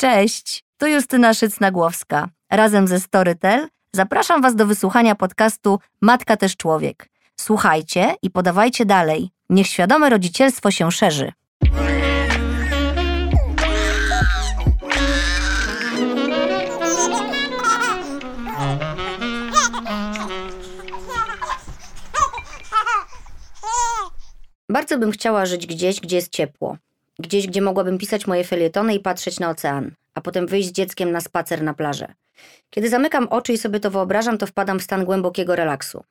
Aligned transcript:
Cześć, 0.00 0.64
tu 0.76 0.86
Justyna 0.86 1.34
Szycnagłowska. 1.34 2.28
Razem 2.50 2.88
ze 2.88 3.00
Storytel 3.00 3.68
zapraszam 3.92 4.42
Was 4.42 4.54
do 4.54 4.66
wysłuchania 4.66 5.14
podcastu 5.14 5.78
Matka 6.00 6.36
też 6.36 6.56
człowiek. 6.56 7.08
Słuchajcie 7.40 8.14
i 8.22 8.30
podawajcie 8.30 8.86
dalej. 8.86 9.30
Niech 9.50 9.66
świadome 9.66 10.10
rodzicielstwo 10.10 10.70
się 10.70 10.92
szerzy. 10.92 11.32
Bardzo 24.70 24.98
bym 24.98 25.10
chciała 25.10 25.46
żyć 25.46 25.66
gdzieś, 25.66 26.00
gdzie 26.00 26.16
jest 26.16 26.32
ciepło. 26.32 26.76
Gdzieś, 27.18 27.46
gdzie 27.46 27.62
mogłabym 27.62 27.98
pisać 27.98 28.26
moje 28.26 28.44
felietony 28.44 28.94
i 28.94 29.00
patrzeć 29.00 29.40
na 29.40 29.50
ocean, 29.50 29.90
a 30.14 30.20
potem 30.20 30.46
wyjść 30.46 30.68
z 30.68 30.72
dzieckiem 30.72 31.12
na 31.12 31.20
spacer 31.20 31.62
na 31.62 31.74
plażę. 31.74 32.14
Kiedy 32.70 32.88
zamykam 32.88 33.28
oczy 33.28 33.52
i 33.52 33.58
sobie 33.58 33.80
to 33.80 33.90
wyobrażam, 33.90 34.38
to 34.38 34.46
wpadam 34.46 34.78
w 34.78 34.82
stan 34.82 35.04
głębokiego 35.04 35.56
relaksu. 35.56 36.04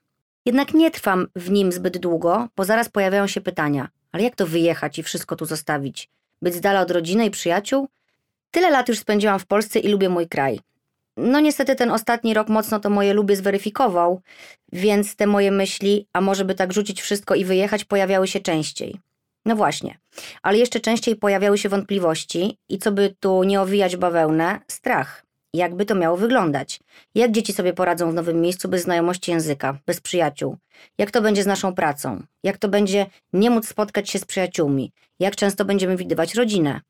Jednak 0.45 0.73
nie 0.73 0.91
trwam 0.91 1.27
w 1.35 1.51
nim 1.51 1.71
zbyt 1.71 1.98
długo, 1.98 2.48
bo 2.55 2.65
zaraz 2.65 2.89
pojawiają 2.89 3.27
się 3.27 3.41
pytania. 3.41 3.88
Ale 4.12 4.23
jak 4.23 4.35
to 4.35 4.48
wyjechać 4.48 4.99
i 4.99 5.03
wszystko 5.03 5.35
tu 5.35 5.45
zostawić? 5.45 6.09
Być 6.41 6.55
z 6.55 6.62
dala 6.62 6.81
od 6.81 6.91
rodziny 6.91 7.26
i 7.26 7.31
przyjaciół? 7.31 7.87
Tyle 8.51 8.70
lat 8.70 8.89
już 8.89 8.99
spędziłam 8.99 9.39
w 9.39 9.45
Polsce 9.45 9.79
i 9.79 9.87
lubię 9.87 10.09
mój 10.09 10.27
kraj. 10.27 10.59
No 11.17 11.39
niestety 11.39 11.76
ten 11.76 11.91
ostatni 11.91 12.34
rok 12.34 12.49
mocno 12.49 12.79
to 12.79 12.89
moje 12.89 13.13
lubię 13.13 13.35
zweryfikował, 13.35 14.21
więc 14.73 15.15
te 15.15 15.27
moje 15.27 15.51
myśli, 15.51 16.07
a 16.13 16.21
może 16.21 16.45
by 16.45 16.55
tak 16.55 16.73
rzucić 16.73 17.01
wszystko 17.01 17.35
i 17.35 17.45
wyjechać, 17.45 17.85
pojawiały 17.85 18.27
się 18.27 18.39
częściej. 18.39 18.99
No 19.47 19.55
właśnie, 19.55 19.97
ale 20.41 20.57
jeszcze 20.57 20.79
częściej 20.79 21.15
pojawiały 21.15 21.57
się 21.57 21.69
wątpliwości 21.69 22.57
i 22.69 22.77
co 22.77 22.91
by 22.91 23.15
tu 23.19 23.43
nie 23.43 23.61
owijać 23.61 23.97
bawełnę, 23.97 24.59
strach. 24.67 25.25
Jakby 25.53 25.85
to 25.85 25.95
miało 25.95 26.17
wyglądać? 26.17 26.79
Jak 27.15 27.31
dzieci 27.31 27.53
sobie 27.53 27.73
poradzą 27.73 28.12
w 28.12 28.13
nowym 28.13 28.41
miejscu 28.41 28.70
bez 28.70 28.84
znajomości 28.84 29.31
języka, 29.31 29.77
bez 29.85 30.01
przyjaciół? 30.01 30.57
Jak 30.98 31.12
to 31.12 31.21
będzie 31.21 31.43
z 31.43 31.45
naszą 31.45 31.76
pracą? 31.76 32.23
Jak 32.43 32.57
to 32.57 32.70
będzie 32.70 33.05
nie 33.34 33.49
móc 33.49 33.67
spotkać 33.67 34.09
się 34.09 34.20
z 34.20 34.26
przyjaciółmi? 34.26 34.91
Jak 35.20 35.35
często 35.35 35.65
będziemy 35.65 35.98
widywać 35.98 36.35
rodzinę? 36.35 36.82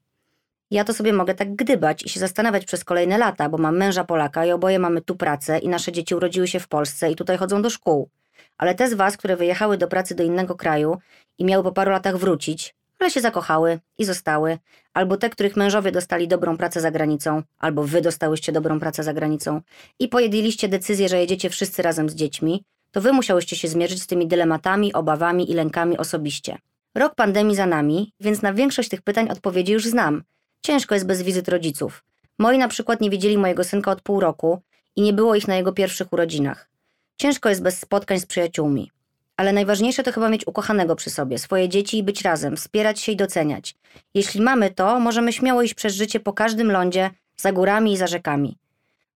Ja 0.71 0.83
to 0.83 0.93
sobie 0.93 1.13
mogę 1.13 1.35
tak 1.35 1.55
gdybać 1.55 2.03
i 2.03 2.09
się 2.09 2.19
zastanawiać 2.19 2.65
przez 2.65 2.83
kolejne 2.83 3.17
lata, 3.17 3.49
bo 3.49 3.57
mam 3.57 3.77
męża 3.77 4.03
Polaka 4.03 4.45
i 4.45 4.51
oboje 4.51 4.79
mamy 4.79 5.01
tu 5.01 5.15
pracę 5.15 5.59
i 5.59 5.69
nasze 5.69 5.91
dzieci 5.91 6.15
urodziły 6.15 6.47
się 6.47 6.59
w 6.59 6.67
Polsce 6.67 7.11
i 7.11 7.15
tutaj 7.15 7.37
chodzą 7.37 7.61
do 7.61 7.69
szkół. 7.69 8.09
Ale 8.57 8.75
te 8.75 8.89
z 8.89 8.93
Was, 8.93 9.17
które 9.17 9.35
wyjechały 9.35 9.77
do 9.77 9.87
pracy 9.87 10.15
do 10.15 10.23
innego 10.23 10.55
kraju 10.55 10.97
i 11.37 11.45
miały 11.45 11.63
po 11.63 11.71
paru 11.71 11.91
latach 11.91 12.17
wrócić, 12.17 12.75
ale 12.99 13.11
się 13.11 13.21
zakochały 13.21 13.79
i 13.97 14.05
zostały, 14.05 14.57
albo 14.93 15.17
te, 15.17 15.29
których 15.29 15.55
mężowie 15.55 15.91
dostali 15.91 16.27
dobrą 16.27 16.57
pracę 16.57 16.81
za 16.81 16.91
granicą, 16.91 17.43
albo 17.59 17.83
Wy 17.83 18.01
dostałyście 18.01 18.51
dobrą 18.51 18.79
pracę 18.79 19.03
za 19.03 19.13
granicą 19.13 19.61
i 19.99 20.07
pojedliście 20.07 20.67
decyzję, 20.67 21.09
że 21.09 21.19
jedziecie 21.19 21.49
wszyscy 21.49 21.81
razem 21.81 22.09
z 22.09 22.15
dziećmi, 22.15 22.63
to 22.91 23.01
Wy 23.01 23.13
musiałyście 23.13 23.55
się 23.55 23.67
zmierzyć 23.67 24.01
z 24.01 24.07
tymi 24.07 24.27
dylematami, 24.27 24.93
obawami 24.93 25.51
i 25.51 25.53
lękami 25.53 25.97
osobiście. 25.97 26.57
Rok 26.95 27.15
pandemii 27.15 27.55
za 27.55 27.65
nami, 27.65 28.13
więc 28.19 28.41
na 28.41 28.53
większość 28.53 28.89
tych 28.89 29.01
pytań 29.01 29.29
odpowiedzi 29.29 29.73
już 29.73 29.85
znam. 29.85 30.23
Ciężko 30.61 30.95
jest 30.95 31.07
bez 31.07 31.21
wizyt 31.21 31.49
rodziców. 31.49 32.03
Moi 32.39 32.57
na 32.57 32.67
przykład 32.67 33.01
nie 33.01 33.09
widzieli 33.09 33.37
mojego 33.37 33.63
synka 33.63 33.91
od 33.91 34.01
pół 34.01 34.19
roku 34.19 34.61
i 34.95 35.01
nie 35.01 35.13
było 35.13 35.35
ich 35.35 35.47
na 35.47 35.55
jego 35.55 35.73
pierwszych 35.73 36.13
urodzinach. 36.13 36.69
Ciężko 37.17 37.49
jest 37.49 37.61
bez 37.61 37.79
spotkań 37.79 38.19
z 38.19 38.25
przyjaciółmi. 38.25 38.91
Ale 39.37 39.53
najważniejsze 39.53 40.03
to 40.03 40.11
chyba 40.11 40.29
mieć 40.29 40.47
ukochanego 40.47 40.95
przy 40.95 41.09
sobie, 41.09 41.39
swoje 41.39 41.69
dzieci 41.69 41.97
i 41.97 42.03
być 42.03 42.21
razem, 42.21 42.57
wspierać 42.57 42.99
się 42.99 43.11
i 43.11 43.15
doceniać. 43.15 43.75
Jeśli 44.13 44.41
mamy 44.41 44.71
to, 44.71 44.99
możemy 44.99 45.33
śmiało 45.33 45.61
iść 45.61 45.73
przez 45.73 45.95
życie 45.95 46.19
po 46.19 46.33
każdym 46.33 46.71
lądzie, 46.71 47.09
za 47.37 47.51
górami 47.51 47.93
i 47.93 47.97
za 47.97 48.07
rzekami. 48.07 48.57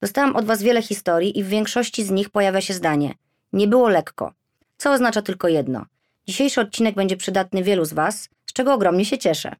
Dostałam 0.01 0.35
od 0.35 0.45
Was 0.45 0.63
wiele 0.63 0.81
historii 0.81 1.39
i 1.39 1.43
w 1.43 1.47
większości 1.47 2.03
z 2.03 2.11
nich 2.11 2.29
pojawia 2.29 2.61
się 2.61 2.73
zdanie: 2.73 3.13
Nie 3.53 3.67
było 3.67 3.89
lekko. 3.89 4.33
Co 4.77 4.91
oznacza 4.91 5.21
tylko 5.21 5.47
jedno. 5.47 5.85
Dzisiejszy 6.27 6.61
odcinek 6.61 6.95
będzie 6.95 7.17
przydatny 7.17 7.63
wielu 7.63 7.85
z 7.85 7.93
Was, 7.93 8.29
z 8.45 8.53
czego 8.53 8.73
ogromnie 8.73 9.05
się 9.05 9.17
cieszę. 9.17 9.55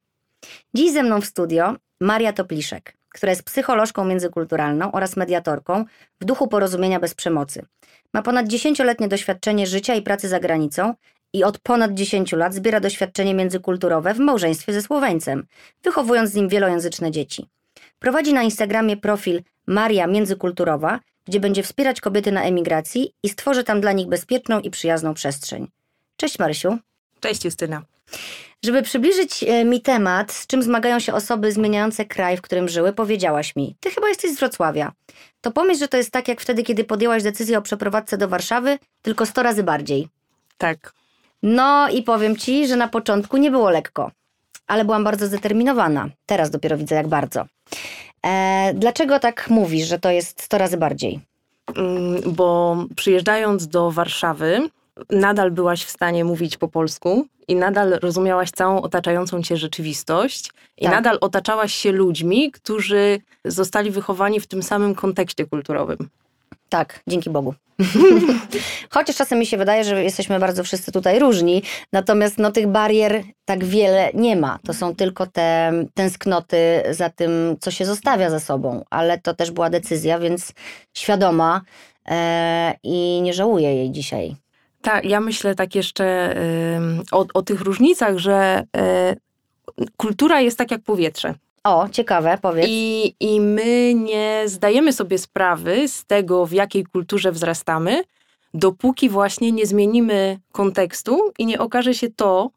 Dziś 0.73 0.91
ze 0.91 1.03
mną 1.03 1.21
w 1.21 1.25
studio 1.25 1.75
Maria 1.99 2.33
Topliszek, 2.33 2.97
która 3.13 3.29
jest 3.29 3.43
psycholożką 3.43 4.05
międzykulturalną 4.05 4.91
oraz 4.91 5.17
mediatorką 5.17 5.85
w 6.21 6.25
duchu 6.25 6.47
porozumienia 6.47 6.99
bez 6.99 7.13
przemocy. 7.13 7.65
Ma 8.13 8.21
ponad 8.21 8.47
10-letnie 8.47 9.07
doświadczenie 9.07 9.67
życia 9.67 9.95
i 9.95 10.01
pracy 10.01 10.27
za 10.27 10.39
granicą 10.39 10.93
i 11.33 11.43
od 11.43 11.59
ponad 11.59 11.93
10 11.93 12.31
lat 12.31 12.53
zbiera 12.53 12.79
doświadczenie 12.79 13.33
międzykulturowe 13.33 14.13
w 14.13 14.19
małżeństwie 14.19 14.73
ze 14.73 14.81
Słoweńcem, 14.81 15.45
wychowując 15.83 16.31
z 16.31 16.35
nim 16.35 16.49
wielojęzyczne 16.49 17.11
dzieci. 17.11 17.49
Prowadzi 17.99 18.33
na 18.33 18.43
Instagramie 18.43 18.97
profil 18.97 19.41
Maria 19.67 20.07
Międzykulturowa, 20.07 20.99
gdzie 21.25 21.39
będzie 21.39 21.63
wspierać 21.63 22.01
kobiety 22.01 22.31
na 22.31 22.43
emigracji 22.43 23.13
i 23.23 23.29
stworzy 23.29 23.63
tam 23.63 23.81
dla 23.81 23.91
nich 23.91 24.07
bezpieczną 24.07 24.59
i 24.59 24.69
przyjazną 24.69 25.13
przestrzeń. 25.13 25.67
Cześć 26.17 26.39
Marysiu. 26.39 26.77
Cześć 27.19 27.45
Justyna. 27.45 27.81
Żeby 28.65 28.81
przybliżyć 28.81 29.43
e, 29.43 29.65
mi 29.65 29.81
temat, 29.81 30.31
z 30.31 30.47
czym 30.47 30.63
zmagają 30.63 30.99
się 30.99 31.13
osoby 31.13 31.51
zmieniające 31.51 32.05
kraj, 32.05 32.37
w 32.37 32.41
którym 32.41 32.69
żyły, 32.69 32.93
powiedziałaś 32.93 33.55
mi, 33.55 33.75
ty 33.79 33.89
chyba 33.89 34.09
jesteś 34.09 34.31
z 34.31 34.39
Wrocławia. 34.39 34.91
To 35.41 35.51
pomyśl, 35.51 35.79
że 35.79 35.87
to 35.87 35.97
jest 35.97 36.11
tak 36.11 36.27
jak 36.27 36.41
wtedy, 36.41 36.63
kiedy 36.63 36.83
podjęłaś 36.83 37.23
decyzję 37.23 37.57
o 37.57 37.61
przeprowadzce 37.61 38.17
do 38.17 38.27
Warszawy, 38.27 38.79
tylko 39.01 39.25
100 39.25 39.43
razy 39.43 39.63
bardziej. 39.63 40.07
Tak. 40.57 40.93
No 41.43 41.89
i 41.89 42.03
powiem 42.03 42.35
ci, 42.35 42.67
że 42.67 42.75
na 42.75 42.87
początku 42.87 43.37
nie 43.37 43.51
było 43.51 43.69
lekko, 43.69 44.11
ale 44.67 44.85
byłam 44.85 45.03
bardzo 45.03 45.27
zdeterminowana. 45.27 46.09
Teraz 46.25 46.49
dopiero 46.49 46.77
widzę, 46.77 46.95
jak 46.95 47.07
bardzo. 47.07 47.45
E, 48.25 48.73
dlaczego 48.73 49.19
tak 49.19 49.49
mówisz, 49.49 49.87
że 49.87 49.99
to 49.99 50.11
jest 50.11 50.41
100 50.41 50.57
razy 50.57 50.77
bardziej? 50.77 51.19
Mm, 51.75 52.21
bo 52.25 52.77
przyjeżdżając 52.95 53.67
do 53.67 53.91
Warszawy, 53.91 54.69
nadal 55.09 55.51
byłaś 55.51 55.83
w 55.83 55.89
stanie 55.89 56.25
mówić 56.25 56.57
po 56.57 56.67
polsku 56.67 57.27
i 57.47 57.55
nadal 57.55 57.99
rozumiałaś 58.01 58.51
całą 58.51 58.81
otaczającą 58.81 59.43
cię 59.43 59.57
rzeczywistość 59.57 60.51
i 60.77 60.83
tak. 60.85 60.93
nadal 60.93 61.17
otaczałaś 61.21 61.73
się 61.73 61.91
ludźmi, 61.91 62.51
którzy 62.51 63.19
zostali 63.45 63.91
wychowani 63.91 64.39
w 64.39 64.47
tym 64.47 64.63
samym 64.63 64.95
kontekście 64.95 65.45
kulturowym. 65.45 66.09
Tak, 66.69 66.99
dzięki 67.07 67.29
Bogu. 67.29 67.53
Chociaż 68.89 69.15
czasem 69.15 69.39
mi 69.39 69.45
się 69.45 69.57
wydaje, 69.57 69.83
że 69.83 70.03
jesteśmy 70.03 70.39
bardzo 70.39 70.63
wszyscy 70.63 70.91
tutaj 70.91 71.19
różni, 71.19 71.63
natomiast 71.93 72.37
no, 72.37 72.51
tych 72.51 72.67
barier 72.67 73.23
tak 73.45 73.65
wiele 73.65 74.11
nie 74.13 74.35
ma. 74.35 74.59
To 74.65 74.73
są 74.73 74.95
tylko 74.95 75.27
te 75.27 75.71
tęsknoty 75.93 76.83
za 76.89 77.09
tym, 77.09 77.55
co 77.59 77.71
się 77.71 77.85
zostawia 77.85 78.29
za 78.29 78.39
sobą, 78.39 78.83
ale 78.89 79.19
to 79.19 79.33
też 79.33 79.51
była 79.51 79.69
decyzja, 79.69 80.19
więc 80.19 80.53
świadoma 80.97 81.61
e, 82.07 82.75
i 82.83 83.21
nie 83.21 83.33
żałuję 83.33 83.75
jej 83.75 83.91
dzisiaj. 83.91 84.35
Tak, 84.81 85.05
ja 85.05 85.19
myślę 85.19 85.55
tak 85.55 85.75
jeszcze 85.75 86.37
y, 86.37 86.79
o, 87.11 87.25
o, 87.33 87.41
tych 87.41 87.61
różnicach, 87.61 88.17
że 88.17 88.63
y, 89.79 89.87
kultura 89.97 90.41
jest 90.41 90.57
tak 90.57 90.71
jak 90.71 90.81
powietrze. 90.81 91.33
O, 91.63 91.89
ciekawe, 91.91 92.37
powiedz. 92.41 92.67
I, 92.69 93.15
I 93.19 93.41
my 93.41 93.93
nie 93.93 94.43
zdajemy 94.45 94.93
sobie 94.93 95.17
sprawy 95.17 95.87
z 95.87 96.05
tego, 96.05 96.45
w 96.45 96.51
jakiej 96.51 96.83
kulturze 96.83 97.31
wzrastamy, 97.31 98.03
dopóki 98.53 99.09
właśnie 99.09 99.51
nie 99.51 99.65
zmienimy 99.65 100.39
kontekstu 100.51 101.31
i 101.39 101.45
nie 101.45 101.59
okaże 101.59 101.93
się 101.93 102.09
to, 102.09 102.51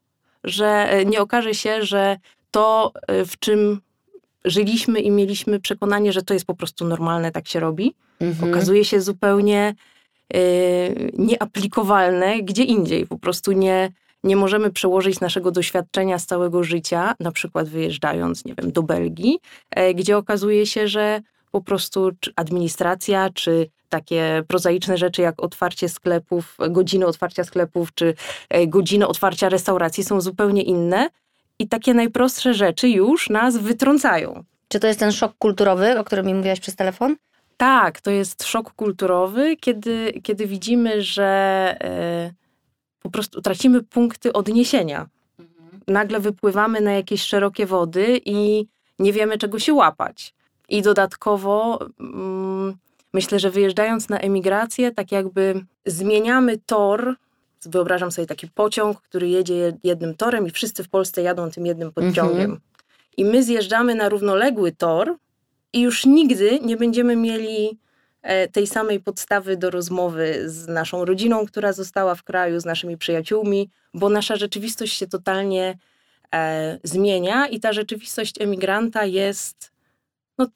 że 0.45 0.67
e, 0.67 1.05
nie 1.05 1.21
okaże 1.21 1.55
się, 1.55 1.83
że 1.83 2.17
to, 2.51 2.93
e, 3.07 3.25
w 3.25 3.39
czym 3.39 3.81
żyliśmy 4.45 5.01
i 5.01 5.11
mieliśmy 5.11 5.61
przekonanie, 5.61 6.13
że 6.13 6.23
to 6.23 6.35
jest 6.35 6.47
po 6.47 6.55
prostu 6.55 6.85
normalne, 6.85 7.33
tak 7.33 7.49
się 7.49 7.61
robi, 7.61 7.95
mhm. 8.21 8.51
okazuje 8.51 8.85
się 8.85 9.01
zupełnie 9.01 9.75
nieaplikowalne 11.19 12.43
gdzie 12.43 12.63
indziej. 12.63 13.07
Po 13.07 13.19
prostu 13.19 13.53
nie, 13.53 13.91
nie 14.25 14.37
możemy 14.37 14.71
przełożyć 14.71 15.21
naszego 15.21 15.51
doświadczenia 15.51 16.19
z 16.19 16.27
całego 16.27 16.65
życia, 16.65 17.15
na 17.21 17.33
przykład 17.33 17.69
wyjeżdżając, 17.69 18.45
nie 18.45 18.55
wiem, 18.55 18.73
do 18.73 18.83
Belgii, 18.83 19.39
e, 19.71 19.95
gdzie 19.95 20.17
okazuje 20.17 20.67
się, 20.67 20.89
że 20.89 21.21
po 21.51 21.61
prostu 21.61 22.11
czy 22.21 22.33
administracja, 22.37 23.31
czy 23.31 23.69
takie 23.89 24.43
prozaiczne 24.49 24.99
rzeczy 24.99 25.23
jak 25.23 25.43
otwarcie 25.43 25.89
sklepów, 25.89 26.57
godziny 26.71 27.07
otwarcia 27.07 27.45
sklepów, 27.45 27.95
czy 27.95 28.15
e, 28.49 28.67
godziny 28.67 29.07
otwarcia 29.07 29.49
restauracji 29.49 30.05
są 30.05 30.21
zupełnie 30.21 30.63
inne 30.63 31.09
i 31.59 31.69
takie 31.69 31.95
najprostsze 31.95 32.55
rzeczy 32.55 32.89
już 32.89 33.31
nas 33.31 33.57
wytrącają. 33.57 34.45
Czy 34.69 34.81
to 34.81 34.87
jest 34.87 35.01
ten 35.01 35.13
szok 35.13 35.33
kulturowy, 35.39 35.99
o 35.99 36.05
którym 36.05 36.27
mi 36.27 36.35
mówiłaś 36.35 36.61
przez 36.61 36.77
telefon? 36.77 37.17
Tak, 37.57 38.01
to 38.01 38.11
jest 38.11 38.45
szok 38.45 38.73
kulturowy, 38.73 39.57
kiedy, 39.57 40.21
kiedy 40.23 40.47
widzimy, 40.47 41.03
że 41.03 41.25
e, 41.81 42.33
po 43.03 43.11
prostu 43.11 43.43
tracimy 43.43 43.83
punkty 43.83 44.33
odniesienia. 44.33 45.09
Mhm. 45.39 45.81
Nagle 45.89 46.21
wypływamy 46.21 46.81
na 46.81 46.93
jakieś 46.93 47.23
szerokie 47.23 47.67
wody 47.67 48.21
i 48.25 48.67
nie 48.99 49.13
wiemy, 49.13 49.39
czego 49.39 49.59
się 49.59 49.75
łapać. 49.75 50.35
I 50.69 50.83
dodatkowo 50.83 51.79
mm, 52.01 52.77
myślę, 53.13 53.39
że 53.39 53.51
wyjeżdżając 53.51 54.09
na 54.09 54.19
emigrację, 54.19 54.93
tak 54.93 55.13
jakby 55.13 55.65
zmieniamy 55.87 56.59
tor. 56.67 57.15
Wyobrażam 57.67 58.13
sobie 58.13 58.27
taki 58.27 58.49
pociąg, 58.49 59.01
który 59.01 59.29
jedzie 59.29 59.73
jednym 59.85 60.15
torem 60.15 60.47
i 60.47 60.51
wszyscy 60.51 60.85
w 60.85 60.89
Polsce 60.89 61.23
jadą 61.23 61.51
tym 61.51 61.67
jednym 61.67 61.93
pociągiem. 61.93 62.41
Mhm. 62.41 62.61
I 63.17 63.25
my 63.25 63.43
zjeżdżamy 63.43 63.95
na 63.95 64.09
równoległy 64.09 64.73
tor, 64.73 65.17
i 65.75 65.81
już 65.81 66.07
nigdy 66.07 66.59
nie 66.63 66.77
będziemy 66.77 67.17
mieli 67.17 67.79
e, 68.23 68.49
tej 68.49 68.67
samej 68.67 69.01
podstawy 69.01 69.57
do 69.57 69.71
rozmowy 69.71 70.51
z 70.51 70.67
naszą 70.69 71.05
rodziną, 71.05 71.47
która 71.47 71.73
została 71.73 72.15
w 72.15 72.23
kraju, 72.23 72.61
z 72.61 72.65
naszymi 72.65 72.99
przyjaciółmi, 72.99 73.71
bo 73.95 74.09
nasza 74.09 74.37
rzeczywistość 74.37 74.99
się 74.99 75.07
totalnie 75.07 75.79
e, 76.35 76.79
zmienia 76.83 77.47
i 77.47 77.61
ta 77.61 77.73
rzeczywistość 77.73 78.41
emigranta 78.41 79.05
jest. 79.05 79.73
No, 80.39 80.47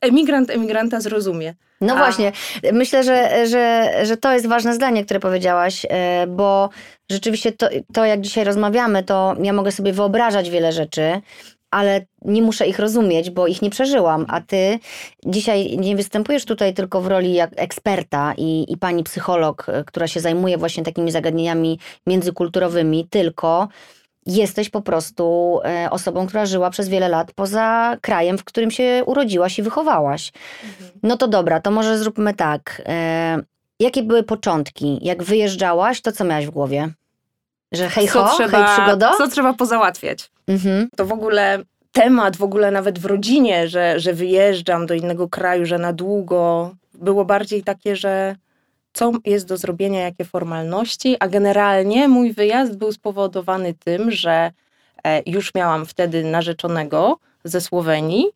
emigrant 0.00 0.50
emigranta 0.50 1.00
zrozumie. 1.00 1.54
No 1.80 1.94
A... 1.94 1.96
właśnie, 1.96 2.32
myślę, 2.72 3.04
że, 3.04 3.46
że, 3.46 3.92
że 4.02 4.16
to 4.16 4.32
jest 4.32 4.46
ważne 4.46 4.74
zdanie, 4.74 5.04
które 5.04 5.20
powiedziałaś, 5.20 5.86
e, 5.90 6.26
bo 6.26 6.70
rzeczywiście 7.10 7.52
to, 7.52 7.68
to, 7.92 8.04
jak 8.04 8.20
dzisiaj 8.20 8.44
rozmawiamy, 8.44 9.04
to 9.04 9.36
ja 9.42 9.52
mogę 9.52 9.72
sobie 9.72 9.92
wyobrażać 9.92 10.50
wiele 10.50 10.72
rzeczy, 10.72 11.20
ale 11.70 12.06
nie 12.22 12.42
muszę 12.42 12.66
ich 12.66 12.78
rozumieć, 12.78 13.30
bo 13.30 13.46
ich 13.46 13.62
nie 13.62 13.70
przeżyłam. 13.70 14.26
A 14.28 14.40
ty 14.40 14.78
dzisiaj 15.26 15.78
nie 15.78 15.96
występujesz 15.96 16.44
tutaj 16.44 16.74
tylko 16.74 17.00
w 17.00 17.06
roli 17.06 17.34
jak 17.34 17.50
eksperta 17.56 18.34
i, 18.36 18.72
i 18.72 18.76
pani 18.76 19.04
psycholog, 19.04 19.68
e, 19.68 19.84
która 19.84 20.06
się 20.06 20.20
zajmuje 20.20 20.58
właśnie 20.58 20.84
takimi 20.84 21.10
zagadnieniami 21.10 21.78
międzykulturowymi, 22.06 23.08
tylko 23.10 23.68
jesteś 24.26 24.70
po 24.70 24.82
prostu 24.82 25.58
e, 25.64 25.90
osobą, 25.90 26.26
która 26.26 26.46
żyła 26.46 26.70
przez 26.70 26.88
wiele 26.88 27.08
lat 27.08 27.32
poza 27.32 27.96
krajem, 28.00 28.38
w 28.38 28.44
którym 28.44 28.70
się 28.70 29.02
urodziłaś 29.06 29.58
i 29.58 29.62
wychowałaś. 29.62 30.32
Mhm. 30.64 30.90
No 31.02 31.16
to 31.16 31.28
dobra, 31.28 31.60
to 31.60 31.70
może 31.70 31.98
zróbmy 31.98 32.34
tak. 32.34 32.82
E, 32.86 33.38
jakie 33.80 34.02
były 34.02 34.22
początki? 34.22 34.98
Jak 35.02 35.22
wyjeżdżałaś, 35.22 36.00
to 36.00 36.12
co 36.12 36.24
miałaś 36.24 36.46
w 36.46 36.50
głowie? 36.50 36.92
Że 37.72 37.90
hej 37.90 38.06
ho, 38.06 38.30
trzeba, 38.36 38.66
hej 38.66 38.76
przygoda? 38.76 39.14
Co 39.18 39.28
trzeba 39.28 39.54
pozałatwiać? 39.54 40.30
Mhm. 40.48 40.88
To 40.96 41.06
w 41.06 41.12
ogóle 41.12 41.62
temat, 41.92 42.36
w 42.36 42.42
ogóle 42.42 42.70
nawet 42.70 42.98
w 42.98 43.04
rodzinie, 43.04 43.68
że, 43.68 44.00
że 44.00 44.12
wyjeżdżam 44.14 44.86
do 44.86 44.94
innego 44.94 45.28
kraju, 45.28 45.66
że 45.66 45.78
na 45.78 45.92
długo, 45.92 46.74
było 46.94 47.24
bardziej 47.24 47.62
takie, 47.62 47.96
że 47.96 48.36
co 48.92 49.12
jest 49.24 49.46
do 49.46 49.56
zrobienia, 49.56 50.00
jakie 50.00 50.24
formalności, 50.24 51.16
a 51.20 51.28
generalnie 51.28 52.08
mój 52.08 52.32
wyjazd 52.32 52.76
był 52.76 52.92
spowodowany 52.92 53.74
tym, 53.74 54.10
że 54.10 54.50
e, 55.04 55.22
już 55.26 55.54
miałam 55.54 55.86
wtedy 55.86 56.24
narzeczonego 56.24 57.18
ze 57.44 57.60
Słowenii. 57.60 58.26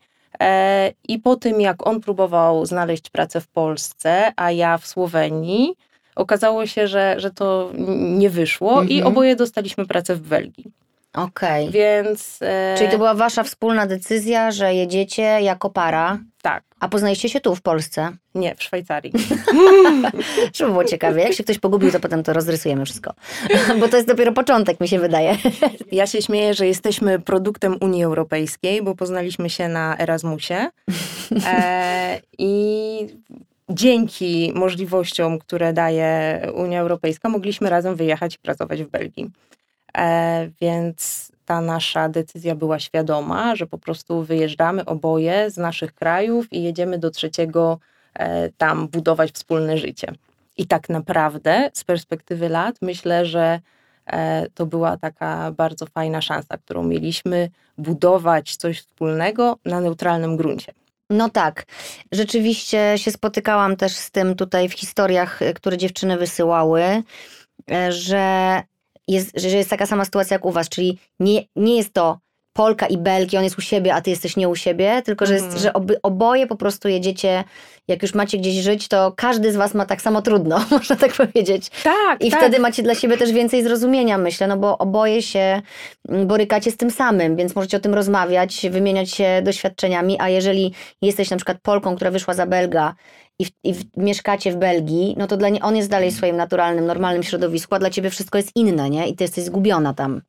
E, 0.41 0.93
I 1.09 1.19
po 1.19 1.37
tym, 1.37 1.61
jak 1.61 1.87
on 1.87 2.01
próbował 2.01 2.67
znaleźć 2.67 3.11
pracę 3.11 3.41
w 3.41 3.49
Polsce, 3.49 4.33
a 4.37 4.51
ja 4.51 4.79
w 4.79 4.87
Słowenii, 4.87 5.75
okazało 6.17 6.67
się, 6.67 6.89
że, 6.89 7.15
że 7.19 7.31
to 7.31 7.71
nie 7.99 8.31
wyszło 8.31 8.71
mhm. 8.71 8.89
i 8.89 9.03
oboje 9.03 9.37
dostaliśmy 9.37 9.87
pracę 9.87 10.15
w 10.17 10.21
Belgii. 10.21 10.73
Okej. 11.15 11.69
Okay. 11.69 11.73
Więc. 11.73 12.39
E... 12.43 12.75
Czyli 12.79 12.91
to 12.91 12.99
była 12.99 13.15
wasza 13.15 13.43
wspólna 13.43 13.87
decyzja, 13.87 14.51
że 14.51 14.75
jedziecie 14.75 15.23
jako 15.23 15.71
para? 15.71 16.19
Tak. 16.43 16.65
A 16.81 16.89
poznaliście 16.89 17.29
się 17.29 17.41
tu 17.41 17.55
w 17.55 17.63
Polsce? 17.63 18.11
Nie, 18.35 18.55
w 18.55 18.63
Szwajcarii. 18.63 19.13
Żeby 20.55 20.71
było 20.71 20.85
ciekawie. 20.85 21.23
Jak 21.23 21.33
się 21.33 21.45
ktoś 21.45 21.59
pogubił, 21.59 21.93
to 21.93 22.01
potem 22.01 22.23
to 22.23 22.33
rozrysujemy 22.33 22.85
wszystko. 22.85 23.15
Bo 23.81 23.89
to 23.89 23.97
jest 23.97 24.09
dopiero 24.09 24.33
początek, 24.33 24.81
mi 24.81 24.89
się 24.89 24.99
wydaje. 24.99 25.37
ja 25.93 26.07
się 26.07 26.23
śmieję, 26.23 26.55
że 26.55 26.67
jesteśmy 26.67 27.19
produktem 27.19 27.77
Unii 27.81 28.05
Europejskiej, 28.05 28.83
bo 28.83 28.95
poznaliśmy 28.95 29.51
się 29.51 29.69
na 29.69 29.99
Erasmusie. 29.99 30.71
E, 31.47 32.21
I 32.39 33.07
dzięki 33.69 34.53
możliwościom, 34.55 35.39
które 35.39 35.73
daje 35.73 36.41
Unia 36.55 36.81
Europejska, 36.81 37.29
mogliśmy 37.29 37.71
razem 37.71 37.97
wyjechać 37.97 38.35
i 38.35 38.39
pracować 38.39 38.83
w 38.83 38.89
Belgii. 38.89 39.31
E, 39.99 40.49
więc 40.61 41.33
ta 41.45 41.61
nasza 41.61 42.09
decyzja 42.09 42.55
była 42.55 42.79
świadoma, 42.79 43.57
że 43.57 43.67
po 43.67 43.79
prostu 43.79 44.23
wyjeżdżamy 44.23 44.85
oboje 44.85 45.51
z 45.51 45.57
naszych 45.57 45.95
krajów 45.95 46.53
i 46.53 46.63
jedziemy 46.63 46.99
do 46.99 47.11
trzeciego 47.11 47.79
e, 48.15 48.49
tam 48.51 48.89
budować 48.89 49.31
wspólne 49.33 49.79
życie. 49.79 50.13
I 50.57 50.67
tak 50.67 50.89
naprawdę 50.89 51.71
z 51.73 51.85
perspektywy 51.85 52.49
lat 52.49 52.77
myślę, 52.83 53.27
że 53.27 53.61
e, 54.07 54.47
to 54.55 54.67
była 54.67 54.97
taka 54.97 55.53
bardzo 55.53 55.87
fajna 55.87 56.21
szansa, 56.21 56.59
którą 56.59 56.85
mieliśmy 56.85 57.51
budować 57.79 58.57
coś 58.57 58.81
wspólnego 58.81 59.59
na 59.65 59.81
neutralnym 59.81 60.37
gruncie. 60.37 60.73
No 61.13 61.31
tak, 61.31 61.67
rzeczywiście 62.13 62.95
się 62.97 63.11
spotykałam 63.11 63.77
też 63.77 63.93
z 63.93 64.11
tym 64.11 64.35
tutaj 64.35 64.69
w 64.69 64.73
historiach, 64.73 65.41
które 65.55 65.79
dziewczyny 65.79 66.19
wysyłały, 66.19 67.03
że 67.89 68.63
jest, 69.09 69.41
że 69.41 69.49
jest 69.49 69.71
taka 69.71 69.87
sama 69.87 70.05
sytuacja 70.05 70.35
jak 70.35 70.45
u 70.45 70.51
was, 70.51 70.69
czyli 70.69 70.99
nie, 71.21 71.43
nie 71.57 71.77
jest 71.77 71.93
to 71.93 72.19
Polka 72.53 72.87
i 72.87 72.99
Belki, 72.99 73.37
on 73.37 73.45
jest 73.45 73.59
u 73.59 73.61
siebie, 73.61 73.95
a 73.95 74.01
ty 74.01 74.11
jesteś 74.11 74.37
nie 74.37 74.49
u 74.49 74.57
siebie, 74.57 75.03
tylko 75.05 75.27
że, 75.27 75.35
jest, 75.35 75.45
mhm. 75.45 75.63
że 75.63 75.73
oby, 75.73 75.97
oboje 76.03 76.47
po 76.47 76.57
prostu 76.57 76.89
jedziecie, 76.89 77.45
jak 77.89 78.03
już 78.03 78.15
macie 78.15 78.39
gdzieś 78.39 78.55
żyć, 78.55 78.89
to 78.89 79.13
każdy 79.17 79.53
z 79.53 79.57
was 79.57 79.75
ma 79.75 79.87
tak 79.87 80.03
samo 80.03 80.23
trudno, 80.23 80.65
można 80.71 80.97
tak 80.97 81.13
powiedzieć. 81.13 81.71
Tak, 81.83 82.25
I 82.25 82.31
tak. 82.31 82.41
wtedy 82.41 82.59
macie 82.59 82.83
dla 82.83 82.95
siebie 82.95 83.17
też 83.17 83.33
więcej 83.33 83.63
zrozumienia, 83.63 84.19
myślę, 84.19 84.47
no 84.47 84.57
bo 84.57 84.79
oboje 84.79 85.23
się 85.23 85.63
mm, 86.09 86.27
borykacie 86.27 86.71
z 86.71 86.77
tym 86.77 86.91
samym, 86.91 87.37
więc 87.37 87.55
możecie 87.55 87.77
o 87.77 87.81
tym 87.81 87.95
rozmawiać, 87.95 88.67
wymieniać 88.71 89.11
się 89.11 89.43
doświadczeniami, 89.45 90.17
a 90.21 90.29
jeżeli 90.29 90.75
jesteś 91.03 91.31
na 91.31 91.37
przykład 91.37 91.59
Polką, 91.63 91.97
która 91.97 92.11
wyszła 92.11 92.35
za 92.35 92.47
Belga 92.47 92.95
i, 93.39 93.45
w, 93.45 93.51
i 93.65 93.75
w, 93.75 93.85
mieszkacie 93.97 94.53
w 94.53 94.57
Belgii, 94.57 95.15
no 95.19 95.27
to 95.27 95.37
dla 95.37 95.49
nie, 95.49 95.63
on 95.63 95.77
jest 95.77 95.91
dalej 95.91 96.11
w 96.11 96.15
swoim 96.15 96.37
naturalnym, 96.37 96.87
normalnym 96.87 97.23
środowisku, 97.23 97.75
a 97.75 97.79
dla 97.79 97.91
ciebie 97.91 98.11
wszystko 98.11 98.39
jest 98.39 98.51
inne, 98.55 98.91
nie? 98.91 99.09
I 99.09 99.17
ty 99.17 99.25
jesteś 99.25 99.45
zgubiona 99.45 99.95
tam. 99.95 100.23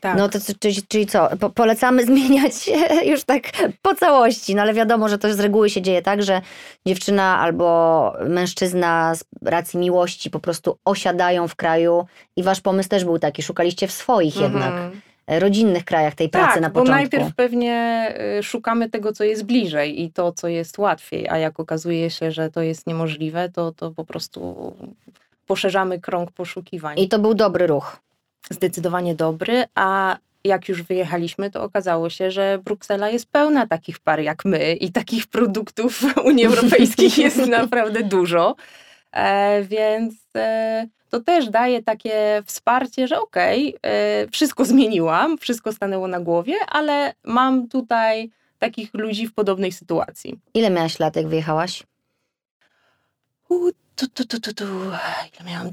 Tak. 0.00 0.18
No 0.18 0.28
to 0.28 0.38
czyli, 0.60 0.82
czyli 0.88 1.06
co? 1.06 1.28
Po, 1.40 1.50
polecamy 1.50 2.06
zmieniać 2.10 2.56
się 2.56 2.72
już 3.04 3.24
tak 3.24 3.42
po 3.82 3.94
całości, 3.94 4.54
no 4.54 4.62
ale 4.62 4.74
wiadomo, 4.74 5.08
że 5.08 5.18
to 5.18 5.34
z 5.34 5.40
reguły 5.40 5.70
się 5.70 5.82
dzieje 5.82 6.02
tak, 6.02 6.22
że 6.22 6.40
dziewczyna 6.86 7.38
albo 7.38 8.12
mężczyzna 8.28 9.14
z 9.14 9.24
racji 9.42 9.78
miłości 9.78 10.30
po 10.30 10.40
prostu 10.40 10.78
osiadają 10.84 11.48
w 11.48 11.56
kraju 11.56 12.06
i 12.36 12.42
wasz 12.42 12.60
pomysł 12.60 12.88
też 12.88 13.04
był 13.04 13.18
taki, 13.18 13.42
szukaliście 13.42 13.86
w 13.86 13.92
swoich 13.92 14.36
mhm. 14.36 14.52
jednak 14.52 14.74
rodzinnych 15.38 15.84
krajach 15.84 16.14
tej 16.14 16.28
pracy 16.28 16.52
tak, 16.52 16.62
na 16.62 16.70
początku. 16.70 16.92
bo 16.92 16.96
najpierw 16.96 17.34
pewnie 17.34 18.08
y, 18.38 18.42
szukamy 18.42 18.90
tego, 18.90 19.12
co 19.12 19.24
jest 19.24 19.44
bliżej 19.44 20.02
i 20.02 20.12
to, 20.12 20.32
co 20.32 20.48
jest 20.48 20.78
łatwiej, 20.78 21.28
a 21.28 21.38
jak 21.38 21.60
okazuje 21.60 22.10
się, 22.10 22.32
że 22.32 22.50
to 22.50 22.62
jest 22.62 22.86
niemożliwe, 22.86 23.48
to, 23.48 23.72
to 23.72 23.90
po 23.90 24.04
prostu 24.04 24.72
poszerzamy 25.46 26.00
krąg 26.00 26.32
poszukiwań. 26.32 26.98
I 26.98 27.08
to 27.08 27.18
był 27.18 27.34
dobry 27.34 27.66
ruch. 27.66 28.00
Zdecydowanie 28.50 29.14
dobry, 29.14 29.64
a 29.74 30.16
jak 30.44 30.68
już 30.68 30.82
wyjechaliśmy, 30.82 31.50
to 31.50 31.62
okazało 31.62 32.10
się, 32.10 32.30
że 32.30 32.58
Bruksela 32.64 33.10
jest 33.10 33.26
pełna 33.26 33.66
takich 33.66 33.98
par 33.98 34.20
jak 34.20 34.44
my 34.44 34.74
i 34.74 34.92
takich 34.92 35.26
produktów 35.26 36.02
Unii 36.24 36.46
Europejskiej 36.46 37.10
jest 37.16 37.46
naprawdę 37.58 38.02
dużo. 38.02 38.56
E, 39.12 39.62
więc 39.62 40.14
e, 40.36 40.86
to 41.10 41.20
też 41.20 41.50
daje 41.50 41.82
takie 41.82 42.42
wsparcie, 42.46 43.08
że 43.08 43.20
okej, 43.20 43.76
okay, 43.76 43.90
e, 43.90 44.26
wszystko 44.28 44.64
zmieniłam, 44.64 45.38
wszystko 45.38 45.72
stanęło 45.72 46.08
na 46.08 46.20
głowie, 46.20 46.54
ale 46.68 47.14
mam 47.24 47.68
tutaj 47.68 48.30
takich 48.58 48.94
ludzi 48.94 49.26
w 49.26 49.34
podobnej 49.34 49.72
sytuacji. 49.72 50.38
Ile 50.54 50.70
miałaś 50.70 50.98
lat, 50.98 51.16
jak 51.16 51.28
wyjechałaś? 51.28 51.82
U, 53.48 53.70
tu, 53.96 54.08
tu, 54.08 54.24
tu, 54.24 54.40
tu, 54.40 54.54
tu. 54.54 54.64
Ile 55.40 55.50
miałam? 55.50 55.70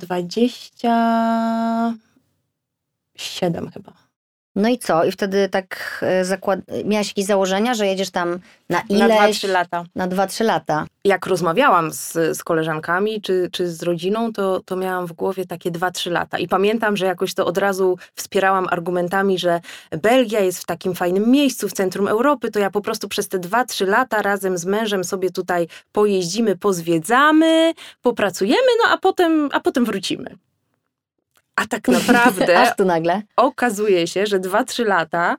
27 3.17 3.71
chyba. 3.71 4.07
No 4.57 4.69
i 4.69 4.77
co? 4.77 5.03
I 5.03 5.11
wtedy 5.11 5.49
tak 5.49 5.99
e, 6.01 6.25
zakład... 6.25 6.59
miałaś 6.85 7.07
jakieś 7.07 7.25
założenia, 7.25 7.73
że 7.73 7.87
jedziesz 7.87 8.09
tam 8.09 8.39
na 8.69 8.81
ile? 8.89 9.07
Na 9.07 9.27
2-3 9.27 9.49
lata. 9.49 9.83
Na 9.95 10.07
2-3 10.07 10.45
lata. 10.45 10.85
Jak 11.03 11.25
rozmawiałam 11.25 11.91
z, 11.91 12.13
z 12.13 12.43
koleżankami 12.43 13.21
czy, 13.21 13.49
czy 13.51 13.67
z 13.71 13.83
rodziną, 13.83 14.33
to, 14.33 14.61
to 14.65 14.75
miałam 14.75 15.05
w 15.07 15.13
głowie 15.13 15.45
takie 15.45 15.71
2-3 15.71 16.11
lata. 16.11 16.37
I 16.39 16.47
pamiętam, 16.47 16.97
że 16.97 17.05
jakoś 17.05 17.33
to 17.33 17.45
od 17.45 17.57
razu 17.57 17.97
wspierałam 18.15 18.67
argumentami, 18.69 19.39
że 19.39 19.61
Belgia 19.91 20.39
jest 20.39 20.59
w 20.59 20.65
takim 20.65 20.95
fajnym 20.95 21.31
miejscu, 21.31 21.69
w 21.69 21.73
centrum 21.73 22.07
Europy, 22.07 22.51
to 22.51 22.59
ja 22.59 22.69
po 22.69 22.81
prostu 22.81 23.07
przez 23.07 23.27
te 23.27 23.39
2-3 23.39 23.87
lata 23.87 24.21
razem 24.21 24.57
z 24.57 24.65
mężem 24.65 25.03
sobie 25.03 25.29
tutaj 25.29 25.67
pojeździmy, 25.91 26.55
pozwiedzamy, 26.55 27.73
popracujemy, 28.01 28.67
no 28.83 28.93
a 28.93 28.97
potem, 28.97 29.49
a 29.51 29.59
potem 29.59 29.85
wrócimy. 29.85 30.37
A 31.57 31.65
tak 31.65 31.87
naprawdę 31.87 32.57
Aż 32.61 32.75
tu 32.75 32.85
nagle. 32.85 33.21
okazuje 33.35 34.07
się, 34.07 34.25
że 34.25 34.39
2-3 34.39 34.85
lata 34.85 35.37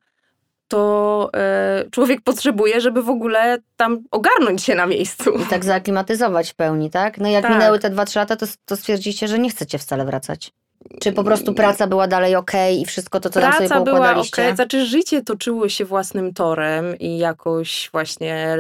to 0.69 1.31
e, 1.35 1.85
człowiek 1.91 2.21
potrzebuje, 2.21 2.81
żeby 2.81 3.03
w 3.03 3.09
ogóle 3.09 3.59
tam 3.77 4.05
ogarnąć 4.11 4.63
się 4.63 4.75
na 4.75 4.87
miejscu. 4.87 5.31
I 5.31 5.47
tak 5.47 5.65
zaaklimatyzować 5.65 6.51
w 6.51 6.55
pełni, 6.55 6.91
tak? 6.91 7.19
No 7.19 7.29
jak 7.29 7.43
tak. 7.43 7.53
minęły 7.53 7.79
te 7.79 7.91
2-3 7.91 8.17
lata, 8.17 8.37
to, 8.37 8.47
to 8.65 8.77
stwierdziliście, 8.77 9.29
że 9.29 9.39
nie 9.39 9.51
chcecie 9.51 9.79
wcale 9.79 10.05
wracać. 10.05 10.53
Czy 11.01 11.13
po 11.13 11.25
prostu 11.25 11.55
praca 11.55 11.87
była 11.87 12.07
dalej 12.07 12.37
ok 12.37 12.51
i 12.81 12.87
wszystko 12.87 13.21
to, 13.21 13.31
co 13.31 13.41
praca 13.41 13.59
tam 13.59 13.69
sobie 13.69 13.85
poukładaliście? 13.85 14.31
Praca 14.31 14.43
była 14.43 14.53
ok, 14.53 14.57
znaczy 14.57 14.87
życie 14.87 15.23
toczyło 15.23 15.69
się 15.69 15.85
własnym 15.85 16.35
torem 16.35 16.99
i 16.99 17.19
jakoś 17.19 17.89
właśnie 17.93 18.57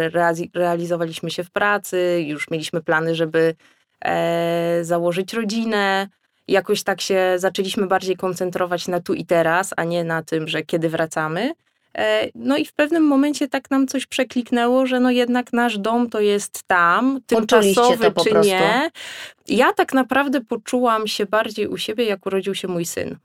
realizowaliśmy 0.54 1.30
się 1.30 1.44
w 1.44 1.50
pracy, 1.50 2.24
już 2.26 2.50
mieliśmy 2.50 2.82
plany, 2.82 3.14
żeby 3.14 3.54
e, 4.04 4.78
założyć 4.82 5.32
rodzinę 5.32 6.08
jakoś 6.48 6.82
tak 6.82 7.00
się 7.00 7.34
zaczęliśmy 7.36 7.86
bardziej 7.86 8.16
koncentrować 8.16 8.88
na 8.88 9.00
tu 9.00 9.14
i 9.14 9.26
teraz, 9.26 9.74
a 9.76 9.84
nie 9.84 10.04
na 10.04 10.22
tym, 10.22 10.48
że 10.48 10.62
kiedy 10.62 10.88
wracamy. 10.88 11.52
E, 11.98 12.28
no 12.34 12.56
i 12.56 12.64
w 12.64 12.72
pewnym 12.72 13.02
momencie 13.02 13.48
tak 13.48 13.70
nam 13.70 13.86
coś 13.86 14.06
przekliknęło, 14.06 14.86
że 14.86 15.00
no 15.00 15.10
jednak 15.10 15.52
nasz 15.52 15.78
dom 15.78 16.10
to 16.10 16.20
jest 16.20 16.62
tam, 16.62 17.20
tymczasowy 17.26 18.04
czy 18.04 18.10
prostu. 18.10 18.44
nie. 18.44 18.90
Ja 19.48 19.72
tak 19.72 19.92
naprawdę 19.92 20.40
poczułam 20.40 21.06
się 21.06 21.26
bardziej 21.26 21.66
u 21.66 21.76
siebie, 21.76 22.04
jak 22.04 22.26
urodził 22.26 22.54
się 22.54 22.68
mój 22.68 22.84
syn. 22.84 23.16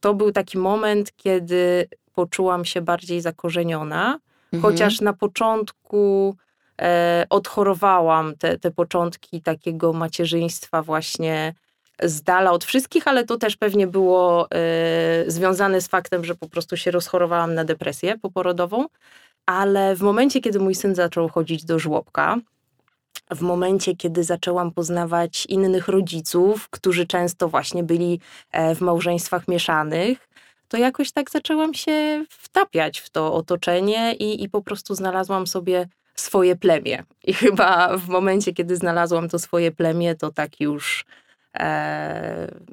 To 0.00 0.14
był 0.14 0.32
taki 0.32 0.58
moment, 0.58 1.12
kiedy 1.16 1.88
poczułam 2.14 2.64
się 2.64 2.80
bardziej 2.80 3.20
zakorzeniona, 3.20 4.18
mhm. 4.52 4.62
chociaż 4.62 5.00
na 5.00 5.12
początku 5.12 6.36
e, 6.80 7.26
odchorowałam 7.30 8.36
te, 8.36 8.58
te 8.58 8.70
początki 8.70 9.42
takiego 9.42 9.92
macierzyństwa 9.92 10.82
właśnie 10.82 11.54
z 12.02 12.22
dala 12.22 12.52
od 12.52 12.64
wszystkich, 12.64 13.08
ale 13.08 13.24
to 13.24 13.36
też 13.36 13.56
pewnie 13.56 13.86
było 13.86 14.48
y, 15.26 15.30
związane 15.30 15.80
z 15.80 15.88
faktem, 15.88 16.24
że 16.24 16.34
po 16.34 16.48
prostu 16.48 16.76
się 16.76 16.90
rozchorowałam 16.90 17.54
na 17.54 17.64
depresję 17.64 18.18
poporodową. 18.18 18.86
Ale 19.46 19.96
w 19.96 20.02
momencie, 20.02 20.40
kiedy 20.40 20.60
mój 20.60 20.74
syn 20.74 20.94
zaczął 20.94 21.28
chodzić 21.28 21.64
do 21.64 21.78
żłobka, 21.78 22.36
w 23.30 23.40
momencie, 23.40 23.96
kiedy 23.96 24.24
zaczęłam 24.24 24.70
poznawać 24.70 25.46
innych 25.46 25.88
rodziców, 25.88 26.68
którzy 26.70 27.06
często 27.06 27.48
właśnie 27.48 27.82
byli 27.82 28.20
e, 28.52 28.74
w 28.74 28.80
małżeństwach 28.80 29.48
mieszanych, 29.48 30.28
to 30.68 30.76
jakoś 30.76 31.12
tak 31.12 31.30
zaczęłam 31.30 31.74
się 31.74 32.24
wtapiać 32.28 32.98
w 32.98 33.10
to 33.10 33.34
otoczenie 33.34 34.14
i, 34.14 34.42
i 34.42 34.48
po 34.48 34.62
prostu 34.62 34.94
znalazłam 34.94 35.46
sobie 35.46 35.88
swoje 36.14 36.56
plemię. 36.56 37.04
I 37.24 37.34
chyba 37.34 37.96
w 37.96 38.08
momencie, 38.08 38.52
kiedy 38.52 38.76
znalazłam 38.76 39.28
to 39.28 39.38
swoje 39.38 39.72
plemię, 39.72 40.14
to 40.14 40.32
tak 40.32 40.60
już 40.60 41.04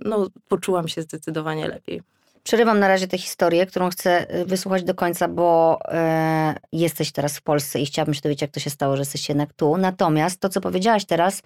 no, 0.05 0.27
poczułam 0.47 0.87
się 0.87 1.01
zdecydowanie 1.01 1.67
lepiej. 1.67 2.01
Przerywam 2.45 2.79
na 2.79 2.87
razie 2.87 3.07
tę 3.07 3.17
historię, 3.17 3.65
którą 3.65 3.89
chcę 3.89 4.35
y, 4.35 4.45
wysłuchać 4.45 4.83
do 4.83 4.95
końca, 4.95 5.27
bo 5.27 5.79
e, 5.85 6.55
jesteś 6.71 7.11
teraz 7.11 7.37
w 7.37 7.41
Polsce 7.41 7.79
i 7.79 7.85
chciałabym 7.85 8.13
się 8.13 8.21
dowiedzieć, 8.21 8.41
jak 8.41 8.51
to 8.51 8.59
się 8.59 8.69
stało, 8.69 8.95
że 8.95 9.01
jesteś 9.01 9.29
jednak 9.29 9.53
tu. 9.53 9.77
Natomiast 9.77 10.39
to, 10.39 10.49
co 10.49 10.61
powiedziałaś 10.61 11.05
teraz, 11.05 11.41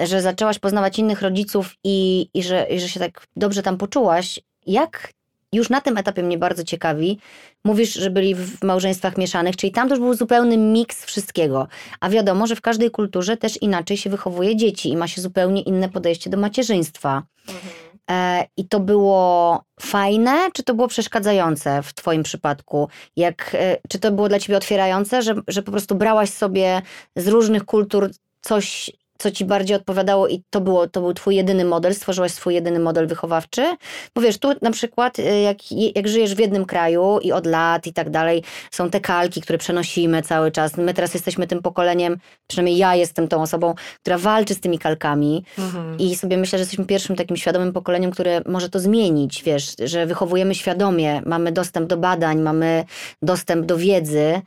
że 0.00 0.22
zaczęłaś 0.22 0.58
poznawać 0.58 0.98
innych 0.98 1.22
rodziców 1.22 1.74
i, 1.84 2.28
i, 2.34 2.42
że, 2.42 2.66
i 2.70 2.80
że 2.80 2.88
się 2.88 3.00
tak 3.00 3.26
dobrze 3.36 3.62
tam 3.62 3.76
poczułaś, 3.76 4.40
jak 4.66 5.12
już 5.52 5.70
na 5.70 5.80
tym 5.80 5.98
etapie 5.98 6.22
mnie 6.22 6.38
bardzo 6.38 6.64
ciekawi. 6.64 7.18
Mówisz, 7.64 7.94
że 7.94 8.10
byli 8.10 8.34
w 8.34 8.62
małżeństwach 8.62 9.18
mieszanych, 9.18 9.56
czyli 9.56 9.72
tam 9.72 9.88
też 9.88 9.98
był 9.98 10.14
zupełny 10.14 10.56
miks 10.56 11.04
wszystkiego. 11.04 11.68
A 12.00 12.10
wiadomo, 12.10 12.46
że 12.46 12.56
w 12.56 12.60
każdej 12.60 12.90
kulturze 12.90 13.36
też 13.36 13.62
inaczej 13.62 13.96
się 13.96 14.10
wychowuje 14.10 14.56
dzieci 14.56 14.88
i 14.88 14.96
ma 14.96 15.08
się 15.08 15.20
zupełnie 15.20 15.62
inne 15.62 15.88
podejście 15.88 16.30
do 16.30 16.36
macierzyństwa. 16.36 17.22
Mhm. 17.48 17.88
E, 18.10 18.46
I 18.56 18.68
to 18.68 18.80
było 18.80 19.62
fajne, 19.80 20.50
czy 20.52 20.62
to 20.62 20.74
było 20.74 20.88
przeszkadzające 20.88 21.82
w 21.82 21.94
Twoim 21.94 22.22
przypadku? 22.22 22.88
Jak, 23.16 23.50
e, 23.54 23.76
czy 23.88 23.98
to 23.98 24.12
było 24.12 24.28
dla 24.28 24.38
Ciebie 24.38 24.56
otwierające, 24.56 25.22
że, 25.22 25.34
że 25.48 25.62
po 25.62 25.70
prostu 25.70 25.94
brałaś 25.94 26.30
sobie 26.30 26.82
z 27.16 27.28
różnych 27.28 27.64
kultur 27.64 28.10
coś 28.40 28.90
co 29.18 29.30
ci 29.30 29.44
bardziej 29.44 29.76
odpowiadało 29.76 30.28
i 30.28 30.42
to, 30.50 30.60
było, 30.60 30.86
to 30.88 31.00
był 31.00 31.14
twój 31.14 31.36
jedyny 31.36 31.64
model, 31.64 31.94
stworzyłaś 31.94 32.32
swój 32.32 32.54
jedyny 32.54 32.78
model 32.78 33.06
wychowawczy? 33.06 33.76
Bo 34.14 34.20
wiesz, 34.20 34.38
tu 34.38 34.48
na 34.62 34.70
przykład 34.70 35.18
y, 35.18 35.40
jak, 35.40 35.72
jak 35.96 36.08
żyjesz 36.08 36.34
w 36.34 36.38
jednym 36.38 36.64
kraju 36.64 37.18
i 37.22 37.32
od 37.32 37.46
lat 37.46 37.86
i 37.86 37.92
tak 37.92 38.10
dalej, 38.10 38.42
są 38.70 38.90
te 38.90 39.00
kalki, 39.00 39.40
które 39.40 39.58
przenosimy 39.58 40.22
cały 40.22 40.50
czas. 40.50 40.76
My 40.76 40.94
teraz 40.94 41.14
jesteśmy 41.14 41.46
tym 41.46 41.62
pokoleniem, 41.62 42.16
przynajmniej 42.46 42.76
ja 42.76 42.94
jestem 42.94 43.28
tą 43.28 43.42
osobą, 43.42 43.74
która 44.00 44.18
walczy 44.18 44.54
z 44.54 44.60
tymi 44.60 44.78
kalkami 44.78 45.44
mhm. 45.58 45.98
i 45.98 46.16
sobie 46.16 46.36
myślę, 46.36 46.58
że 46.58 46.62
jesteśmy 46.62 46.84
pierwszym 46.84 47.16
takim 47.16 47.36
świadomym 47.36 47.72
pokoleniem, 47.72 48.10
które 48.10 48.40
może 48.46 48.68
to 48.68 48.80
zmienić, 48.80 49.42
wiesz, 49.42 49.76
że 49.84 50.06
wychowujemy 50.06 50.54
świadomie, 50.54 51.22
mamy 51.26 51.52
dostęp 51.52 51.88
do 51.88 51.96
badań, 51.96 52.40
mamy 52.40 52.84
dostęp 53.22 53.66
do 53.66 53.76
wiedzy 53.76 54.42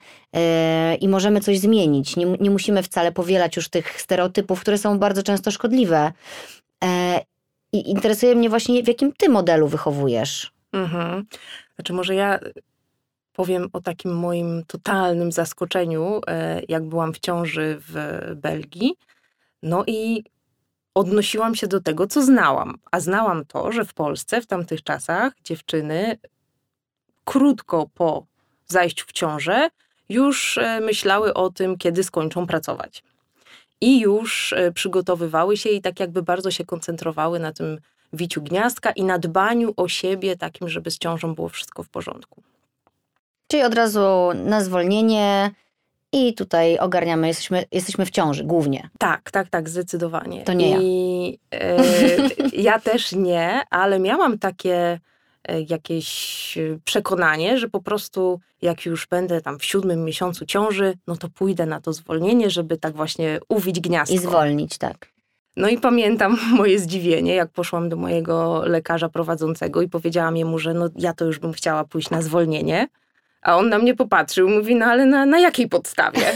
i 1.00 1.08
możemy 1.08 1.42
coś 1.42 1.60
zmienić. 1.60 2.16
Nie, 2.16 2.26
nie 2.26 2.50
musimy 2.50 2.84
wcale 2.84 3.12
powielać 3.12 3.56
już 3.56 3.70
tych 3.70 4.02
stereotypów, 4.02 4.62
które 4.62 4.78
są 4.78 5.00
bardzo 5.00 5.24
często 5.24 5.52
szkodliwe. 5.52 6.12
E, 6.84 7.22
I 7.74 7.90
interesuje 7.90 8.36
mnie 8.36 8.50
właśnie, 8.50 8.84
w 8.84 8.88
jakim 8.88 9.14
ty 9.14 9.30
modelu 9.30 9.68
wychowujesz. 9.68 10.52
Mhm. 10.74 11.26
Znaczy, 11.76 11.94
może 11.94 12.16
ja 12.16 12.40
powiem 13.34 13.70
o 13.74 13.82
takim 13.82 14.16
moim 14.16 14.64
totalnym 14.68 15.32
zaskoczeniu, 15.32 16.22
e, 16.28 16.62
jak 16.70 16.86
byłam 16.86 17.14
w 17.14 17.20
ciąży 17.20 17.78
w 17.80 18.22
Belgii. 18.36 18.96
No 19.64 19.84
i 19.88 20.24
odnosiłam 20.96 21.56
się 21.56 21.68
do 21.68 21.82
tego, 21.82 22.08
co 22.08 22.24
znałam. 22.24 22.76
A 22.92 23.00
znałam 23.00 23.46
to, 23.46 23.72
że 23.72 23.86
w 23.86 23.94
Polsce 23.94 24.42
w 24.42 24.48
tamtych 24.48 24.84
czasach 24.84 25.34
dziewczyny 25.44 26.18
krótko 27.26 27.90
po 27.94 28.26
zajściu 28.68 29.06
w 29.08 29.12
ciążę 29.12 29.70
już 30.12 30.58
e, 30.58 30.80
myślały 30.80 31.34
o 31.34 31.50
tym, 31.50 31.78
kiedy 31.78 32.04
skończą 32.04 32.48
pracować. 32.48 33.04
I 33.82 34.00
już 34.00 34.54
e, 34.54 34.72
przygotowywały 34.72 35.58
się 35.58 35.70
i 35.70 35.82
tak 35.82 36.00
jakby 36.00 36.22
bardzo 36.22 36.52
się 36.52 36.66
koncentrowały 36.66 37.40
na 37.40 37.54
tym 37.54 37.80
wiciu 38.14 38.42
gniazdka 38.42 38.92
i 38.92 39.04
na 39.04 39.20
dbaniu 39.20 39.74
o 39.78 39.88
siebie, 39.88 40.38
takim, 40.38 40.70
żeby 40.70 40.92
z 40.92 40.98
ciążą 40.98 41.36
było 41.36 41.50
wszystko 41.50 41.84
w 41.84 41.90
porządku. 41.90 42.44
Czyli 43.48 43.64
od 43.64 43.74
razu 43.74 44.30
na 44.34 44.64
zwolnienie 44.64 45.52
i 46.14 46.34
tutaj 46.34 46.80
ogarniamy, 46.80 47.28
jesteśmy, 47.28 47.66
jesteśmy 47.72 48.06
w 48.06 48.10
ciąży 48.10 48.44
głównie. 48.44 48.90
Tak, 48.98 49.32
tak, 49.32 49.50
tak, 49.50 49.70
zdecydowanie. 49.70 50.44
To 50.44 50.54
nie 50.54 50.78
I, 50.82 51.40
ja. 51.52 51.60
E, 51.60 51.78
ja 52.70 52.80
też 52.80 53.12
nie, 53.12 53.62
ale 53.70 54.00
miałam 54.00 54.40
takie 54.40 55.00
jakieś 55.68 56.58
e, 56.58 56.80
przekonanie, 56.86 57.58
że 57.58 57.70
po 57.70 57.82
prostu 57.82 58.40
jak 58.62 58.86
już 58.86 59.08
będę 59.08 59.42
tam 59.42 59.60
w 59.60 59.66
siódmym 59.66 60.06
miesiącu 60.06 60.46
ciąży, 60.46 60.94
no 61.08 61.18
to 61.18 61.30
pójdę 61.30 61.66
na 61.66 61.82
to 61.82 61.94
zwolnienie, 61.94 62.50
żeby 62.50 62.78
tak 62.78 62.96
właśnie 62.96 63.40
uwić 63.50 63.80
gniazdko. 63.80 64.16
I 64.16 64.20
zwolnić, 64.20 64.78
tak. 64.78 65.08
No 65.56 65.70
i 65.70 65.78
pamiętam 65.78 66.38
moje 66.58 66.80
zdziwienie, 66.80 67.36
jak 67.36 67.52
poszłam 67.52 67.90
do 67.90 67.96
mojego 67.96 68.64
lekarza 68.66 69.10
prowadzącego 69.10 69.82
i 69.82 69.90
powiedziałam 69.90 70.38
jemu, 70.38 70.60
że 70.60 70.74
no 70.74 70.90
ja 70.96 71.14
to 71.14 71.26
już 71.26 71.40
bym 71.40 71.54
chciała 71.54 71.84
pójść 71.84 72.10
na 72.10 72.22
zwolnienie. 72.22 72.88
A 73.42 73.58
on 73.58 73.70
na 73.70 73.78
mnie 73.78 73.96
popatrzył 73.96 74.50
mówi, 74.50 74.76
no 74.76 74.86
ale 74.86 75.06
na, 75.06 75.26
na 75.26 75.40
jakiej 75.40 75.70
podstawie? 75.70 76.22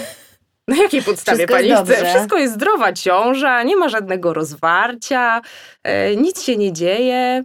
Na 0.68 0.76
jakiej 0.78 1.04
podstawie 1.04 1.48
Wszystko 1.48 1.54
pani 1.54 1.86
chce? 1.86 2.06
Wszystko 2.06 2.38
jest 2.38 2.54
zdrowa 2.54 2.94
ciąża, 2.94 3.64
nie 3.64 3.76
ma 3.76 3.90
żadnego 3.90 4.34
rozwarcia, 4.34 5.42
e, 5.84 6.16
nic 6.16 6.42
się 6.44 6.58
nie 6.58 6.74
dzieje. 6.74 7.44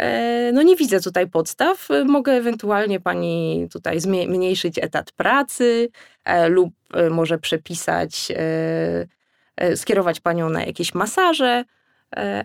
E, 0.00 0.50
no 0.52 0.62
nie 0.62 0.76
widzę 0.76 1.00
tutaj 1.00 1.26
podstaw. 1.26 1.88
Mogę 2.04 2.32
ewentualnie 2.32 3.00
pani 3.00 3.66
tutaj 3.72 4.00
zmniejszyć 4.00 4.78
etat 4.78 5.12
pracy 5.12 5.88
e, 6.24 6.48
lub 6.48 6.74
e, 6.94 7.10
może 7.10 7.38
przepisać, 7.38 8.32
skierować 9.74 10.20
panią 10.20 10.50
na 10.50 10.64
jakieś 10.64 10.94
masaże, 10.94 11.64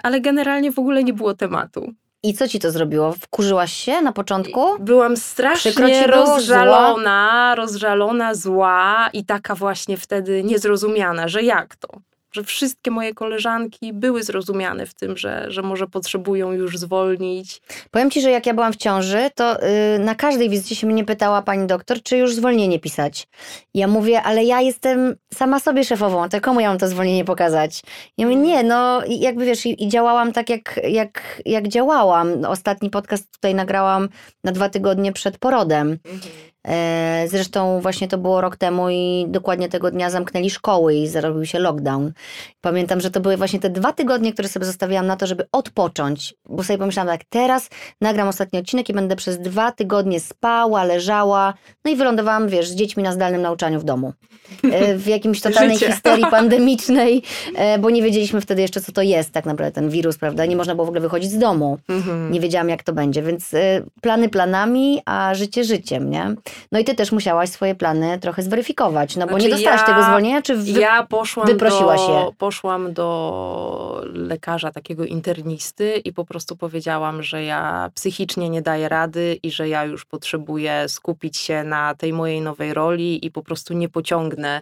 ale 0.03 0.21
generalnie 0.21 0.71
w 0.71 0.79
ogóle 0.79 1.03
nie 1.03 1.13
było 1.13 1.33
tematu. 1.33 1.93
I 2.23 2.33
co 2.33 2.47
ci 2.47 2.59
to 2.59 2.71
zrobiło? 2.71 3.13
Wkurzyłaś 3.13 3.73
się 3.73 4.01
na 4.01 4.11
początku? 4.11 4.65
Byłam 4.79 5.17
strasznie 5.17 6.07
rozżalona, 6.07 7.53
zła? 7.53 7.55
rozżalona, 7.55 8.35
zła 8.35 9.09
i 9.13 9.25
taka 9.25 9.55
właśnie 9.55 9.97
wtedy 9.97 10.43
niezrozumiana, 10.43 11.27
że 11.27 11.43
jak 11.43 11.75
to? 11.75 11.87
Że 12.31 12.43
wszystkie 12.43 12.91
moje 12.91 13.13
koleżanki 13.13 13.93
były 13.93 14.23
zrozumiane 14.23 14.85
w 14.85 14.93
tym, 14.93 15.17
że, 15.17 15.45
że 15.47 15.61
może 15.61 15.87
potrzebują 15.87 16.51
już 16.51 16.77
zwolnić. 16.77 17.61
Powiem 17.91 18.11
ci, 18.11 18.21
że 18.21 18.31
jak 18.31 18.45
ja 18.45 18.53
byłam 18.53 18.73
w 18.73 18.77
ciąży, 18.77 19.29
to 19.35 19.57
yy, 19.61 19.99
na 19.99 20.15
każdej 20.15 20.49
wizycie 20.49 20.75
się 20.75 20.87
mnie 20.87 21.05
pytała 21.05 21.41
pani 21.41 21.67
doktor, 21.67 22.03
czy 22.03 22.17
już 22.17 22.35
zwolnienie 22.35 22.79
pisać. 22.79 23.27
Ja 23.73 23.87
mówię, 23.87 24.21
ale 24.21 24.43
ja 24.43 24.61
jestem 24.61 25.15
sama 25.33 25.59
sobie 25.59 25.83
szefową, 25.83 26.29
to 26.29 26.41
komu 26.41 26.59
ja 26.59 26.69
mam 26.69 26.77
to 26.77 26.87
zwolnienie 26.87 27.25
pokazać? 27.25 27.81
Ja 28.17 28.27
mówię, 28.27 28.39
nie, 28.39 28.63
no 28.63 29.01
jakby 29.07 29.45
wiesz, 29.45 29.65
i, 29.65 29.83
i 29.83 29.87
działałam 29.87 30.33
tak, 30.33 30.49
jak, 30.49 30.79
jak, 30.83 31.41
jak 31.45 31.67
działałam. 31.67 32.45
Ostatni 32.45 32.89
podcast 32.89 33.31
tutaj 33.31 33.55
nagrałam 33.55 34.09
na 34.43 34.51
dwa 34.51 34.69
tygodnie 34.69 35.13
przed 35.13 35.37
porodem. 35.37 35.97
Mhm. 36.05 36.50
E, 36.67 37.25
zresztą 37.29 37.79
właśnie 37.81 38.07
to 38.07 38.17
było 38.17 38.41
rok 38.41 38.57
temu 38.57 38.89
i 38.89 39.25
dokładnie 39.29 39.69
tego 39.69 39.91
dnia 39.91 40.09
zamknęli 40.09 40.49
szkoły 40.49 40.95
i 40.95 41.07
zrobił 41.07 41.45
się 41.45 41.59
lockdown. 41.59 42.11
Pamiętam, 42.61 43.01
że 43.01 43.11
to 43.11 43.19
były 43.19 43.37
właśnie 43.37 43.59
te 43.59 43.69
dwa 43.69 43.93
tygodnie, 43.93 44.33
które 44.33 44.47
sobie 44.47 44.65
zostawiłam 44.65 45.07
na 45.07 45.15
to, 45.15 45.27
żeby 45.27 45.47
odpocząć, 45.51 46.33
bo 46.49 46.63
sobie 46.63 46.77
pomyślałam 46.77 47.17
tak, 47.17 47.23
teraz 47.29 47.69
nagram 48.01 48.27
ostatni 48.27 48.59
odcinek 48.59 48.89
i 48.89 48.93
będę 48.93 49.15
przez 49.15 49.39
dwa 49.39 49.71
tygodnie 49.71 50.19
spała, 50.19 50.83
leżała, 50.83 51.53
no 51.85 51.91
i 51.91 51.95
wylądowałam, 51.95 52.49
wiesz, 52.49 52.69
z 52.69 52.75
dziećmi 52.75 53.03
na 53.03 53.11
zdalnym 53.11 53.41
nauczaniu 53.41 53.79
w 53.79 53.83
domu. 53.83 54.13
E, 54.63 54.95
w 54.95 55.07
jakimś 55.07 55.41
totalnej 55.51 55.77
Życie. 55.77 55.91
histerii 55.91 56.25
pandemicznej, 56.31 57.23
e, 57.55 57.79
bo 57.79 57.89
nie 57.89 58.01
wiedzieliśmy 58.01 58.41
wtedy 58.41 58.61
jeszcze, 58.61 58.81
co 58.81 58.91
to 58.91 59.01
jest 59.01 59.31
tak 59.31 59.45
naprawdę 59.45 59.71
ten 59.71 59.89
wirus, 59.89 60.17
prawda? 60.17 60.45
Nie 60.45 60.55
można 60.55 60.75
było 60.75 60.85
w 60.85 60.89
ogóle 60.89 61.01
wychodzić 61.01 61.31
z 61.31 61.37
domu. 61.37 61.77
Mhm. 61.89 62.31
Nie 62.31 62.39
wiedziałam, 62.39 62.69
jak 62.69 62.83
to 62.83 62.93
będzie, 62.93 63.21
więc 63.21 63.51
plany 64.01 64.29
planami, 64.29 65.01
a 65.05 65.35
życie 65.35 65.63
życiem, 65.63 66.09
nie? 66.09 66.35
No 66.71 66.79
i 66.79 66.83
ty 66.83 66.95
też 66.95 67.11
musiałaś 67.11 67.49
swoje 67.49 67.75
plany 67.75 68.19
trochę 68.19 68.41
zweryfikować, 68.43 69.15
no 69.15 69.25
bo 69.25 69.31
Znaczy 69.31 69.45
nie 69.45 69.51
dostałaś 69.51 69.79
ja- 69.81 69.87
tego 69.87 70.03
zwolnienia, 70.03 70.41
czy 70.41 70.55
wy... 70.55 70.79
Ja 70.79 71.07
poszłam 71.09 71.47
wyprosiłaś 71.47 71.99
do, 71.99 72.19
je? 72.19 72.31
poszłam 72.37 72.93
do 72.93 74.01
lekarza, 74.13 74.71
takiego 74.71 75.05
internisty 75.05 75.95
i 75.97 76.13
po 76.13 76.25
prostu 76.25 76.55
powiedziałam, 76.57 77.23
że 77.23 77.43
ja 77.43 77.89
psychicznie 77.95 78.49
nie 78.49 78.61
daję 78.61 78.89
rady 78.89 79.39
i 79.43 79.51
że 79.51 79.69
ja 79.69 79.85
już 79.85 80.05
potrzebuję 80.05 80.85
skupić 80.87 81.37
się 81.37 81.63
na 81.63 81.95
tej 81.95 82.13
mojej 82.13 82.41
nowej 82.41 82.73
roli 82.73 83.25
i 83.25 83.31
po 83.31 83.43
prostu 83.43 83.73
nie 83.73 83.89
pociągnę 83.89 84.61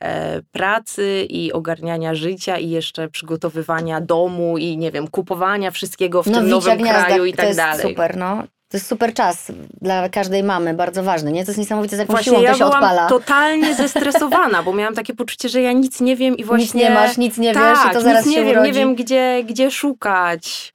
e, 0.00 0.42
pracy 0.42 1.26
i 1.30 1.52
ogarniania 1.52 2.14
życia 2.14 2.58
i 2.58 2.70
jeszcze 2.70 3.08
przygotowywania 3.08 4.00
domu 4.00 4.58
i 4.58 4.78
nie 4.78 4.90
wiem, 4.90 5.08
kupowania 5.08 5.70
wszystkiego 5.70 6.22
w 6.22 6.26
no 6.26 6.38
tym 6.38 6.48
nowym 6.48 6.78
Gniazdak, 6.78 7.06
kraju 7.06 7.24
i 7.24 7.32
tak 7.32 7.56
dalej. 7.56 7.88
super, 7.88 8.16
no. 8.16 8.42
To 8.68 8.76
jest 8.76 8.86
super 8.86 9.14
czas 9.14 9.52
dla 9.80 10.08
każdej 10.08 10.42
mamy, 10.42 10.74
bardzo 10.74 11.02
ważny, 11.02 11.32
nie? 11.32 11.44
To 11.44 11.50
jest 11.50 11.58
niesamowite, 11.58 11.96
z 11.96 11.98
jaką 11.98 12.12
Właśnie 12.12 12.32
siłą 12.32 12.42
ja 12.42 12.52
to 12.52 12.58
się 12.58 12.64
byłam 12.64 12.82
odpala. 12.84 13.08
totalnie 13.08 13.74
zestresowana, 13.74 14.62
bo 14.62 14.72
miałam 14.72 14.94
takie 14.94 15.14
poczucie, 15.14 15.48
że 15.48 15.62
ja 15.62 15.72
nic 15.72 16.00
nie 16.00 16.16
wiem 16.16 16.36
i 16.36 16.44
właśnie... 16.44 16.64
Nic 16.64 16.74
nie 16.74 16.90
masz, 16.90 17.16
nic 17.16 17.38
nie 17.38 17.54
tak, 17.54 17.76
wiesz 17.76 17.90
i 17.90 17.94
to 17.94 18.00
zaraz 18.00 18.26
nic 18.26 18.34
się 18.34 18.40
nie 18.40 18.46
wiem, 18.46 18.54
urodzi. 18.56 18.68
nie 18.68 18.78
wiem 18.78 18.94
gdzie, 18.94 19.44
gdzie 19.46 19.70
szukać. 19.70 20.74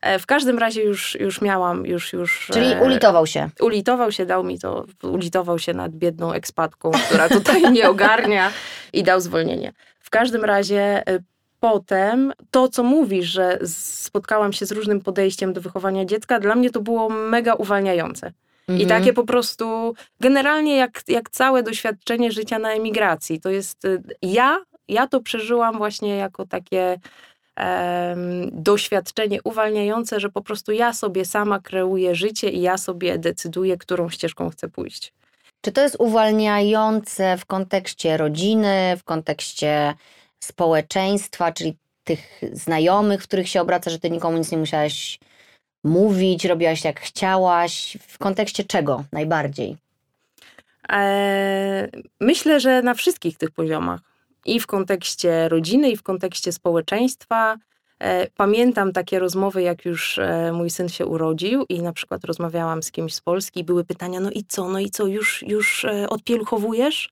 E, 0.00 0.18
W 0.18 0.26
każdym 0.26 0.58
razie 0.58 0.82
już, 0.82 1.14
już 1.20 1.40
miałam, 1.40 1.86
już, 1.86 2.12
już... 2.12 2.48
Czyli 2.52 2.72
e, 2.72 2.80
ulitował 2.82 3.26
się. 3.26 3.48
ulitował 3.60 4.12
się, 4.12 4.26
dał 4.26 4.44
mi 4.44 4.58
to, 4.58 4.84
ulitował 5.02 5.58
się 5.58 5.74
nad 5.74 5.92
biedną 5.92 6.32
ekspatką, 6.32 6.90
która 7.08 7.28
tutaj 7.28 7.72
nie 7.72 7.88
ogarnia 7.88 8.50
i 8.92 9.02
dał 9.02 9.20
zwolnienie. 9.20 9.72
W 10.00 10.10
każdym 10.10 10.44
razie 10.44 11.02
e, 11.06 11.18
potem 11.64 12.32
to, 12.50 12.68
co 12.68 12.82
mówisz, 12.82 13.26
że 13.26 13.58
spotkałam 13.66 14.52
się 14.52 14.66
z 14.66 14.72
różnym 14.72 15.00
podejściem 15.00 15.52
do 15.52 15.60
wychowania 15.60 16.04
dziecka, 16.04 16.40
dla 16.40 16.54
mnie 16.54 16.70
to 16.70 16.80
było 16.80 17.08
mega 17.08 17.54
uwalniające. 17.54 18.32
I 18.68 18.72
Mhm. 18.72 18.88
takie 18.88 19.12
po 19.12 19.24
prostu, 19.24 19.94
generalnie 20.20 20.76
jak, 20.76 21.02
jak 21.08 21.30
całe 21.30 21.62
doświadczenie 21.62 22.32
życia 22.32 22.58
na 22.58 22.72
emigracji, 22.72 23.40
to 23.40 23.50
jest, 23.50 23.84
y, 23.84 24.02
ja, 24.22 24.60
ja 24.88 25.06
to 25.06 25.20
przeżyłam 25.20 25.78
właśnie 25.78 26.16
jako 26.16 26.46
takie 26.46 26.98
em, 27.56 28.50
doświadczenie 28.52 29.38
uwalniające, 29.44 30.20
że 30.20 30.28
po 30.28 30.42
prostu 30.42 30.72
ja 30.72 30.92
sobie 30.92 31.24
sama 31.24 31.60
kreuję 31.60 32.14
życie 32.14 32.50
i 32.50 32.60
ja 32.60 32.78
sobie 32.78 33.18
decyduję, 33.18 33.76
którą 33.76 34.10
ścieżką 34.10 34.50
chcę 34.50 34.68
pójść. 34.68 35.12
Czy 35.60 35.72
to 35.72 35.80
jest 35.80 35.96
uwalniające 35.98 37.36
w 37.36 37.46
kontekście 37.46 38.16
rodziny, 38.16 38.96
w 38.98 39.04
kontekście 39.04 39.94
społeczeństwa, 40.44 41.52
czyli 41.52 41.76
tych 42.04 42.40
znajomych, 42.52 43.22
w 43.22 43.26
których 43.26 43.48
się 43.48 43.60
obraca, 43.60 43.90
że 43.90 43.98
ty 43.98 44.10
nikomu 44.10 44.38
nic 44.38 44.52
nie 44.52 44.58
musiałaś 44.58 45.18
mówić, 45.84 46.44
robiłaś 46.44 46.84
jak 46.84 47.00
chciałaś? 47.00 47.98
W 48.08 48.18
kontekście 48.18 48.64
czego 48.64 49.04
najbardziej? 49.12 49.76
E, 50.92 51.88
myślę, 52.20 52.60
że 52.60 52.82
na 52.82 52.94
wszystkich 52.94 53.38
tych 53.38 53.50
poziomach. 53.50 54.00
I 54.46 54.60
w 54.60 54.66
kontekście 54.66 55.48
rodziny, 55.48 55.90
i 55.90 55.96
w 55.96 56.02
kontekście 56.02 56.52
społeczeństwa. 56.52 57.56
E, 57.98 58.26
Pamiętam 58.36 58.92
takie 58.92 59.18
rozmowy, 59.18 59.62
jak 59.62 59.84
już 59.84 60.18
e, 60.18 60.52
mój 60.52 60.70
syn 60.70 60.88
się 60.88 61.06
urodził 61.06 61.64
i 61.68 61.82
na 61.82 61.92
przykład 61.92 62.24
rozmawiałam 62.24 62.82
z 62.82 62.90
kimś 62.90 63.14
z 63.14 63.20
Polski 63.20 63.60
i 63.60 63.64
były 63.64 63.84
pytania, 63.84 64.20
no 64.20 64.30
i 64.30 64.44
co, 64.48 64.68
no 64.68 64.78
i 64.78 64.90
co, 64.90 65.06
już, 65.06 65.42
już 65.46 65.86
odpieluchowujesz? 66.08 67.10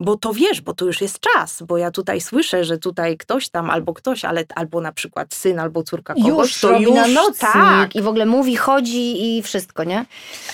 Bo 0.00 0.16
to 0.16 0.32
wiesz, 0.32 0.60
bo 0.60 0.74
to 0.74 0.84
już 0.84 1.00
jest 1.00 1.20
czas, 1.20 1.62
bo 1.62 1.78
ja 1.78 1.90
tutaj 1.90 2.20
słyszę, 2.20 2.64
że 2.64 2.78
tutaj 2.78 3.16
ktoś 3.16 3.48
tam 3.48 3.70
albo 3.70 3.94
ktoś, 3.94 4.24
ale 4.24 4.44
albo 4.54 4.80
na 4.80 4.92
przykład 4.92 5.34
syn 5.34 5.58
albo 5.58 5.82
córka 5.82 6.14
kogoś, 6.14 6.28
już 6.28 6.60
to 6.60 6.68
robi 6.68 6.84
już 6.84 6.94
na 6.94 7.06
nocnik 7.06 7.52
tak. 7.52 7.96
i 7.96 8.02
w 8.02 8.08
ogóle 8.08 8.26
mówi, 8.26 8.56
chodzi 8.56 9.36
i 9.38 9.42
wszystko, 9.42 9.84
nie? 9.84 10.04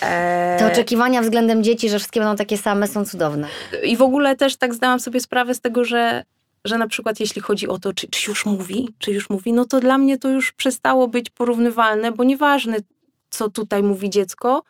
E, 0.03 0.57
Te 0.59 0.73
oczekiwania 0.73 1.23
względem 1.23 1.65
dzieci, 1.65 1.89
że 1.89 1.99
wszystkie 1.99 2.21
będą 2.21 2.37
takie 2.37 2.59
same, 2.59 2.89
są 2.89 3.05
cudowne. 3.05 3.49
I 3.83 3.97
w 3.97 4.03
ogóle 4.03 4.37
też 4.37 4.57
tak 4.57 4.75
zdałam 4.75 5.01
sobie 5.01 5.21
sprawę 5.21 5.55
z 5.55 5.61
tego, 5.61 5.85
że, 5.85 6.25
że 6.65 6.79
na 6.79 6.89
przykład 6.89 7.21
jeśli 7.21 7.43
chodzi 7.43 7.69
o 7.69 7.79
to, 7.79 7.93
czy, 7.93 8.09
czy 8.09 8.31
już 8.31 8.47
mówi, 8.47 8.89
czy 8.99 9.13
już 9.13 9.31
mówi, 9.31 9.53
no 9.53 9.65
to 9.65 9.81
dla 9.81 9.99
mnie 9.99 10.19
to 10.19 10.29
już 10.29 10.53
przestało 10.53 11.09
być 11.09 11.31
porównywalne, 11.31 12.13
bo 12.13 12.25
nieważne, 12.25 12.77
co 13.31 13.51
tutaj 13.51 13.83
mówi 13.83 14.11
dziecko, 14.11 14.63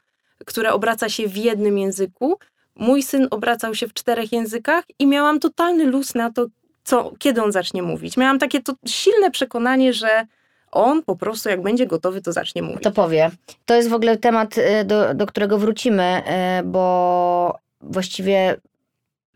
które 0.47 0.73
obraca 0.73 1.09
się 1.09 1.29
w 1.29 1.37
jednym 1.37 1.79
języku. 1.79 2.39
Mój 2.77 3.03
syn 3.03 3.29
obracał 3.31 3.75
się 3.75 3.89
w 3.89 3.95
czterech 3.95 4.33
językach 4.33 4.85
i 4.99 5.07
miałam 5.07 5.41
totalny 5.41 5.85
luz 5.85 6.15
na 6.15 6.33
to, 6.33 6.47
co, 6.85 7.13
kiedy 7.19 7.43
on 7.43 7.53
zacznie 7.53 7.83
mówić. 7.83 8.17
Miałam 8.17 8.39
takie 8.39 8.61
to 8.61 8.73
silne 8.87 9.31
przekonanie, 9.31 9.93
że 9.93 10.27
on 10.73 11.03
po 11.03 11.17
prostu 11.17 11.49
jak 11.49 11.63
będzie 11.63 11.87
gotowy, 11.87 12.23
to 12.23 12.33
zacznie 12.33 12.63
mówić. 12.63 12.83
To 12.83 12.91
powie. 12.91 13.31
To 13.65 13.75
jest 13.75 13.89
w 13.89 13.95
ogóle 13.95 14.17
temat, 14.17 14.59
y, 14.59 14.85
do, 14.85 15.15
do 15.15 15.27
którego 15.27 15.59
wrócimy, 15.59 16.23
y, 16.61 16.65
bo 16.65 17.59
właściwie 17.81 18.57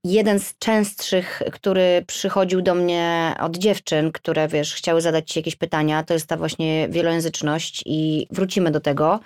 jeden 0.05 0.41
z 0.41 0.59
częstszych, 0.59 1.43
który 1.53 2.05
przychodził 2.07 2.63
do 2.63 2.75
mnie 2.75 3.35
od 3.41 3.57
dziewczyn, 3.57 4.13
które 4.13 4.49
wiesz, 4.49 4.75
chciały 4.75 5.01
zadać 5.01 5.31
ci 5.31 5.39
jakieś 5.39 5.57
pytania, 5.57 6.03
to 6.03 6.15
jest 6.15 6.27
ta 6.27 6.37
właśnie 6.37 6.89
wielojęzyczność 6.89 7.83
i 7.87 8.27
wrócimy 8.31 8.71
do 8.71 8.81
tego. 8.81 9.21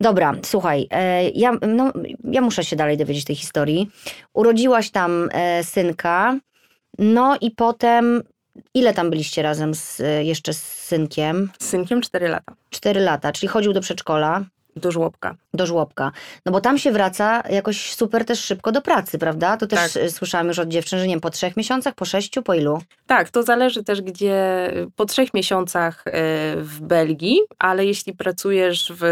Dobra, 0.00 0.34
słuchaj, 0.42 0.86
e, 0.90 1.30
ja, 1.30 1.52
no, 1.68 1.92
ja 2.24 2.40
muszę 2.40 2.64
się 2.64 2.76
dalej 2.76 2.96
dowiedzieć 2.96 3.24
tej 3.24 3.36
historii. 3.36 3.90
Urodziłaś 4.32 4.90
tam 4.90 5.28
e, 5.32 5.64
synka, 5.64 6.38
no 6.98 7.36
i 7.40 7.50
potem 7.50 8.22
ile 8.74 8.94
tam 8.94 9.10
byliście 9.10 9.42
razem 9.42 9.74
z, 9.74 10.00
e, 10.00 10.24
jeszcze 10.24 10.54
z 10.54 10.62
synkiem? 10.62 11.50
Z 11.58 11.68
synkiem 11.68 12.00
4 12.00 12.28
lata, 12.28 12.52
Cztery 12.70 13.00
lata, 13.00 13.32
czyli 13.32 13.48
chodził 13.48 13.72
do 13.72 13.80
przedszkola, 13.80 14.44
do 14.78 14.92
żłobka. 14.92 15.34
do 15.54 15.66
żłobka. 15.66 16.12
No 16.46 16.52
bo 16.52 16.60
tam 16.60 16.78
się 16.78 16.92
wraca 16.92 17.42
jakoś 17.50 17.94
super 17.94 18.24
też 18.24 18.44
szybko 18.44 18.72
do 18.72 18.82
pracy, 18.82 19.18
prawda? 19.18 19.56
To 19.56 19.66
też 19.66 19.92
Tak. 19.92 20.02
y, 20.02 20.10
słyszałam 20.10 20.48
już 20.48 20.58
od 20.58 20.68
dziewczyn, 20.68 20.98
że 20.98 21.06
nie 21.06 21.12
wiem, 21.14 21.20
po 21.20 21.30
trzech 21.30 21.56
miesiącach, 21.56 21.94
po 21.94 22.04
sześciu, 22.04 22.42
po 22.42 22.54
ilu? 22.54 22.82
Tak, 23.06 23.30
to 23.30 23.42
zależy 23.42 23.84
też, 23.84 24.02
gdzie 24.02 24.70
po 24.96 25.04
trzech 25.04 25.34
miesiącach 25.34 26.02
e, 26.06 26.10
w 26.56 26.80
Belgii, 26.80 27.38
ale 27.58 27.86
jeśli 27.86 28.12
pracujesz 28.14 28.92
w 28.96 29.04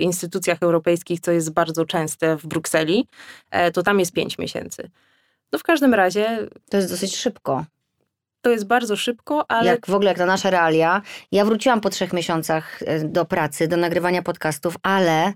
instytucjach 0.00 0.58
europejskich, 0.62 1.20
co 1.20 1.32
jest 1.32 1.52
bardzo 1.52 1.84
częste 1.86 2.36
w 2.36 2.46
Brukseli, 2.46 3.06
e, 3.50 3.70
to 3.70 3.82
tam 3.82 4.00
jest 4.00 4.12
pięć 4.12 4.38
miesięcy. 4.38 4.90
No 5.52 5.58
w 5.58 5.62
każdym 5.62 5.94
razie 5.94 6.38
To 6.70 6.76
jest 6.76 6.90
dosyć 6.90 7.16
szybko. 7.16 7.64
To 8.42 8.50
jest 8.50 8.66
bardzo 8.66 8.96
szybko, 8.96 9.50
ale 9.50 9.66
Jak 9.66 9.86
w 9.86 9.94
ogóle, 9.94 10.08
jak 10.08 10.18
na 10.18 10.26
nasze 10.26 10.50
realia. 10.50 11.02
Ja 11.32 11.44
wróciłam 11.44 11.80
po 11.80 11.90
trzech 11.90 12.12
miesiącach 12.12 12.82
y, 12.82 12.86
do 13.04 13.24
pracy, 13.24 13.68
do 13.68 13.76
nagrywania 13.76 14.22
podcastów, 14.22 14.76
ale 14.82 15.32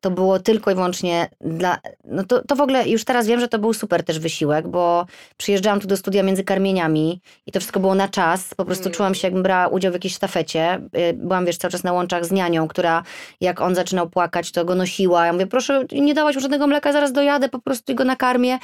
to 0.00 0.10
było 0.10 0.38
tylko 0.38 0.70
i 0.70 0.74
wyłącznie 0.74 1.28
dla. 1.40 1.78
No 2.04 2.24
to, 2.24 2.42
to 2.44 2.56
w 2.56 2.60
ogóle 2.60 2.88
już 2.88 3.04
teraz 3.04 3.26
wiem, 3.26 3.40
że 3.40 3.48
to 3.48 3.58
był 3.58 3.72
super 3.72 4.04
też 4.04 4.18
wysiłek, 4.18 4.68
bo 4.68 5.06
przyjeżdżałam 5.36 5.80
tu 5.80 5.86
do 5.86 5.96
studia 5.96 6.22
między 6.22 6.44
karmieniami 6.44 7.20
i 7.46 7.52
to 7.52 7.60
wszystko 7.60 7.80
było 7.80 7.94
na 7.94 8.08
czas. 8.08 8.54
Po 8.54 8.64
prostu 8.64 8.84
Mm. 8.84 8.94
czułam 8.94 9.14
się, 9.14 9.26
jakbym 9.26 9.42
brała 9.42 9.68
udział 9.68 9.92
w 9.92 9.94
jakiejś 9.94 10.14
sztafecie. 10.14 10.80
Y, 11.10 11.12
Byłam, 11.14 11.46
wiesz, 11.46 11.58
cały 11.58 11.72
czas 11.72 11.84
na 11.84 11.92
łączach 11.92 12.24
z 12.24 12.32
nianią, 12.32 12.68
która 12.68 13.02
jak 13.40 13.60
on 13.60 13.74
zaczynał 13.74 14.10
płakać, 14.10 14.52
to 14.52 14.64
go 14.64 14.74
nosiła. 14.74 15.26
Ja 15.26 15.32
mówię, 15.32 15.46
proszę 15.46 15.84
nie 15.92 16.14
dawać 16.14 16.34
mu 16.34 16.40
żadnego 16.40 16.66
mleka, 16.66 16.92
zaraz 16.92 17.12
dojadę, 17.12 17.48
po 17.48 17.58
prostu 17.58 17.94
go 17.94 18.04
nakarmię. 18.04 18.58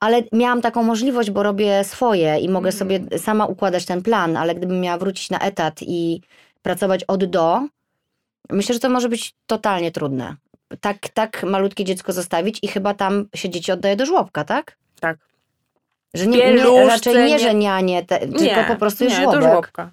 Ale 0.00 0.22
miałam 0.32 0.60
taką 0.62 0.82
możliwość, 0.82 1.30
bo 1.30 1.42
robię 1.42 1.84
swoje 1.84 2.38
i 2.38 2.48
mogę 2.48 2.70
Mhm. 2.70 2.78
sobie 2.78 3.18
sama 3.18 3.46
układać 3.46 3.84
ten 3.84 4.02
plan, 4.02 4.36
ale 4.36 4.54
gdybym 4.54 4.80
miała 4.80 4.98
wrócić 4.98 5.30
na 5.30 5.38
etat 5.38 5.80
i 5.82 6.20
pracować 6.62 7.04
od 7.04 7.24
do, 7.24 7.60
myślę, 8.50 8.72
że 8.72 8.80
to 8.80 8.88
może 8.90 9.08
być 9.08 9.34
totalnie 9.46 9.90
trudne. 9.92 10.36
Tak, 10.80 11.08
tak 11.08 11.42
malutkie 11.42 11.84
dziecko 11.84 12.12
zostawić 12.12 12.58
i 12.62 12.68
chyba 12.68 12.94
tam 12.94 13.28
się 13.34 13.50
dzieci 13.50 13.72
oddaje 13.72 13.96
do 13.96 14.06
żłobka, 14.06 14.44
tak? 14.44 14.76
tak. 15.00 15.18
Że 16.14 16.26
nie, 16.26 16.36
nie, 16.36 16.42
Pieluszce, 16.44 16.86
raczej 16.86 17.14
nie, 17.14 17.26
nie- 17.26 17.38
że 17.38 17.54
nianie, 17.54 18.04
te, 18.04 18.18
tylko 18.18 18.42
nie, 18.44 18.64
po 18.68 18.76
prostu 18.76 19.04
nie, 19.04 19.10
do 19.10 19.16
żłobek. 19.16 19.42
żłobka. 19.42 19.90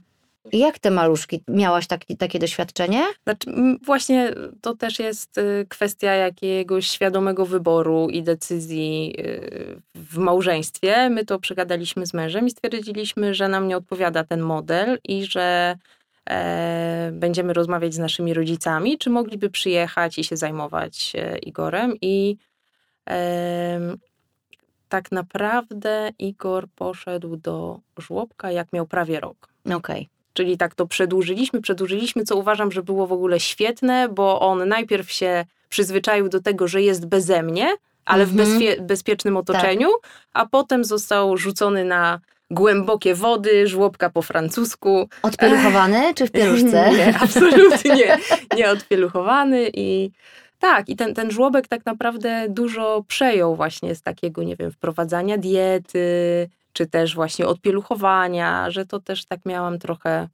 I 0.51 0.59
jak 0.59 0.79
te 0.79 0.91
maluszki? 0.91 1.43
Miałaś 1.47 1.87
taki, 1.87 2.17
takie 2.17 2.39
doświadczenie? 2.39 3.03
Znaczy, 3.23 3.51
właśnie 3.85 4.33
to 4.61 4.75
też 4.75 4.99
jest 4.99 5.37
y, 5.37 5.65
kwestia 5.69 6.13
jakiegoś 6.13 6.87
świadomego 6.87 7.45
wyboru 7.45 8.07
i 8.09 8.23
decyzji 8.23 9.15
y, 9.19 9.81
w 9.95 10.17
małżeństwie. 10.17 11.09
My 11.09 11.25
to 11.25 11.39
przegadaliśmy 11.39 12.05
z 12.05 12.13
mężem 12.13 12.47
i 12.47 12.51
stwierdziliśmy, 12.51 13.33
że 13.33 13.47
nam 13.47 13.67
nie 13.67 13.77
odpowiada 13.77 14.23
ten 14.23 14.41
model 14.41 14.99
i 15.03 15.25
że 15.25 15.75
będziemy 17.11 17.53
rozmawiać 17.53 17.93
z 17.93 17.99
naszymi 17.99 18.33
rodzicami, 18.33 18.97
czy 18.97 19.09
mogliby 19.09 19.49
przyjechać 19.49 20.17
i 20.19 20.23
się 20.23 20.37
zajmować 20.37 21.13
e, 21.15 21.37
Igorem. 21.37 21.93
I 22.01 22.37
tak 24.89 25.11
naprawdę 25.11 26.11
Igor 26.19 26.67
poszedł 26.75 27.35
do 27.35 27.79
żłobka, 27.97 28.51
jak 28.51 28.73
miał 28.73 28.87
prawie 28.87 29.19
rok. 29.19 29.49
Okej. 29.73 30.09
Czyli 30.33 30.57
tak 30.57 30.75
to 30.75 30.87
przedłużyliśmy, 30.87 31.61
przedłużyliśmy, 31.61 32.23
co 32.23 32.35
uważam, 32.35 32.71
że 32.71 32.83
było 32.83 33.07
w 33.07 33.11
ogóle 33.11 33.39
świetne, 33.39 34.09
bo 34.09 34.39
on 34.39 34.67
najpierw 34.67 35.11
się 35.11 35.45
przyzwyczaił 35.69 36.29
do 36.29 36.41
tego, 36.41 36.67
że 36.67 36.81
jest 36.81 37.05
beze 37.05 37.43
mnie, 37.43 37.75
ale 38.05 38.25
w 38.25 38.31
Mhm. 38.31 38.49
bezpie- 38.49 38.81
bezpiecznym 38.81 39.37
otoczeniu, 39.37 39.89
a 40.33 40.45
potem 40.45 40.83
został 40.85 41.37
rzucony 41.37 41.85
na 41.85 42.19
głębokie 42.51 43.15
wody, 43.15 43.67
żłobka 43.67 44.09
po 44.09 44.21
francusku. 44.21 45.09
Odpieluchowany 45.23 46.13
czy 46.13 46.27
w 46.27 46.31
pieluszce? 46.31 46.89
Nie, 46.97 47.17
absolutnie 47.19 48.17
nie 48.57 48.69
odpieluchowany 48.71 49.69
i 49.73 50.11
Tak, 50.59 50.89
i 50.89 50.95
ten, 50.95 51.13
ten 51.13 51.31
żłobek 51.31 51.67
tak 51.67 51.85
naprawdę 51.85 52.45
dużo 52.49 53.03
przejął 53.07 53.55
właśnie 53.55 53.95
z 53.95 54.01
takiego, 54.01 54.43
nie 54.43 54.55
wiem, 54.55 54.71
wprowadzania 54.71 55.37
diety, 55.37 56.49
czy 56.73 56.85
też 56.87 57.15
właśnie 57.15 57.47
odpieluchowania, 57.47 58.71
że 58.71 58.85
to 58.85 58.99
też 58.99 59.25
tak 59.25 59.39
miałam 59.45 59.79
trochę 59.79 60.27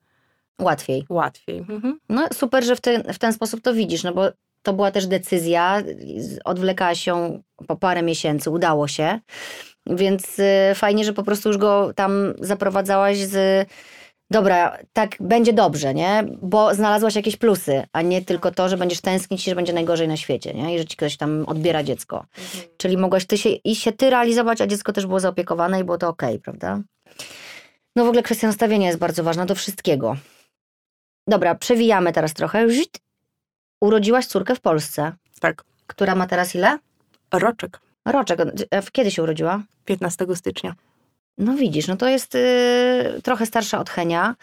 Łatwiej. 0.62 1.06
łatwiej. 1.10 1.58
Mhm. 1.58 1.99
No 2.10 2.27
super, 2.34 2.63
że 2.63 2.75
w 2.75 2.82
ten, 2.82 3.03
w 3.13 3.19
ten 3.19 3.34
sposób 3.34 3.62
to 3.62 3.73
widzisz, 3.73 4.03
no 4.03 4.13
bo 4.13 4.27
to 4.63 4.73
była 4.73 4.91
też 4.91 5.08
decyzja, 5.08 5.82
z- 6.17 6.39
odwlekała 6.45 6.95
się 6.95 7.41
po 7.67 7.75
parę 7.75 8.01
miesięcy, 8.03 8.49
udało 8.49 8.88
się, 8.88 9.19
więc 9.89 10.39
y, 10.39 10.76
fajnie, 10.76 11.04
że 11.04 11.13
po 11.13 11.23
prostu 11.23 11.50
już 11.50 11.58
go 11.58 11.91
tam 11.95 12.34
zaprowadzałaś 12.39 13.17
z 13.17 13.67
dobra, 14.32 14.78
tak 14.93 15.15
będzie 15.19 15.54
dobrze, 15.54 15.93
nie? 15.93 16.23
Bo 16.41 16.76
znalazłaś 16.76 17.15
jakieś 17.15 17.38
plusy, 17.38 17.84
a 17.93 18.02
nie 18.02 18.21
tylko 18.21 18.52
to, 18.52 18.69
że 18.69 18.78
będziesz 18.78 19.02
tęsknić 19.02 19.47
i 19.47 19.50
że 19.50 19.56
będzie 19.56 19.73
najgorzej 19.73 20.08
na 20.08 20.17
świecie, 20.17 20.54
nie? 20.54 20.76
I 20.76 20.78
że 20.78 20.86
ci 20.86 20.97
ktoś 20.97 21.17
tam 21.17 21.43
odbiera 21.47 21.84
dziecko. 21.84 22.26
Czyli 22.78 22.97
mogłaś 22.97 23.26
ty 23.26 23.38
się, 23.38 23.50
i 23.50 23.76
się 23.76 23.91
ty 23.91 24.10
realizować, 24.10 24.62
a 24.62 24.67
dziecko 24.67 24.93
też 24.93 25.06
było 25.06 25.19
zaopiekowane 25.19 25.80
i 25.80 25.84
było 25.84 25.97
to 25.97 26.08
okej, 26.08 26.39
prawda? 26.39 26.82
No 27.95 28.06
w 28.06 28.08
ogóle 28.08 28.23
kwestia 28.23 28.47
nastawienia 28.47 28.88
jest 28.88 29.00
bardzo 29.00 29.23
ważna 29.23 29.45
do 29.45 29.56
wszystkiego. 29.56 30.17
Dobra, 31.28 31.56
przewijamy 31.56 32.13
teraz 32.13 32.34
trochę. 32.34 32.67
Urodziłaś 33.82 34.26
córkę 34.26 34.56
w 34.56 34.60
Polsce, 34.62 35.12
Tak, 35.39 35.63
która 35.88 36.15
ma 36.15 36.28
teraz 36.28 36.56
ile? 36.56 36.80
roczek, 37.34 37.80
Roczek. 38.08 38.39
Kiedy 38.91 39.12
się 39.12 39.24
urodziła? 39.24 39.63
15 39.86 40.26
stycznia. 40.36 40.76
No 41.38 41.54
widzisz, 41.54 41.88
no 41.88 41.98
to 41.98 42.08
jest 42.08 42.36
y, 42.36 43.22
trochę 43.24 43.46
starsza 43.46 43.80
od 43.80 43.89
Henia. 43.89 44.36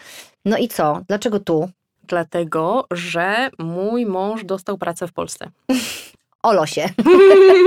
No 0.44 0.56
i 0.56 0.68
co? 0.68 1.00
Dlaczego 1.08 1.40
tu? 1.40 1.70
Dlatego, 2.02 2.86
że 2.90 3.50
mój 3.58 4.06
mąż 4.06 4.44
dostał 4.44 4.78
pracę 4.78 5.08
w 5.08 5.12
Polsce. 5.12 5.50
O 6.42 6.52
losie. 6.52 6.88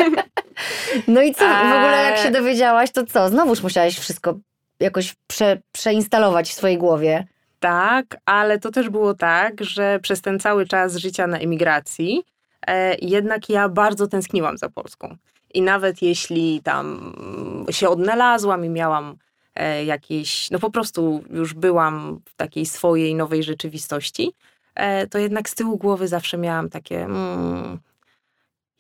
no 1.08 1.22
i 1.22 1.34
co? 1.34 1.46
W 1.46 1.76
ogóle 1.78 2.04
jak 2.04 2.18
się 2.18 2.32
dowiedziałaś, 2.32 2.92
to 2.92 3.06
co? 3.06 3.30
Znowuż 3.30 3.64
musiałaś 3.64 4.00
wszystko 4.00 4.36
jakoś 4.80 5.16
prze, 5.28 5.58
przeinstalować 5.72 6.50
w 6.50 6.54
swojej 6.54 6.78
głowie. 6.78 7.28
Tak, 7.60 8.06
ale 8.26 8.60
to 8.60 8.72
też 8.72 8.90
było 8.90 9.14
tak, 9.14 9.64
że 9.64 10.00
przez 10.00 10.22
ten 10.22 10.40
cały 10.40 10.66
czas 10.68 10.96
życia 10.96 11.28
na 11.28 11.38
emigracji 11.38 12.24
e, 12.68 12.96
jednak 13.02 13.50
ja 13.50 13.70
bardzo 13.70 14.08
tęskniłam 14.08 14.58
za 14.58 14.70
Polską. 14.70 15.16
I 15.54 15.62
nawet 15.62 16.02
jeśli 16.02 16.62
tam 16.64 17.14
się 17.70 17.90
odnalazłam 17.90 18.66
i 18.66 18.70
miałam 18.70 19.18
e, 19.56 19.86
jakieś, 19.86 20.52
no 20.52 20.60
po 20.60 20.72
prostu 20.72 21.24
już 21.30 21.54
byłam 21.54 22.20
w 22.26 22.36
takiej 22.36 22.66
swojej 22.66 23.16
nowej 23.16 23.44
rzeczywistości, 23.44 24.34
e, 24.76 25.08
to 25.08 25.18
jednak 25.18 25.50
z 25.50 25.56
tyłu 25.56 25.78
głowy 25.78 26.08
zawsze 26.08 26.38
miałam 26.38 26.70
takie, 26.70 27.06
mm, 27.06 27.80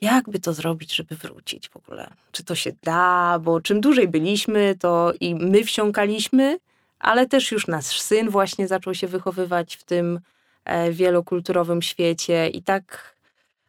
jakby 0.02 0.40
to 0.40 0.54
zrobić, 0.54 0.96
żeby 0.96 1.16
wrócić 1.16 1.70
w 1.70 1.78
ogóle? 1.78 2.10
Czy 2.32 2.44
to 2.44 2.56
się 2.56 2.72
da? 2.84 3.40
Bo 3.42 3.62
czym 3.62 3.82
dłużej 3.82 4.08
byliśmy, 4.08 4.76
to 4.80 5.14
i 5.20 5.36
my 5.36 5.64
wsiąkaliśmy, 5.64 6.58
ale 7.00 7.28
też 7.28 7.52
już 7.52 7.68
nasz 7.68 8.02
syn 8.02 8.30
właśnie 8.30 8.68
zaczął 8.68 8.94
się 8.94 9.08
wychowywać 9.08 9.76
w 9.76 9.84
tym 9.84 10.20
e, 10.66 10.92
wielokulturowym 10.92 11.82
świecie 11.82 12.48
i 12.48 12.64
tak, 12.64 13.17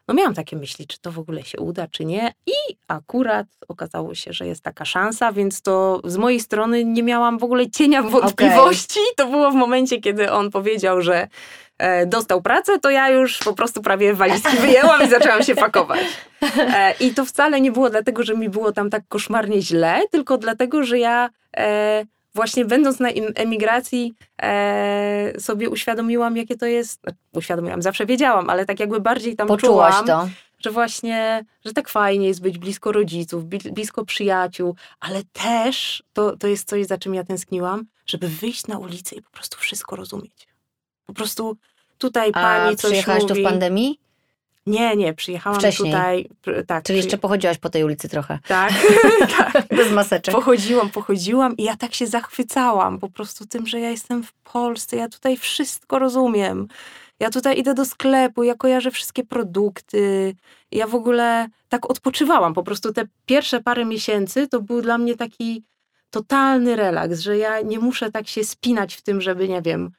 no 0.09 0.15
miałam 0.15 0.35
takie 0.35 0.57
myśli, 0.57 0.87
czy 0.87 1.01
to 1.01 1.13
w 1.13 1.19
ogóle 1.19 1.43
się 1.43 1.59
uda, 1.59 1.87
czy 1.91 2.05
nie. 2.05 2.33
I 2.47 2.77
akurat 2.89 3.47
okazało 3.69 4.15
się, 4.15 4.33
że 4.33 4.47
jest 4.47 4.63
taka 4.63 4.85
szansa, 4.85 5.33
więc 5.33 5.63
to 5.63 6.01
z 6.05 6.17
mojej 6.17 6.41
strony 6.41 6.85
nie 6.85 7.03
miałam 7.03 7.39
w 7.39 7.45
ogóle 7.45 7.71
cienia 7.71 8.03
wątpliwości. 8.03 9.01
To 9.17 9.27
było 9.27 9.51
w 9.51 9.55
momencie, 9.55 10.01
kiedy 10.01 10.33
on 10.33 10.51
powiedział, 10.51 11.03
że 11.03 11.29
e, 11.79 12.07
dostał 12.07 12.43
pracę, 12.43 12.79
to 12.79 12.91
ja 12.91 13.11
już 13.11 13.39
po 13.39 13.53
prostu 13.53 13.83
prawie 13.83 14.15
walizki 14.15 14.57
wyjęłam 14.67 15.03
i 15.03 15.09
zaczęłam 15.09 15.43
się 15.43 15.55
pakować. 15.55 16.01
E, 16.59 16.95
I 17.01 17.15
to 17.15 17.25
wcale 17.25 17.61
nie 17.61 17.73
było 17.73 17.91
dlatego, 17.91 18.23
że 18.23 18.35
mi 18.35 18.49
było 18.49 18.73
tam 18.73 18.91
tak 18.91 19.03
koszmarnie 19.09 19.63
źle, 19.63 20.03
tylko 20.11 20.39
dlatego, 20.39 20.83
że 20.83 20.99
ja 20.99 21.31
e, 21.57 22.05
właśnie 22.39 22.65
będąc 22.65 23.01
na 23.01 23.09
em- 23.09 23.33
emigracji 23.35 24.15
e, 24.43 25.33
sobie 25.41 25.71
uświadomiłam, 25.71 26.37
jakie 26.37 26.57
to 26.57 26.67
jest. 26.67 27.01
no, 27.07 27.13
Uświadomiłam, 27.35 27.83
zawsze 27.83 28.07
wiedziałam, 28.07 28.51
ale 28.51 28.67
tak 28.67 28.81
jakby 28.81 29.01
bardziej 29.01 29.37
tam 29.37 29.49
Poczułaś 29.49 29.95
czułam, 29.95 30.07
to. 30.07 30.29
że 30.59 30.71
właśnie, 30.71 31.45
że 31.65 31.73
tak 31.73 31.89
fajnie 31.89 32.27
jest 32.29 32.41
być 32.41 32.59
blisko 32.59 32.93
rodziców, 32.93 33.45
bli- 33.45 33.73
blisko 33.73 34.05
przyjaciół, 34.05 34.77
ale 35.01 35.23
też 35.33 36.03
to, 36.13 36.37
to 36.37 36.47
jest 36.47 36.69
coś, 36.69 36.87
za 36.87 36.99
czym 36.99 37.15
ja 37.15 37.25
tęskniłam, 37.25 37.85
żeby 38.07 38.29
wyjść 38.29 38.67
na 38.67 38.79
ulicę 38.79 39.17
i 39.17 39.23
po 39.23 39.31
prostu 39.31 39.59
wszystko 39.59 39.97
rozumieć. 39.97 40.49
Po 41.07 41.13
prostu 41.13 41.57
tutaj 41.99 42.29
A 42.29 42.33
pani 42.33 42.77
coś 42.77 42.91
przyjechałaś 42.91 43.23
mówi. 43.23 43.35
tu 43.35 43.41
w 43.41 43.45
pandemii? 43.45 44.01
Nie, 44.69 44.97
nie, 44.97 45.15
przyjechałam 45.15 45.59
Wcześniej. 45.59 45.93
tutaj. 45.93 46.29
Tak, 46.67 46.85
Czyli 46.85 46.97
jeszcze 46.97 47.19
pochodziłaś 47.19 47.59
po 47.59 47.71
tej 47.71 47.85
ulicy 47.85 48.09
trochę. 48.09 48.39
Tak, 48.49 48.73
tak. 49.53 49.67
Bez 49.69 49.93
maseczek. 49.93 50.35
Pochodziłam, 50.35 50.91
pochodziłam 50.91 51.57
i 51.57 51.63
ja 51.65 51.77
tak 51.77 51.95
się 51.95 52.07
zachwycałam 52.07 52.99
po 52.99 53.09
prostu 53.11 53.47
tym, 53.47 53.67
że 53.67 53.81
ja 53.81 53.91
jestem 53.91 54.23
w 54.23 54.33
Polsce, 54.33 54.97
ja 54.97 55.09
tutaj 55.09 55.37
wszystko 55.37 55.99
rozumiem. 55.99 56.69
Ja 57.21 57.31
tutaj 57.31 57.59
idę 57.59 57.75
do 57.75 57.85
sklepu, 57.85 58.43
ja 58.43 58.55
kojarzę 58.55 58.91
wszystkie 58.91 59.25
produkty. 59.25 60.35
Ja 60.73 60.87
w 60.87 60.95
ogóle 60.95 61.47
tak 61.69 61.91
odpoczywałam. 61.91 62.55
Po 62.55 62.63
prostu 62.63 62.93
te 62.93 63.03
pierwsze 63.27 63.61
parę 63.61 63.85
miesięcy 63.85 64.49
to 64.49 64.61
był 64.63 64.83
dla 64.83 64.99
mnie 64.99 65.17
taki 65.17 65.65
totalny 66.11 66.77
relaks, 66.77 67.21
że 67.21 67.39
ja 67.39 67.61
nie 67.61 67.79
muszę 67.79 68.11
tak 68.11 68.29
się 68.29 68.45
spinać 68.45 68.95
w 68.95 69.03
tym, 69.03 69.21
żeby, 69.21 69.49
nie 69.49 69.63
wiem... 69.63 69.91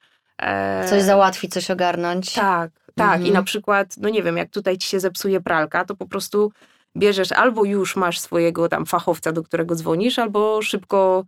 e, 0.42 0.86
Coś 0.90 1.02
załatwić, 1.04 1.54
coś 1.54 1.72
ogarnąć. 1.72 2.34
tak, 2.34 2.72
tak. 3.00 3.16
Mhm. 3.16 3.26
I 3.26 3.32
na 3.32 3.44
przykład, 3.44 3.96
no 3.98 4.10
nie 4.10 4.24
wiem, 4.24 4.38
jak 4.38 4.50
tutaj 4.50 4.78
ci 4.78 4.88
się 4.88 5.00
zepsuje 5.00 5.42
pralka, 5.42 5.86
to 5.86 5.96
po 5.96 6.06
prostu 6.06 6.52
bierzesz 6.98 7.32
albo 7.32 7.66
już 7.66 7.96
masz 7.96 8.20
swojego 8.20 8.70
tam 8.70 8.86
fachowca, 8.86 9.32
do 9.32 9.44
którego 9.44 9.76
dzwonisz, 9.76 10.20
albo 10.20 10.62
szybko, 10.62 11.26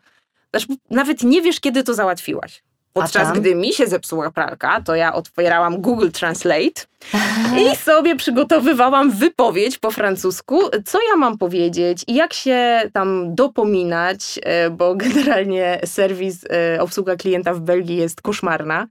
znaczy, 0.51 0.67
nawet 0.89 1.23
nie 1.23 1.41
wiesz, 1.41 1.59
kiedy 1.59 1.83
to 1.83 1.93
załatwiłaś. 1.93 2.63
Podczas 2.93 3.33
gdy 3.33 3.55
mi 3.55 3.73
się 3.73 3.87
zepsuła 3.87 4.31
pralka, 4.31 4.81
to 4.81 4.95
ja 4.95 5.13
otwierałam 5.13 5.81
Google 5.81 6.09
Translate 6.09 6.81
i 7.61 7.75
sobie 7.75 8.15
przygotowywałam 8.15 9.11
wypowiedź 9.11 9.77
po 9.77 9.91
francusku, 9.91 10.59
co 10.85 10.99
ja 11.09 11.15
mam 11.15 11.37
powiedzieć 11.37 12.03
i 12.07 12.15
jak 12.15 12.33
się 12.33 12.81
tam 12.93 13.35
dopominać, 13.35 14.39
e, 14.43 14.69
bo 14.69 14.95
generalnie 15.05 15.81
serwis, 15.85 16.45
e, 16.49 16.81
obsługa 16.81 17.15
klienta 17.15 17.53
w 17.53 17.59
Belgii 17.59 17.97
jest 17.97 18.21
koszmarna 18.21 18.87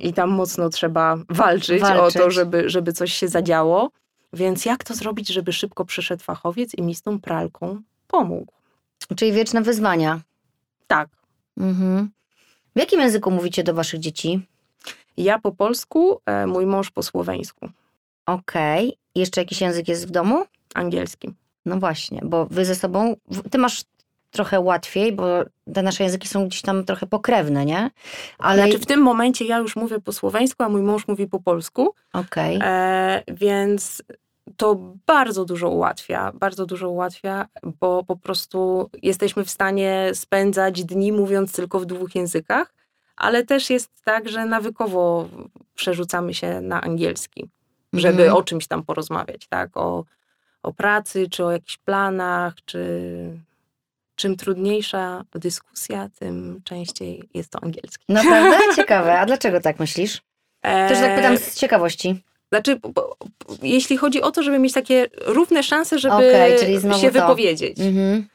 i 0.00 0.12
tam 0.12 0.30
mocno 0.30 0.68
trzeba 0.68 1.16
walczyć, 1.28 1.80
Walczyć. 1.80 2.16
o 2.16 2.24
to, 2.24 2.30
żeby, 2.30 2.70
żeby 2.70 2.92
coś 2.92 3.12
się 3.12 3.28
zadziało. 3.28 3.90
Więc 4.32 4.64
jak 4.64 4.84
to 4.84 4.94
zrobić, 4.94 5.28
żeby 5.28 5.52
szybko 5.52 5.84
przyszedł 5.84 6.22
fachowiec 6.22 6.74
i 6.74 6.82
mi 6.82 6.94
z 6.94 7.02
tą 7.02 7.20
pralką 7.20 7.82
pomógł? 8.06 8.52
Czyli 9.16 9.32
wieczne 9.32 9.62
wyzwania. 9.62 10.20
Tak. 10.86 11.08
Mhm. 11.56 12.10
W 12.76 12.78
jakim 12.78 13.00
języku 13.00 13.30
mówicie 13.30 13.64
do 13.64 13.74
waszych 13.74 14.00
dzieci? 14.00 14.46
Ja 15.16 15.38
po 15.38 15.52
polsku, 15.52 16.20
e, 16.26 16.46
mój 16.46 16.66
mąż 16.66 16.90
po 16.90 17.02
słoweńsku, 17.02 17.68
Okej. 18.26 18.98
Jeszcze 19.14 19.40
jakiś 19.40 19.60
język 19.60 19.88
jest 19.88 20.08
w 20.08 20.10
domu? 20.10 20.44
angielski. 20.74 21.30
No 21.66 21.78
właśnie, 21.78 22.20
bo 22.24 22.46
wy 22.46 22.64
ze 22.64 22.74
sobą, 22.74 23.16
ty 23.50 23.58
masz 23.58 23.84
trochę 24.30 24.60
łatwiej, 24.60 25.12
bo 25.12 25.24
te 25.74 25.82
nasze 25.82 26.04
języki 26.04 26.28
są 26.28 26.46
gdzieś 26.48 26.62
tam 26.62 26.84
trochę 26.84 27.06
pokrewne, 27.06 27.64
nie? 27.66 27.90
Ale 28.38 28.62
Znaczy 28.62 28.78
w 28.78 28.86
tym 28.86 29.00
momencie 29.00 29.44
ja 29.44 29.58
już 29.58 29.76
mówię 29.76 30.00
po 30.00 30.12
słoweńsku, 30.12 30.62
a 30.62 30.68
mój 30.68 30.82
mąż 30.82 31.08
mówi 31.08 31.26
po 31.26 31.40
polsku. 31.40 31.94
okej. 32.12 32.58
E, 32.62 33.22
więc 33.28 34.02
to 34.56 34.76
bardzo 35.06 35.44
dużo 35.44 35.68
ułatwia, 35.68 36.32
bardzo 36.34 36.66
dużo 36.66 36.90
ułatwia, 36.90 37.46
bo 37.80 38.04
po 38.04 38.16
prostu 38.16 38.90
jesteśmy 39.02 39.44
w 39.44 39.50
stanie 39.50 40.10
spędzać 40.14 40.84
dni 40.84 41.12
mówiąc 41.12 41.52
tylko 41.52 41.80
w 41.80 41.86
dwóch 41.86 42.14
językach, 42.14 42.74
ale 43.16 43.44
też 43.44 43.70
jest 43.70 43.90
tak, 44.04 44.28
że 44.28 44.46
nawykowo 44.46 45.28
przerzucamy 45.74 46.34
się 46.34 46.60
na 46.60 46.80
angielski, 46.82 47.48
żeby 47.92 48.22
Mhm. 48.22 48.36
o 48.36 48.42
czymś 48.42 48.66
tam 48.66 48.82
porozmawiać, 48.84 49.46
tak? 49.48 49.76
O, 49.76 50.04
o 50.62 50.72
pracy, 50.72 51.28
czy 51.30 51.44
o 51.44 51.52
jakichś 51.52 51.76
planach, 51.78 52.54
czy 52.64 52.80
czym 54.18 54.36
trudniejsza 54.36 55.24
dyskusja, 55.34 56.08
tym 56.18 56.60
częściej 56.64 57.28
jest 57.34 57.50
to 57.50 57.58
angielski. 57.62 58.04
Naprawdę? 58.08 58.56
Ciekawe. 58.76 59.20
A 59.20 59.26
dlaczego 59.26 59.60
tak 59.60 59.78
myślisz? 59.78 60.22
Też 60.62 60.98
tak 60.98 61.16
pytam 61.16 61.38
z 61.38 61.54
ciekawości. 61.54 62.24
Znaczy, 62.52 62.76
bo- 62.76 62.88
bo- 62.88 63.16
jeśli 63.62 63.96
chodzi 63.96 64.22
o 64.22 64.30
to, 64.30 64.42
żeby 64.42 64.58
mieć 64.58 64.72
takie 64.72 65.06
równe 65.26 65.62
szanse, 65.62 65.98
żeby 65.98 66.14
znowu 66.78 67.00
się 67.00 67.10
to. 67.10 67.20
wypowiedzieć. 67.20 67.80
Mhm. 67.80 68.26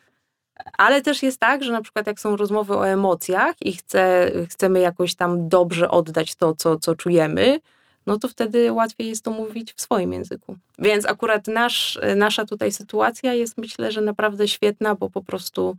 Ale 0.77 1.01
też 1.01 1.23
jest 1.23 1.39
tak, 1.39 1.63
że 1.63 1.71
na 1.71 1.81
przykład 1.81 2.07
jak 2.07 2.19
są 2.19 2.35
rozmowy 2.35 2.77
o 2.77 2.87
emocjach 2.87 3.55
i 3.61 3.73
chce, 3.73 4.31
chcemy 4.49 4.79
jakoś 4.79 5.15
tam 5.15 5.49
dobrze 5.49 5.89
oddać 5.91 6.35
to, 6.35 6.55
co, 6.55 6.77
co 6.79 6.95
czujemy, 6.95 7.59
no 8.05 8.19
to 8.19 8.27
wtedy 8.27 8.71
łatwiej 8.71 9.07
jest 9.09 9.23
to 9.23 9.31
mówić 9.31 9.73
w 9.73 9.81
swoim 9.81 10.13
języku. 10.13 10.55
Więc 10.79 11.05
akurat 11.05 11.47
nasz, 11.47 11.99
nasza 12.15 12.45
tutaj 12.45 12.71
sytuacja 12.71 13.33
jest 13.33 13.57
myślę, 13.57 13.91
że 13.91 14.01
naprawdę 14.01 14.47
świetna, 14.47 14.95
bo 14.95 15.09
po 15.09 15.23
prostu 15.23 15.77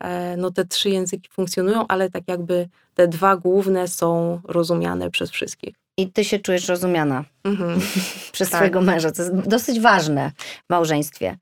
e, 0.00 0.36
no, 0.36 0.50
te 0.50 0.64
trzy 0.64 0.90
języki 0.90 1.28
funkcjonują, 1.32 1.86
ale 1.88 2.10
tak 2.10 2.22
jakby 2.26 2.68
te 2.94 3.08
dwa 3.08 3.36
główne 3.36 3.88
są 3.88 4.40
rozumiane 4.44 5.10
przez 5.10 5.30
wszystkich. 5.30 5.74
I 5.96 6.12
ty 6.12 6.24
się 6.24 6.38
czujesz 6.38 6.68
rozumiana 6.68 7.24
Mhm. 7.44 7.80
przez 8.32 8.50
Tak. 8.50 8.58
swojego 8.58 8.80
męża. 8.80 9.10
To 9.10 9.22
jest 9.22 9.34
dosyć 9.34 9.80
ważne 9.80 10.32
w 10.66 10.70
małżeństwie. 10.70 11.36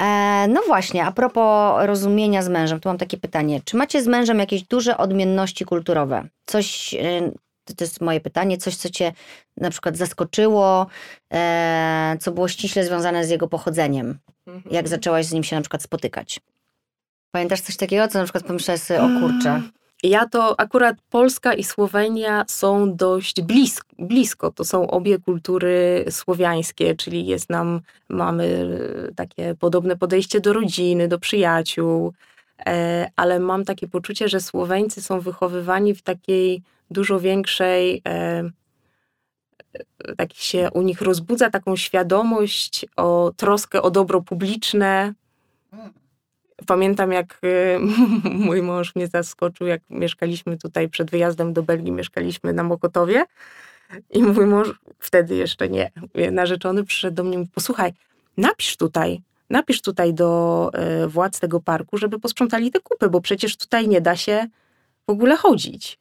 E, 0.00 0.46
no 0.48 0.62
właśnie, 0.66 1.04
a 1.04 1.12
propos 1.12 1.74
rozumienia 1.86 2.42
z 2.42 2.48
mężem, 2.48 2.80
tu 2.80 2.88
mam 2.88 2.98
takie 2.98 3.16
pytanie. 3.16 3.60
Czy 3.64 3.76
macie 3.76 4.02
z 4.02 4.06
mężem 4.06 4.38
jakieś 4.38 4.62
duże 4.62 4.96
odmienności 4.98 5.64
kulturowe? 5.64 6.28
Coś, 6.46 6.94
e, 6.94 7.30
to 7.64 7.84
jest 7.84 8.00
moje 8.00 8.20
pytanie, 8.20 8.58
coś, 8.58 8.76
co 8.76 8.90
cię 8.90 9.12
na 9.56 9.70
przykład 9.70 9.96
zaskoczyło, 9.96 10.86
e, 11.32 12.16
co 12.20 12.32
było 12.32 12.48
ściśle 12.48 12.84
związane 12.84 13.24
z 13.24 13.30
jego 13.30 13.48
pochodzeniem? 13.48 14.18
Mhm. 14.46 14.74
Jak 14.74 14.88
zaczęłaś 14.88 15.26
z 15.26 15.32
nim 15.32 15.44
się 15.44 15.56
na 15.56 15.62
przykład 15.62 15.82
spotykać? 15.82 16.40
Pamiętasz 17.30 17.60
coś 17.60 17.76
takiego, 17.76 18.08
co 18.08 18.18
na 18.18 18.24
przykład 18.24 18.44
pomyślałaś 18.44 18.80
sobie, 18.80 19.02
o 19.02 19.08
kurczę, 19.20 19.62
Ja 20.02 20.28
to 20.28 20.60
akurat 20.60 20.96
Polska 21.10 21.54
i 21.54 21.64
Słowenia 21.64 22.44
są 22.48 22.96
dość 22.96 23.42
blisko, 23.42 23.88
blisko. 23.98 24.50
To 24.50 24.64
są 24.64 24.90
obie 24.90 25.18
kultury 25.18 26.04
słowiańskie, 26.10 26.94
czyli 26.96 27.26
jest 27.26 27.50
nam, 27.50 27.80
mamy 28.08 28.68
e, 29.08 29.14
takie 29.14 29.54
podobne 29.54 29.96
podejście 29.96 30.40
do 30.40 30.52
rodziny, 30.52 31.08
do 31.08 31.18
przyjaciół, 31.18 32.12
e, 32.66 33.10
ale 33.16 33.40
mam 33.40 33.64
takie 33.64 33.88
poczucie, 33.88 34.28
że 34.28 34.40
Słoweńcy 34.40 35.02
są 35.02 35.20
wychowywani 35.20 35.94
w 35.94 36.02
takiej 36.02 36.62
dużo 36.92 37.20
większej, 37.20 38.02
e, 38.08 38.10
e, 40.04 40.14
tak 40.16 40.32
się 40.32 40.68
u 40.74 40.82
nich 40.82 41.02
rozbudza 41.02 41.50
taką 41.50 41.76
świadomość 41.76 42.86
o 42.96 43.32
troskę 43.36 43.82
o 43.82 43.90
dobro 43.90 44.22
publiczne, 44.22 45.14
Pamiętam, 46.66 47.12
jak 47.12 47.40
y, 47.44 47.78
mój 48.46 48.62
mąż 48.62 48.94
mnie 48.94 49.06
zaskoczył, 49.06 49.66
jak 49.66 49.82
mieszkaliśmy 49.90 50.58
tutaj 50.58 50.88
przed 50.88 51.10
wyjazdem 51.10 51.52
do 51.52 51.62
Belgii, 51.62 51.92
mieszkaliśmy 51.92 52.52
na 52.52 52.62
Mokotowie. 52.62 53.24
I 54.10 54.22
mój 54.22 54.46
mąż, 54.46 54.68
wtedy 54.98 55.36
jeszcze 55.36 55.68
nie, 55.68 55.90
narzeczony, 56.30 56.84
przyszedł 56.84 57.16
do 57.16 57.24
mnie 57.24 57.34
i 57.34 57.38
mówi, 57.38 57.50
posłuchaj, 57.54 57.92
napisz 58.36 58.76
tutaj, 58.76 59.22
napisz 59.50 59.82
tutaj 59.82 60.14
do 60.14 60.70
władz 61.08 61.40
tego 61.40 61.60
parku, 61.60 61.98
żeby 61.98 62.18
posprzątali 62.18 62.70
te 62.70 62.80
kupy, 62.80 63.08
bo 63.08 63.20
przecież 63.20 63.56
tutaj 63.56 63.88
nie 63.88 64.00
da 64.00 64.16
się 64.16 64.46
w 65.06 65.10
ogóle 65.10 65.36
chodzić. 65.36 65.98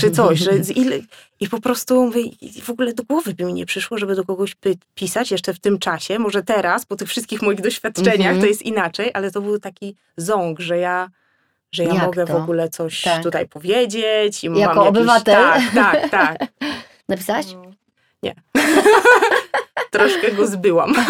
Czy 0.00 0.10
coś, 0.10 0.38
że 0.38 0.64
z 0.64 0.70
ile... 0.70 0.98
I 1.40 1.48
po 1.48 1.60
prostu 1.60 2.04
mówię, 2.04 2.22
w 2.62 2.70
ogóle 2.70 2.92
do 2.92 3.02
głowy 3.04 3.34
by 3.34 3.44
mi 3.44 3.54
nie 3.54 3.66
przyszło, 3.66 3.98
żeby 3.98 4.14
do 4.14 4.24
kogoś 4.24 4.54
py- 4.54 4.76
pisać 4.94 5.30
jeszcze 5.30 5.54
w 5.54 5.60
tym 5.60 5.78
czasie. 5.78 6.18
Może 6.18 6.42
teraz, 6.42 6.86
po 6.86 6.96
tych 6.96 7.08
wszystkich 7.08 7.42
moich 7.42 7.60
doświadczeniach, 7.60 8.16
Mhm. 8.26 8.40
to 8.40 8.46
jest 8.46 8.62
inaczej, 8.62 9.10
ale 9.14 9.30
to 9.30 9.40
był 9.40 9.58
taki 9.58 9.96
ząg, 10.16 10.60
że 10.60 10.78
ja, 10.78 11.08
że 11.72 11.84
ja 11.84 11.94
Jak 11.94 12.02
mogę 12.04 12.26
to? 12.26 12.32
w 12.32 12.36
ogóle 12.42 12.68
coś 12.68 13.02
Tak. 13.02 13.22
tutaj 13.22 13.48
powiedzieć. 13.48 14.44
I 14.44 14.50
mam 14.50 14.58
Jako 14.58 14.84
jakiś, 14.84 14.88
obywatel? 14.88 15.34
Tak, 15.44 15.62
tak, 15.74 16.10
tak. 16.10 16.38
napisałaś? 17.08 17.46
Nie. 18.22 18.34
Troszkę 19.92 20.32
go 20.32 20.46
zbyłam. 20.46 20.94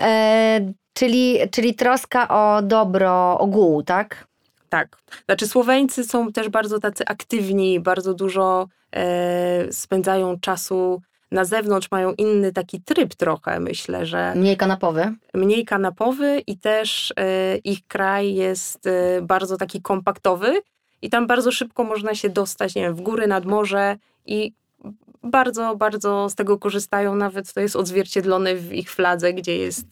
E, 0.00 0.72
czyli, 0.94 1.38
czyli 1.50 1.74
troska 1.74 2.28
o 2.28 2.62
dobro 2.62 3.38
ogółu, 3.38 3.82
tak? 3.82 4.26
Tak. 4.76 4.96
Znaczy 5.26 5.48
Słoweńcy 5.48 6.04
są 6.04 6.32
też 6.32 6.48
bardzo 6.48 6.78
tacy 6.78 7.04
aktywni, 7.06 7.80
bardzo 7.80 8.14
dużo 8.14 8.68
e, 8.92 9.72
spędzają 9.72 10.40
czasu 10.40 11.02
na 11.30 11.44
zewnątrz, 11.44 11.90
mają 11.90 12.12
inny 12.12 12.52
taki 12.52 12.80
tryb 12.82 13.14
trochę, 13.14 13.60
myślę, 13.60 14.06
że 14.06 14.32
Mniej 14.36 14.56
kanapowy. 14.56 15.14
mniej 15.34 15.64
kanapowy 15.64 16.42
i 16.46 16.58
też 16.58 17.12
e, 17.16 17.56
ich 17.56 17.86
kraj 17.86 18.34
jest 18.34 18.86
e, 18.86 19.22
bardzo 19.22 19.56
taki 19.56 19.82
kompaktowy 19.82 20.60
i 21.02 21.10
tam 21.10 21.26
bardzo 21.26 21.52
szybko 21.52 21.84
można 21.84 22.14
się 22.14 22.28
dostać, 22.28 22.74
nie 22.74 22.82
wiem, 22.82 22.94
w 22.94 23.00
góry, 23.00 23.26
nad 23.26 23.44
morze 23.44 23.96
i 24.26 24.52
bardzo, 25.22 25.76
bardzo 25.76 26.28
z 26.28 26.34
tego 26.34 26.58
korzystają, 26.58 27.14
nawet 27.14 27.52
to 27.52 27.60
jest 27.60 27.76
odzwierciedlone 27.76 28.54
w 28.54 28.72
ich 28.72 28.90
fladze, 28.90 29.32
gdzie 29.32 29.56
jest 29.56 29.86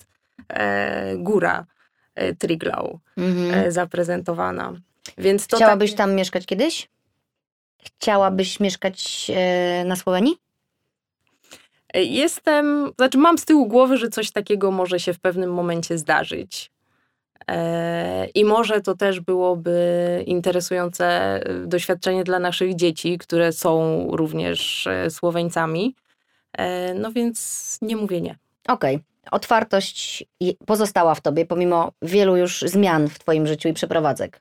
e, 0.48 1.16
góra 1.16 1.66
e, 2.14 2.34
Triglau 2.34 2.98
Mhm. 3.16 3.54
e, 3.66 3.72
zaprezentowana. 3.72 4.72
Więc 5.18 5.46
to 5.46 5.56
Chciałabyś 5.56 5.90
tak, 5.90 5.98
tam 5.98 6.14
mieszkać 6.14 6.46
kiedyś? 6.46 6.88
Chciałabyś 7.84 8.60
mieszkać 8.60 9.30
e, 9.34 9.84
na 9.84 9.96
Słowenii? 9.96 10.36
jestem, 11.94 12.92
znaczy 12.96 13.18
mam 13.18 13.38
z 13.38 13.44
tyłu 13.44 13.66
głowy, 13.66 13.96
że 13.98 14.08
coś 14.08 14.30
takiego 14.30 14.70
może 14.70 15.00
się 15.00 15.12
w 15.12 15.20
pewnym 15.20 15.52
momencie 15.52 15.98
zdarzyć. 15.98 16.70
I 18.34 18.44
może 18.44 18.80
to 18.80 18.94
też 18.94 19.20
byłoby 19.20 19.78
interesujące 20.26 21.40
doświadczenie 21.66 22.24
dla 22.24 22.38
naszych 22.38 22.74
dzieci, 22.74 23.18
które 23.18 23.52
są 23.52 24.06
również 24.12 24.88
Słoweńcami. 25.10 25.94
No 26.94 27.12
więc 27.12 27.78
nie 27.82 27.96
mówię 27.96 28.20
nie. 28.20 28.36
Okej. 28.68 29.00
Otwartość 29.30 30.24
pozostała 30.66 31.14
w 31.14 31.20
tobie, 31.20 31.46
pomimo 31.46 31.92
wielu 32.02 32.36
już 32.36 32.64
zmian 32.66 33.08
w 33.08 33.18
twoim 33.18 33.46
życiu 33.46 33.68
i 33.68 33.72
przeprowadzek. 33.72 34.40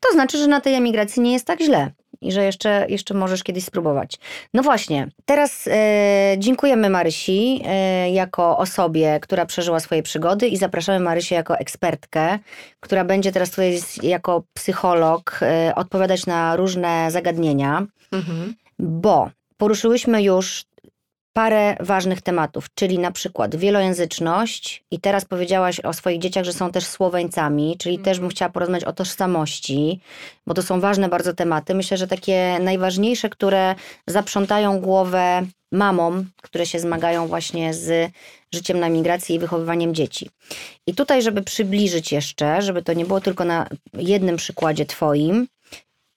To 0.00 0.12
znaczy, 0.12 0.38
że 0.38 0.46
na 0.46 0.60
tej 0.60 0.74
emigracji 0.74 1.22
nie 1.22 1.32
jest 1.32 1.46
tak 1.46 1.62
źle 1.62 1.90
i 2.20 2.32
że 2.32 2.44
jeszcze, 2.44 2.86
jeszcze 2.88 3.14
możesz 3.14 3.42
kiedyś 3.42 3.64
spróbować. 3.64 4.18
No 4.54 4.62
właśnie, 4.62 5.08
teraz 5.24 5.68
e, 5.72 6.34
dziękujemy 6.38 6.90
Marysi 6.90 7.62
e, 7.64 8.10
jako 8.10 8.58
osobie, 8.58 9.18
która 9.22 9.46
przeżyła 9.46 9.80
swoje 9.80 10.02
przygody 10.02 10.48
i 10.48 10.56
zapraszamy 10.56 11.00
Marysię 11.00 11.34
jako 11.34 11.58
ekspertkę, 11.58 12.38
która 12.80 13.04
będzie 13.04 13.32
teraz 13.32 13.50
tutaj 13.50 13.80
jako 14.02 14.42
psycholog 14.54 15.40
e, 15.42 15.72
odpowiadać 15.74 16.26
na 16.26 16.56
różne 16.56 17.10
zagadnienia 17.10 17.86
bo 18.78 19.30
poruszyłyśmy 19.56 20.22
już 20.22 20.64
parę 21.36 21.76
ważnych 21.80 22.22
tematów, 22.22 22.66
czyli 22.74 22.98
na 22.98 23.12
przykład 23.12 23.56
wielojęzyczność 23.56 24.84
i 24.90 25.00
teraz 25.00 25.24
powiedziałaś 25.24 25.80
o 25.80 25.92
swoich 25.92 26.20
dzieciach, 26.20 26.44
że 26.44 26.52
są 26.52 26.72
też 26.72 26.86
Słoweńcami, 26.86 27.76
czyli 27.78 27.98
też 27.98 28.20
bym 28.20 28.28
chciała 28.28 28.50
porozmawiać 28.50 28.84
o 28.84 28.92
tożsamości, 28.92 30.00
bo 30.46 30.54
to 30.54 30.62
są 30.62 30.80
ważne 30.80 31.08
bardzo 31.08 31.34
tematy. 31.34 31.74
Myślę, 31.74 31.96
że 31.96 32.06
takie 32.06 32.58
najważniejsze, 32.60 33.28
które 33.28 33.74
zaprzątają 34.06 34.80
głowę 34.80 35.46
mamom, 35.72 36.30
które 36.42 36.66
się 36.66 36.78
zmagają 36.78 37.26
właśnie 37.26 37.74
z 37.74 38.12
życiem 38.54 38.80
na 38.80 38.88
migracji 38.88 39.34
i 39.36 39.38
wychowywaniem 39.38 39.94
dzieci. 39.94 40.30
I 40.86 40.94
tutaj, 40.94 41.22
żeby 41.22 41.42
przybliżyć 41.42 42.12
jeszcze, 42.12 42.62
żeby 42.62 42.82
to 42.82 42.92
nie 42.92 43.04
było 43.04 43.20
tylko 43.20 43.44
na 43.44 43.66
jednym 43.94 44.36
przykładzie 44.36 44.86
twoim, 44.86 45.48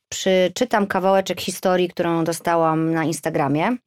przeczytam 0.10 0.88
kawałeczek 0.88 1.42
historii, 1.42 1.90
którą 1.90 2.24
dostałam 2.24 2.94
na 2.94 3.04
Instagramie. 3.04 3.78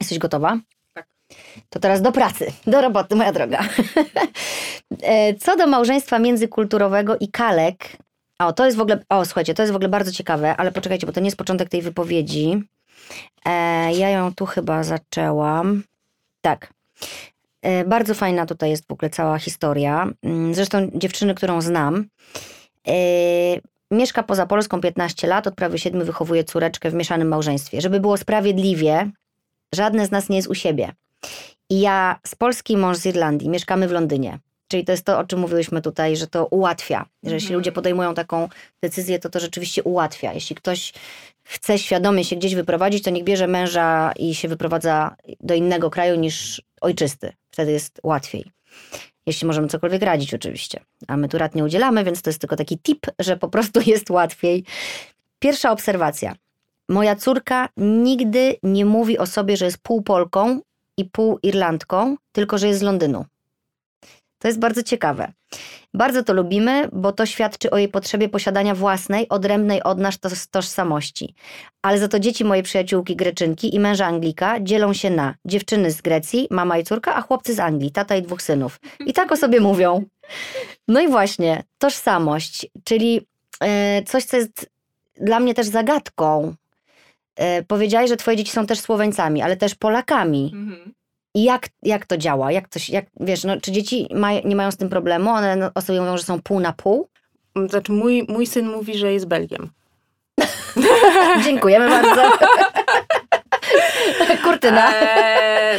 Jesteś 0.00 0.18
gotowa? 0.18 0.58
Tak. 0.94 1.06
To 1.70 1.80
teraz 1.80 2.02
do 2.02 2.12
pracy, 2.12 2.52
do 2.66 2.80
roboty, 2.80 3.16
moja 3.16 3.32
droga. 3.32 3.60
E, 5.02 5.34
Co 5.34 5.56
do 5.56 5.66
małżeństwa 5.66 6.18
międzykulturowego 6.18 7.16
i 7.20 7.28
kalek. 7.28 7.96
O, 8.38 8.52
to 8.52 8.64
jest 8.66 8.76
w 8.76 8.80
ogóle. 8.80 9.04
O, 9.08 9.24
słuchajcie, 9.24 9.54
to 9.54 9.62
jest 9.62 9.72
w 9.72 9.76
ogóle 9.76 9.88
bardzo 9.88 10.12
ciekawe, 10.12 10.56
ale 10.56 10.72
poczekajcie, 10.72 11.06
bo 11.06 11.12
to 11.12 11.20
nie 11.20 11.26
jest 11.26 11.36
początek 11.36 11.68
tej 11.68 11.82
wypowiedzi. 11.82 12.62
E, 13.44 13.50
ja 13.94 14.08
ją 14.08 14.34
tu 14.34 14.46
chyba 14.46 14.82
zaczęłam. 14.84 15.82
Tak. 16.40 16.72
E, 17.62 17.84
bardzo 17.84 18.14
fajna 18.14 18.46
tutaj 18.46 18.70
jest 18.70 18.88
w 18.88 18.92
ogóle 18.92 19.10
cała 19.10 19.38
historia. 19.38 20.08
Mm, 20.22 20.54
Zresztą 20.54 20.90
dziewczyny, 20.94 21.34
którą 21.34 21.60
znam, 21.60 22.04
e, 22.88 22.92
mieszka 23.90 24.22
poza 24.22 24.46
Polską 24.46 24.80
15 24.80 25.26
lat, 25.26 25.46
od 25.46 25.54
prawie 25.54 25.78
7 25.78 26.04
wychowuje 26.04 26.44
córeczkę 26.44 26.90
w 26.90 26.94
mieszanym 26.94 27.28
małżeństwie. 27.28 27.80
Żeby 27.80 28.00
było 28.00 28.16
sprawiedliwie, 28.16 29.10
żadne 29.74 30.06
z 30.06 30.10
nas 30.10 30.28
nie 30.28 30.36
jest 30.36 30.48
u 30.48 30.54
siebie. 30.54 30.92
I 31.70 31.80
ja 31.80 32.20
z 32.26 32.34
Polski, 32.34 32.76
mąż 32.76 32.96
z 32.96 33.06
Irlandii, 33.06 33.48
mieszkamy 33.48 33.88
w 33.88 33.92
Londynie. 33.92 34.38
Czyli 34.68 34.84
to 34.84 34.92
jest 34.92 35.04
to, 35.04 35.18
o 35.18 35.24
czym 35.24 35.38
mówiłyśmy 35.40 35.82
tutaj, 35.82 36.16
że 36.16 36.26
to 36.26 36.46
ułatwia. 36.46 37.06
Że 37.22 37.34
jeśli 37.34 37.46
Mhm. 37.46 37.58
ludzie 37.60 37.72
podejmują 37.72 38.14
taką 38.14 38.48
decyzję, 38.82 39.18
to 39.18 39.28
to 39.30 39.40
rzeczywiście 39.40 39.82
ułatwia. 39.82 40.32
Jeśli 40.32 40.56
ktoś 40.56 40.92
chce 41.44 41.78
świadomie 41.78 42.24
się 42.24 42.36
gdzieś 42.36 42.54
wyprowadzić, 42.54 43.04
to 43.04 43.10
niech 43.10 43.24
bierze 43.24 43.46
męża 43.46 44.12
i 44.12 44.34
się 44.34 44.48
wyprowadza 44.48 45.16
do 45.40 45.54
innego 45.54 45.90
kraju 45.90 46.16
niż 46.16 46.62
ojczysty. 46.80 47.32
Wtedy 47.50 47.72
jest 47.72 48.00
łatwiej. 48.02 48.44
Jeśli 49.26 49.46
możemy 49.46 49.68
cokolwiek 49.68 50.02
radzić, 50.02 50.34
oczywiście. 50.34 50.80
A 51.06 51.16
my 51.16 51.28
tu 51.28 51.38
rad 51.38 51.54
nie 51.54 51.64
udzielamy, 51.64 52.04
więc 52.04 52.22
to 52.22 52.30
jest 52.30 52.40
tylko 52.40 52.56
taki 52.56 52.78
tip, 52.78 53.06
że 53.18 53.36
po 53.36 53.48
prostu 53.48 53.80
jest 53.90 54.10
łatwiej. 54.10 54.64
Pierwsza 55.38 55.70
obserwacja. 55.72 56.34
Moja 56.88 57.16
córka 57.16 57.68
nigdy 57.76 58.56
nie 58.62 58.84
mówi 58.84 59.18
o 59.18 59.26
sobie, 59.26 59.56
że 59.56 59.64
jest 59.64 59.78
pół 59.78 60.02
Polką 60.02 60.60
i 60.96 61.04
pół 61.04 61.38
Irlandką, 61.42 62.16
tylko 62.32 62.58
że 62.58 62.68
jest 62.68 62.80
z 62.80 62.82
Londynu. 62.82 63.24
To 64.38 64.48
jest 64.48 64.58
bardzo 64.60 64.82
ciekawe. 64.82 65.32
Bardzo 65.94 66.22
to 66.22 66.32
lubimy, 66.32 66.88
bo 66.92 67.12
to 67.12 67.26
świadczy 67.26 67.70
o 67.70 67.78
jej 67.78 67.88
potrzebie 67.88 68.28
posiadania 68.28 68.74
własnej, 68.74 69.28
odrębnej 69.28 69.82
od 69.82 69.98
nas 69.98 70.18
toż- 70.20 70.46
tożsamości. 70.50 71.34
Ale 71.82 71.98
za 71.98 72.08
to 72.08 72.18
dzieci 72.20 72.44
mojej 72.44 72.62
przyjaciółki 72.62 73.16
Greczynki 73.16 73.74
i 73.74 73.80
męża 73.80 74.06
Anglika 74.06 74.60
dzielą 74.60 74.92
się 74.92 75.10
na 75.10 75.34
dziewczyny 75.44 75.90
z 75.90 76.00
Grecji, 76.02 76.48
mama 76.50 76.78
i 76.78 76.84
córka, 76.84 77.14
a 77.14 77.20
chłopcy 77.20 77.54
z 77.54 77.60
Anglii, 77.60 77.90
tata 77.90 78.16
i 78.16 78.22
dwóch 78.22 78.42
synów. 78.42 78.80
I 79.06 79.12
tak 79.12 79.32
o 79.32 79.36
sobie 79.36 79.60
mówią. 79.60 80.04
No 80.88 81.00
i 81.00 81.08
właśnie, 81.08 81.62
tożsamość, 81.78 82.66
czyli 82.84 83.26
e, 83.60 84.02
coś, 84.02 84.24
co 84.24 84.36
jest 84.36 84.70
dla 85.20 85.40
mnie 85.40 85.54
też 85.54 85.66
zagadką. 85.66 86.54
E, 87.38 87.62
powiedziałaś, 87.62 88.08
że 88.08 88.16
twoje 88.16 88.36
dzieci 88.36 88.52
są 88.52 88.66
też 88.66 88.80
Słoweńcami, 88.80 89.42
ale 89.42 89.56
też 89.56 89.74
Polakami. 89.74 90.50
Mhm. 90.54 90.92
I 91.34 91.44
jak, 91.44 91.68
jak 91.82 92.06
to 92.06 92.16
działa? 92.16 92.52
Jak 92.52 92.68
coś, 92.68 92.90
jak, 92.90 93.06
wiesz, 93.20 93.44
no, 93.44 93.60
czy 93.60 93.72
dzieci 93.72 94.08
maj, 94.14 94.42
nie 94.44 94.56
mają 94.56 94.70
z 94.70 94.76
tym 94.76 94.88
problemu? 94.88 95.30
One 95.30 95.56
no, 95.56 95.70
o 95.74 95.80
sobie 95.80 96.00
mówią, 96.00 96.16
że 96.16 96.22
są 96.22 96.42
pół 96.42 96.60
na 96.60 96.72
pół? 96.72 97.08
Znaczy, 97.68 97.92
mój, 97.92 98.26
mój 98.28 98.46
syn 98.46 98.68
mówi, 98.68 98.98
że 98.98 99.12
jest 99.12 99.26
Belgiem. 99.26 99.70
Dziękujemy 101.44 101.88
bardzo. 101.88 102.22
Kurtyna. 104.44 104.92
Eee, 104.94 105.78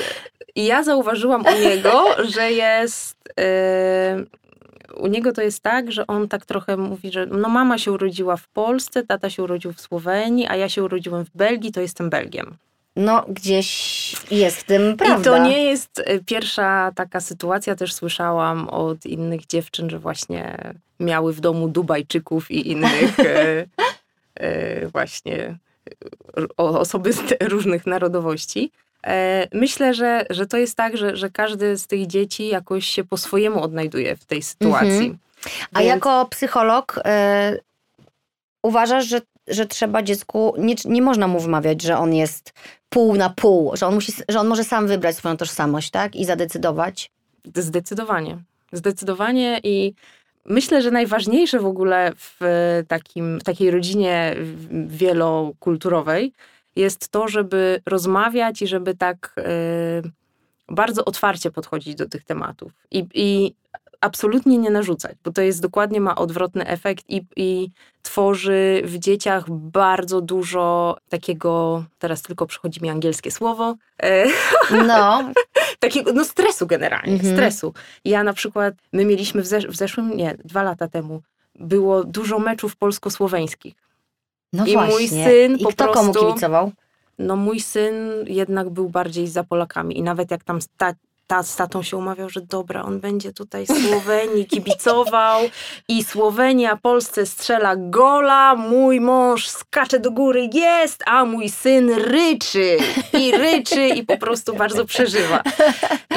ja 0.55 0.83
zauważyłam 0.83 1.45
u 1.45 1.59
niego, 1.59 2.05
że 2.23 2.51
jest. 2.51 3.17
e, 3.39 4.23
u 4.99 5.07
niego 5.07 5.31
to 5.31 5.41
jest 5.41 5.63
tak, 5.63 5.91
że 5.91 6.07
on 6.07 6.27
tak 6.27 6.45
trochę 6.45 6.77
mówi, 6.77 7.11
że 7.11 7.25
no 7.25 7.49
mama 7.49 7.77
się 7.77 7.91
urodziła 7.91 8.37
w 8.37 8.47
Polsce, 8.47 9.03
tata 9.03 9.29
się 9.29 9.43
urodził 9.43 9.73
w 9.73 9.81
Słowenii, 9.81 10.47
a 10.47 10.55
ja 10.55 10.69
się 10.69 10.83
urodziłem 10.83 11.25
w 11.25 11.29
Belgii, 11.35 11.71
to 11.71 11.81
jestem 11.81 12.09
Belgiem. 12.09 12.57
No, 12.95 13.25
gdzieś 13.27 14.15
jest 14.31 14.57
w 14.57 14.63
tym 14.63 14.97
prawda. 14.97 15.21
I 15.21 15.23
to 15.23 15.43
nie 15.49 15.63
jest 15.63 16.03
e, 16.05 16.19
pierwsza 16.19 16.91
taka 16.95 17.19
sytuacja, 17.19 17.75
też 17.75 17.93
słyszałam 17.93 18.69
od 18.69 19.05
innych 19.05 19.45
dziewczyn, 19.45 19.89
że 19.89 19.99
właśnie 19.99 20.73
miały 20.99 21.33
w 21.33 21.39
domu 21.39 21.67
Dubajczyków 21.67 22.51
i 22.51 22.71
innych 22.71 23.19
e, 23.19 23.65
e, 24.35 24.87
właśnie 24.87 25.57
osoby 26.57 27.13
z 27.13 27.21
różnych 27.41 27.85
narodowości. 27.85 28.71
E, 29.07 29.47
Myślę, 29.53 29.93
że, 29.93 30.25
że 30.29 30.47
to 30.47 30.57
jest 30.57 30.75
tak, 30.75 30.97
że, 30.97 31.15
że 31.15 31.29
każdy 31.29 31.77
z 31.77 31.87
tych 31.87 32.07
dzieci 32.07 32.47
jakoś 32.47 32.87
się 32.87 33.03
po 33.03 33.17
swojemu 33.17 33.61
odnajduje 33.63 34.15
w 34.15 34.25
tej 34.25 34.41
sytuacji. 34.41 34.89
Mhm. 34.89 35.17
A 35.73 35.79
Więc- 35.79 35.89
jako 35.89 36.25
psycholog 36.25 36.99
e, 37.05 37.57
uważasz, 38.63 39.05
że, 39.05 39.21
że 39.47 39.65
trzeba 39.65 40.03
dziecku, 40.03 40.53
nie, 40.57 40.75
nie 40.85 41.01
można 41.01 41.27
mu 41.27 41.39
wmawiać, 41.39 41.81
że 41.81 41.97
on 41.97 42.13
jest 42.13 42.53
pół 42.89 43.15
na 43.15 43.29
pół, 43.29 43.77
że 43.77 43.87
on, 43.87 43.93
musi, 43.93 44.13
że 44.29 44.39
on 44.39 44.47
może 44.47 44.63
sam 44.63 44.87
wybrać 44.87 45.15
swoją 45.15 45.37
tożsamość, 45.37 45.89
tak? 45.91 46.15
I 46.15 46.25
zadecydować. 46.25 47.11
Zdecydowanie. 47.55 48.37
Zdecydowanie 48.71 49.59
i 49.63 49.93
myślę, 50.45 50.81
że 50.81 50.91
najważniejsze 50.91 51.59
w 51.59 51.65
ogóle 51.65 52.11
w 52.15 52.39
takim, 52.87 53.39
w 53.39 53.43
takiej 53.43 53.71
rodzinie 53.71 54.35
wielokulturowej 54.87 56.33
jest 56.79 57.09
to, 57.09 57.27
żeby 57.27 57.81
rozmawiać 57.85 58.61
i 58.61 58.67
żeby 58.67 58.95
tak 58.95 59.35
y, 59.37 60.11
bardzo 60.75 61.05
otwarcie 61.05 61.51
podchodzić 61.51 61.95
do 61.95 62.09
tych 62.09 62.23
tematów. 62.23 62.71
I, 62.91 63.07
i 63.13 63.55
absolutnie 64.01 64.57
nie 64.57 64.69
narzucać, 64.69 65.17
bo 65.23 65.31
to 65.31 65.41
jest 65.41 65.61
dokładnie 65.61 66.01
ma 66.01 66.15
odwrotny 66.15 66.67
efekt 66.67 67.05
i, 67.09 67.25
i 67.35 67.71
tworzy 68.01 68.81
w 68.85 68.97
dzieciach 68.97 69.43
bardzo 69.49 70.21
dużo 70.21 70.97
takiego, 71.09 71.85
teraz 71.99 72.21
tylko 72.21 72.45
przychodzi 72.45 72.81
mi 72.81 72.89
angielskie 72.89 73.31
słowo, 73.31 73.75
e, 74.03 74.25
No, 74.87 75.31
takiego 75.79 76.13
no 76.13 76.25
stresu 76.25 76.67
generalnie, 76.67 77.13
Mhm. 77.13 77.33
stresu. 77.35 77.73
Ja 78.05 78.23
na 78.23 78.33
przykład, 78.33 78.73
my 78.93 79.05
mieliśmy 79.05 79.41
w, 79.41 79.45
zesz- 79.45 79.67
w 79.67 79.75
zeszłym, 79.75 80.17
nie, 80.17 80.35
dwa 80.45 80.63
lata 80.63 80.87
temu, 80.87 81.21
było 81.55 82.03
dużo 82.03 82.39
meczów 82.39 82.75
polsko-słoweńskich. 82.75 83.73
No 84.53 84.65
I 84.65 84.73
właśnie. 84.73 84.93
mój 84.93 85.07
syn 85.07 85.55
I 85.57 85.63
po 85.63 85.69
kto 85.69 85.87
komu 85.87 86.11
prostu- 86.11 86.27
kibicował? 86.27 86.71
No 87.19 87.35
mój 87.35 87.59
syn 87.59 87.93
jednak 88.27 88.69
był 88.69 88.89
bardziej 88.89 89.27
za 89.27 89.43
Polakami 89.43 89.97
i 89.97 90.03
nawet 90.03 90.31
jak 90.31 90.43
tam 90.43 90.61
sta, 90.61 90.93
ta, 91.27 91.43
z 91.43 91.55
tatą 91.55 91.83
się 91.83 91.97
umawiał, 91.97 92.29
że 92.29 92.41
dobra, 92.41 92.83
on 92.83 92.99
będzie 92.99 93.33
tutaj 93.33 93.65
Słowenii 93.67 94.45
kibicował 94.53 95.41
i 95.87 96.03
Słowenia 96.03 96.75
Polsce 96.75 97.25
strzela 97.25 97.75
gola, 97.77 98.55
mój 98.55 99.01
mąż 99.01 99.47
skacze 99.49 99.99
do 99.99 100.11
góry, 100.11 100.49
jest, 100.53 101.03
a 101.05 101.25
mój 101.25 101.49
syn 101.49 101.89
ryczy 101.93 102.77
i 103.19 103.31
ryczy 103.31 103.87
i 103.87 104.05
po 104.05 104.17
prostu 104.17 104.53
bardzo 104.55 104.85
przeżywa. 104.85 105.43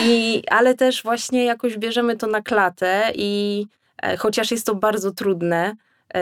I, 0.01 0.43
ale 0.51 0.75
też 0.75 1.03
właśnie 1.03 1.45
jakoś 1.45 1.79
bierzemy 1.79 2.17
to 2.17 2.27
na 2.27 2.43
klatę 2.43 3.13
i 3.15 3.67
e, 4.03 4.17
chociaż 4.17 4.51
jest 4.51 4.67
to 4.67 4.75
bardzo 4.75 5.11
trudne, 5.11 5.75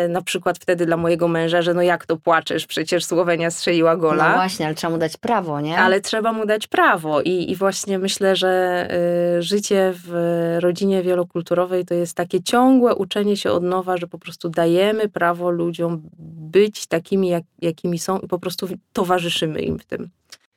na 0.09 0.23
przykład 0.23 0.59
wtedy 0.59 0.87
dla 0.87 0.97
mojego 0.97 1.29
męża, 1.29 1.63
że 1.63 1.75
no 1.75 1.83
jak 1.83 2.07
to 2.07 2.17
płaczesz, 2.17 2.67
przecież 2.67 3.05
Słowenia 3.05 3.51
strzeliła 3.51 3.97
gola. 3.97 4.29
No 4.29 4.35
właśnie, 4.35 4.67
ale 4.67 4.75
trzeba 4.75 4.93
mu 4.93 4.99
dać 4.99 5.17
prawo, 5.17 5.61
nie? 5.61 5.79
Ale 5.79 6.01
trzeba 6.01 6.33
mu 6.33 6.47
dać 6.47 6.67
prawo 6.67 7.21
i, 7.21 7.51
i 7.51 7.57
właśnie 7.57 7.99
myślę, 7.99 8.37
że 8.37 8.89
y, 9.39 9.43
życie 9.43 9.93
w 10.07 10.57
rodzinie 10.61 11.03
wielokulturowej 11.03 11.85
to 11.85 11.95
jest 11.95 12.17
takie 12.17 12.43
ciągłe 12.43 12.95
uczenie 12.95 13.37
się 13.37 13.51
od 13.51 13.63
nowa, 13.63 13.97
że 13.97 14.07
po 14.07 14.19
prostu 14.19 14.49
dajemy 14.49 15.09
prawo 15.09 15.51
ludziom 15.51 16.03
być 16.53 16.87
takimi, 16.87 17.29
jak, 17.29 17.45
jakimi 17.63 17.99
są 17.99 18.19
i 18.19 18.29
po 18.29 18.39
prostu 18.39 18.69
towarzyszymy 18.93 19.61
im 19.61 19.79
w 19.79 19.85
tym. 19.85 20.11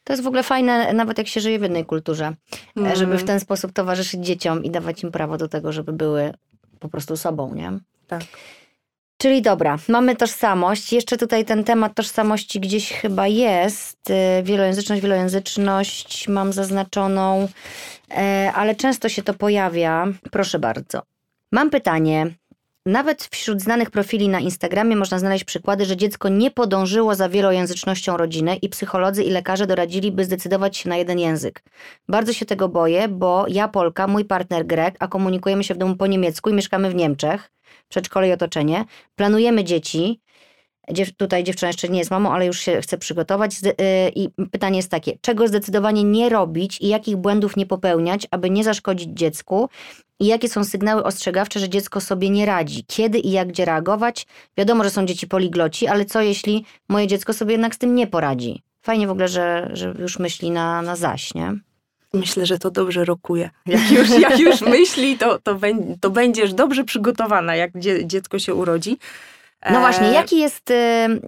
To 0.04 0.14
jest 0.14 0.24
w 0.24 0.28
ogóle 0.28 0.44
fajne, 0.44 0.94
nawet 0.94 1.18
jak 1.18 1.28
się 1.28 1.42
żyje 1.42 1.60
w 1.60 1.62
jednej 1.62 1.86
kulturze, 1.86 2.34
Mm. 2.78 2.96
żeby 2.96 3.18
w 3.18 3.24
ten 3.24 3.40
sposób 3.40 3.72
towarzyszyć 3.72 4.26
dzieciom 4.26 4.64
i 4.64 4.70
dawać 4.72 5.04
im 5.04 5.12
prawo 5.12 5.38
do 5.38 5.48
tego, 5.48 5.72
żeby 5.72 5.94
były 5.94 6.34
po 6.80 6.90
prostu 6.90 7.18
sobą, 7.18 7.54
nie? 7.56 7.72
Tak. 8.08 8.22
Czyli 9.24 9.42
dobra, 9.42 9.78
mamy 9.90 10.16
tożsamość. 10.16 10.94
Jeszcze 10.94 11.18
tutaj 11.18 11.46
ten 11.46 11.64
temat 11.64 11.96
tożsamości 11.96 12.60
gdzieś 12.60 12.94
chyba 12.94 13.28
jest. 13.28 14.10
Y, 14.10 14.44
Wielojęzyczność, 14.44 15.02
wielojęzyczność 15.02 16.28
mam 16.28 16.54
zaznaczoną, 16.54 17.48
e, 18.12 18.52
ale 18.56 18.76
często 18.76 19.10
się 19.10 19.24
to 19.24 19.34
pojawia. 19.34 20.08
Proszę 20.32 20.60
bardzo. 20.60 21.02
Mam 21.52 21.70
pytanie. 21.70 22.28
Nawet 22.86 23.24
wśród 23.24 23.62
znanych 23.62 23.92
profili 23.92 24.30
na 24.30 24.40
Instagramie 24.40 24.96
można 24.96 25.20
znaleźć 25.20 25.44
przykłady, 25.44 25.86
że 25.86 25.98
dziecko 25.98 26.30
nie 26.30 26.52
podążyło 26.52 27.16
za 27.16 27.30
wielojęzycznością 27.30 28.18
rodziny 28.18 28.56
i 28.56 28.70
psycholodzy 28.70 29.24
i 29.24 29.30
lekarze 29.30 29.68
doradzili, 29.68 30.12
by 30.12 30.26
zdecydować 30.26 30.78
się 30.78 30.90
na 30.90 30.98
jeden 30.98 31.20
język. 31.20 31.64
Bardzo 32.08 32.34
się 32.34 32.46
tego 32.46 32.70
boję, 32.70 33.08
bo 33.08 33.46
ja 33.48 33.68
Polka, 33.68 34.08
mój 34.08 34.26
partner 34.26 34.66
Grek, 34.66 34.96
a 35.00 35.08
komunikujemy 35.08 35.64
się 35.64 35.74
w 35.74 35.78
domu 35.78 35.96
po 35.96 36.08
niemiecku 36.08 36.50
i 36.50 36.54
mieszkamy 36.54 36.90
w 36.90 36.96
Niemczech 36.96 37.53
przedszkole 37.94 38.28
i 38.28 38.32
otoczenie. 38.32 38.86
Planujemy 39.16 39.64
dzieci. 39.64 40.22
Dziew- 40.92 41.16
tutaj 41.18 41.44
dziewczyna 41.44 41.68
jeszcze 41.70 41.90
nie 41.90 42.00
jest 42.00 42.12
mamą, 42.12 42.32
ale 42.32 42.46
już 42.46 42.60
się 42.60 42.82
chce 42.82 42.98
przygotować. 42.98 43.52
Y, 43.64 43.74
I 44.16 44.30
pytanie 44.52 44.78
jest 44.78 44.92
takie, 44.92 45.18
czego 45.22 45.48
zdecydowanie 45.48 46.04
nie 46.04 46.30
robić 46.30 46.82
i 46.82 46.88
jakich 46.88 47.18
błędów 47.18 47.58
nie 47.58 47.66
popełniać, 47.66 48.28
aby 48.32 48.50
nie 48.50 48.64
zaszkodzić 48.64 49.10
dziecku? 49.10 49.70
I 50.20 50.26
jakie 50.26 50.50
są 50.50 50.64
sygnały 50.64 51.04
ostrzegawcze, 51.04 51.60
że 51.60 51.70
dziecko 51.70 52.02
sobie 52.02 52.30
nie 52.30 52.46
radzi? 52.46 52.86
Kiedy 52.88 53.20
i 53.20 53.32
jak 53.32 53.48
gdzie 53.48 53.66
reagować? 53.66 54.26
Wiadomo, 54.58 54.84
że 54.84 54.90
są 54.90 55.06
dzieci 55.06 55.28
poligloci, 55.28 55.88
ale 55.88 56.06
co 56.06 56.22
jeśli 56.22 56.66
moje 56.90 57.08
dziecko 57.08 57.34
sobie 57.34 57.52
jednak 57.52 57.76
z 57.76 57.78
tym 57.78 57.96
nie 57.96 58.08
poradzi? 58.08 58.64
Fajnie 58.82 59.08
w 59.08 59.12
ogóle, 59.12 59.28
że, 59.28 59.70
że 59.74 59.94
już 60.00 60.20
myśli 60.20 60.52
na, 60.52 60.82
na 60.82 60.96
zaś, 60.96 61.34
nie? 61.34 61.54
Myślę, 62.14 62.46
że 62.46 62.60
to 62.60 62.72
dobrze 62.72 63.06
rokuje. 63.06 63.50
Jak 63.66 63.92
już, 63.92 64.10
jak 64.30 64.40
już 64.40 64.62
myśli, 64.62 65.18
to, 65.18 65.40
to, 65.40 65.60
to 66.02 66.10
będziesz 66.10 66.54
dobrze 66.54 66.84
przygotowana, 66.84 67.56
jak 67.56 67.80
dzie, 67.80 68.06
dziecko 68.06 68.40
się 68.40 68.56
urodzi. 68.56 68.98
No 69.72 69.78
E, 69.78 69.80
właśnie, 69.80 70.08
jaki 70.08 70.40
jest, 70.40 70.72
y, 70.72 70.74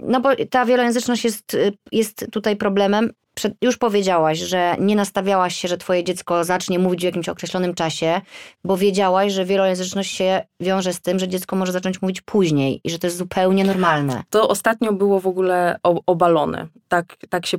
no 0.04 0.22
bo 0.22 0.30
ta 0.50 0.66
wielojęzyczność 0.66 1.24
jest, 1.24 1.54
y, 1.54 1.74
jest 1.92 2.26
tutaj 2.32 2.56
problemem. 2.56 3.12
Przed, 3.36 3.54
już 3.62 3.78
powiedziałaś, 3.78 4.40
że 4.40 4.76
nie 4.80 4.96
nastawiałaś 4.96 5.56
się, 5.56 5.68
że 5.68 5.78
twoje 5.78 6.04
dziecko 6.04 6.44
zacznie 6.44 6.80
mówić 6.80 7.02
w 7.02 7.04
jakimś 7.04 7.30
określonym 7.30 7.74
czasie, 7.74 8.22
bo 8.64 8.78
wiedziałaś, 8.78 9.34
że 9.34 9.46
wielojęzyczność 9.46 10.16
się 10.16 10.42
wiąże 10.60 10.94
z 10.94 11.02
tym, 11.02 11.20
że 11.20 11.28
dziecko 11.28 11.56
może 11.56 11.72
zacząć 11.72 12.02
mówić 12.02 12.22
później 12.22 12.82
i 12.84 12.90
że 12.90 13.00
to 13.00 13.08
jest 13.08 13.18
zupełnie 13.18 13.64
normalne. 13.64 14.24
To 14.30 14.48
ostatnio 14.48 14.94
było 14.94 15.20
w 15.20 15.28
ogóle 15.28 15.80
obalone. 16.06 16.68
Tak, 16.88 17.18
tak 17.30 17.46
się 17.46 17.58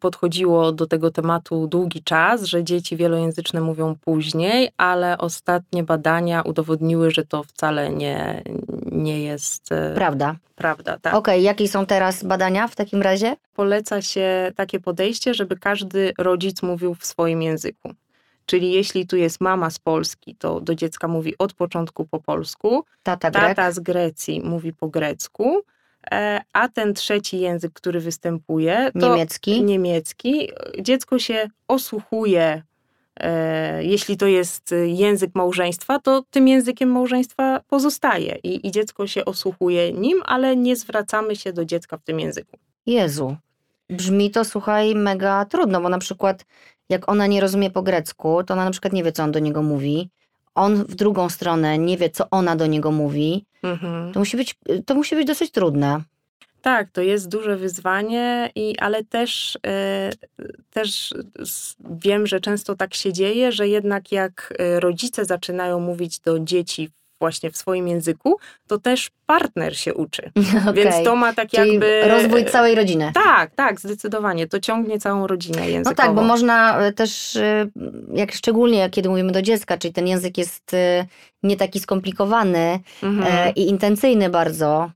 podchodziło 0.00 0.72
do 0.72 0.86
tego 0.86 1.10
tematu 1.10 1.66
długi 1.66 2.02
czas, 2.02 2.42
że 2.44 2.64
dzieci 2.64 2.96
wielojęzyczne 2.96 3.60
mówią 3.60 3.96
później, 4.00 4.70
ale 4.76 5.18
ostatnie 5.18 5.82
badania 5.82 6.42
udowodniły, 6.42 7.10
że 7.10 7.26
to 7.26 7.42
wcale 7.42 7.90
nie, 7.90 8.42
nie 8.92 9.22
jest 9.22 9.72
e, 9.72 9.92
Prawda. 9.94 10.36
prawda. 10.56 10.98
Tak. 11.02 11.14
Okej, 11.14 11.42
jakie 11.42 11.68
są 11.68 11.86
teraz 11.86 12.24
badania 12.24 12.68
w 12.68 12.76
takim 12.76 13.02
razie? 13.02 13.36
Poleca 13.54 14.02
się 14.02 14.52
takie 14.56 14.80
podejście, 14.80 15.17
żeby 15.26 15.56
każdy 15.56 16.12
rodzic 16.18 16.62
mówił 16.62 16.94
w 16.94 17.06
swoim 17.06 17.42
języku. 17.42 17.94
Czyli 18.46 18.72
jeśli 18.72 19.06
tu 19.06 19.16
jest 19.16 19.40
mama 19.40 19.70
z 19.70 19.78
Polski, 19.78 20.34
to 20.34 20.60
do 20.60 20.74
dziecka 20.74 21.08
mówi 21.08 21.38
od 21.38 21.54
początku 21.54 22.04
po 22.04 22.20
polsku, 22.20 22.84
Tata 23.02 23.30
Grek? 23.30 23.44
Tata 23.44 23.72
z 23.72 23.80
Grecji 23.80 24.40
mówi 24.40 24.72
po 24.72 24.88
grecku, 24.88 25.62
e, 26.10 26.40
a 26.52 26.68
ten 26.68 26.94
trzeci 26.94 27.40
język, 27.40 27.72
który 27.72 28.00
występuje, 28.00 28.90
to 29.00 29.08
Niemiecki? 29.08 29.62
niemiecki. 29.62 30.50
Dziecko 30.80 31.18
się 31.18 31.48
osłuchuje, 31.68 32.62
e, 33.20 33.84
jeśli 33.84 34.16
to 34.16 34.26
jest 34.26 34.74
język 34.86 35.34
małżeństwa, 35.34 35.98
to 35.98 36.22
tym 36.30 36.48
językiem 36.48 36.90
małżeństwa 36.90 37.60
pozostaje 37.68 38.38
i, 38.42 38.66
i 38.66 38.70
dziecko 38.70 39.06
się 39.06 39.24
osłuchuje 39.24 39.92
nim, 39.92 40.22
ale 40.24 40.56
nie 40.56 40.76
zwracamy 40.76 41.36
się 41.36 41.52
do 41.52 41.64
dziecka 41.64 41.96
w 41.96 42.02
tym 42.02 42.20
języku. 42.20 42.58
Jezu. 42.86 43.36
Brzmi 43.90 44.30
to, 44.30 44.44
słuchaj, 44.44 44.94
mega 44.94 45.44
trudno, 45.44 45.80
bo 45.80 45.88
na 45.88 45.98
przykład 45.98 46.44
jak 46.88 47.08
ona 47.08 47.26
nie 47.26 47.40
rozumie 47.40 47.70
po 47.70 47.82
grecku, 47.82 48.44
to 48.44 48.54
ona 48.54 48.64
na 48.64 48.70
przykład 48.70 48.92
nie 48.92 49.04
wie, 49.04 49.12
co 49.12 49.22
on 49.22 49.32
do 49.32 49.38
niego 49.38 49.62
mówi. 49.62 50.10
On 50.54 50.84
w 50.84 50.94
drugą 50.94 51.28
stronę 51.28 51.78
nie 51.78 51.96
wie, 51.96 52.10
co 52.10 52.30
ona 52.30 52.56
do 52.56 52.66
niego 52.66 52.90
mówi. 52.90 53.44
Mhm. 53.62 54.12
To 54.12 54.20
musi 54.20 54.36
być, 54.36 54.54
to 54.86 54.94
musi 54.94 55.16
być 55.16 55.26
dosyć 55.26 55.50
trudne. 55.50 56.00
Tak, 56.62 56.90
to 56.90 57.02
jest 57.02 57.28
duże 57.28 57.56
wyzwanie, 57.56 58.50
i, 58.54 58.78
ale 58.78 59.04
też, 59.04 59.58
e, 59.66 60.10
też 60.70 61.14
wiem, 61.90 62.26
że 62.26 62.40
często 62.40 62.76
tak 62.76 62.94
się 62.94 63.12
dzieje, 63.12 63.52
że 63.52 63.68
jednak 63.68 64.12
jak 64.12 64.54
e, 64.58 64.80
rodzice 64.80 65.24
zaczynają 65.24 65.80
mówić 65.80 66.20
do 66.20 66.38
dzieci 66.38 66.90
właśnie 67.20 67.50
w 67.50 67.56
swoim 67.56 67.88
języku, 67.88 68.36
to 68.66 68.78
też 68.78 69.10
partner 69.28 69.78
się 69.78 69.94
uczy. 69.94 70.22
Okay. 70.58 70.74
Więc 70.74 71.04
to 71.04 71.16
ma 71.16 71.32
tak 71.32 71.48
Czyli 71.48 71.70
jakby... 71.70 72.08
rozwój 72.08 72.44
całej 72.44 72.74
rodziny. 72.74 73.10
Tak, 73.14 73.50
tak, 73.54 73.80
zdecydowanie. 73.80 74.46
To 74.46 74.60
ciągnie 74.60 74.98
całą 74.98 75.26
rodzinę 75.26 75.70
językową. 75.70 75.90
No 75.90 75.94
tak, 75.94 76.14
bo 76.14 76.22
można 76.22 76.78
e, 76.78 76.92
też, 76.92 77.36
e, 77.36 77.66
jak 78.14 78.32
szczególnie 78.32 78.90
kiedy 78.90 79.08
mówimy 79.08 79.32
do 79.32 79.42
dziecka, 79.42 79.78
czyli 79.78 79.94
ten 79.94 80.06
język 80.06 80.38
jest 80.38 80.74
e, 80.74 81.06
nie 81.42 81.56
taki 81.56 81.80
skomplikowany 81.80 82.80
mhm. 83.02 83.54
i 83.54 83.68
intencyjny 83.68 84.30
bardzo, 84.30 84.90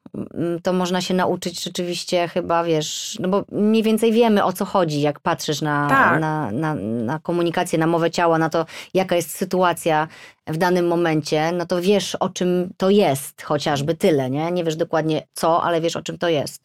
to 0.62 0.72
można 0.72 1.00
się 1.00 1.14
nauczyć 1.14 1.64
rzeczywiście 1.64 2.28
chyba, 2.28 2.64
wiesz, 2.64 3.18
no 3.20 3.28
bo 3.28 3.44
mniej 3.52 3.82
więcej 3.82 4.12
wiemy 4.12 4.44
o 4.44 4.52
co 4.52 4.64
chodzi, 4.64 5.00
jak 5.00 5.20
patrzysz 5.20 5.60
na, 5.60 5.88
tak. 5.88 6.20
na, 6.20 6.50
na, 6.50 6.74
na 6.74 7.18
komunikację, 7.18 7.78
na 7.78 7.86
mowę 7.86 8.10
ciała, 8.10 8.38
na 8.38 8.48
to, 8.48 8.66
jaka 8.94 9.16
jest 9.16 9.30
sytuacja 9.30 10.08
w 10.46 10.56
danym 10.56 10.86
momencie, 10.86 11.52
no 11.52 11.66
to 11.66 11.80
wiesz 11.80 12.14
o 12.14 12.28
czym 12.28 12.70
to 12.76 12.90
jest, 12.90 13.42
chociażby 13.42 13.94
tyle, 13.94 14.21
nie? 14.28 14.52
Nie 14.52 14.64
wiesz 14.64 14.76
dokładnie 14.76 15.26
co, 15.32 15.62
ale 15.62 15.80
wiesz 15.80 15.96
o 15.96 16.02
czym 16.02 16.18
to 16.18 16.28
jest. 16.28 16.62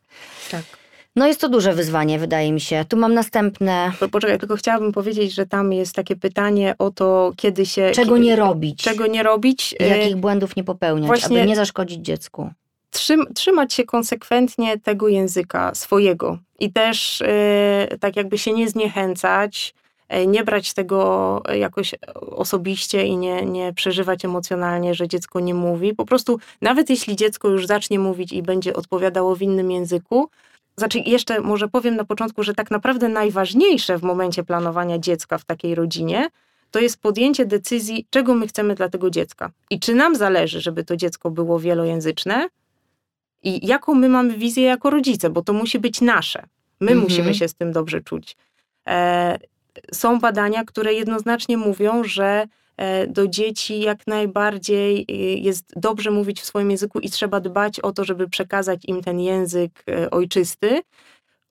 Tak. 0.51 0.63
No 1.15 1.27
jest 1.27 1.41
to 1.41 1.49
duże 1.49 1.73
wyzwanie, 1.73 2.19
wydaje 2.19 2.51
mi 2.51 2.61
się. 2.61 2.85
Tu 2.89 2.97
mam 2.97 3.13
następne. 3.13 3.91
Poczekaj, 4.11 4.39
tylko 4.39 4.55
chciałabym 4.55 4.91
powiedzieć, 4.91 5.33
że 5.33 5.45
tam 5.45 5.73
jest 5.73 5.95
takie 5.95 6.15
pytanie 6.15 6.75
o 6.79 6.91
to, 6.91 7.31
kiedy 7.37 7.65
się. 7.65 7.91
Czego 7.91 8.17
nie 8.17 8.35
robić? 8.35 8.83
Czego 8.83 9.07
nie 9.07 9.23
robić? 9.23 9.75
Jakich 9.79 10.15
błędów 10.15 10.55
nie 10.55 10.63
popełniać, 10.63 11.07
Właśnie... 11.07 11.39
aby 11.39 11.49
nie 11.49 11.55
zaszkodzić 11.55 11.99
dziecku 11.99 12.49
trzymać 13.35 13.73
się 13.73 13.83
konsekwentnie 13.83 14.79
tego 14.79 15.07
języka 15.07 15.75
swojego 15.75 16.37
i 16.59 16.73
też 16.73 17.23
yy, 17.89 17.97
tak 17.97 18.15
jakby 18.15 18.37
się 18.37 18.53
nie 18.53 18.69
zniechęcać, 18.69 19.73
nie 20.27 20.43
brać 20.43 20.73
tego 20.73 21.41
jakoś 21.55 21.95
osobiście 22.15 23.05
i 23.05 23.17
nie, 23.17 23.45
nie 23.45 23.73
przeżywać 23.73 24.25
emocjonalnie, 24.25 24.95
że 24.95 25.07
dziecko 25.07 25.39
nie 25.39 25.53
mówi. 25.53 25.95
Po 25.95 26.05
prostu, 26.05 26.39
nawet 26.61 26.89
jeśli 26.89 27.15
dziecko 27.15 27.49
już 27.49 27.67
zacznie 27.67 27.99
mówić 27.99 28.33
i 28.33 28.43
będzie 28.43 28.73
odpowiadało 28.73 29.35
w 29.35 29.41
innym 29.41 29.71
języku, 29.71 30.29
znaczy, 30.77 30.99
jeszcze 30.99 31.41
może 31.41 31.67
powiem 31.67 31.95
na 31.95 32.03
początku, 32.03 32.43
że 32.43 32.53
tak 32.53 32.71
naprawdę 32.71 33.09
najważniejsze 33.09 33.97
w 33.97 34.03
momencie 34.03 34.43
planowania 34.43 34.99
dziecka 34.99 35.37
w 35.37 35.45
takiej 35.45 35.75
rodzinie 35.75 36.29
to 36.71 36.79
jest 36.79 37.01
podjęcie 37.01 37.45
decyzji, 37.45 38.05
czego 38.09 38.35
my 38.35 38.47
chcemy 38.47 38.75
dla 38.75 38.89
tego 38.89 39.09
dziecka. 39.09 39.51
I 39.69 39.79
czy 39.79 39.95
nam 39.95 40.15
zależy, 40.15 40.61
żeby 40.61 40.83
to 40.83 40.95
dziecko 40.97 41.31
było 41.31 41.59
wielojęzyczne, 41.59 42.47
i 43.43 43.67
jaką 43.67 43.93
my 43.95 44.09
mamy 44.09 44.37
wizję 44.37 44.63
jako 44.63 44.89
rodzice, 44.89 45.29
bo 45.29 45.41
to 45.41 45.53
musi 45.53 45.79
być 45.79 46.01
nasze. 46.01 46.43
My 46.79 46.91
mhm. 46.91 47.03
musimy 47.03 47.33
się 47.33 47.47
z 47.47 47.53
tym 47.53 47.71
dobrze 47.71 48.01
czuć. 48.01 48.37
E, 48.87 49.37
są 49.93 50.19
badania, 50.19 50.63
które 50.63 50.93
jednoznacznie 50.93 51.57
mówią, 51.57 52.03
że 52.03 52.47
e, 52.77 53.07
do 53.07 53.27
dzieci 53.27 53.79
jak 53.79 54.07
najbardziej 54.07 55.05
e, 55.09 55.13
jest 55.15 55.73
dobrze 55.75 56.11
mówić 56.11 56.41
w 56.41 56.45
swoim 56.45 56.71
języku 56.71 56.99
i 56.99 57.09
trzeba 57.09 57.39
dbać 57.39 57.79
o 57.79 57.91
to, 57.91 58.03
żeby 58.03 58.29
przekazać 58.29 58.85
im 58.85 59.03
ten 59.03 59.19
język 59.19 59.83
e, 59.89 60.11
ojczysty, 60.11 60.81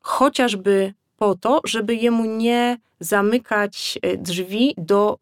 chociażby 0.00 0.94
po 1.16 1.34
to, 1.34 1.60
żeby 1.64 1.94
jemu 1.94 2.24
nie 2.24 2.78
zamykać 3.00 3.98
drzwi 4.18 4.74
do 4.78 5.18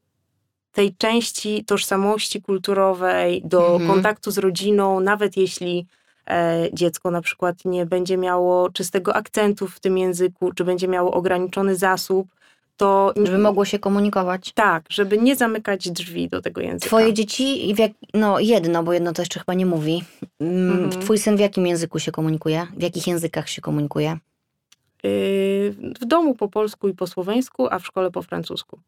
tej 0.73 0.95
części 0.97 1.65
tożsamości 1.65 2.43
kulturowej, 2.43 3.43
do 3.45 3.73
mhm. 3.73 3.91
kontaktu 3.91 4.31
z 4.31 4.39
rodziną, 4.39 5.01
nawet 5.01 5.37
jeśli 5.37 5.87
dziecko 6.73 7.11
na 7.11 7.21
przykład 7.21 7.57
nie 7.65 7.87
będzie 7.87 8.17
miało 8.17 8.71
czystego 8.71 9.15
akcentu 9.15 9.69
w 9.69 9.81
tym 9.81 9.99
języku, 9.99 10.53
czy 10.53 10.65
będzie 10.65 10.89
miało 10.89 11.13
ograniczony 11.13 11.77
zasób, 11.77 12.29
to... 12.77 13.13
Żeby 13.25 13.39
mogło 13.39 13.65
się 13.65 13.79
komunikować. 13.79 14.53
Tak, 14.53 14.85
żeby 14.91 15.19
nie 15.19 15.37
zamykać 15.37 15.91
drzwi 15.91 16.29
do 16.29 16.43
tego 16.43 16.61
języka. 16.61 16.87
Twoje 16.87 17.13
dzieci, 17.13 17.75
jak, 17.79 17.93
no 18.15 18.41
jedno, 18.41 18.83
bo 18.83 18.93
jedno 18.93 19.13
to 19.13 19.23
jeszcze 19.23 19.41
chyba 19.41 19.55
nie 19.55 19.67
mówi. 19.67 20.05
Mm, 20.41 20.85
mhm. 20.85 21.03
Twój 21.03 21.19
syn 21.19 21.37
w 21.37 21.41
jakim 21.41 21.67
języku 21.67 21.99
się 21.99 22.13
komunikuje? 22.13 22.67
W 22.77 22.83
jakich 22.83 23.07
językach 23.07 23.49
się 23.49 23.63
komunikuje? 23.63 24.19
Yy, 25.03 25.11
w 26.01 26.05
domu 26.07 26.35
po 26.35 26.49
polsku 26.49 26.89
i 26.89 26.95
po 26.95 27.07
słoweńsku, 27.07 27.69
a 27.71 27.79
w 27.79 27.87
szkole 27.87 28.11
po 28.11 28.23
francusku. 28.23 28.81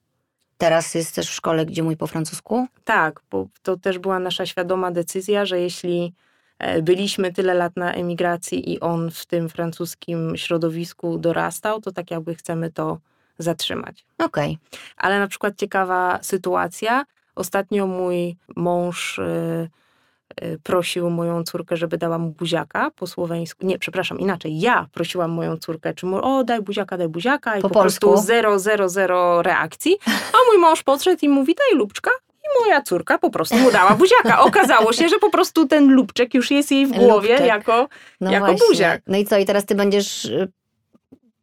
Teraz 0.59 0.95
jest 0.95 1.15
też 1.15 1.29
w 1.29 1.35
szkole, 1.35 1.67
gdzie 1.67 1.83
mój 1.83 1.97
po 1.97 2.07
francusku? 2.07 2.67
Tak, 2.85 3.21
bo 3.31 3.49
to 3.63 3.77
też 3.77 3.99
była 3.99 4.19
nasza 4.19 4.47
świadoma 4.47 4.91
decyzja, 4.91 5.47
że 5.47 5.61
jeśli 5.61 6.13
E, 6.59 6.83
byliśmy 6.83 7.33
tyle 7.33 7.55
lat 7.55 7.77
na 7.77 7.93
emigracji 7.93 8.73
i 8.73 8.81
on 8.81 9.11
w 9.11 9.27
tym 9.27 9.49
francuskim 9.49 10.37
środowisku 10.37 11.19
dorastał, 11.19 11.81
to 11.81 11.93
tak 11.93 12.11
jakby 12.11 12.35
chcemy 12.35 12.71
to 12.71 12.99
zatrzymać. 13.39 14.07
Okej. 14.19 14.59
Okay. 14.69 14.81
Ale 14.97 15.19
na 15.19 15.27
przykład 15.29 15.57
ciekawa 15.57 16.19
sytuacja. 16.23 17.05
Ostatnio 17.35 17.87
mój 17.87 18.37
mąż 18.57 19.19
y, 19.19 19.69
y, 20.43 20.59
prosił 20.63 21.11
moją 21.11 21.45
córkę, 21.45 21.77
żeby 21.77 21.99
dała 21.99 22.19
mu 22.19 22.31
buziaka 22.31 22.91
po 22.91 23.07
słoweńsku. 23.07 23.67
Nie, 23.67 23.79
przepraszam, 23.79 24.19
inaczej. 24.19 24.61
Ja 24.61 24.87
prosiłam 24.93 25.31
moją 25.31 25.57
córkę, 25.57 25.95
czy 25.95 26.07
mu, 26.07 26.17
o 26.25 26.45
daj 26.45 26.63
buziaka, 26.63 26.99
daj 26.99 27.09
buziaka. 27.09 27.59
I 27.59 27.63
po, 27.63 27.69
po 27.71 27.81
prostu 27.81 28.17
zero, 28.17 28.59
zero, 28.59 28.89
zero 28.89 29.43
reakcji. 29.43 29.97
A 30.07 30.37
mój 30.51 30.59
mąż 30.59 30.83
podszedł 30.83 31.19
i 31.23 31.29
mówi, 31.29 31.55
daj 31.55 31.79
lubczka. 31.79 32.11
I 32.45 32.65
moja 32.65 32.83
córka 32.83 33.19
po 33.19 33.31
prostu 33.31 33.57
mu 33.57 33.71
dała 33.71 33.95
buziaka. 33.95 34.41
Okazało 34.41 34.93
się, 34.93 35.09
że 35.09 35.19
po 35.19 35.31
prostu 35.31 35.67
ten 35.67 35.93
lubczek 35.93 36.35
już 36.35 36.51
jest 36.51 36.71
jej 36.71 36.87
w 36.87 36.93
głowie 36.93 37.29
lubczek. 37.29 37.47
jako, 37.47 37.89
no 38.21 38.31
jako 38.31 38.55
buziak. 38.69 39.03
No 39.07 39.17
i 39.17 39.25
co, 39.25 39.39
i 39.39 39.45
teraz 39.45 39.65
ty 39.65 39.75
będziesz 39.75 40.25
y, 40.25 40.49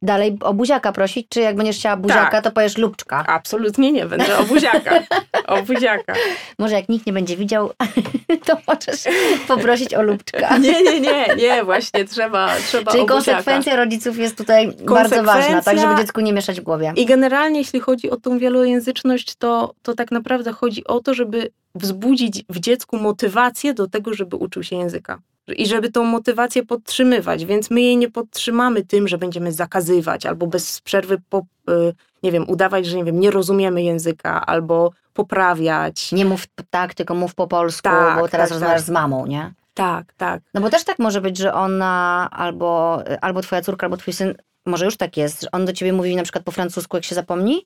dalej 0.04 0.38
o 0.42 0.54
buziaka 0.54 0.92
prosić, 0.92 1.28
czy 1.30 1.40
jak 1.42 1.56
będziesz 1.56 1.78
chciała 1.78 1.98
buziaka, 1.98 2.32
tak. 2.32 2.44
to 2.44 2.52
powiesz 2.52 2.78
lubczka? 2.78 3.24
Absolutnie 3.28 3.92
nie, 3.92 4.06
będę 4.06 4.38
o 4.38 4.44
buziaka. 4.44 5.00
O 5.48 5.62
buziaka. 5.62 6.14
Może 6.60 6.76
jak 6.76 6.90
nikt 6.90 7.06
nie 7.06 7.14
będzie 7.14 7.38
widział, 7.38 7.72
to 8.46 8.58
możesz 8.68 9.04
poprosić 9.48 9.94
o 9.94 10.02
lubczka. 10.02 10.58
Nie, 10.64 10.84
nie, 10.84 11.00
nie, 11.00 11.36
nie, 11.38 11.64
właśnie 11.64 12.06
trzeba, 12.06 12.56
trzeba 12.68 12.92
Czyli 12.92 13.06
konsekwencja 13.06 13.76
rodziców 13.76 14.18
jest 14.18 14.38
tutaj 14.38 14.72
bardzo 14.86 15.24
ważna, 15.24 15.62
tak 15.62 15.80
żeby 15.80 15.96
dziecku 15.96 16.22
nie 16.22 16.34
mieszać 16.34 16.62
w 16.62 16.64
głowie. 16.64 16.94
I 16.96 17.06
generalnie 17.06 17.60
jeśli 17.60 17.80
chodzi 17.80 18.10
o 18.10 18.18
tą 18.18 18.38
wielojęzyczność, 18.38 19.36
to, 19.36 19.74
to 19.82 19.94
tak 19.96 20.12
naprawdę 20.12 20.52
chodzi 20.52 20.84
o 20.88 21.00
to, 21.00 21.14
żeby 21.14 21.52
wzbudzić 21.76 22.44
w 22.50 22.60
dziecku 22.60 22.98
motywację 22.98 23.74
do 23.74 23.88
tego, 23.88 24.14
żeby 24.14 24.36
uczył 24.36 24.64
się 24.64 24.76
języka 24.76 25.20
i 25.48 25.66
żeby 25.68 25.92
tą 25.92 26.04
motywację 26.04 26.66
podtrzymywać, 26.66 27.46
więc 27.46 27.72
my 27.72 27.82
jej 27.82 27.98
nie 27.98 28.12
podtrzymamy 28.12 28.86
tym, 28.86 29.08
że 29.08 29.18
będziemy 29.18 29.52
zakazywać 29.52 30.26
albo 30.26 30.48
bez 30.48 30.82
przerwy, 30.82 31.18
po, 31.30 31.42
y, 31.70 31.94
nie 32.24 32.32
wiem, 32.32 32.50
udawać, 32.50 32.86
że 32.86 32.98
nie 32.98 33.04
wiem, 33.04 33.20
nie 33.20 33.32
rozumiemy 33.32 33.84
języka 33.84 34.46
albo 34.46 34.92
poprawiać. 35.14 36.12
Nie 36.12 36.26
mów 36.26 36.44
tak, 36.70 36.94
tylko 36.94 37.16
mów 37.16 37.36
po 37.36 37.48
polsku, 37.48 37.90
tak, 37.90 38.20
bo 38.20 38.28
teraz 38.28 38.50
tak, 38.50 38.56
rozmawiasz 38.56 38.82
tak. 38.82 38.86
z 38.86 38.90
mamą, 38.90 39.26
nie? 39.26 39.54
Tak, 39.74 40.14
tak. 40.14 40.42
No 40.54 40.62
bo 40.62 40.70
też 40.70 40.84
tak 40.84 41.00
może 41.00 41.22
być, 41.22 41.38
że 41.38 41.54
ona 41.54 42.28
albo, 42.32 43.04
albo 43.22 43.42
twoja 43.42 43.62
córka, 43.62 43.86
albo 43.86 43.98
twój 43.98 44.14
syn, 44.14 44.36
może 44.66 44.86
już 44.86 44.98
tak 44.98 45.18
jest, 45.18 45.42
że 45.42 45.52
on 45.52 45.66
do 45.66 45.74
ciebie 45.74 45.94
mówi 45.94 46.16
na 46.16 46.24
przykład 46.24 46.44
po 46.44 46.52
francusku, 46.52 46.98
jak 46.98 47.04
się 47.04 47.16
zapomni? 47.16 47.66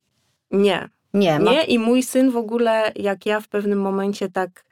Nie. 0.51 0.89
Nie, 1.13 1.39
ma... 1.39 1.51
nie 1.51 1.63
i 1.63 1.79
mój 1.79 2.03
syn 2.03 2.31
w 2.31 2.37
ogóle, 2.37 2.91
jak 2.95 3.25
ja 3.25 3.39
w 3.39 3.47
pewnym 3.47 3.81
momencie 3.81 4.29
tak, 4.29 4.63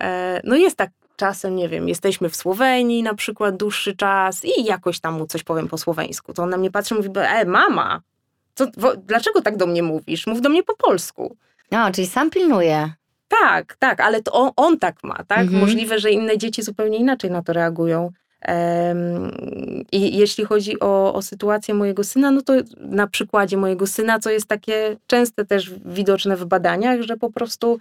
e, 0.00 0.40
no 0.44 0.56
jest 0.56 0.76
tak 0.76 0.90
czasem, 1.16 1.56
nie 1.56 1.68
wiem, 1.68 1.88
jesteśmy 1.88 2.28
w 2.28 2.36
Słowenii 2.36 3.02
na 3.02 3.14
przykład 3.14 3.56
dłuższy 3.56 3.96
czas 3.96 4.44
i 4.44 4.64
jakoś 4.64 5.00
tam 5.00 5.14
mu 5.14 5.26
coś 5.26 5.42
powiem 5.42 5.68
po 5.68 5.78
słoweńsku, 5.78 6.32
to 6.32 6.42
on 6.42 6.50
na 6.50 6.56
mnie 6.56 6.70
patrzy 6.70 6.94
i 6.94 6.96
mówi, 6.96 7.10
e, 7.16 7.44
mama, 7.44 8.00
co, 8.54 8.66
wo, 8.76 8.96
dlaczego 8.96 9.42
tak 9.42 9.56
do 9.56 9.66
mnie 9.66 9.82
mówisz? 9.82 10.26
Mów 10.26 10.40
do 10.40 10.48
mnie 10.48 10.62
po 10.62 10.76
polsku. 10.76 11.36
A, 11.70 11.90
czyli 11.90 12.06
sam 12.06 12.30
pilnuje. 12.30 12.92
Tak, 13.28 13.76
tak, 13.78 14.00
ale 14.00 14.22
to 14.22 14.32
on, 14.32 14.50
on 14.56 14.78
tak 14.78 15.04
ma, 15.04 15.24
tak? 15.28 15.38
Mhm. 15.38 15.60
Możliwe, 15.60 15.98
że 15.98 16.10
inne 16.10 16.38
dzieci 16.38 16.62
zupełnie 16.62 16.98
inaczej 16.98 17.30
na 17.30 17.42
to 17.42 17.52
reagują. 17.52 18.10
Um, 18.48 19.30
I 19.92 20.16
jeśli 20.16 20.44
chodzi 20.44 20.80
o, 20.80 21.14
o 21.14 21.22
sytuację 21.22 21.74
mojego 21.74 22.04
syna, 22.04 22.30
no 22.30 22.42
to 22.42 22.52
na 22.76 23.06
przykładzie 23.06 23.56
mojego 23.56 23.86
syna, 23.86 24.18
co 24.18 24.30
jest 24.30 24.46
takie 24.46 24.96
częste 25.06 25.44
też 25.44 25.70
widoczne 25.84 26.36
w 26.36 26.44
badaniach, 26.44 27.02
że 27.02 27.16
po 27.16 27.32
prostu 27.32 27.78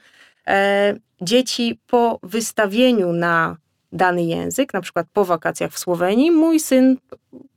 dzieci 1.21 1.79
po 1.87 2.19
wystawieniu 2.23 3.13
na 3.13 3.57
dany 3.91 4.23
język, 4.23 4.73
na 4.73 4.81
przykład 4.81 5.07
po 5.13 5.25
wakacjach 5.25 5.71
w 5.71 5.79
Słowenii, 5.79 6.31
mój 6.31 6.59
syn 6.59 6.97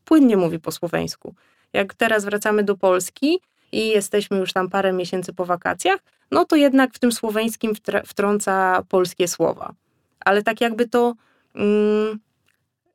płynnie 0.05 0.37
mówi 0.37 0.59
po 0.59 0.73
słoweńsku. 0.73 1.35
Jak 1.73 1.95
teraz 1.95 2.25
wracamy 2.25 2.65
do 2.65 2.77
Polski 2.77 3.41
i 3.73 3.89
jesteśmy 3.89 4.39
już 4.39 4.53
tam 4.53 4.71
parę 4.71 4.93
miesięcy 4.93 5.33
po 5.33 5.45
wakacjach, 5.45 6.01
no 6.31 6.45
to 6.45 6.57
jednak 6.57 6.95
w 6.95 6.99
tym 6.99 7.13
słoweńskim 7.13 7.73
wtrąca 8.07 8.83
polskie 8.89 9.29
słowa. 9.29 9.75
Ale 10.21 10.43
tak 10.43 10.61
jakby 10.61 10.89
to 10.89 11.15
mm, 11.55 12.19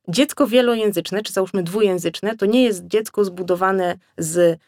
dziecko 0.08 0.48
wielojęzyczne, 0.48 1.22
czy 1.22 1.34
załóżmy 1.34 1.64
dwujęzyczne, 1.64 2.38
to 2.38 2.46
nie 2.46 2.64
jest 2.64 2.88
dziecko 2.88 3.26
zbudowane 3.26 3.96
z 4.18 4.60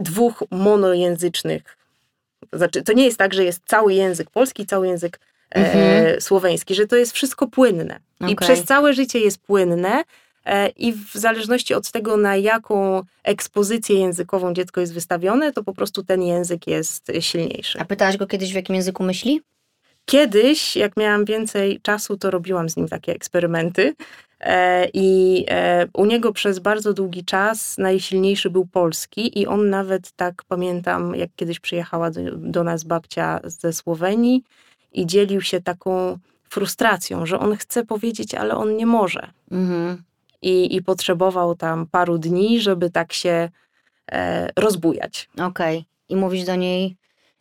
dwóch 0.00 0.42
monojęzycznych 0.50 1.76
znaczy, 2.52 2.82
to 2.82 2.92
nie 2.92 3.04
jest 3.04 3.18
tak, 3.18 3.34
że 3.34 3.44
jest 3.44 3.62
cały 3.66 3.94
język 3.94 4.30
polski, 4.30 4.66
cały 4.66 4.86
język 4.86 5.20
mhm. 5.50 6.20
słoweński, 6.20 6.74
że 6.74 6.86
to 6.86 6.96
jest 6.96 7.12
wszystko 7.12 7.46
płynne. 7.46 8.00
Okay. 8.20 8.30
I 8.30 8.36
przez 8.36 8.64
całe 8.64 8.92
życie 8.92 9.18
jest 9.18 9.38
płynne. 9.38 10.02
I 10.76 10.92
w 10.92 11.14
zależności 11.14 11.74
od 11.74 11.90
tego, 11.90 12.16
na 12.16 12.36
jaką 12.36 13.02
ekspozycję 13.22 13.98
językową 14.00 14.54
dziecko 14.54 14.80
jest 14.80 14.94
wystawione, 14.94 15.52
to 15.52 15.62
po 15.62 15.74
prostu 15.74 16.02
ten 16.02 16.22
język 16.22 16.66
jest 16.66 17.12
silniejszy. 17.20 17.80
A 17.80 17.84
pytałaś 17.84 18.16
go 18.16 18.26
kiedyś, 18.26 18.52
w 18.52 18.54
jakim 18.54 18.74
języku 18.74 19.02
myśli? 19.02 19.40
Kiedyś, 20.04 20.76
jak 20.76 20.96
miałam 20.96 21.24
więcej 21.24 21.80
czasu, 21.80 22.16
to 22.16 22.30
robiłam 22.30 22.68
z 22.68 22.76
nim 22.76 22.88
takie 22.88 23.12
eksperymenty. 23.12 23.94
E, 24.44 24.88
I 24.92 25.44
e, 25.48 25.86
u 25.94 26.04
niego 26.04 26.32
przez 26.32 26.58
bardzo 26.58 26.92
długi 26.92 27.24
czas 27.24 27.78
najsilniejszy 27.78 28.50
był 28.50 28.66
polski, 28.66 29.40
i 29.40 29.46
on 29.46 29.70
nawet 29.70 30.12
tak 30.12 30.42
pamiętam, 30.48 31.14
jak 31.14 31.30
kiedyś 31.36 31.60
przyjechała 31.60 32.10
do, 32.10 32.20
do 32.36 32.64
nas 32.64 32.84
babcia 32.84 33.40
ze 33.44 33.72
Słowenii 33.72 34.42
i 34.92 35.06
dzielił 35.06 35.40
się 35.40 35.60
taką 35.60 36.18
frustracją, 36.48 37.26
że 37.26 37.38
on 37.38 37.56
chce 37.56 37.84
powiedzieć, 37.84 38.34
ale 38.34 38.56
on 38.56 38.76
nie 38.76 38.86
może. 38.86 39.30
Mhm. 39.50 40.02
I, 40.42 40.76
I 40.76 40.82
potrzebował 40.82 41.54
tam 41.54 41.86
paru 41.86 42.18
dni, 42.18 42.60
żeby 42.60 42.90
tak 42.90 43.12
się 43.12 43.48
e, 44.12 44.48
rozbujać. 44.56 45.28
Okej. 45.34 45.78
Okay. 45.78 45.84
I 46.08 46.16
mówić 46.16 46.44
do 46.44 46.54
niej 46.54 46.96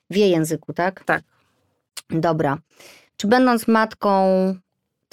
w 0.09 0.15
jej 0.15 0.31
języku, 0.31 0.73
tak? 0.73 1.03
Tak. 1.03 1.23
Dobra. 2.09 2.57
Czy 3.17 3.27
będąc 3.27 3.67
matką, 3.67 4.19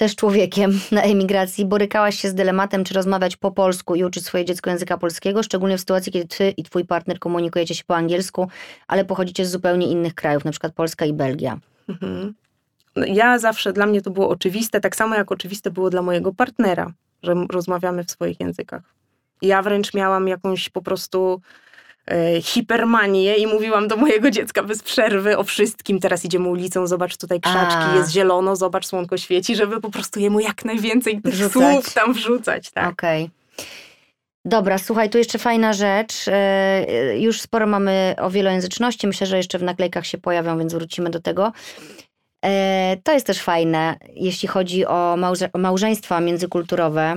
też 0.00 0.16
człowiekiem 0.16 0.80
na 0.92 1.02
emigracji, 1.02 1.64
borykałaś 1.64 2.20
się 2.20 2.28
z 2.28 2.34
dylematem, 2.34 2.84
czy 2.84 2.94
rozmawiać 2.94 3.36
po 3.36 3.50
polsku 3.50 3.94
i 3.94 4.04
uczyć 4.04 4.24
swoje 4.24 4.44
dziecko 4.44 4.70
języka 4.70 4.98
polskiego, 4.98 5.42
szczególnie 5.42 5.76
w 5.76 5.80
sytuacji, 5.80 6.12
kiedy 6.12 6.28
ty 6.28 6.50
i 6.50 6.62
twój 6.62 6.84
partner 6.84 7.18
komunikujecie 7.18 7.74
się 7.74 7.84
po 7.86 7.96
angielsku, 7.96 8.48
ale 8.88 9.04
pochodzicie 9.04 9.46
z 9.46 9.50
zupełnie 9.50 9.86
innych 9.86 10.14
krajów, 10.14 10.44
na 10.44 10.50
przykład 10.50 10.72
Polska 10.72 11.06
i 11.06 11.12
Belgia? 11.12 11.58
Mhm. 11.88 12.34
No, 12.96 13.04
ja 13.06 13.38
zawsze, 13.38 13.72
dla 13.72 13.86
mnie 13.86 14.02
to 14.02 14.10
było 14.10 14.28
oczywiste, 14.28 14.80
tak 14.80 14.96
samo 14.96 15.14
jak 15.14 15.32
oczywiste 15.32 15.70
było 15.70 15.90
dla 15.90 16.02
mojego 16.02 16.32
partnera, 16.34 16.92
że 17.22 17.34
rozmawiamy 17.50 18.04
w 18.04 18.10
swoich 18.10 18.40
językach. 18.40 18.82
Ja 19.42 19.62
wręcz 19.62 19.94
miałam 19.94 20.28
jakąś 20.28 20.68
po 20.68 20.82
prostu 20.82 21.40
hipermanię 22.42 23.36
i 23.36 23.46
mówiłam 23.46 23.88
do 23.88 23.96
mojego 23.96 24.30
dziecka 24.30 24.62
bez 24.62 24.82
przerwy 24.82 25.38
o 25.38 25.44
wszystkim. 25.44 26.00
Teraz 26.00 26.24
idziemy 26.24 26.48
ulicą, 26.48 26.86
zobacz 26.86 27.16
tutaj 27.16 27.40
krzaczki, 27.40 27.84
A. 27.92 27.96
jest 27.96 28.10
zielono, 28.10 28.56
zobacz 28.56 28.86
słonko 28.86 29.16
świeci, 29.16 29.56
żeby 29.56 29.80
po 29.80 29.90
prostu 29.90 30.20
jemu 30.20 30.40
jak 30.40 30.64
najwięcej 30.64 31.22
tych 31.22 31.34
wrzucać. 31.34 31.52
słów 31.52 31.94
tam 31.94 32.12
wrzucać. 32.12 32.70
Tak. 32.70 32.92
Okej. 32.92 33.24
Okay. 33.24 33.40
Dobra, 34.44 34.78
słuchaj, 34.78 35.10
tu 35.10 35.18
jeszcze 35.18 35.38
fajna 35.38 35.72
rzecz. 35.72 36.14
E, 36.28 37.18
już 37.18 37.40
sporo 37.40 37.66
mamy 37.66 38.14
o 38.18 38.30
wielojęzyczności. 38.30 39.06
Myślę, 39.06 39.26
że 39.26 39.36
jeszcze 39.36 39.58
w 39.58 39.62
naklejkach 39.62 40.06
się 40.06 40.18
pojawią, 40.18 40.58
więc 40.58 40.74
wrócimy 40.74 41.10
do 41.10 41.20
tego. 41.20 41.52
E, 42.44 42.96
to 43.04 43.12
jest 43.12 43.26
też 43.26 43.42
fajne, 43.42 43.96
jeśli 44.14 44.48
chodzi 44.48 44.86
o 44.86 45.18
małżeństwa 45.54 46.20
międzykulturowe. 46.20 47.16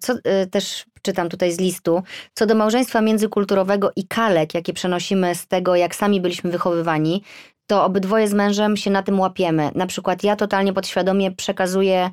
Co 0.00 0.14
też 0.50 0.84
czytam 1.06 1.28
tutaj 1.28 1.52
z 1.52 1.60
listu, 1.60 2.02
co 2.34 2.46
do 2.46 2.54
małżeństwa 2.54 3.00
międzykulturowego 3.00 3.90
i 3.96 4.06
kalek, 4.06 4.54
jakie 4.54 4.72
przenosimy 4.72 5.34
z 5.34 5.46
tego, 5.46 5.76
jak 5.76 5.94
sami 5.94 6.20
byliśmy 6.20 6.50
wychowywani, 6.50 7.22
to 7.66 7.84
obydwoje 7.84 8.28
z 8.28 8.34
mężem 8.34 8.76
się 8.76 8.90
na 8.90 9.02
tym 9.02 9.20
łapiemy. 9.20 9.70
Na 9.74 9.86
przykład 9.86 10.24
ja 10.24 10.36
totalnie 10.36 10.72
podświadomie 10.72 11.30
przekazuję 11.30 12.10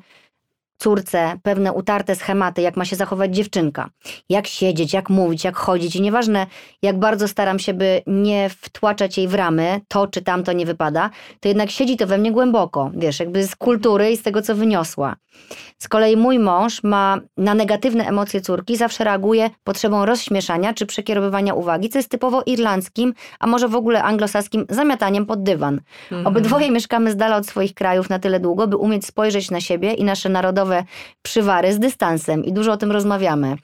córce 0.78 1.38
pewne 1.42 1.72
utarte 1.72 2.14
schematy, 2.14 2.62
jak 2.62 2.76
ma 2.76 2.84
się 2.84 2.96
zachować 2.96 3.34
dziewczynka. 3.34 3.88
Jak 4.28 4.46
siedzieć, 4.46 4.92
jak 4.92 5.10
mówić, 5.10 5.44
jak 5.44 5.56
chodzić. 5.56 5.96
I 5.96 6.02
nieważne, 6.02 6.46
jak 6.82 6.98
bardzo 6.98 7.28
staram 7.28 7.58
się, 7.58 7.74
by 7.74 8.02
nie 8.06 8.50
wtłaczać 8.60 9.18
jej 9.18 9.28
w 9.28 9.34
ramy, 9.34 9.80
to 9.88 10.06
czy 10.06 10.22
tamto 10.22 10.52
nie 10.52 10.66
wypada, 10.66 11.10
to 11.40 11.48
jednak 11.48 11.70
siedzi 11.70 11.96
to 11.96 12.06
we 12.06 12.18
mnie 12.18 12.32
głęboko, 12.32 12.90
wiesz, 12.94 13.20
jakby 13.20 13.46
z 13.46 13.56
kultury 13.56 14.10
i 14.10 14.16
z 14.16 14.22
tego, 14.22 14.42
co 14.42 14.54
wyniosła. 14.54 15.16
Z 15.78 15.88
kolei 15.88 16.16
mój 16.16 16.38
mąż 16.38 16.82
ma 16.82 17.20
na 17.36 17.54
negatywne 17.54 18.06
emocje 18.06 18.40
córki, 18.40 18.76
zawsze 18.76 19.04
reaguje 19.04 19.50
potrzebą 19.64 20.06
rozśmieszania 20.06 20.74
czy 20.74 20.86
przekierowywania 20.86 21.54
uwagi, 21.54 21.88
co 21.88 21.98
jest 21.98 22.10
typowo 22.10 22.42
irlandzkim, 22.46 23.14
a 23.40 23.46
może 23.46 23.68
w 23.68 23.74
ogóle 23.74 24.02
anglosaskim 24.02 24.66
zamiataniem 24.68 25.26
pod 25.26 25.42
dywan. 25.42 25.80
Mhm. 26.02 26.26
Obydwoje 26.26 26.70
mieszkamy 26.70 27.10
z 27.10 27.16
dala 27.16 27.36
od 27.36 27.46
swoich 27.46 27.74
krajów 27.74 28.10
na 28.10 28.18
tyle 28.18 28.40
długo, 28.40 28.66
by 28.66 28.76
umieć 28.76 29.06
spojrzeć 29.06 29.50
na 29.50 29.60
siebie 29.60 29.92
i 29.92 30.04
nasze 30.04 30.28
narodowe 30.28 30.63
przywary 31.22 31.72
z 31.72 31.78
dystansem 31.78 32.44
i 32.44 32.52
dużo 32.52 32.72
o 32.72 32.76
tym 32.76 32.92
rozmawiamy 32.92 33.56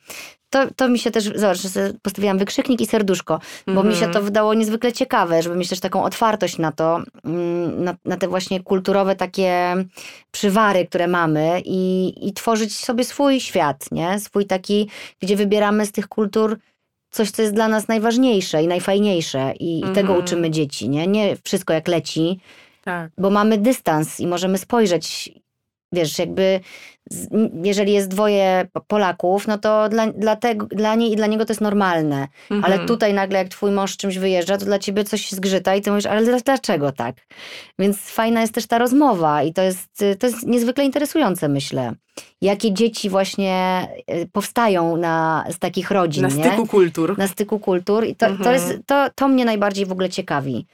to, 0.50 0.66
to 0.76 0.88
mi 0.88 0.98
się 0.98 1.10
też, 1.10 1.24
zobacz, 1.24 1.58
postawiłam 2.02 2.38
wykrzyknik 2.38 2.80
i 2.80 2.86
serduszko, 2.86 3.40
bo 3.66 3.72
mm 3.72 3.84
-hmm. 3.84 3.88
mi 3.88 3.94
się 3.94 4.00
to 4.00 4.06
mhm. 4.06 4.24
wydało 4.24 4.54
niezwykle 4.54 4.92
ciekawe, 4.92 5.42
żeby 5.42 5.56
mieć 5.56 5.68
też 5.68 5.80
taką 5.80 6.04
otwartość 6.04 6.58
na 6.58 6.72
to, 6.72 7.02
mm, 7.24 7.84
na, 7.84 7.94
na 8.04 8.16
te 8.16 8.28
właśnie 8.28 8.62
kulturowe 8.62 9.16
takie 9.16 9.74
przywary, 10.30 10.86
które 10.86 11.08
mamy 11.08 11.62
i, 11.64 12.12
i 12.28 12.32
tworzyć 12.32 12.76
sobie 12.76 13.04
swój 13.04 13.40
świat, 13.40 13.92
nie? 13.92 14.20
Swój 14.20 14.46
taki, 14.46 14.88
gdzie 15.20 15.36
wybieramy 15.36 15.86
z 15.86 15.92
tych 15.92 16.08
kultur 16.08 16.58
coś, 17.10 17.30
co 17.30 17.42
jest 17.42 17.54
dla 17.54 17.68
nas 17.68 17.88
najważniejsze 17.88 18.62
i 18.62 18.66
najfajniejsze 18.66 19.52
i, 19.60 19.76
mm 19.76 19.88
-hmm. 19.88 19.92
i 19.92 19.94
tego 19.94 20.08
mhm. 20.08 20.24
uczymy 20.24 20.50
dzieci, 20.50 20.88
nie? 20.88 21.06
Nie 21.06 21.36
wszystko 21.44 21.72
jak 21.72 21.88
leci, 21.88 22.40
tak. 22.84 23.10
bo 23.18 23.30
mamy 23.30 23.58
dystans 23.58 24.20
i 24.20 24.26
możemy 24.26 24.58
spojrzeć 24.58 25.32
wiesz, 25.92 26.18
jakby 26.18 26.60
jeżeli 27.62 27.92
jest 27.92 28.08
dwoje 28.08 28.68
Polaków, 28.86 29.46
no 29.46 29.58
to 29.58 29.88
dla, 29.88 30.06
dla, 30.06 30.36
tego, 30.36 30.66
dla 30.66 30.94
niej 30.94 31.12
i 31.12 31.16
dla 31.16 31.26
niego 31.26 31.44
to 31.44 31.52
jest 31.52 31.60
normalne. 31.60 32.28
Mhm. 32.50 32.64
Ale 32.64 32.86
tutaj 32.86 33.14
nagle 33.14 33.38
jak 33.38 33.48
twój 33.48 33.70
mąż 33.70 33.96
czymś 33.96 34.18
wyjeżdża, 34.18 34.58
to 34.58 34.64
dla 34.64 34.78
ciebie 34.78 35.04
coś 35.04 35.30
zgrzyta 35.30 35.74
i 35.74 35.80
ty 35.80 35.90
mówisz, 35.90 36.06
ale 36.06 36.40
dlaczego 36.42 36.92
tak? 36.92 37.16
Więc 37.78 37.98
fajna 37.98 38.40
jest 38.40 38.54
też 38.54 38.66
ta 38.66 38.78
rozmowa 38.78 39.42
i 39.42 39.52
to 39.52 39.62
jest, 39.62 40.04
to 40.18 40.26
jest 40.26 40.46
niezwykle 40.46 40.84
interesujące, 40.84 41.48
myślę. 41.48 41.94
Jakie 42.40 42.72
dzieci 42.72 43.10
właśnie 43.10 43.88
e, 44.06 44.26
powstają 44.26 44.96
na, 44.96 45.44
z 45.50 45.58
takich 45.58 45.90
rodzin. 45.90 46.22
Na 46.22 46.30
styku 46.30 46.62
nie? 46.62 46.68
kultur. 46.68 47.18
Na 47.18 47.28
styku 47.28 47.58
kultur 47.58 48.06
i 48.06 48.16
to, 48.16 48.26
mhm. 48.26 48.44
to, 48.44 48.52
jest, 48.52 48.78
to, 48.86 49.10
to 49.14 49.28
mnie 49.28 49.44
najbardziej 49.44 49.86
w 49.86 49.92
ogóle 49.92 50.08
ciekawi. 50.08 50.66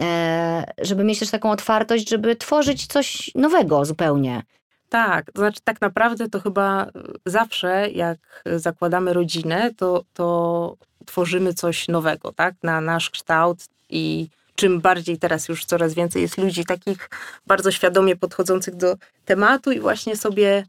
E, 0.00 0.72
żeby 0.82 1.04
mieć 1.04 1.18
też 1.18 1.30
taką 1.30 1.50
otwartość, 1.50 2.08
żeby 2.08 2.36
tworzyć 2.36 2.86
coś 2.86 3.30
nowego 3.34 3.84
zupełnie. 3.84 4.42
Tak, 4.88 5.32
to 5.32 5.40
znaczy 5.40 5.60
tak 5.64 5.80
naprawdę 5.80 6.28
to 6.28 6.40
chyba 6.40 6.86
zawsze 7.26 7.90
jak 7.90 8.44
zakładamy 8.56 9.12
rodzinę, 9.12 9.70
to, 9.76 10.04
to 10.14 10.76
tworzymy 11.06 11.54
coś 11.54 11.88
nowego, 11.88 12.32
tak, 12.32 12.54
na 12.62 12.80
nasz 12.80 13.10
kształt 13.10 13.58
i 13.90 14.28
czym 14.54 14.80
bardziej 14.80 15.18
teraz 15.18 15.48
już 15.48 15.64
coraz 15.64 15.94
więcej 15.94 16.22
jest 16.22 16.38
ludzi 16.38 16.64
takich 16.64 17.10
bardzo 17.46 17.70
świadomie 17.70 18.16
podchodzących 18.16 18.76
do 18.76 18.96
tematu 19.24 19.72
i 19.72 19.80
właśnie 19.80 20.16
sobie 20.16 20.66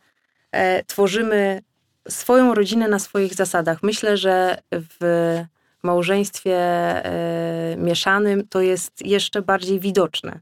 e, 0.52 0.84
tworzymy 0.84 1.62
swoją 2.10 2.54
rodzinę 2.54 2.88
na 2.88 3.00
swoich 3.00 3.34
zasadach. 3.34 3.84
Myślę, 3.84 4.18
że 4.18 4.58
w 4.72 5.46
małżeństwie 5.86 6.56
e, 6.56 7.76
mieszanym 7.78 8.48
to 8.48 8.62
jest 8.62 9.06
jeszcze 9.06 9.42
bardziej 9.42 9.80
widoczne. 9.80 10.40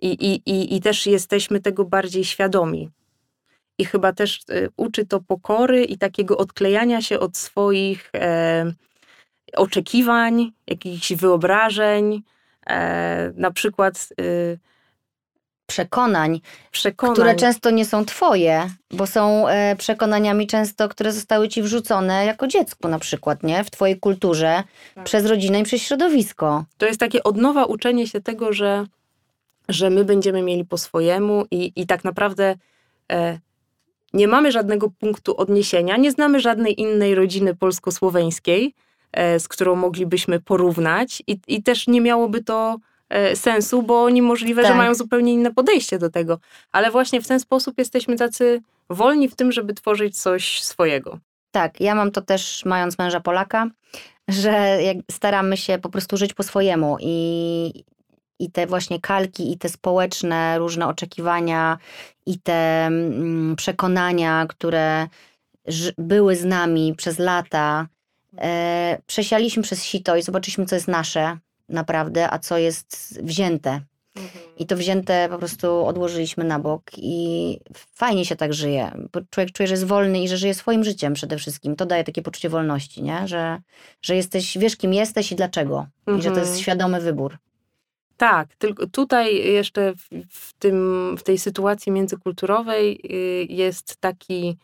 I, 0.00 0.08
i, 0.08 0.50
i, 0.50 0.76
i 0.76 0.80
też 0.80 1.06
jesteśmy 1.06 1.60
tego 1.60 1.84
bardziej 1.84 2.24
świadomi. 2.24 2.90
I 3.78 3.84
chyba 3.84 4.12
też 4.12 4.40
e, 4.48 4.68
uczy 4.76 5.06
to 5.06 5.20
pokory 5.20 5.84
i 5.84 5.98
takiego 5.98 6.38
odklejania 6.38 7.02
się 7.02 7.20
od 7.20 7.36
swoich 7.36 8.10
e, 8.14 8.72
oczekiwań, 9.56 10.52
jakichś 10.66 11.12
wyobrażeń. 11.12 12.22
Na 13.34 13.50
przykład 13.50 14.08
e, 14.20 14.24
przekonań, 15.72 16.40
przekonań, 16.70 17.14
które 17.14 17.34
często 17.34 17.70
nie 17.70 17.84
są 17.84 18.04
twoje, 18.04 18.70
bo 18.90 19.06
są 19.06 19.48
e, 19.48 19.76
przekonaniami 19.76 20.46
często, 20.46 20.88
które 20.88 21.12
zostały 21.12 21.48
ci 21.48 21.62
wrzucone 21.62 22.24
jako 22.24 22.46
dziecku 22.46 22.88
na 22.88 22.98
przykład, 22.98 23.42
nie? 23.42 23.64
W 23.64 23.70
twojej 23.70 24.00
kulturze, 24.00 24.62
tak. 24.94 25.04
przez 25.04 25.26
rodzinę 25.26 25.60
i 25.60 25.62
przez 25.62 25.82
środowisko. 25.82 26.64
To 26.78 26.86
jest 26.86 27.00
takie 27.00 27.22
od 27.22 27.36
nowa 27.36 27.64
uczenie 27.64 28.06
się 28.06 28.20
tego, 28.20 28.52
że, 28.52 28.86
że 29.68 29.90
my 29.90 30.04
będziemy 30.04 30.42
mieli 30.42 30.64
po 30.64 30.78
swojemu 30.78 31.44
i, 31.50 31.72
i 31.76 31.86
tak 31.86 32.04
naprawdę 32.04 32.54
e, 33.12 33.38
nie 34.12 34.28
mamy 34.28 34.52
żadnego 34.52 34.90
punktu 34.90 35.36
odniesienia, 35.36 35.96
nie 35.96 36.12
znamy 36.12 36.40
żadnej 36.40 36.80
innej 36.80 37.14
rodziny 37.14 37.54
polsko-słoweńskiej, 37.54 38.74
e, 39.12 39.40
z 39.40 39.48
którą 39.48 39.76
moglibyśmy 39.76 40.40
porównać 40.40 41.22
i, 41.26 41.38
i 41.48 41.62
też 41.62 41.86
nie 41.86 42.00
miałoby 42.00 42.44
to 42.44 42.76
sensu, 43.34 43.82
bo 43.82 44.10
niemożliwe, 44.10 44.62
tak. 44.62 44.72
że 44.72 44.78
mają 44.78 44.94
zupełnie 44.94 45.32
inne 45.32 45.54
podejście 45.54 45.98
do 45.98 46.10
tego. 46.10 46.38
Ale 46.72 46.90
właśnie 46.90 47.20
w 47.20 47.28
ten 47.28 47.40
sposób 47.40 47.78
jesteśmy 47.78 48.16
tacy 48.16 48.62
wolni 48.90 49.28
w 49.28 49.36
tym, 49.36 49.52
żeby 49.52 49.74
tworzyć 49.74 50.20
coś 50.20 50.62
swojego. 50.62 51.18
Tak, 51.50 51.80
ja 51.80 51.94
mam 51.94 52.10
to 52.10 52.22
też 52.22 52.64
mając 52.64 52.98
męża 52.98 53.20
Polaka, 53.20 53.66
że 54.28 54.78
staramy 55.10 55.56
się 55.56 55.78
po 55.78 55.88
prostu 55.88 56.16
żyć 56.16 56.34
po 56.34 56.42
swojemu 56.42 56.96
i, 57.00 57.84
i 58.38 58.50
te 58.50 58.66
właśnie 58.66 59.00
kalki, 59.00 59.52
i 59.52 59.58
te 59.58 59.68
społeczne 59.68 60.58
różne 60.58 60.86
oczekiwania, 60.88 61.78
i 62.26 62.38
te 62.38 62.86
mm, 62.86 63.56
przekonania, 63.56 64.46
które 64.48 65.08
były 65.98 66.36
z 66.36 66.44
nami 66.44 66.94
przez 66.96 67.18
lata, 67.18 67.86
e, 68.38 68.98
przesialiśmy 69.06 69.62
przez 69.62 69.84
sito 69.84 70.16
i 70.16 70.22
zobaczyliśmy, 70.22 70.66
co 70.66 70.74
jest 70.74 70.88
nasze, 70.88 71.38
naprawdę, 71.72 72.30
a 72.30 72.38
co 72.38 72.58
jest 72.58 73.20
wzięte. 73.22 73.80
Mhm. 74.16 74.44
I 74.58 74.66
to 74.66 74.76
wzięte 74.76 75.28
po 75.30 75.38
prostu 75.38 75.86
odłożyliśmy 75.86 76.44
na 76.44 76.58
bok 76.58 76.82
i 76.96 77.58
fajnie 77.94 78.24
się 78.24 78.36
tak 78.36 78.54
żyje. 78.54 78.92
Człowiek 79.30 79.52
czuje, 79.52 79.66
że 79.66 79.72
jest 79.72 79.86
wolny 79.86 80.22
i 80.22 80.28
że 80.28 80.36
żyje 80.36 80.54
swoim 80.54 80.84
życiem 80.84 81.14
przede 81.14 81.38
wszystkim. 81.38 81.76
To 81.76 81.86
daje 81.86 82.04
takie 82.04 82.22
poczucie 82.22 82.48
wolności, 82.48 83.02
nie? 83.02 83.28
Że, 83.28 83.58
że 84.02 84.16
jesteś, 84.16 84.58
wiesz 84.58 84.76
kim 84.76 84.94
jesteś 84.94 85.32
i 85.32 85.36
dlaczego. 85.36 85.86
Mhm. 86.06 86.18
I 86.18 86.22
że 86.22 86.30
to 86.30 86.38
jest 86.38 86.48
mhm. 86.48 86.62
świadomy 86.62 87.00
wybór. 87.00 87.38
Tak, 88.16 88.54
tylko 88.56 88.86
tutaj 88.86 89.52
jeszcze 89.52 89.92
w, 90.30 90.52
tym, 90.58 91.16
w 91.18 91.22
tej 91.22 91.38
sytuacji 91.38 91.92
międzykulturowej 91.92 93.00
y, 93.04 93.46
jest 93.52 93.96
taki, 93.96 94.56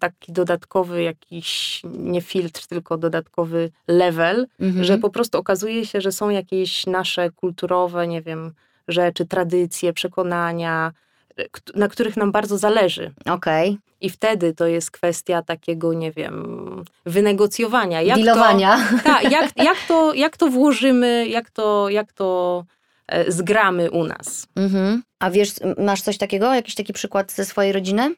taki 0.00 0.32
dodatkowy 0.32 1.02
jakiś, 1.02 1.80
nie 1.84 2.20
filtr, 2.20 2.66
tylko 2.66 2.98
dodatkowy 2.98 3.70
level, 3.88 4.46
mhm. 4.60 4.84
że 4.84 4.98
po 4.98 5.10
prostu 5.10 5.38
okazuje 5.38 5.86
się, 5.86 6.00
że 6.00 6.12
są 6.12 6.30
jakieś 6.30 6.86
nasze 6.86 7.30
kulturowe, 7.30 8.06
nie 8.06 8.22
wiem, 8.22 8.52
rzeczy, 8.88 9.26
tradycje, 9.26 9.92
przekonania, 9.92 10.92
e, 11.38 11.44
na 11.74 11.88
których 11.88 12.16
nam 12.16 12.32
bardzo 12.32 12.58
zależy. 12.58 13.12
Okej. 13.26 13.68
Okay. 13.68 13.78
I 14.00 14.10
wtedy 14.10 14.54
to 14.54 14.66
jest 14.66 14.90
kwestia 14.90 15.42
takiego, 15.42 15.92
nie 15.92 16.12
wiem, 16.12 16.84
wynegocjowania. 17.06 18.02
Jak 18.02 18.22
Dealowania. 18.22 18.88
To, 18.90 19.04
tak, 19.04 19.32
jak, 19.32 19.56
jak, 19.68 19.78
to, 19.88 20.14
jak 20.14 20.36
to 20.36 20.48
włożymy, 20.48 21.28
jak 21.28 21.50
to, 21.50 21.88
jak 21.88 22.12
to 22.12 22.64
e, 23.06 23.32
zgramy 23.32 23.90
u 23.90 24.04
nas. 24.04 24.46
Mhm. 24.56 25.02
A 25.18 25.30
wiesz, 25.30 25.50
masz 25.78 26.02
coś 26.02 26.18
takiego, 26.18 26.54
jakiś 26.54 26.74
taki 26.74 26.92
przykład 26.92 27.32
ze 27.32 27.44
swojej 27.44 27.72
rodziny? 27.72 28.14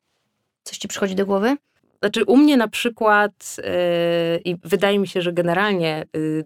Coś 0.63 0.79
ci 0.79 0.89
przychodzi 0.89 1.15
do 1.15 1.27
głowy? 1.27 1.57
Znaczy 2.01 2.25
u 2.25 2.37
mnie 2.37 2.57
na 2.57 2.69
przykład 2.69 3.57
yy, 3.59 4.41
i 4.45 4.57
wydaje 4.65 4.99
mi 4.99 5.09
się, 5.09 5.23
że 5.23 5.33
generalnie 5.33 6.05
yy, 6.15 6.45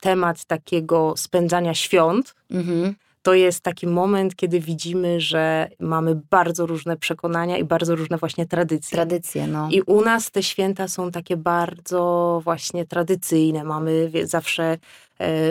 temat 0.00 0.44
takiego 0.44 1.14
spędzania 1.16 1.74
świąt 1.74 2.34
mhm 2.50 2.94
to 3.22 3.34
jest 3.34 3.60
taki 3.60 3.86
moment, 3.86 4.36
kiedy 4.36 4.60
widzimy, 4.60 5.20
że 5.20 5.68
mamy 5.80 6.20
bardzo 6.30 6.66
różne 6.66 6.96
przekonania 6.96 7.58
i 7.58 7.64
bardzo 7.64 7.96
różne 7.96 8.18
właśnie 8.18 8.46
tradycje. 8.46 8.96
Tradycje, 8.96 9.46
no. 9.46 9.68
I 9.70 9.82
u 9.82 10.02
nas 10.04 10.30
te 10.30 10.42
święta 10.42 10.88
są 10.88 11.10
takie 11.10 11.36
bardzo 11.36 12.40
właśnie 12.44 12.86
tradycyjne. 12.86 13.64
Mamy 13.64 14.10
zawsze 14.24 14.78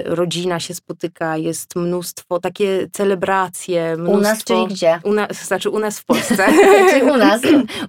rodzina 0.05 0.59
się 0.59 0.74
spotyka, 0.74 1.38
jest 1.38 1.76
mnóstwo, 1.76 2.39
takie 2.39 2.88
celebracje. 2.91 3.97
Mnóstwo, 3.97 4.18
u 4.18 4.22
nas, 4.22 4.43
czyli 4.43 4.68
gdzie? 4.68 4.99
U 5.03 5.34
znaczy 5.34 5.70
u 5.70 5.80
nas 5.80 5.99
w 5.99 6.05
Polsce. 6.05 6.47
czyli 6.89 7.12
u 7.12 7.18
nas. 7.18 7.41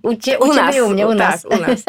U, 0.03 0.15
cie, 0.15 0.39
u, 0.39 0.45
u 0.45 0.55
nas, 0.55 0.77
u 0.81 0.91
mnie, 0.91 1.07
u 1.07 1.15
nas. 1.15 1.43
Tak, 1.43 1.59
u 1.59 1.63
nas. 1.63 1.85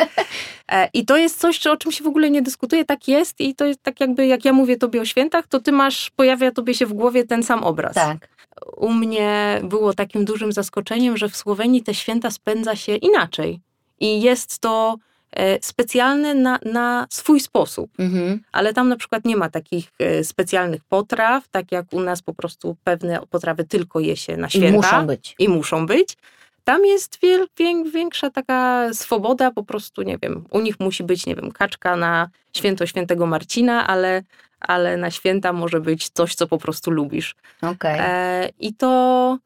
E, 0.72 0.90
I 0.94 1.06
to 1.06 1.18
jest 1.18 1.40
coś, 1.40 1.68
o 1.68 1.78
czym 1.78 1.92
się 1.92 2.04
w 2.04 2.08
ogóle 2.08 2.30
nie 2.30 2.42
dyskutuje, 2.42 2.86
tak 2.86 3.08
jest 3.08 3.42
i 3.42 3.56
to 3.56 3.66
jest 3.66 3.84
tak 3.84 4.00
jakby, 4.00 4.28
jak 4.28 4.46
ja 4.46 4.54
mówię 4.54 4.78
tobie 4.78 5.02
o 5.02 5.06
świętach, 5.06 5.48
to 5.48 5.60
ty 5.60 5.72
masz, 5.72 6.10
pojawia 6.10 6.52
tobie 6.52 6.74
się 6.74 6.86
w 6.86 6.94
głowie 6.94 7.24
ten 7.24 7.44
sam 7.44 7.64
obraz. 7.64 7.94
Tak. 7.94 8.30
U 8.78 8.94
mnie 8.94 9.60
było 9.64 9.94
takim 9.94 10.26
dużym 10.26 10.52
zaskoczeniem, 10.52 11.18
że 11.18 11.30
w 11.30 11.36
Słowenii 11.36 11.84
te 11.84 11.94
święta 11.94 12.32
spędza 12.32 12.76
się 12.76 12.96
inaczej. 12.96 13.60
I 14.00 14.22
jest 14.22 14.60
to 14.60 14.96
e, 15.36 15.58
specjalne 15.62 16.34
na, 16.34 16.60
na 16.66 17.08
swój 17.10 17.40
sposób. 17.40 17.92
Mhm. 18.00 18.40
Ale 18.52 18.74
tam 18.74 18.90
na 18.90 18.96
przykład 18.96 19.26
nie 19.26 19.38
ma 19.38 19.50
takich 19.50 19.92
e, 20.00 20.24
specjalnych 20.24 20.84
potraw, 20.84 21.48
tak 21.48 21.72
jak 21.72 21.86
u 21.92 22.00
nas 22.00 22.22
po 22.22 22.34
prostu 22.34 22.78
pewne 22.84 23.20
potrawy 23.30 23.64
tylko 23.64 24.00
je 24.00 24.18
się 24.18 24.38
na 24.38 24.50
święta. 24.50 24.70
I 24.70 24.74
muszą 24.74 25.08
być. 25.08 25.36
I 25.40 25.50
muszą 25.50 25.86
być. 25.86 26.18
Tam 26.64 26.86
jest 26.86 27.20
wiel, 27.22 27.48
większa 27.94 28.30
taka 28.30 28.90
swoboda, 28.94 29.52
po 29.52 29.64
prostu, 29.64 30.02
nie 30.02 30.18
wiem, 30.18 30.46
u 30.50 30.60
nich 30.60 30.80
musi 30.80 31.04
być, 31.04 31.26
nie 31.26 31.36
wiem, 31.36 31.52
kaczka 31.52 31.96
na 31.96 32.30
święto 32.58 32.86
świętego 32.86 33.26
Marcina, 33.26 33.88
ale, 33.88 34.24
ale 34.60 34.98
na 34.98 35.12
święta 35.12 35.54
może 35.54 35.80
być 35.80 36.10
coś, 36.10 36.36
co 36.36 36.48
po 36.48 36.58
prostu 36.58 36.92
lubisz. 36.92 37.36
Okej. 37.62 37.74
Okay. 37.74 38.08
E, 38.08 38.50
I 38.60 38.74
to... 38.74 39.38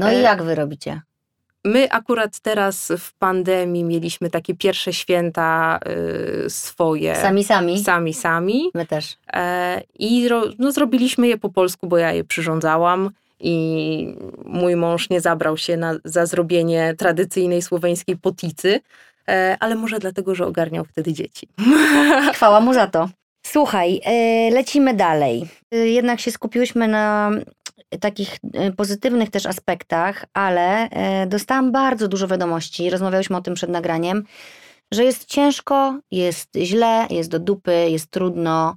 No 0.00 0.12
i 0.12 0.22
jak 0.22 0.42
wy 0.42 0.54
robicie? 0.54 1.00
My 1.64 1.90
akurat 1.90 2.40
teraz 2.40 2.92
w 2.98 3.12
pandemii 3.12 3.84
mieliśmy 3.84 4.30
takie 4.30 4.54
pierwsze 4.54 4.92
święta 4.92 5.80
y, 6.46 6.50
swoje. 6.50 7.16
Sami, 7.16 7.44
sami? 7.44 7.84
Sami, 7.84 8.14
sami. 8.14 8.70
My 8.74 8.86
też. 8.86 9.16
E, 9.32 9.82
I 9.98 10.28
no, 10.58 10.72
zrobiliśmy 10.72 11.28
je 11.28 11.38
po 11.38 11.48
polsku, 11.48 11.86
bo 11.86 11.98
ja 11.98 12.12
je 12.12 12.24
przyrządzałam 12.24 13.10
i 13.40 14.16
mój 14.44 14.76
mąż 14.76 15.10
nie 15.10 15.20
zabrał 15.20 15.56
się 15.56 15.76
na, 15.76 15.94
za 16.04 16.26
zrobienie 16.26 16.94
tradycyjnej 16.98 17.62
słoweńskiej 17.62 18.16
poticy, 18.16 18.80
e, 19.28 19.56
ale 19.60 19.74
może 19.74 19.98
dlatego, 19.98 20.34
że 20.34 20.46
ogarniał 20.46 20.84
wtedy 20.84 21.12
dzieci. 21.12 21.48
Chwała 22.34 22.60
mu 22.60 22.74
za 22.74 22.86
to. 22.86 23.08
Słuchaj, 23.46 24.00
e, 24.04 24.50
lecimy 24.50 24.94
dalej. 24.94 25.48
E, 25.72 25.76
jednak 25.76 26.20
się 26.20 26.30
skupiłyśmy 26.30 26.88
na 26.88 27.30
takich 28.00 28.38
pozytywnych 28.76 29.30
też 29.30 29.46
aspektach, 29.46 30.24
ale 30.34 30.88
dostałam 31.26 31.72
bardzo 31.72 32.08
dużo 32.08 32.28
wiadomości, 32.28 32.90
rozmawiałyśmy 32.90 33.36
o 33.36 33.40
tym 33.40 33.54
przed 33.54 33.70
nagraniem, 33.70 34.24
że 34.92 35.04
jest 35.04 35.24
ciężko, 35.24 35.98
jest 36.10 36.48
źle, 36.56 37.06
jest 37.10 37.30
do 37.30 37.38
dupy, 37.38 37.86
jest 37.90 38.10
trudno. 38.10 38.76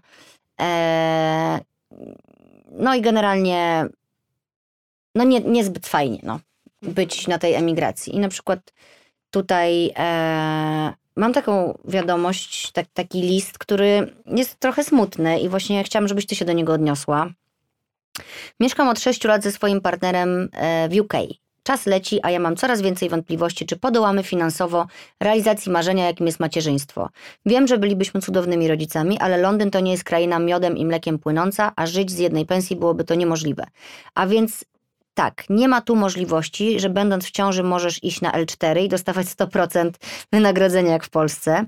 No 2.71 2.95
i 2.95 3.01
generalnie 3.01 3.87
no 5.17 5.23
nie, 5.23 5.39
niezbyt 5.39 5.87
fajnie 5.87 6.19
no, 6.23 6.39
być 6.81 7.27
na 7.27 7.37
tej 7.37 7.53
emigracji. 7.53 8.15
I 8.15 8.19
na 8.19 8.29
przykład 8.29 8.73
tutaj 9.31 9.93
e, 9.97 10.93
mam 11.15 11.33
taką 11.33 11.77
wiadomość, 11.85 12.71
tak, 12.71 12.85
taki 12.93 13.21
list, 13.21 13.57
który 13.57 14.13
jest 14.25 14.59
trochę 14.59 14.83
smutny 14.83 15.39
i 15.39 15.49
właśnie 15.49 15.83
chciałam, 15.83 16.07
żebyś 16.07 16.25
ty 16.25 16.35
się 16.35 16.45
do 16.45 16.53
niego 16.53 16.73
odniosła. 16.73 17.29
Mieszkam 18.59 18.89
od 18.89 18.99
6 18.99 19.23
lat 19.23 19.43
ze 19.43 19.51
swoim 19.51 19.81
partnerem 19.81 20.49
e, 20.53 20.89
w 20.89 20.99
UK. 20.99 21.13
Czas 21.63 21.85
leci, 21.85 22.19
a 22.23 22.31
ja 22.31 22.39
mam 22.39 22.55
coraz 22.55 22.81
więcej 22.81 23.09
wątpliwości, 23.09 23.65
czy 23.65 23.77
podołamy 23.77 24.23
finansowo 24.23 24.87
realizacji 25.19 25.71
marzenia, 25.71 26.05
jakim 26.05 26.25
jest 26.25 26.39
macierzyństwo. 26.39 27.09
Wiem, 27.45 27.67
że 27.67 27.77
bylibyśmy 27.77 28.21
cudownymi 28.21 28.67
rodzicami, 28.67 29.19
ale 29.19 29.37
Londyn 29.37 29.71
to 29.71 29.79
nie 29.79 29.91
jest 29.91 30.03
kraina 30.03 30.39
miodem 30.39 30.77
i 30.77 30.85
mlekiem 30.85 31.19
płynąca, 31.19 31.71
a 31.75 31.85
żyć 31.85 32.11
z 32.11 32.17
jednej 32.17 32.45
pensji 32.45 32.75
byłoby 32.75 33.03
to 33.03 33.15
niemożliwe. 33.15 33.63
A 34.15 34.27
więc 34.27 34.65
tak, 35.17 35.43
nie 35.49 35.67
ma 35.67 35.81
tu 35.81 35.95
możliwości, 35.95 36.79
że 36.79 36.89
będąc 36.89 37.25
w 37.25 37.31
ciąży 37.31 37.63
możesz 37.63 38.03
iść 38.03 38.21
na 38.21 38.31
L4 38.31 38.83
i 38.83 38.89
dostawać 38.89 39.27
100% 39.27 39.91
wynagrodzenia 40.31 40.91
jak 40.91 41.03
w 41.03 41.09
Polsce. 41.09 41.65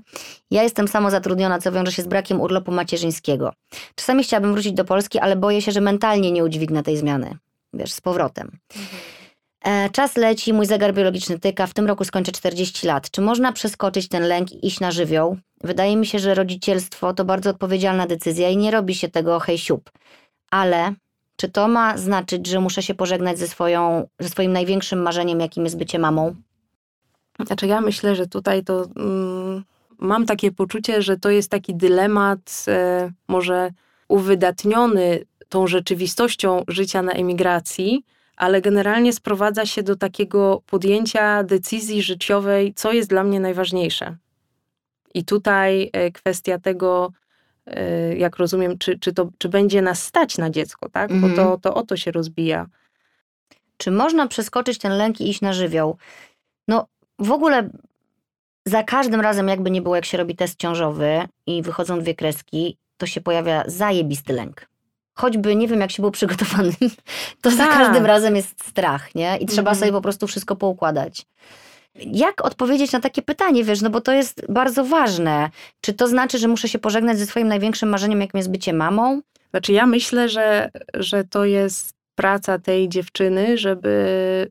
Ja 0.50 0.62
jestem 0.62 0.88
samozatrudniona, 0.88 1.58
co 1.58 1.72
wiąże 1.72 1.92
się 1.92 2.02
z 2.02 2.06
brakiem 2.06 2.40
urlopu 2.40 2.72
macierzyńskiego. 2.72 3.52
Czasami 3.94 4.24
chciałabym 4.24 4.52
wrócić 4.52 4.72
do 4.72 4.84
Polski, 4.84 5.18
ale 5.18 5.36
boję 5.36 5.62
się, 5.62 5.72
że 5.72 5.80
mentalnie 5.80 6.32
nie 6.32 6.44
udźwignę 6.44 6.82
tej 6.82 6.96
zmiany. 6.96 7.38
Wiesz, 7.72 7.92
z 7.92 8.00
powrotem. 8.00 8.50
Mhm. 9.64 9.90
czas 9.90 10.16
leci, 10.16 10.52
mój 10.52 10.66
zegar 10.66 10.94
biologiczny 10.94 11.38
tyka, 11.38 11.66
w 11.66 11.74
tym 11.74 11.86
roku 11.86 12.04
skończę 12.04 12.32
40 12.32 12.86
lat. 12.86 13.10
Czy 13.10 13.20
można 13.20 13.52
przeskoczyć 13.52 14.08
ten 14.08 14.22
lęk 14.22 14.52
i 14.52 14.66
iść 14.66 14.80
na 14.80 14.90
żywioł? 14.90 15.36
Wydaje 15.64 15.96
mi 15.96 16.06
się, 16.06 16.18
że 16.18 16.34
rodzicielstwo 16.34 17.14
to 17.14 17.24
bardzo 17.24 17.50
odpowiedzialna 17.50 18.06
decyzja 18.06 18.48
i 18.48 18.56
nie 18.56 18.70
robi 18.70 18.94
się 18.94 19.08
tego 19.08 19.40
hej 19.40 19.58
siup. 19.58 19.90
Ale 20.50 20.94
czy 21.40 21.48
to 21.48 21.68
ma 21.68 21.98
znaczyć, 21.98 22.46
że 22.46 22.60
muszę 22.60 22.82
się 22.82 22.94
pożegnać 22.94 23.38
ze, 23.38 23.48
swoją, 23.48 24.08
ze 24.18 24.28
swoim 24.28 24.52
największym 24.52 25.02
marzeniem, 25.02 25.40
jakim 25.40 25.64
jest 25.64 25.78
bycie 25.78 25.98
mamą? 25.98 26.34
Znaczy, 27.46 27.66
ja 27.66 27.80
myślę, 27.80 28.16
że 28.16 28.26
tutaj 28.26 28.64
to 28.64 28.86
mm, 28.96 29.64
mam 29.98 30.26
takie 30.26 30.52
poczucie, 30.52 31.02
że 31.02 31.16
to 31.16 31.30
jest 31.30 31.50
taki 31.50 31.74
dylemat, 31.74 32.64
e, 32.68 33.12
może 33.28 33.70
uwydatniony 34.08 35.24
tą 35.48 35.66
rzeczywistością 35.66 36.64
życia 36.68 37.02
na 37.02 37.12
emigracji, 37.12 38.04
ale 38.36 38.60
generalnie 38.60 39.12
sprowadza 39.12 39.66
się 39.66 39.82
do 39.82 39.96
takiego 39.96 40.62
podjęcia 40.66 41.44
decyzji 41.44 42.02
życiowej, 42.02 42.74
co 42.74 42.92
jest 42.92 43.08
dla 43.08 43.24
mnie 43.24 43.40
najważniejsze. 43.40 44.16
I 45.14 45.24
tutaj 45.24 45.90
e, 45.92 46.10
kwestia 46.10 46.58
tego, 46.58 47.12
jak 48.16 48.36
rozumiem, 48.36 48.78
czy, 48.78 48.98
czy, 48.98 49.12
to, 49.12 49.28
czy 49.38 49.48
będzie 49.48 49.82
nas 49.82 50.02
stać 50.02 50.38
na 50.38 50.50
dziecko, 50.50 50.88
tak? 50.88 51.12
Bo 51.12 51.28
to, 51.28 51.42
mhm. 51.42 51.60
to 51.60 51.74
o 51.74 51.82
to 51.82 51.96
się 51.96 52.10
rozbija. 52.10 52.66
Czy 53.76 53.90
można 53.90 54.26
przeskoczyć 54.26 54.78
ten 54.78 54.92
lęk 54.92 55.20
i 55.20 55.30
iść 55.30 55.40
na 55.40 55.52
żywioł? 55.52 55.96
No, 56.68 56.86
w 57.18 57.32
ogóle 57.32 57.70
za 58.66 58.82
każdym 58.82 59.20
razem, 59.20 59.48
jakby 59.48 59.70
nie 59.70 59.82
było, 59.82 59.96
jak 59.96 60.04
się 60.04 60.18
robi 60.18 60.36
test 60.36 60.58
ciążowy 60.58 61.28
i 61.46 61.62
wychodzą 61.62 62.00
dwie 62.00 62.14
kreski, 62.14 62.76
to 62.96 63.06
się 63.06 63.20
pojawia 63.20 63.64
zajebisty 63.66 64.32
lęk. 64.32 64.66
Choćby 65.14 65.56
nie 65.56 65.68
wiem, 65.68 65.80
jak 65.80 65.90
się 65.90 66.02
był 66.02 66.10
przygotowany, 66.10 66.72
to 67.42 67.50
tak. 67.50 67.54
za 67.54 67.66
każdym 67.66 68.06
razem 68.06 68.36
jest 68.36 68.68
strach, 68.68 69.14
nie? 69.14 69.36
I 69.36 69.46
trzeba 69.46 69.70
mhm. 69.70 69.76
sobie 69.76 69.92
po 69.92 70.00
prostu 70.00 70.26
wszystko 70.26 70.56
poukładać. 70.56 71.26
Jak 71.94 72.44
odpowiedzieć 72.44 72.92
na 72.92 73.00
takie 73.00 73.22
pytanie, 73.22 73.64
wiesz, 73.64 73.80
no 73.80 73.90
bo 73.90 74.00
to 74.00 74.12
jest 74.12 74.42
bardzo 74.48 74.84
ważne. 74.84 75.50
Czy 75.80 75.92
to 75.92 76.08
znaczy, 76.08 76.38
że 76.38 76.48
muszę 76.48 76.68
się 76.68 76.78
pożegnać 76.78 77.18
ze 77.18 77.26
swoim 77.26 77.48
największym 77.48 77.88
marzeniem, 77.88 78.20
jakim 78.20 78.38
jest 78.38 78.50
bycie 78.50 78.72
mamą? 78.72 79.20
Znaczy 79.50 79.72
ja 79.72 79.86
myślę, 79.86 80.28
że, 80.28 80.70
że 80.94 81.24
to 81.24 81.44
jest 81.44 81.94
praca 82.14 82.58
tej 82.58 82.88
dziewczyny, 82.88 83.58
żeby 83.58 84.50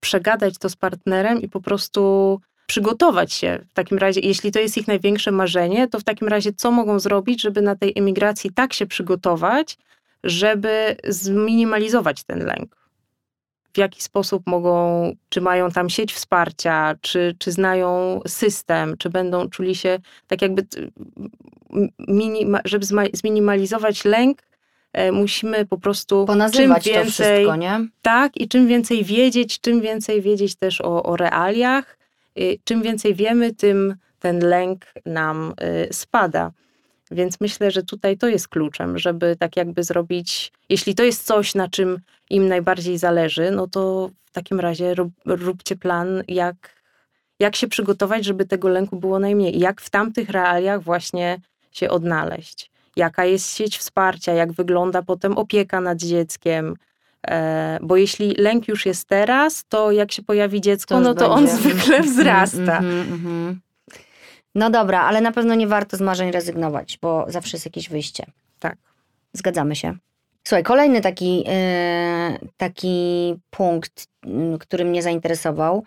przegadać 0.00 0.58
to 0.58 0.68
z 0.68 0.76
partnerem 0.76 1.42
i 1.42 1.48
po 1.48 1.60
prostu 1.60 2.40
przygotować 2.66 3.32
się 3.32 3.58
w 3.68 3.72
takim 3.72 3.98
razie, 3.98 4.20
jeśli 4.20 4.52
to 4.52 4.58
jest 4.58 4.76
ich 4.76 4.88
największe 4.88 5.32
marzenie, 5.32 5.88
to 5.88 5.98
w 5.98 6.04
takim 6.04 6.28
razie 6.28 6.52
co 6.52 6.70
mogą 6.70 6.98
zrobić, 6.98 7.42
żeby 7.42 7.62
na 7.62 7.76
tej 7.76 7.92
emigracji 7.96 8.50
tak 8.54 8.72
się 8.72 8.86
przygotować, 8.86 9.78
żeby 10.24 10.96
zminimalizować 11.08 12.24
ten 12.24 12.46
lęk. 12.46 12.83
W 13.74 13.78
jaki 13.78 14.02
sposób 14.02 14.42
mogą, 14.46 15.12
czy 15.28 15.40
mają 15.40 15.70
tam 15.70 15.90
sieć 15.90 16.12
wsparcia, 16.12 16.94
czy, 17.00 17.36
czy 17.38 17.52
znają 17.52 18.20
system, 18.26 18.96
czy 18.98 19.10
będą 19.10 19.48
czuli 19.48 19.74
się 19.74 19.98
tak 20.26 20.42
jakby, 20.42 20.66
minima, 22.08 22.60
żeby 22.64 22.86
zminimalizować 23.12 24.04
lęk, 24.04 24.42
e, 24.92 25.12
musimy 25.12 25.66
po 25.66 25.78
prostu 25.78 26.24
Ponazywać 26.24 26.84
czym 26.84 26.92
więcej, 26.92 27.06
to 27.06 27.10
wszystko, 27.10 27.56
nie? 27.56 27.88
Tak, 28.02 28.36
i 28.36 28.48
czym 28.48 28.66
więcej 28.66 29.04
wiedzieć, 29.04 29.60
czym 29.60 29.80
więcej 29.80 30.22
wiedzieć 30.22 30.56
też 30.56 30.80
o, 30.80 31.02
o 31.02 31.16
realiach, 31.16 31.98
y, 32.38 32.58
czym 32.64 32.82
więcej 32.82 33.14
wiemy, 33.14 33.54
tym 33.54 33.94
ten 34.18 34.38
lęk 34.38 34.86
nam 35.06 35.54
y, 35.88 35.94
spada. 35.94 36.50
Więc 37.10 37.40
myślę, 37.40 37.70
że 37.70 37.82
tutaj 37.82 38.18
to 38.18 38.28
jest 38.28 38.48
kluczem, 38.48 38.98
żeby 38.98 39.36
tak 39.36 39.56
jakby 39.56 39.82
zrobić, 39.82 40.52
jeśli 40.68 40.94
to 40.94 41.02
jest 41.04 41.26
coś, 41.26 41.54
na 41.54 41.68
czym 41.68 41.98
im 42.34 42.48
najbardziej 42.48 42.98
zależy, 42.98 43.50
no 43.50 43.66
to 43.66 44.10
w 44.24 44.30
takim 44.30 44.60
razie 44.60 44.94
rób, 44.94 45.12
róbcie 45.26 45.76
plan, 45.76 46.22
jak, 46.28 46.82
jak 47.40 47.56
się 47.56 47.68
przygotować, 47.68 48.24
żeby 48.24 48.44
tego 48.44 48.68
lęku 48.68 48.96
było 48.96 49.18
najmniej. 49.18 49.58
Jak 49.58 49.80
w 49.80 49.90
tamtych 49.90 50.30
realiach 50.30 50.82
właśnie 50.82 51.40
się 51.72 51.90
odnaleźć. 51.90 52.70
Jaka 52.96 53.24
jest 53.24 53.56
sieć 53.56 53.78
wsparcia, 53.78 54.32
jak 54.32 54.52
wygląda 54.52 55.02
potem 55.02 55.38
opieka 55.38 55.80
nad 55.80 55.98
dzieckiem. 55.98 56.76
E, 57.26 57.78
bo 57.82 57.96
jeśli 57.96 58.34
lęk 58.34 58.68
już 58.68 58.86
jest 58.86 59.08
teraz, 59.08 59.64
to 59.68 59.92
jak 59.92 60.12
się 60.12 60.22
pojawi 60.22 60.60
dziecko, 60.60 60.94
to 60.94 61.00
no 61.00 61.14
to 61.14 61.34
będzie. 61.34 61.52
on 61.52 61.58
zwykle 61.58 62.02
wzrasta. 62.02 62.78
Mm 62.78 63.04
-hmm, 63.04 63.12
mm 63.12 63.20
-hmm. 63.24 63.56
No 64.54 64.70
dobra, 64.70 65.00
ale 65.00 65.20
na 65.20 65.32
pewno 65.32 65.54
nie 65.54 65.66
warto 65.66 65.96
z 65.96 66.00
marzeń 66.00 66.30
rezygnować, 66.30 66.98
bo 67.02 67.24
zawsze 67.28 67.56
jest 67.56 67.64
jakieś 67.64 67.88
wyjście. 67.88 68.26
Tak. 68.58 68.76
Zgadzamy 69.32 69.76
się. 69.76 69.96
Słuchaj, 70.48 70.62
kolejny 70.62 71.00
taki, 71.00 71.38
yy, 71.38 72.48
taki 72.56 73.34
punkt, 73.50 74.06
yy, 74.26 74.58
który 74.58 74.84
mnie 74.84 75.02
zainteresował. 75.02 75.84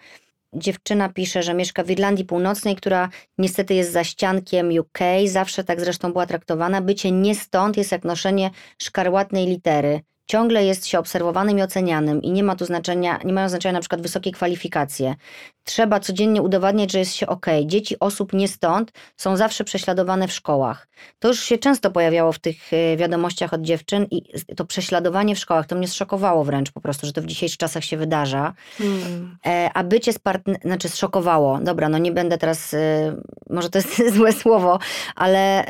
Dziewczyna 0.53 1.09
pisze, 1.09 1.43
że 1.43 1.53
mieszka 1.53 1.83
w 1.83 1.91
Irlandii 1.91 2.25
Północnej, 2.25 2.75
która 2.75 3.09
niestety 3.37 3.73
jest 3.73 3.91
za 3.91 4.03
ściankiem 4.03 4.69
UK, 4.79 4.99
zawsze 5.25 5.63
tak 5.63 5.79
zresztą 5.81 6.11
była 6.11 6.25
traktowana. 6.25 6.81
Bycie 6.81 7.11
nie 7.11 7.35
stąd 7.35 7.77
jest 7.77 7.91
jak 7.91 8.03
noszenie 8.03 8.51
szkarłatnej 8.81 9.45
litery 9.47 10.01
ciągle 10.27 10.65
jest 10.65 10.87
się 10.87 10.99
obserwowanym 10.99 11.59
i 11.59 11.61
ocenianym 11.61 12.21
i 12.21 12.31
nie 12.31 12.43
ma 12.43 12.55
tu 12.55 12.65
znaczenia, 12.65 13.19
nie 13.25 13.33
mają 13.33 13.49
znaczenia 13.49 13.73
na 13.73 13.79
przykład 13.79 14.01
wysokie 14.01 14.31
kwalifikacje. 14.31 15.15
Trzeba 15.63 15.99
codziennie 15.99 16.41
udowadniać, 16.41 16.91
że 16.91 16.99
jest 16.99 17.13
się 17.13 17.27
ok. 17.27 17.45
Dzieci 17.65 17.99
osób 17.99 18.33
nie 18.33 18.47
stąd 18.47 18.91
są 19.17 19.37
zawsze 19.37 19.63
prześladowane 19.63 20.27
w 20.27 20.31
szkołach. 20.31 20.87
To 21.19 21.27
już 21.27 21.39
się 21.39 21.57
często 21.57 21.91
pojawiało 21.91 22.31
w 22.31 22.39
tych 22.39 22.73
e, 22.73 22.97
wiadomościach 22.97 23.53
od 23.53 23.61
dziewczyn 23.61 24.07
i 24.11 24.23
to 24.55 24.65
prześladowanie 24.65 25.35
w 25.35 25.39
szkołach, 25.39 25.67
to 25.67 25.75
mnie 25.75 25.87
zszokowało 25.87 26.43
wręcz 26.43 26.71
po 26.71 26.81
prostu, 26.81 27.05
że 27.05 27.13
to 27.13 27.21
w 27.21 27.25
dzisiejszych 27.25 27.57
czasach 27.57 27.83
się 27.83 27.97
wydarza. 27.97 28.53
Hmm. 28.77 29.37
E, 29.45 29.69
a 29.73 29.83
bycie 29.83 30.13
z 30.13 30.19
partnerem, 30.19 30.61
znaczy 30.61 30.89
zszokowało. 30.89 31.59
Dobra, 31.59 31.89
no 31.89 31.97
nie 31.97 32.11
będę 32.11 32.37
teraz, 32.37 32.73
e, 32.73 33.15
może 33.49 33.69
to 33.69 33.77
jest 33.77 34.01
złe 34.17 34.33
słowo, 34.33 34.79
ale 35.15 35.65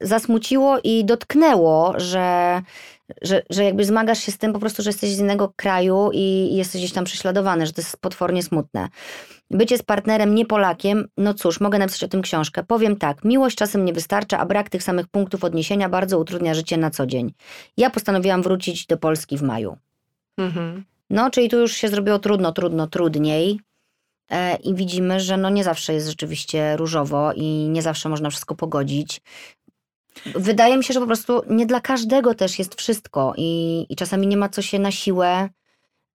zasmuciło 0.00 0.78
i 0.84 1.04
dotknęło, 1.04 1.94
że 1.96 2.62
że, 3.22 3.42
że 3.50 3.64
jakby 3.64 3.84
zmagasz 3.84 4.18
się 4.18 4.32
z 4.32 4.38
tym 4.38 4.52
po 4.52 4.58
prostu, 4.58 4.82
że 4.82 4.90
jesteś 4.90 5.10
z 5.10 5.18
innego 5.18 5.52
kraju 5.56 6.10
i 6.12 6.54
jesteś 6.56 6.80
gdzieś 6.80 6.92
tam 6.92 7.04
prześladowany, 7.04 7.66
że 7.66 7.72
to 7.72 7.80
jest 7.80 7.96
potwornie 7.96 8.42
smutne. 8.42 8.88
Bycie 9.50 9.78
z 9.78 9.82
partnerem 9.82 10.34
nie 10.34 10.46
Polakiem, 10.46 11.08
no 11.16 11.34
cóż, 11.34 11.60
mogę 11.60 11.78
napisać 11.78 12.04
o 12.04 12.08
tym 12.08 12.22
książkę. 12.22 12.62
Powiem 12.62 12.96
tak, 12.96 13.24
miłość 13.24 13.56
czasem 13.56 13.84
nie 13.84 13.92
wystarcza, 13.92 14.38
a 14.38 14.46
brak 14.46 14.70
tych 14.70 14.82
samych 14.82 15.06
punktów 15.06 15.44
odniesienia 15.44 15.88
bardzo 15.88 16.18
utrudnia 16.18 16.54
życie 16.54 16.76
na 16.76 16.90
co 16.90 17.06
dzień. 17.06 17.32
Ja 17.76 17.90
postanowiłam 17.90 18.42
wrócić 18.42 18.86
do 18.86 18.96
Polski 18.96 19.38
w 19.38 19.42
maju. 19.42 19.76
Mhm. 20.38 20.84
No, 21.10 21.30
czyli 21.30 21.48
tu 21.48 21.58
już 21.58 21.72
się 21.72 21.88
zrobiło 21.88 22.18
trudno, 22.18 22.52
trudno, 22.52 22.86
trudniej. 22.86 23.60
E, 24.30 24.56
I 24.56 24.74
widzimy, 24.74 25.20
że 25.20 25.36
no 25.36 25.50
nie 25.50 25.64
zawsze 25.64 25.94
jest 25.94 26.08
rzeczywiście 26.08 26.76
różowo 26.76 27.32
i 27.32 27.68
nie 27.68 27.82
zawsze 27.82 28.08
można 28.08 28.30
wszystko 28.30 28.54
pogodzić. 28.54 29.20
Wydaje 30.34 30.76
mi 30.76 30.84
się, 30.84 30.94
że 30.94 31.00
po 31.00 31.06
prostu 31.06 31.42
nie 31.50 31.66
dla 31.66 31.80
każdego 31.80 32.34
też 32.34 32.58
jest 32.58 32.74
wszystko 32.74 33.34
i, 33.36 33.86
i 33.88 33.96
czasami 33.96 34.26
nie 34.26 34.36
ma 34.36 34.48
co 34.48 34.62
się 34.62 34.78
na 34.78 34.90
siłę 34.90 35.48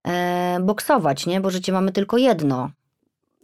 e, 0.07 0.57
boksować, 0.61 1.25
nie? 1.25 1.41
Bo 1.41 1.49
życie 1.49 1.71
mamy 1.71 1.91
tylko 1.91 2.17
jedno. 2.17 2.71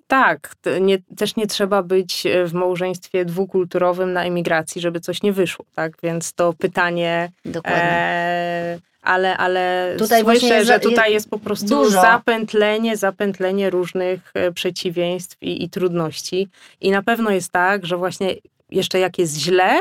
Tak, 0.08 0.56
nie, 0.82 0.98
też 1.18 1.36
nie 1.36 1.48
trzeba 1.48 1.84
być 1.84 2.26
e, 2.26 2.46
w 2.46 2.54
małżeństwie 2.54 3.26
dwukulturowym 3.26 4.14
na 4.14 4.24
emigracji, 4.24 4.82
żeby 4.82 5.00
coś 5.00 5.24
nie 5.24 5.34
wyszło, 5.34 5.66
tak? 5.76 5.98
Więc 6.04 6.34
to 6.34 6.54
pytanie... 6.54 7.32
Dokładnie. 7.46 7.84
E, 7.84 8.80
ale, 9.02 9.38
ale 9.38 9.96
tutaj 10.00 10.22
słyszę, 10.22 10.66
że 10.66 10.80
tutaj 10.80 11.14
jest 11.14 11.30
po 11.30 11.40
prostu 11.40 11.68
dużo. 11.68 12.02
zapętlenie, 12.02 12.98
zapętlenie 12.98 13.70
różnych 13.70 14.32
e, 14.34 14.52
przeciwieństw 14.52 15.38
i, 15.42 15.64
i 15.64 15.70
trudności. 15.70 16.50
I 16.82 16.92
na 16.92 17.04
pewno 17.04 17.30
jest 17.30 17.52
tak, 17.52 17.86
że 17.86 17.98
właśnie 17.98 18.36
jeszcze 18.70 19.00
jak 19.00 19.20
jest 19.20 19.38
źle, 19.38 19.80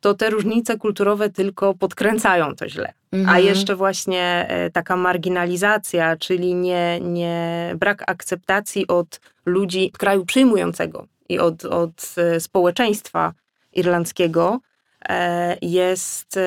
to 0.00 0.14
te 0.14 0.30
różnice 0.30 0.76
kulturowe 0.76 1.30
tylko 1.30 1.74
podkręcają 1.74 2.56
to 2.56 2.68
źle. 2.68 2.92
Mhm. 3.12 3.36
A 3.36 3.38
jeszcze 3.38 3.76
właśnie 3.76 4.46
e, 4.48 4.70
taka 4.70 4.96
marginalizacja, 4.96 6.16
czyli 6.16 6.54
nie, 6.54 7.00
nie 7.00 7.72
brak 7.78 8.04
akceptacji 8.06 8.86
od 8.86 9.20
ludzi 9.46 9.90
kraju 9.98 10.24
przyjmującego 10.24 11.06
i 11.28 11.38
od, 11.38 11.64
od 11.64 12.14
e, 12.16 12.40
społeczeństwa 12.40 13.32
irlandzkiego 13.72 14.60
e, 15.08 15.56
jest 15.62 16.38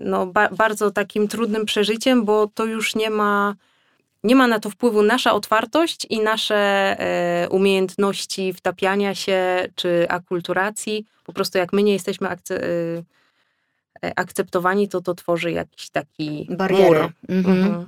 no, 0.00 0.26
ba 0.26 0.48
bardzo 0.48 0.90
takim 0.90 1.28
trudnym 1.28 1.66
przeżyciem, 1.66 2.24
bo 2.24 2.46
to 2.54 2.64
już 2.64 2.94
nie 2.94 3.10
ma 3.10 3.54
nie 4.24 4.34
ma 4.36 4.46
na 4.46 4.60
to 4.60 4.70
wpływu 4.70 5.02
nasza 5.02 5.32
otwartość 5.32 6.06
i 6.10 6.20
nasze 6.20 6.56
e, 6.56 7.48
umiejętności 7.48 8.52
wtapiania 8.52 9.14
się 9.14 9.68
czy 9.74 10.06
akulturacji. 10.08 11.06
Po 11.24 11.32
prostu 11.32 11.58
jak 11.58 11.72
my 11.72 11.82
nie 11.82 11.92
jesteśmy 11.92 12.28
akce, 12.28 12.64
e, 14.02 14.12
akceptowani, 14.16 14.88
to 14.88 15.00
to 15.00 15.14
tworzy 15.14 15.52
jakiś 15.52 15.90
taki 15.90 16.46
Barierę. 16.50 17.02
mur. 17.02 17.12
Mhm. 17.28 17.58
Mhm. 17.58 17.86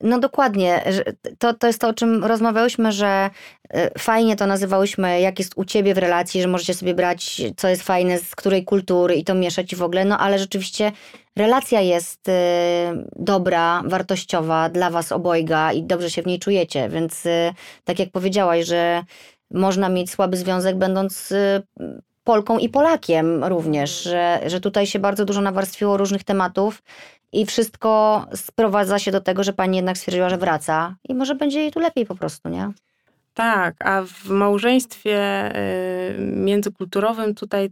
No 0.00 0.18
dokładnie. 0.18 0.84
To, 1.38 1.54
to 1.54 1.66
jest 1.66 1.80
to, 1.80 1.88
o 1.88 1.94
czym 1.94 2.24
rozmawiałyśmy, 2.24 2.92
że 2.92 3.30
e, 3.70 3.98
fajnie 3.98 4.36
to 4.36 4.46
nazywałyśmy, 4.46 5.20
jak 5.20 5.38
jest 5.38 5.52
u 5.56 5.64
ciebie 5.64 5.94
w 5.94 5.98
relacji, 5.98 6.42
że 6.42 6.48
możecie 6.48 6.74
sobie 6.74 6.94
brać, 6.94 7.42
co 7.56 7.68
jest 7.68 7.82
fajne, 7.82 8.18
z 8.18 8.34
której 8.36 8.64
kultury 8.64 9.14
i 9.14 9.24
to 9.24 9.34
mieszać 9.34 9.72
i 9.72 9.76
w 9.76 9.82
ogóle, 9.82 10.04
no 10.04 10.18
ale 10.18 10.38
rzeczywiście 10.38 10.92
relacja 11.36 11.80
jest 11.80 12.28
y, 12.28 12.32
dobra, 13.16 13.82
wartościowa 13.86 14.68
dla 14.68 14.90
was 14.90 15.12
obojga 15.12 15.72
i 15.72 15.82
dobrze 15.82 16.10
się 16.10 16.22
w 16.22 16.26
niej 16.26 16.38
czujecie, 16.38 16.88
więc 16.88 17.26
y, 17.26 17.54
tak 17.84 17.98
jak 17.98 18.10
powiedziałaś, 18.10 18.66
że 18.66 19.02
można 19.50 19.88
mieć 19.88 20.10
słaby 20.10 20.36
związek 20.36 20.78
będąc 20.78 21.32
y, 21.32 21.62
Polką 22.24 22.58
i 22.58 22.68
Polakiem 22.68 23.44
również, 23.44 24.02
że, 24.02 24.40
że 24.46 24.60
tutaj 24.60 24.86
się 24.86 24.98
bardzo 24.98 25.24
dużo 25.24 25.40
nawarstwiło 25.40 25.96
różnych 25.96 26.24
tematów 26.24 26.82
i 27.32 27.46
wszystko 27.46 28.24
sprowadza 28.34 28.98
się 28.98 29.10
do 29.10 29.20
tego, 29.20 29.44
że 29.44 29.52
pani 29.52 29.76
jednak 29.76 29.98
stwierdziła, 29.98 30.28
że 30.28 30.38
wraca 30.38 30.96
i 31.08 31.14
może 31.14 31.34
będzie 31.34 31.60
jej 31.60 31.72
tu 31.72 31.80
lepiej 31.80 32.06
po 32.06 32.14
prostu, 32.14 32.48
nie? 32.48 32.72
Tak, 33.34 33.86
a 33.86 34.02
w 34.02 34.28
małżeństwie 34.28 35.52
międzykulturowym 36.18 37.34
tutaj 37.34 37.70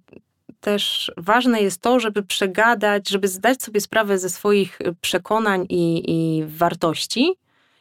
też 0.63 1.13
ważne 1.17 1.63
jest 1.63 1.81
to, 1.81 2.01
żeby 2.01 2.23
przegadać, 2.23 3.09
żeby 3.09 3.29
zdać 3.29 3.63
sobie 3.63 3.81
sprawę 3.81 4.19
ze 4.19 4.29
swoich 4.29 4.79
przekonań 5.01 5.67
i, 5.69 6.03
i 6.07 6.45
wartości. 6.47 7.35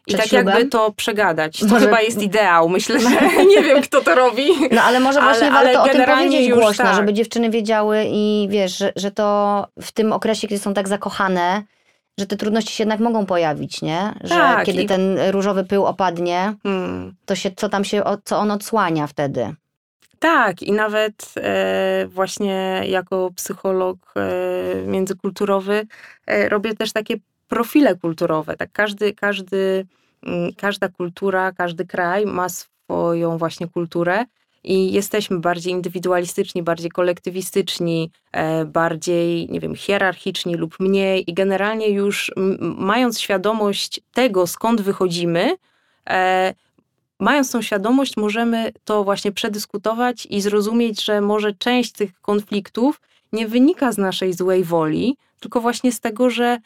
I 0.07 0.15
tak 0.15 0.25
ślubem? 0.25 0.47
jakby 0.47 0.69
to 0.69 0.91
przegadać. 0.91 1.59
To 1.59 1.65
może... 1.65 1.85
chyba 1.85 2.01
jest 2.01 2.21
ideał. 2.21 2.69
Myślę, 2.69 2.99
że 2.99 3.09
nie 3.55 3.63
wiem, 3.63 3.81
kto 3.81 4.01
to 4.01 4.15
robi. 4.15 4.47
No 4.71 4.81
ale 4.81 4.99
może 4.99 5.21
właśnie 5.21 5.51
ale, 5.51 5.73
warto 5.73 5.81
ale 5.81 5.91
o 5.91 5.93
tym 5.93 6.15
powiedzieć 6.15 6.53
głośno, 6.53 6.85
tak. 6.85 6.95
żeby 6.95 7.13
dziewczyny 7.13 7.49
wiedziały 7.49 8.05
i 8.07 8.47
wiesz, 8.51 8.77
że, 8.77 8.93
że 8.95 9.11
to 9.11 9.67
w 9.81 9.91
tym 9.91 10.13
okresie, 10.13 10.47
kiedy 10.47 10.61
są 10.61 10.73
tak 10.73 10.87
zakochane, 10.87 11.63
że 12.19 12.25
te 12.25 12.37
trudności 12.37 12.73
się 12.73 12.83
jednak 12.83 12.99
mogą 12.99 13.25
pojawić, 13.25 13.81
nie? 13.81 14.13
Że 14.23 14.35
tak, 14.35 14.65
kiedy 14.65 14.81
i... 14.81 14.85
ten 14.85 15.19
różowy 15.31 15.63
pył 15.63 15.85
opadnie, 15.85 16.53
hmm. 16.63 17.15
to 17.25 17.35
się, 17.35 17.51
co 17.55 17.69
tam 17.69 17.83
się, 17.83 18.03
co 18.23 18.37
on 18.37 18.51
odsłania 18.51 19.07
wtedy. 19.07 19.55
Tak, 20.21 20.61
i 20.61 20.71
nawet 20.71 21.33
e, 21.37 22.07
właśnie 22.09 22.81
jako 22.87 23.31
psycholog 23.35 23.97
e, 24.15 24.85
międzykulturowy 24.85 25.87
e, 26.27 26.49
robię 26.49 26.75
też 26.75 26.93
takie 26.93 27.15
profile 27.47 27.95
kulturowe. 27.95 28.57
Tak, 28.57 28.71
każdy, 28.71 29.13
każdy, 29.13 29.85
mm, 30.23 30.53
każda 30.53 30.89
kultura, 30.89 31.51
każdy 31.51 31.85
kraj 31.85 32.25
ma 32.25 32.47
swoją 32.49 33.37
właśnie 33.37 33.67
kulturę 33.67 34.25
i 34.63 34.91
jesteśmy 34.91 35.39
bardziej 35.39 35.73
indywidualistyczni, 35.73 36.63
bardziej 36.63 36.91
kolektywistyczni, 36.91 38.11
e, 38.31 38.65
bardziej, 38.65 39.49
nie 39.49 39.59
wiem, 39.59 39.75
hierarchiczni 39.75 40.55
lub 40.55 40.79
mniej 40.79 41.29
i 41.29 41.33
generalnie 41.33 41.89
już 41.89 42.31
mając 42.61 43.19
świadomość 43.19 44.01
tego, 44.13 44.47
skąd 44.47 44.81
wychodzimy, 44.81 45.55
e, 46.09 46.53
mając 47.21 47.51
tą 47.51 47.61
świadomość, 47.61 48.17
możemy 48.17 48.71
to 48.85 49.03
właśnie 49.03 49.31
przedyskutować 49.31 50.27
i 50.29 50.41
zrozumieć, 50.41 51.03
że 51.05 51.21
może 51.21 51.53
część 51.53 51.91
tych 51.91 52.21
konfliktów 52.21 53.01
nie 53.33 53.47
wynika 53.47 53.91
z 53.91 53.97
naszej 53.97 54.33
złej 54.33 54.63
woli, 54.63 55.17
tylko 55.39 55.61
właśnie 55.61 55.91
z 55.91 55.99
tego, 55.99 56.29
że 56.29 56.57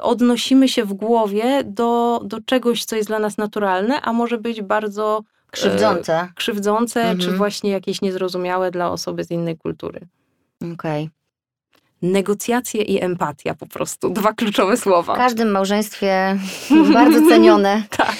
odnosimy 0.00 0.68
się 0.68 0.84
w 0.84 0.92
głowie 0.92 1.64
do, 1.64 2.20
do 2.24 2.40
czegoś, 2.40 2.84
co 2.84 2.96
jest 2.96 3.08
dla 3.08 3.18
nas 3.18 3.38
naturalne, 3.38 4.00
a 4.00 4.12
może 4.12 4.38
być 4.38 4.62
bardzo 4.62 5.22
Krzywdzące. 5.50 6.14
E, 6.20 6.28
krzywdzące, 6.34 7.00
Mhm. 7.00 7.18
czy 7.18 7.32
właśnie 7.36 7.70
jakieś 7.70 8.02
niezrozumiałe 8.02 8.70
dla 8.70 8.90
osoby 8.90 9.24
z 9.24 9.30
innej 9.30 9.56
kultury. 9.58 10.00
Okej. 10.74 11.10
Negocjacje 12.02 12.82
i 12.82 13.04
empatia 13.04 13.54
po 13.54 13.66
prostu. 13.66 14.10
Dwa 14.10 14.32
kluczowe 14.32 14.76
W 14.76 14.80
słowa. 14.80 15.16
każdym 15.16 15.50
małżeństwie 15.50 16.38
bardzo 16.92 17.28
cenione. 17.28 17.82
Tak. 17.96 18.16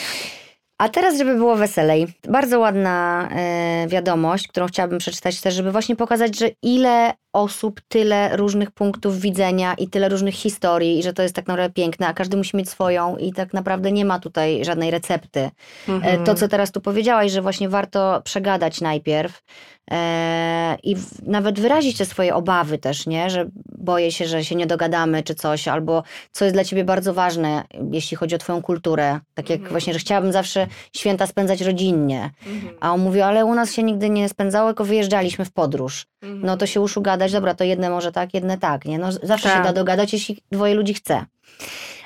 A 0.81 0.89
teraz, 0.89 1.19
żeby 1.19 1.35
było 1.35 1.57
weselej. 1.57 2.07
Bardzo 2.29 2.59
ładna 2.59 3.29
e, 3.33 3.87
wiadomość, 3.89 4.49
którą 4.49 4.67
chciałabym 4.67 4.99
przeczytać 4.99 5.41
też, 5.41 5.55
żeby 5.55 5.73
właśnie 5.73 5.97
pokazać, 5.97 6.39
że 6.39 6.51
ile 6.63 7.13
osób, 7.33 7.81
tyle 7.89 8.37
różnych 8.37 8.71
punktów 8.71 9.21
widzenia 9.21 9.75
i 9.75 9.89
tyle 9.89 10.09
różnych 10.09 10.35
historii 10.35 10.99
i 10.99 11.03
że 11.03 11.13
to 11.13 11.23
jest 11.23 11.35
tak 11.35 11.47
naprawdę 11.47 11.75
piękne, 11.75 12.07
a 12.07 12.15
każdy 12.15 12.37
musi 12.37 12.57
mieć 12.57 12.71
swoją 12.71 13.17
i 13.17 13.33
tak 13.33 13.53
naprawdę 13.53 13.93
nie 13.93 14.05
ma 14.05 14.19
tutaj 14.19 14.65
żadnej 14.65 14.91
recepty. 14.91 15.51
Mhm. 15.89 16.25
To, 16.25 16.35
co 16.35 16.49
teraz 16.49 16.73
tu 16.73 16.81
powiedziałaś, 16.81 17.33
że 17.33 17.43
właśnie 17.43 17.69
warto 17.69 18.23
przegadać 18.25 18.81
najpierw 18.81 19.43
e, 19.91 20.77
i 20.83 20.97
w, 20.97 21.27
nawet 21.27 21.61
wyrazić 21.61 21.99
te 21.99 22.07
swoje 22.07 22.35
obawy 22.35 22.79
też, 22.79 23.07
nie? 23.07 23.31
Że 23.31 23.47
boję 23.79 24.13
się, 24.13 24.27
że 24.27 24.45
się 24.45 24.55
nie 24.55 24.67
dogadamy 24.67 25.23
czy 25.23 25.35
coś, 25.35 25.69
albo 25.69 26.03
co 26.33 26.45
jest 26.45 26.55
dla 26.57 26.65
ciebie 26.65 26.85
bardzo 26.85 27.15
ważne, 27.15 27.65
jeśli 27.93 28.17
chodzi 28.17 28.35
o 28.35 28.39
twoją 28.39 28.63
kulturę. 28.63 29.21
Tak 29.35 29.51
jak 29.51 29.59
Mhm. 29.59 29.71
właśnie, 29.71 29.93
że 29.93 29.99
chciałabym 29.99 30.33
zawsze 30.33 30.67
święta 30.97 31.27
spędzać 31.27 31.61
rodzinnie. 31.61 32.31
Mhm. 32.47 32.75
A 32.81 32.93
on 32.93 33.01
mówi, 33.01 33.21
ale 33.21 33.45
u 33.45 33.55
nas 33.55 33.73
się 33.73 33.83
nigdy 33.83 34.11
nie 34.11 34.29
spędzało, 34.29 34.69
tylko 34.69 34.85
wyjeżdżaliśmy 34.85 35.45
w 35.45 35.53
podróż. 35.53 36.07
Mhm. 36.23 36.43
No 36.47 36.57
to 36.57 36.67
się 36.67 36.81
już 36.81 36.97
ugadać, 36.97 37.33
dobra, 37.33 37.55
to 37.55 37.65
jedne 37.65 37.91
może 37.91 38.13
tak, 38.13 38.35
jedne 38.35 38.59
tak, 38.59 38.85
nie? 38.85 38.99
No 38.99 39.13
zawsze 39.13 39.49
się 39.49 39.55
Tak. 39.55 39.65
da 39.65 39.73
dogadać, 39.73 40.13
jeśli 40.13 40.39
dwoje 40.51 40.75
ludzi 40.75 40.95
chce. 40.95 41.25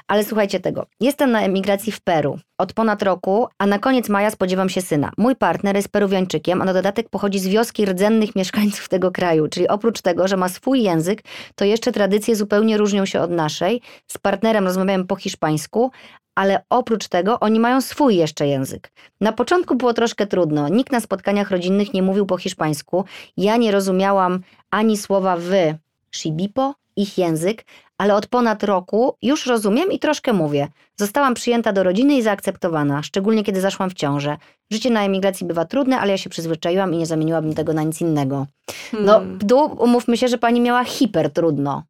Ale 0.06 0.24
słuchajcie 0.24 0.60
tego. 0.60 0.86
Jestem 1.00 1.30
na 1.30 1.40
emigracji 1.40 1.92
w 1.92 2.00
Peru 2.00 2.38
od 2.58 2.72
ponad 2.72 3.02
roku, 3.02 3.46
a 3.58 3.66
na 3.66 3.78
koniec 3.78 4.08
maja 4.08 4.30
spodziewam 4.30 4.68
się 4.68 4.82
syna. 4.82 5.12
Mój 5.18 5.36
partner 5.36 5.76
jest 5.76 5.88
peruwiańczykiem, 5.88 6.62
a 6.62 6.64
na 6.64 6.72
dodatek 6.72 7.08
pochodzi 7.08 7.38
z 7.38 7.48
wioski 7.48 7.86
rdzennych 7.86 8.36
mieszkańców 8.36 8.88
tego 8.88 9.10
kraju. 9.10 9.48
Czyli 9.48 9.68
oprócz 9.68 10.00
tego, 10.00 10.28
że 10.28 10.36
ma 10.36 10.48
swój 10.48 10.82
język, 10.82 11.22
to 11.54 11.64
jeszcze 11.64 11.92
tradycje 11.92 12.36
zupełnie 12.36 12.76
różnią 12.76 13.06
się 13.06 13.20
od 13.20 13.30
naszej. 13.30 13.80
Z 14.06 14.18
partnerem 14.18 14.64
rozmawiałem 14.64 15.06
po 15.06 15.16
hiszpańsku, 15.16 15.90
ale 16.34 16.64
oprócz 16.70 17.08
tego 17.08 17.40
oni 17.40 17.60
mają 17.60 17.80
swój 17.80 18.16
jeszcze 18.16 18.46
język. 18.46 18.90
Na 19.20 19.32
początku 19.32 19.74
było 19.74 19.94
troszkę 19.94 20.26
trudno. 20.26 20.68
Nikt 20.68 20.92
na 20.92 21.00
spotkaniach 21.00 21.50
rodzinnych 21.50 21.94
nie 21.94 22.02
mówił 22.02 22.26
po 22.26 22.38
hiszpańsku. 22.38 23.04
Ja 23.36 23.56
nie 23.56 23.72
rozumiałam 23.72 24.40
ani 24.70 24.96
słowa 24.96 25.36
wy, 25.36 25.78
shibipo, 26.12 26.74
ich 26.96 27.18
język, 27.18 27.64
ale 27.98 28.14
od 28.14 28.26
ponad 28.26 28.62
roku 28.64 29.16
już 29.22 29.46
rozumiem 29.46 29.92
i 29.92 29.98
troszkę 29.98 30.32
mówię. 30.32 30.68
Zostałam 30.96 31.34
przyjęta 31.34 31.72
do 31.72 31.82
rodziny 31.82 32.16
i 32.16 32.22
zaakceptowana, 32.22 33.02
szczególnie 33.02 33.44
kiedy 33.44 33.60
zaszłam 33.60 33.90
w 33.90 33.94
ciążę. 33.94 34.36
Życie 34.70 34.90
na 34.90 35.04
emigracji 35.04 35.46
bywa 35.46 35.64
trudne, 35.64 36.00
ale 36.00 36.10
ja 36.12 36.18
się 36.18 36.30
przyzwyczaiłam 36.30 36.94
i 36.94 36.96
nie 36.96 37.06
zamieniłabym 37.06 37.54
tego 37.54 37.72
na 37.72 37.82
nic 37.82 38.00
innego. 38.00 38.46
No, 38.92 39.12
Hmm. 39.12 39.38
tu 39.38 39.64
umówmy 39.64 40.16
się, 40.16 40.28
że 40.28 40.38
pani 40.38 40.60
miała 40.60 40.84
hiper 40.84 41.30
trudno 41.32 41.82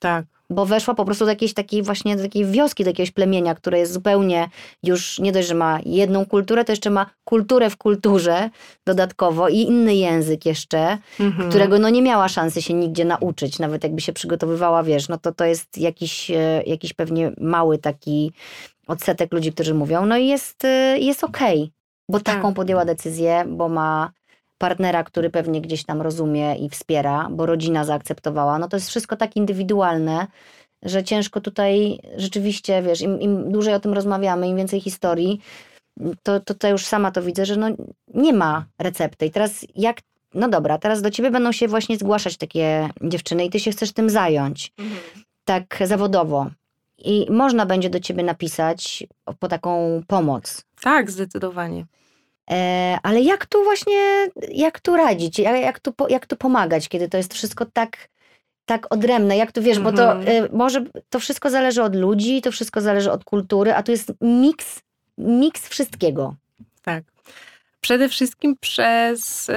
Tak. 0.00 0.24
Bo 0.52 0.66
weszła 0.66 0.94
po 0.94 1.04
prostu 1.04 1.24
do 1.24 1.30
jakiejś 1.30 1.54
takiej 1.54 1.82
właśnie 1.82 2.16
do 2.16 2.22
takiej 2.22 2.44
wioski, 2.46 2.84
do 2.84 2.90
jakiegoś 2.90 3.10
plemienia, 3.10 3.54
które 3.54 3.78
jest 3.78 3.92
zupełnie 3.92 4.48
już 4.82 5.18
nie 5.18 5.32
dość, 5.32 5.48
że 5.48 5.54
ma 5.54 5.78
jedną 5.86 6.26
kulturę, 6.26 6.64
to 6.64 6.72
jeszcze 6.72 6.90
ma 6.90 7.06
kulturę 7.24 7.70
w 7.70 7.76
kulturze 7.76 8.50
dodatkowo 8.86 9.48
i 9.48 9.56
inny 9.58 9.94
język 9.94 10.46
jeszcze, 10.46 10.98
Mhm. 11.20 11.48
którego 11.50 11.78
no 11.78 11.88
nie 11.90 12.02
miała 12.02 12.28
szansy 12.28 12.62
się 12.62 12.74
nigdzie 12.74 13.04
nauczyć, 13.04 13.58
nawet 13.58 13.84
jakby 13.84 14.00
się 14.00 14.12
przygotowywała, 14.12 14.82
wiesz, 14.82 15.08
no 15.08 15.18
to 15.18 15.32
to 15.32 15.44
jest 15.44 15.78
jakiś, 15.78 16.30
e, 16.30 16.62
jakiś 16.66 16.92
pewnie 16.92 17.32
mały 17.40 17.78
taki 17.78 18.32
odsetek 18.86 19.32
ludzi, 19.32 19.52
którzy 19.52 19.74
mówią, 19.74 20.06
no 20.06 20.16
i 20.16 20.26
jest, 20.26 20.64
e, 20.64 20.98
jest 20.98 21.24
okej, 21.24 21.72
bo 22.08 22.20
Tak. 22.20 22.34
taką 22.36 22.54
podjęła 22.54 22.84
decyzję, 22.84 23.44
bo 23.48 23.68
ma 23.68 24.10
partnera, 24.62 25.04
który 25.04 25.30
pewnie 25.30 25.60
gdzieś 25.60 25.84
tam 25.84 26.02
rozumie 26.02 26.56
i 26.56 26.68
wspiera, 26.68 27.28
bo 27.30 27.46
rodzina 27.46 27.84
zaakceptowała, 27.84 28.58
no 28.58 28.68
to 28.68 28.76
jest 28.76 28.88
wszystko 28.88 29.16
tak 29.16 29.36
indywidualne, 29.36 30.26
że 30.82 31.04
ciężko 31.04 31.40
tutaj 31.40 31.98
rzeczywiście, 32.16 32.82
wiesz, 32.82 33.00
im, 33.00 33.20
im 33.20 33.52
dłużej 33.52 33.74
o 33.74 33.80
tym 33.80 33.92
rozmawiamy, 33.92 34.48
im 34.48 34.56
więcej 34.56 34.80
historii, 34.80 35.40
to, 36.22 36.40
to, 36.40 36.54
to 36.54 36.68
już 36.68 36.86
sama 36.86 37.10
to 37.10 37.22
widzę, 37.22 37.46
że 37.46 37.56
no 37.56 37.66
nie 38.14 38.32
ma 38.32 38.64
recepty. 38.78 39.26
I 39.26 39.30
teraz 39.30 39.66
jak, 39.76 39.96
no 40.34 40.48
dobra, 40.48 40.78
teraz 40.78 41.02
do 41.02 41.10
ciebie 41.10 41.30
będą 41.30 41.52
się 41.52 41.68
właśnie 41.68 41.96
zgłaszać 41.98 42.36
takie 42.36 42.88
dziewczyny 43.02 43.44
i 43.44 43.50
ty 43.50 43.60
się 43.60 43.70
chcesz 43.70 43.92
tym 43.92 44.10
zająć, 44.10 44.72
Mhm. 44.78 45.00
tak 45.44 45.78
zawodowo. 45.84 46.46
I 46.98 47.26
można 47.30 47.66
będzie 47.66 47.90
do 47.90 48.00
ciebie 48.00 48.22
napisać 48.22 49.06
po 49.38 49.48
taką 49.48 50.00
pomoc. 50.06 50.64
Tak, 50.80 51.10
zdecydowanie. 51.10 51.86
E, 52.50 52.98
ale 53.02 53.20
jak 53.20 53.46
tu 53.46 53.64
właśnie, 53.64 54.28
jak 54.48 54.80
tu 54.80 54.96
radzić, 54.96 55.38
jak, 55.38 55.60
jak, 55.60 55.80
tu, 55.80 55.94
jak 56.08 56.26
tu 56.26 56.36
pomagać, 56.36 56.88
kiedy 56.88 57.08
to 57.08 57.16
jest 57.16 57.34
wszystko 57.34 57.66
tak, 57.72 58.08
tak 58.64 58.94
odrębne, 58.94 59.36
jak 59.36 59.52
tu 59.52 59.62
wiesz, 59.62 59.78
bo 59.78 59.92
to 59.92 60.12
Mhm. 60.12 60.44
e, 60.44 60.48
może 60.56 60.84
to 61.10 61.20
wszystko 61.20 61.50
zależy 61.50 61.82
od 61.82 61.96
ludzi, 61.96 62.42
to 62.42 62.52
wszystko 62.52 62.80
zależy 62.80 63.12
od 63.12 63.24
kultury, 63.24 63.74
a 63.74 63.82
tu 63.82 63.92
jest 63.92 64.12
miks, 64.20 64.80
miks 65.18 65.68
wszystkiego. 65.68 66.34
Tak. 66.82 67.04
Przede 67.80 68.08
wszystkim 68.08 68.56
przez 68.60 69.48
y, 69.48 69.54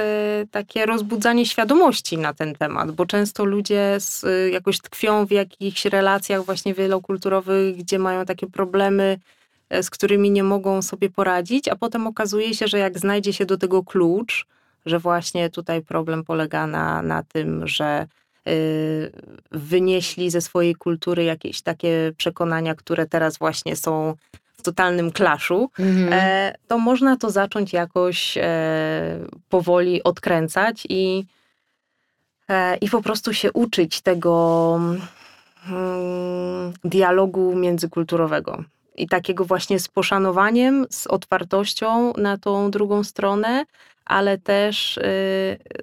takie 0.50 0.86
rozbudzanie 0.86 1.46
świadomości 1.46 2.18
na 2.18 2.34
ten 2.34 2.54
temat, 2.54 2.90
bo 2.90 3.06
często 3.06 3.44
ludzie 3.44 3.96
z, 3.98 4.24
y, 4.24 4.50
jakoś 4.52 4.80
tkwią 4.80 5.26
w 5.26 5.30
jakichś 5.30 5.84
relacjach 5.84 6.44
właśnie 6.44 6.74
wielokulturowych, 6.74 7.76
gdzie 7.76 7.98
mają 7.98 8.24
takie 8.24 8.46
problemy, 8.46 9.18
y, 9.18 9.35
z 9.82 9.90
którymi 9.90 10.30
nie 10.30 10.42
mogą 10.42 10.82
sobie 10.82 11.10
poradzić, 11.10 11.68
a 11.68 11.76
potem 11.76 12.06
okazuje 12.06 12.54
się, 12.54 12.68
że 12.68 12.78
jak 12.78 12.98
znajdzie 12.98 13.32
się 13.32 13.46
do 13.46 13.56
tego 13.58 13.82
klucz, 13.82 14.46
że 14.86 14.98
właśnie 14.98 15.50
tutaj 15.50 15.82
problem 15.82 16.24
polega 16.24 16.66
na, 16.66 17.02
na 17.02 17.22
tym, 17.22 17.68
że 17.68 18.06
y, 18.48 19.12
wynieśli 19.50 20.30
ze 20.30 20.40
swojej 20.40 20.74
kultury 20.74 21.24
jakieś 21.24 21.62
takie 21.62 22.12
przekonania, 22.16 22.74
które 22.74 23.06
teraz 23.06 23.38
właśnie 23.38 23.76
są 23.76 24.14
w 24.52 24.62
totalnym 24.62 25.10
klaszu, 25.12 25.70
Mhm. 25.78 26.08
e, 26.12 26.54
to 26.68 26.78
można 26.78 27.16
to 27.16 27.30
zacząć 27.30 27.72
jakoś 27.72 28.38
e, 28.38 29.18
powoli 29.48 30.02
odkręcać 30.02 30.86
i, 30.88 31.24
e, 32.48 32.76
i 32.76 32.90
po 32.90 33.02
prostu 33.02 33.34
się 33.34 33.52
uczyć 33.52 34.00
tego 34.00 34.80
mm, 35.68 36.72
dialogu 36.84 37.56
międzykulturowego. 37.56 38.64
I 38.96 39.08
takiego 39.08 39.44
właśnie 39.44 39.80
z 39.80 39.88
poszanowaniem, 39.88 40.86
z 40.90 41.06
otwartością 41.06 42.12
na 42.12 42.38
tą 42.38 42.70
drugą 42.70 43.04
stronę, 43.04 43.64
ale 44.04 44.38
też 44.38 44.96
y, 44.96 45.02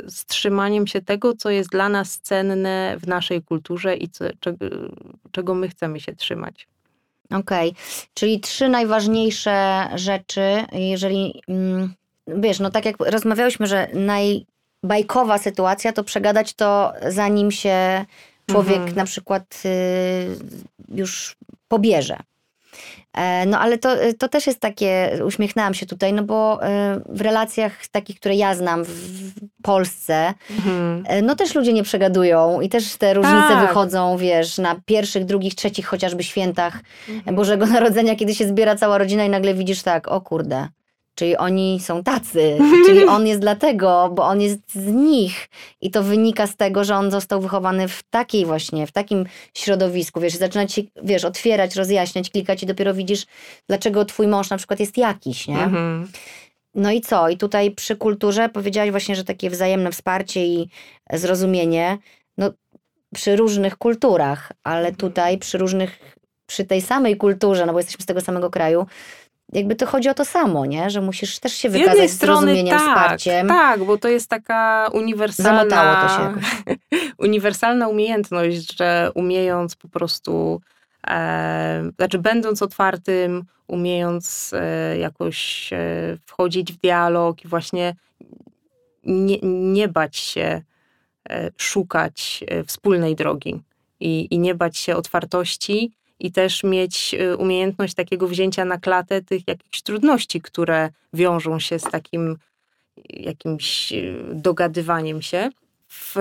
z 0.08 0.26
trzymaniem 0.26 0.88
się 0.88 1.02
tego, 1.02 1.34
co 1.34 1.50
jest 1.50 1.70
dla 1.70 1.90
nas 1.90 2.20
cenne 2.20 2.96
w 3.00 3.08
naszej 3.08 3.42
kulturze 3.42 3.96
i 3.96 4.10
co, 4.10 4.26
czego, 4.40 4.66
czego 5.32 5.56
my 5.56 5.70
chcemy 5.70 6.00
się 6.00 6.16
trzymać. 6.16 6.68
Okej, 7.32 7.74
czyli 8.14 8.40
trzy 8.40 8.70
najważniejsze 8.70 9.88
rzeczy, 9.96 10.66
jeżeli 10.72 11.42
mm, 11.48 11.94
wiesz, 12.28 12.60
no 12.60 12.70
tak 12.70 12.86
jak 12.86 12.96
rozmawiałyśmy, 13.00 13.68
że 13.68 13.88
najbajkowa 13.94 15.38
sytuacja 15.38 15.94
to 15.94 16.04
przegadać 16.04 16.54
to 16.54 16.94
zanim 17.10 17.52
się 17.52 18.06
człowiek 18.46 18.78
Mhm. 18.78 18.96
na 18.96 19.06
przykład 19.06 19.64
y, 19.66 19.70
już 20.96 21.36
pobierze. 21.68 22.18
E, 23.14 23.46
No 23.46 23.60
ale 23.60 23.78
to, 23.78 23.90
to 24.20 24.28
też 24.30 24.48
jest 24.48 24.60
takie, 24.60 25.20
uśmiechnęłam 25.26 25.74
się 25.74 25.86
tutaj, 25.86 26.14
no 26.14 26.24
bo 26.24 26.60
y, 26.64 26.68
w 27.10 27.22
relacjach 27.22 27.88
takich, 27.88 28.20
które 28.20 28.36
ja 28.36 28.56
znam 28.56 28.84
w- 28.84 29.34
Polsce, 29.64 30.34
E, 31.06 31.22
No 31.22 31.36
też 31.36 31.56
ludzie 31.56 31.74
nie 31.74 31.84
przegadują 31.84 32.62
i 32.62 32.70
też 32.70 32.96
te 32.96 33.14
różnice 33.14 33.48
Tak. 33.48 33.68
wychodzą, 33.68 34.18
wiesz, 34.18 34.58
na 34.58 34.76
pierwszych, 34.86 35.26
drugich, 35.26 35.56
trzecich 35.56 35.86
chociażby 35.88 36.24
świętach 36.24 36.80
Bożego 37.34 37.66
Narodzenia, 37.66 38.16
kiedy 38.16 38.36
się 38.36 38.48
zbiera 38.48 38.76
cała 38.76 38.98
rodzina 38.98 39.26
i 39.26 39.30
nagle 39.30 39.54
widzisz 39.54 39.84
tak, 39.84 40.08
o 40.08 40.22
kurde, 40.22 40.68
czyli 41.16 41.38
oni 41.38 41.80
są 41.80 42.04
tacy, 42.04 42.58
czyli 42.86 43.06
on 43.06 43.28
jest 43.28 43.42
dlatego, 43.42 44.10
bo 44.14 44.24
on 44.24 44.42
jest 44.42 44.60
z 44.74 44.88
nich 44.88 45.50
i 45.82 45.92
to 45.92 46.04
wynika 46.04 46.48
z 46.48 46.56
tego, 46.56 46.84
że 46.84 46.96
on 46.96 47.12
został 47.12 47.42
wychowany 47.42 47.88
w 47.88 48.04
takiej 48.04 48.46
właśnie, 48.46 48.88
w 48.88 48.92
takim 48.92 49.26
środowisku, 49.54 50.20
wiesz, 50.20 50.34
zaczyna 50.34 50.68
ci, 50.68 50.92
wiesz, 51.04 51.26
otwierać, 51.26 51.76
rozjaśniać, 51.76 52.30
klikać 52.30 52.64
i 52.64 52.66
dopiero 52.66 52.94
widzisz, 52.94 53.26
dlaczego 53.68 54.06
twój 54.06 54.28
mąż 54.28 54.50
na 54.50 54.58
przykład 54.58 54.80
jest 54.80 54.98
jakiś, 54.98 55.48
nie? 55.48 55.64
Mhm. 55.64 56.08
No 56.76 56.92
i 56.92 57.02
co? 57.02 57.30
I 57.30 57.38
tutaj 57.38 57.72
przy 57.72 57.96
kulturze 57.96 58.50
powiedziałaś 58.50 58.92
właśnie, 58.92 59.16
że 59.16 59.24
takie 59.24 59.50
wzajemne 59.50 59.92
wsparcie 59.92 60.46
i 60.46 60.70
zrozumienie, 61.14 61.98
no 62.38 62.52
przy 63.14 63.36
różnych 63.36 63.78
kulturach, 63.78 64.52
ale 64.64 64.80
Mhm. 64.80 64.96
tutaj 64.96 65.38
przy 65.38 65.58
różnych, 65.58 66.00
przy 66.46 66.66
tej 66.66 66.82
samej 66.82 67.18
kulturze, 67.18 67.66
no 67.66 67.74
bo 67.74 67.80
jesteśmy 67.80 68.04
z 68.04 68.06
tego 68.06 68.22
samego 68.22 68.50
kraju, 68.50 68.86
jakby 69.54 69.76
to 69.76 69.86
chodzi 69.86 70.10
o 70.10 70.14
to 70.14 70.26
samo, 70.26 70.66
nie? 70.66 70.90
Że 70.90 71.02
musisz 71.02 71.40
też 71.40 71.54
się 71.54 71.70
Z 71.70 71.74
jednej 71.74 71.90
wykazać 71.90 72.12
strony 72.12 72.64
tak, 72.70 72.80
wsparciem. 72.80 73.48
tak, 73.48 73.84
bo 73.84 73.98
to 73.98 74.08
jest 74.08 74.30
taka 74.30 74.90
uniwersalna, 74.94 75.60
Zamotało 75.60 76.08
to 76.08 76.16
się 76.16 76.22
jakoś. 76.24 76.44
uniwersalna 77.28 77.88
umiejętność, 77.88 78.78
że 78.78 79.12
umiejąc 79.16 79.76
po 79.76 79.88
prostu 79.88 80.62
e, 81.08 81.92
znaczy 81.96 82.20
będąc 82.20 82.62
otwartym, 82.62 83.44
umiejąc 83.68 84.52
e, 84.54 84.98
jakoś 84.98 85.70
e, 85.74 85.78
wchodzić 86.26 86.74
w 86.74 86.78
dialog 86.78 87.46
i 87.46 87.48
właśnie 87.48 87.96
nie, 89.04 89.38
nie 89.44 89.88
bać 89.88 90.18
się 90.18 90.62
e, 91.30 91.50
szukać 91.58 92.44
e, 92.48 92.64
wspólnej 92.64 93.16
drogi 93.16 93.62
i, 94.00 94.28
i 94.32 94.40
nie 94.40 94.56
bać 94.56 94.78
się 94.78 94.96
otwartości 94.96 95.92
i 96.20 96.32
też 96.32 96.64
mieć 96.64 97.14
e, 97.14 97.38
umiejętność 97.38 97.94
takiego 97.94 98.28
wzięcia 98.28 98.66
na 98.66 98.78
klatę 98.78 99.22
tych 99.22 99.48
jakichś 99.48 99.82
trudności, 99.82 100.42
które 100.42 100.90
wiążą 101.14 101.60
się 101.60 101.80
z 101.80 101.84
takim 101.84 102.38
jakimś 103.10 103.94
dogadywaniem 104.34 105.22
się. 105.22 105.50
W, 105.90 106.16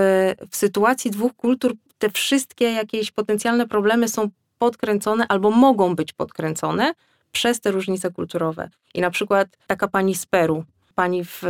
w 0.51 0.57
sytuacji 0.57 1.11
dwóch 1.11 1.35
kultur 1.37 1.73
te 1.99 2.11
wszystkie 2.11 2.73
jakieś 2.73 3.11
potencjalne 3.11 3.69
problemy 3.69 4.09
są 4.09 4.29
podkręcone 4.59 5.29
albo 5.29 5.51
mogą 5.51 5.97
być 5.97 6.13
podkręcone 6.13 6.95
przez 7.33 7.61
te 7.61 7.71
różnice 7.71 8.11
kulturowe. 8.11 8.71
I 8.95 9.01
na 9.01 9.11
przykład 9.11 9.49
taka 9.67 9.89
pani 9.89 10.15
z 10.15 10.27
Peru, 10.27 10.65
pani 10.95 11.25
w 11.25 11.43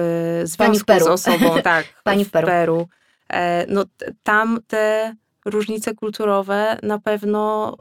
związku 0.45 0.64
pani 0.64 0.78
w 0.78 0.84
Peru. 0.84 1.05
z 1.05 1.09
osobą, 1.09 1.62
tak, 1.62 1.86
pani 2.05 2.24
w 2.24 2.30
Peru. 2.30 2.47
Peru 2.47 2.88
no, 3.68 3.84
tam 4.22 4.59
te 4.66 5.14
różnice 5.45 5.95
kulturowe 5.95 6.78
na 6.82 6.99
pewno 6.99 7.76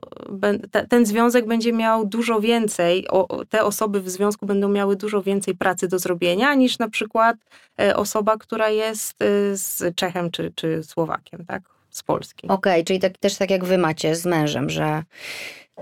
ten 0.89 1.05
związek 1.05 1.47
będzie 1.47 1.73
miał 1.73 2.05
dużo 2.05 2.39
więcej, 2.39 3.07
te 3.49 3.63
osoby 3.63 4.01
w 4.01 4.09
związku 4.09 4.45
będą 4.45 4.69
miały 4.69 4.95
dużo 4.95 5.21
więcej 5.21 5.55
pracy 5.55 5.87
do 5.87 5.99
zrobienia 5.99 6.53
niż 6.53 6.79
na 6.79 6.89
przykład 6.89 7.37
e, 7.81 7.95
osoba, 7.95 8.37
która 8.37 8.69
jest 8.69 9.21
e, 9.21 9.25
z 9.57 9.95
Czechem 9.95 10.31
czy, 10.31 10.51
czy 10.55 10.83
Słowakiem, 10.83 11.45
tak? 11.45 11.63
Z 11.89 12.03
Polski. 12.03 12.47
Okej, 12.47 12.73
okay, 12.73 12.83
czyli 12.83 12.99
tak, 12.99 13.17
też 13.17 13.35
tak 13.35 13.49
jak 13.51 13.65
wy 13.65 13.77
macie 13.77 14.15
z 14.15 14.25
mężem, 14.25 14.69
że 14.69 15.03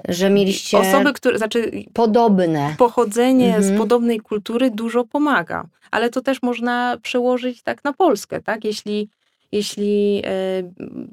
że 0.08 0.30
mieliście 0.30 0.78
osoby, 0.78 1.14
które 1.14 1.38
znaczy 1.38 1.72
podobne. 1.94 2.76
Pochodzenie 2.78 3.56
mhm. 3.56 3.64
z 3.64 3.78
podobnej 3.78 4.20
kultury 4.20 4.72
dużo 4.72 5.04
pomaga, 5.04 5.66
ale 5.92 6.10
to 6.10 6.22
też 6.22 6.42
można 6.42 6.98
przełożyć 7.02 7.64
tak 7.64 7.84
na 7.84 7.94
Polskę, 7.94 8.42
tak? 8.42 8.66
Jeśli 8.66 9.10
jeśli 9.52 10.22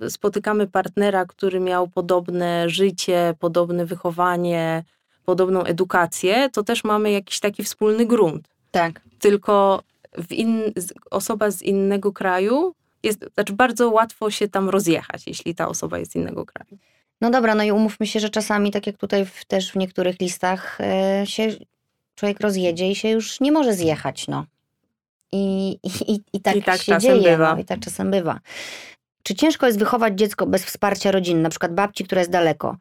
e, 0.03 0.11
spotykamy 0.11 0.67
partnera, 0.67 1.27
który 1.27 1.61
miał 1.61 1.89
podobne 1.89 2.69
życie, 2.69 3.35
podobne 3.39 3.87
wychowanie, 3.87 4.85
podobną 5.25 5.65
edukację, 5.65 6.49
to 6.53 6.63
też 6.63 6.85
mamy 6.85 7.11
jakiś 7.11 7.41
taki 7.41 7.65
wspólny 7.65 8.07
grunt. 8.07 8.49
Tak. 8.71 9.01
Tylko 9.19 9.83
in, 10.31 10.63
osoba 11.11 11.51
z 11.51 11.63
innego 11.63 12.13
kraju 12.13 12.75
jest, 13.03 13.25
znaczy 13.35 13.53
bardzo 13.53 13.91
łatwo 13.91 14.31
się 14.31 14.49
tam 14.49 14.69
rozjechać, 14.69 15.27
jeśli 15.27 15.55
ta 15.55 15.69
osoba 15.69 15.99
jest 15.99 16.13
z 16.13 16.17
innego 16.17 16.47
kraju. 16.47 16.79
No 17.21 17.31
dobra, 17.31 17.55
no 17.55 17.63
i 17.63 17.73
umówmy 17.73 18.07
się, 18.07 18.21
że 18.21 18.31
czasami, 18.31 18.71
tak 18.71 18.87
jak 18.87 18.97
tutaj 18.97 19.27
w, 19.27 19.45
też 19.45 19.73
w 19.73 19.77
niektórych 19.77 20.21
listach, 20.21 20.79
yy, 21.21 21.27
się 21.27 21.49
człowiek 22.15 22.41
rozjedzie 22.41 22.91
i 22.91 22.95
się 22.95 23.09
już 23.09 23.41
nie 23.41 23.53
może 23.53 23.75
zjechać, 23.75 24.29
no. 24.29 24.45
I, 25.33 25.79
i, 26.09 26.21
i, 26.33 26.41
tak, 26.41 26.57
I 26.57 26.63
tak 26.63 26.83
się 26.83 26.99
dzieje. 26.99 27.23
Bywa. 27.23 27.55
No, 27.55 27.61
I 27.61 27.65
tak 27.65 27.81
czasem 27.81 28.11
bywa. 28.11 28.41
Czy 29.23 29.35
ciężko 29.35 29.67
jest 29.67 29.79
wychować 29.79 30.19
dziecko 30.19 30.47
bez 30.47 30.65
wsparcia 30.65 31.11
rodziny, 31.11 31.41
na 31.41 31.49
przykład 31.49 31.75
babci, 31.75 32.05
która 32.05 32.21
jest 32.21 32.31
daleko? 32.31 32.77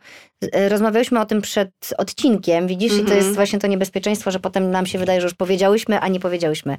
E, 0.52 0.70
rozmawialiśmy 0.70 1.20
o 1.20 1.26
tym 1.26 1.42
przed 1.42 1.70
odcinkiem, 1.98 2.68
widzisz, 2.68 2.92
mm 2.92 3.04
-hmm. 3.04 3.08
i 3.08 3.10
to 3.10 3.16
jest 3.16 3.28
mhm. 3.28 3.36
właśnie 3.36 3.60
to 3.60 3.68
niebezpieczeństwo, 3.68 4.32
że 4.32 4.40
potem 4.40 4.72
nam 4.72 4.86
się 4.86 5.00
wydaje, 5.00 5.22
że 5.22 5.28
już 5.28 5.34
powiedziałyśmy, 5.34 6.00
a 6.00 6.08
nie 6.08 6.20
powiedziałyśmy. 6.20 6.78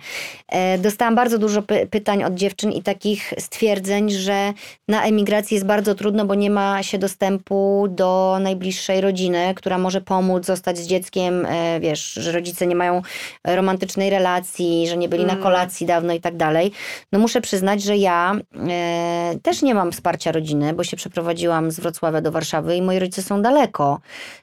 E, 0.48 0.78
dostałam 0.78 1.14
bardzo 1.14 1.38
dużo 1.38 1.62
py 1.62 1.86
pytań 1.90 2.24
od 2.24 2.34
dziewczyn 2.34 2.72
i 2.72 2.82
takich 2.82 3.34
stwierdzeń, 3.38 4.10
że 4.10 4.52
na 4.88 5.04
emigracji 5.04 5.54
jest 5.54 5.66
bardzo 5.66 5.94
trudno, 5.94 6.24
bo 6.24 6.34
nie 6.34 6.50
ma 6.50 6.82
się 6.82 6.98
dostępu 6.98 7.86
do 7.90 8.38
najbliższej 8.40 9.00
rodziny, 9.00 9.52
która 9.56 9.78
może 9.78 10.00
pomóc 10.00 10.46
zostać 10.46 10.78
z 10.78 10.86
dzieckiem, 10.86 11.46
e, 11.46 11.80
wiesz, 11.80 12.12
że 12.12 12.32
rodzice 12.32 12.66
nie 12.66 12.76
mają 12.76 13.02
romantycznej 13.44 14.10
relacji, 14.10 14.88
że 14.88 14.96
nie 14.96 15.08
byli 15.08 15.22
mm. 15.24 15.36
na 15.36 15.42
kolacji 15.42 15.86
dawno 15.86 16.12
i 16.12 16.20
tak 16.20 16.36
dalej. 16.36 16.72
No 17.12 17.18
muszę 17.18 17.40
przyznać, 17.40 17.82
że 17.82 17.96
ja 17.96 18.36
e, 18.68 19.34
też 19.42 19.62
nie 19.62 19.74
mam 19.74 19.92
wsparcia 19.92 20.32
rodziny, 20.32 20.74
bo 20.74 20.84
się 20.84 20.96
przeprowadziłam 20.96 21.70
z 21.70 21.80
Wrocławia 21.80 22.20
do 22.20 22.32
Warszawy 22.32 22.76
i 22.76 22.82
moi 22.82 22.98
rodzice 22.98 23.22
są 23.22 23.42
daleko. 23.56 24.00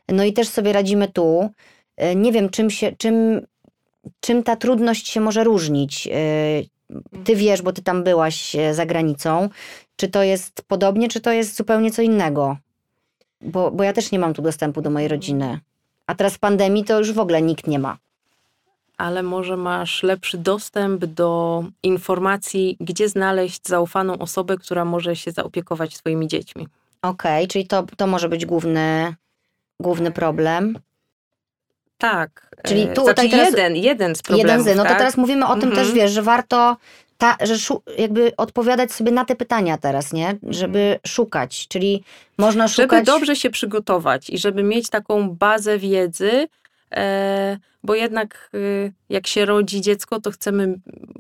No 0.09 0.23
i 0.23 0.33
też 0.33 0.47
sobie 0.47 0.73
radzimy 0.73 1.07
tu. 1.07 1.49
E, 1.97 2.15
nie 2.15 2.31
wiem, 2.31 2.49
czym, 2.49 2.69
się, 2.69 2.91
czym, 2.97 3.41
czym 4.19 4.43
ta 4.43 4.55
trudność 4.55 5.07
się 5.07 5.21
może 5.21 5.43
różnić. 5.43 6.07
E, 6.07 6.11
ty 7.23 7.35
wiesz, 7.35 7.61
bo 7.61 7.73
ty 7.73 7.81
tam 7.81 8.03
byłaś 8.03 8.55
e, 8.55 8.73
za 8.73 8.85
granicą. 8.85 9.49
Czy 9.95 10.07
to 10.07 10.23
jest 10.23 10.61
podobnie, 10.67 11.07
czy 11.09 11.21
to 11.21 11.31
jest 11.31 11.55
zupełnie 11.55 11.91
co 11.91 12.01
innego? 12.01 12.57
Bo, 13.41 13.71
bo 13.71 13.83
ja 13.83 13.93
też 13.93 14.11
nie 14.11 14.19
mam 14.19 14.33
tu 14.33 14.41
dostępu 14.41 14.81
do 14.81 14.89
mojej 14.89 15.07
rodziny. 15.07 15.59
A 16.07 16.15
teraz 16.15 16.33
w 16.33 16.39
pandemii 16.39 16.83
to 16.83 16.99
już 16.99 17.11
w 17.11 17.19
ogóle 17.19 17.41
nikt 17.41 17.67
nie 17.67 17.79
ma. 17.79 17.97
Ale 18.97 19.23
może 19.23 19.57
masz 19.57 20.03
lepszy 20.03 20.37
dostęp 20.37 21.05
do 21.05 21.63
informacji, 21.83 22.77
gdzie 22.79 23.09
znaleźć 23.09 23.67
zaufaną 23.67 24.17
osobę, 24.17 24.57
która 24.57 24.85
może 24.85 25.15
się 25.15 25.31
zaopiekować 25.31 25.97
Twoimi 25.97 26.27
dziećmi. 26.27 26.67
Okej, 27.03 27.47
czyli 27.47 27.67
to, 27.67 27.85
to 27.97 28.07
może 28.07 28.29
być 28.29 28.45
główny, 28.45 29.15
główny 29.79 30.11
problem. 30.11 30.79
Tak. 31.97 32.55
Czyli 32.63 32.81
e, 32.81 32.93
tu 32.93 33.03
znaczy 33.03 33.29
teraz, 33.29 33.49
jeden, 33.49 33.75
jeden 33.75 34.15
z 34.15 34.21
problemów. 34.21 34.51
Jeden 34.51 34.75
z, 34.75 34.77
no 34.77 34.83
tak? 34.83 34.91
to 34.91 34.97
teraz 34.97 35.17
mówimy 35.17 35.47
o 35.47 35.55
tym 35.55 35.69
też, 35.69 35.79
mhm. 35.79 35.95
wiesz, 35.95 36.11
że 36.11 36.21
warto 36.21 36.77
ta, 37.17 37.37
że 37.41 37.55
jakby 37.97 38.35
odpowiadać 38.37 38.91
sobie 38.91 39.11
na 39.11 39.25
te 39.25 39.35
pytania 39.35 39.77
teraz, 39.77 40.13
nie? 40.13 40.37
Żeby 40.49 40.79
mhm. 40.79 40.99
szukać, 41.07 41.67
czyli 41.67 42.03
można 42.37 42.67
szukać... 42.67 42.91
Żeby 42.91 43.03
dobrze 43.03 43.35
się 43.35 43.49
przygotować 43.49 44.29
i 44.29 44.37
żeby 44.37 44.63
mieć 44.63 44.89
taką 44.89 45.29
bazę 45.29 45.77
wiedzy, 45.77 46.47
e, 46.91 47.57
bo 47.83 47.95
jednak 47.95 48.49
y, 48.55 48.93
jak 49.09 49.27
się 49.27 49.45
rodzi 49.45 49.81
dziecko, 49.81 50.21
to 50.21 50.31
chcemy 50.31 50.79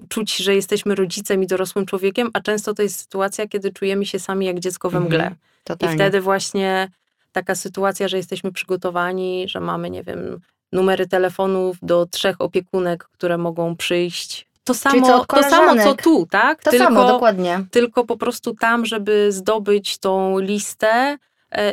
czuć, 0.09 0.37
że 0.37 0.55
jesteśmy 0.55 0.95
rodzicem 0.95 1.43
i 1.43 1.47
dorosłym 1.47 1.85
człowiekiem, 1.85 2.29
a 2.33 2.41
często 2.41 2.73
to 2.73 2.83
jest 2.83 2.99
sytuacja, 2.99 3.47
kiedy 3.47 3.71
czujemy 3.71 4.05
się 4.05 4.19
sami 4.19 4.45
jak 4.45 4.59
dziecko 4.59 4.89
we 4.89 4.99
mgle. 4.99 5.23
Mhm. 5.23 5.35
Totalnie. 5.63 5.95
I 5.95 5.97
wtedy 5.97 6.21
właśnie 6.21 6.89
taka 7.31 7.55
sytuacja, 7.55 8.07
że 8.07 8.17
jesteśmy 8.17 8.51
przygotowani, 8.51 9.45
że 9.49 9.59
mamy, 9.59 9.89
nie 9.89 10.03
wiem, 10.03 10.39
numery 10.71 11.07
telefonów 11.07 11.77
do 11.81 12.05
trzech 12.05 12.41
opiekunek, 12.41 13.03
które 13.03 13.37
mogą 13.37 13.75
przyjść. 13.75 14.47
To 14.63 14.73
samo, 14.73 15.25
to 15.25 15.43
samo 15.43 15.83
co 15.83 15.93
tu, 15.95 16.27
tak? 16.31 16.63
To 16.63 16.71
tylko, 16.71 16.85
samo, 16.85 17.07
dokładnie. 17.07 17.65
Tylko 17.71 18.05
po 18.05 18.17
prostu 18.17 18.53
tam, 18.53 18.85
żeby 18.85 19.31
zdobyć 19.31 19.97
tą 19.97 20.39
listę, 20.39 21.17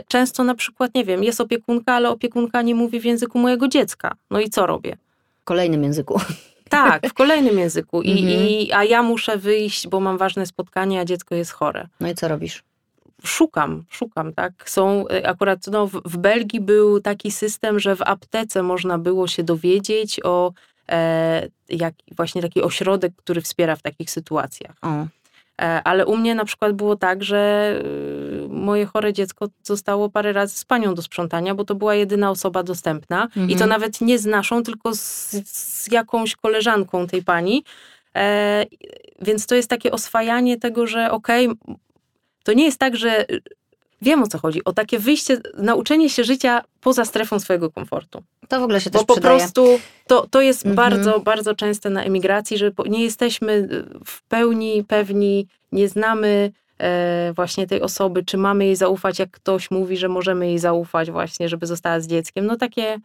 często 0.08 0.44
na 0.44 0.54
przykład, 0.54 0.94
nie 0.94 1.04
wiem, 1.04 1.24
jest 1.24 1.40
opiekunka, 1.40 1.94
ale 1.94 2.10
opiekunka 2.10 2.62
nie 2.62 2.74
mówi 2.74 3.00
w 3.00 3.04
języku 3.04 3.38
mojego 3.38 3.68
dziecka. 3.68 4.14
No 4.30 4.40
i 4.40 4.50
co 4.50 4.66
robię? 4.66 4.96
W 5.40 5.44
kolejnym 5.44 5.84
języku. 5.84 6.20
Tak, 6.68 7.08
w 7.08 7.14
kolejnym 7.14 7.58
języku. 7.58 8.02
I, 8.02 8.10
mhm. 8.10 8.48
i, 8.48 8.72
a 8.72 8.84
ja 8.84 9.02
muszę 9.02 9.36
wyjść, 9.36 9.88
bo 9.88 10.00
mam 10.00 10.18
ważne 10.18 10.46
spotkanie, 10.46 11.00
a 11.00 11.04
dziecko 11.04 11.34
jest 11.34 11.50
chore. 11.50 11.88
No 12.00 12.08
i 12.08 12.14
co 12.14 12.28
robisz? 12.28 12.62
szukam, 13.24 13.84
szukam, 13.88 14.32
tak. 14.32 14.70
Są 14.70 15.04
y, 15.08 15.26
akurat 15.26 15.66
no, 15.66 15.86
w, 15.86 16.02
w 16.04 16.16
Belgii 16.16 16.60
był 16.60 17.00
taki 17.00 17.30
system, 17.30 17.80
że 17.80 17.96
w 17.96 18.02
aptece 18.02 18.62
można 18.62 18.98
było 18.98 19.26
się 19.26 19.42
dowiedzieć 19.42 20.20
o 20.24 20.52
e, 20.88 21.48
jak, 21.68 21.94
właśnie 22.16 22.42
taki 22.42 22.62
ośrodek, 22.62 23.12
który 23.16 23.40
wspiera 23.40 23.76
w 23.76 23.82
takich 23.82 24.10
sytuacjach. 24.10 24.76
E, 24.84 25.06
ale 25.60 26.06
u 26.06 26.16
mnie 26.16 26.34
na 26.34 26.44
przykład 26.44 26.72
było 26.72 26.96
tak, 26.96 27.24
że 27.24 27.72
y, 28.44 28.48
moje 28.48 28.86
chore 28.86 29.12
dziecko 29.12 29.48
zostało 29.62 30.08
parę 30.08 30.32
razy 30.32 30.56
z 30.56 30.64
panią 30.64 30.94
do 30.94 31.02
sprzątania, 31.02 31.54
bo 31.54 31.64
to 31.64 31.74
była 31.74 31.94
jedyna 31.94 32.30
osoba 32.30 32.62
dostępna 32.62 33.22
mhm. 33.22 33.46
i 33.46 33.56
to 33.56 33.64
mhm. 33.64 33.70
nawet 33.70 34.00
nie 34.00 34.18
z 34.18 34.26
naszą, 34.26 34.62
tylko 34.62 34.94
z, 34.94 35.30
z 35.46 35.92
jakąś 35.92 36.36
koleżanką 36.36 37.06
tej 37.06 37.22
pani. 37.22 37.64
E, 38.16 38.66
więc 39.22 39.46
to 39.46 39.54
jest 39.54 39.70
takie 39.70 39.92
oswajanie 39.92 40.56
tego, 40.58 40.86
że 40.86 41.10
okej, 41.10 41.48
okay, 41.48 41.76
to 42.44 42.52
nie 42.52 42.64
jest 42.64 42.78
tak, 42.78 42.96
że 42.96 43.24
wiem 44.02 44.22
o 44.22 44.26
co 44.26 44.38
chodzi, 44.38 44.64
o 44.64 44.72
takie 44.72 44.98
wyjście, 44.98 45.40
nauczenie 45.58 46.10
się 46.10 46.24
życia 46.24 46.64
poza 46.80 47.04
strefą 47.04 47.40
swojego 47.40 47.70
komfortu. 47.70 48.22
To 48.48 48.60
w 48.60 48.62
ogóle 48.62 48.80
się 48.80 48.90
też 48.90 49.00
Bo 49.00 49.06
po 49.06 49.14
przydaje. 49.14 49.38
prostu 49.38 49.80
to, 50.06 50.26
to 50.30 50.40
jest 50.40 50.66
mhm. 50.66 50.76
bardzo, 50.76 51.20
bardzo 51.20 51.54
częste 51.54 51.90
na 51.90 52.04
emigracji, 52.04 52.58
że 52.58 52.72
nie 52.86 53.04
jesteśmy 53.04 53.52
y, 53.52 53.84
w 54.04 54.22
pełni 54.22 54.84
pewni, 54.84 55.46
nie 55.72 55.88
znamy 55.88 56.52
e, 56.78 57.32
właśnie 57.36 57.66
tej 57.66 57.82
osoby, 57.82 58.24
czy 58.24 58.36
mamy 58.36 58.64
jej 58.64 58.76
zaufać, 58.76 59.18
jak 59.18 59.30
ktoś 59.30 59.70
mówi, 59.70 59.96
że 59.96 60.08
możemy 60.08 60.46
jej 60.46 60.58
zaufać 60.58 61.10
właśnie, 61.10 61.48
żeby 61.48 61.66
została 61.66 62.00
z 62.00 62.06
dzieckiem. 62.06 62.46
No 62.46 62.56
takie 62.56 62.98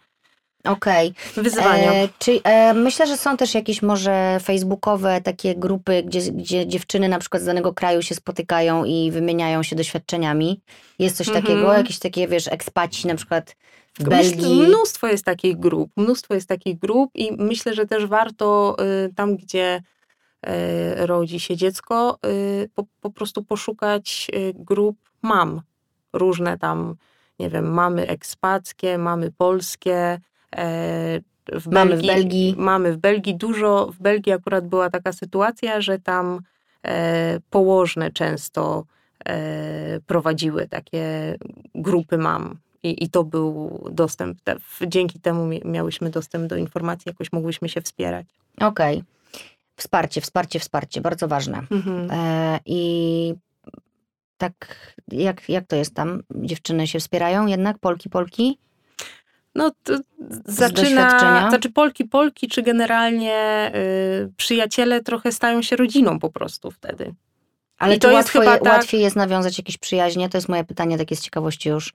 Okej. 0.65 1.13
Okay. 1.31 1.43
Wyzwania. 1.43 1.93
E, 1.93 2.09
czy, 2.19 2.39
e, 2.43 2.73
myślę, 2.73 3.07
że 3.07 3.17
są 3.17 3.37
też 3.37 3.53
jakieś 3.53 3.81
może 3.81 4.37
facebookowe 4.43 5.21
takie 5.21 5.55
grupy, 5.55 6.03
gdzie, 6.03 6.31
gdzie 6.31 6.67
dziewczyny 6.67 7.09
na 7.09 7.19
przykład 7.19 7.41
z 7.41 7.45
danego 7.45 7.73
kraju 7.73 8.01
się 8.01 8.15
spotykają 8.15 8.85
i 8.85 9.11
wymieniają 9.11 9.63
się 9.63 9.75
doświadczeniami. 9.75 10.61
Jest 10.99 11.17
coś 11.17 11.27
mm 11.27 11.41
-hmm. 11.41 11.45
takiego? 11.45 11.73
Jakieś 11.73 11.99
takie, 11.99 12.27
wiesz, 12.27 12.47
ekspaci 12.47 13.07
na 13.07 13.15
przykład 13.15 13.55
w 13.99 14.03
Belgii? 14.03 14.61
Mnóstwo 14.61 15.07
jest 15.07 15.25
takich 15.25 15.59
grup. 15.59 15.91
Mnóstwo 15.97 16.33
jest 16.33 16.47
takich 16.47 16.79
grup 16.79 17.11
i 17.15 17.31
myślę, 17.37 17.73
że 17.73 17.85
też 17.85 18.05
warto 18.05 18.75
y, 19.05 19.13
tam, 19.13 19.35
gdzie 19.37 19.81
y, 20.47 20.51
rodzi 21.05 21.39
się 21.39 21.55
dziecko, 21.55 22.17
y, 22.25 22.69
po, 22.75 22.83
po 23.01 23.09
prostu 23.09 23.43
poszukać 23.43 24.27
y, 24.35 24.53
grup 24.55 24.97
mam. 25.21 25.61
Różne 26.13 26.57
tam 26.57 26.95
nie 27.39 27.49
wiem, 27.49 27.73
mamy 27.73 28.07
ekspackie, 28.07 28.97
mamy 28.97 29.31
polskie, 29.31 30.19
w 31.51 31.67
Mamy 31.71 31.89
Belgii, 31.89 32.09
w 32.09 32.13
Belgii. 32.13 32.55
Mamy 32.57 32.93
w 32.93 32.97
Belgii 32.97 33.35
dużo. 33.35 33.91
W 33.91 34.01
Belgii 34.01 34.33
akurat 34.33 34.67
była 34.67 34.89
taka 34.89 35.13
sytuacja, 35.13 35.81
że 35.81 35.99
tam 35.99 36.39
e, 36.85 37.39
położne 37.49 38.11
często 38.11 38.85
e, 39.25 39.99
prowadziły 40.07 40.67
takie 40.67 41.35
grupy 41.75 42.17
mam. 42.17 42.57
I, 42.83 43.03
I 43.03 43.09
to 43.09 43.23
był 43.23 43.83
dostęp. 43.91 44.37
Dzięki 44.87 45.19
temu 45.19 45.49
miałyśmy 45.65 46.09
dostęp 46.09 46.47
do 46.47 46.57
informacji, 46.57 47.09
jakoś 47.09 47.31
mogłyśmy 47.31 47.69
się 47.69 47.81
wspierać. 47.81 48.25
Okej. 48.57 48.97
Okay. 48.97 49.05
Wsparcie, 49.75 50.21
wsparcie, 50.21 50.59
wsparcie, 50.59 51.01
bardzo 51.01 51.27
ważne. 51.27 51.61
Mhm. 51.71 52.11
E, 52.11 52.59
I 52.65 53.33
tak, 54.37 54.67
jak, 55.11 55.49
jak 55.49 55.67
to 55.67 55.75
jest 55.75 55.95
tam? 55.95 56.23
Dziewczyny 56.35 56.87
się 56.87 56.99
wspierają 56.99 57.47
jednak? 57.47 57.77
Polki, 57.79 58.09
Polki? 58.09 58.57
No, 59.55 59.71
to 59.83 59.93
zaczyna, 60.45 61.49
znaczy 61.49 61.71
Polki, 61.71 62.05
Polki, 62.05 62.47
czy 62.47 62.61
generalnie 62.61 63.71
y, 63.75 64.31
przyjaciele 64.37 65.01
trochę 65.01 65.31
stają 65.31 65.61
się 65.61 65.75
rodziną 65.75 66.19
po 66.19 66.29
prostu 66.29 66.71
wtedy. 66.71 67.13
Ale 67.77 67.95
I 67.95 67.99
to, 67.99 68.07
to 68.07 68.17
jest 68.17 68.29
chyba 68.29 68.45
tak... 68.57 68.63
łatwiej 68.63 69.01
jest 69.01 69.15
nawiązać 69.15 69.57
jakieś 69.57 69.77
przyjaźnie? 69.77 70.29
To 70.29 70.37
jest 70.37 70.49
moje 70.49 70.63
pytanie, 70.63 70.97
takie 70.97 71.15
z 71.15 71.21
ciekawości 71.21 71.69
już. 71.69 71.93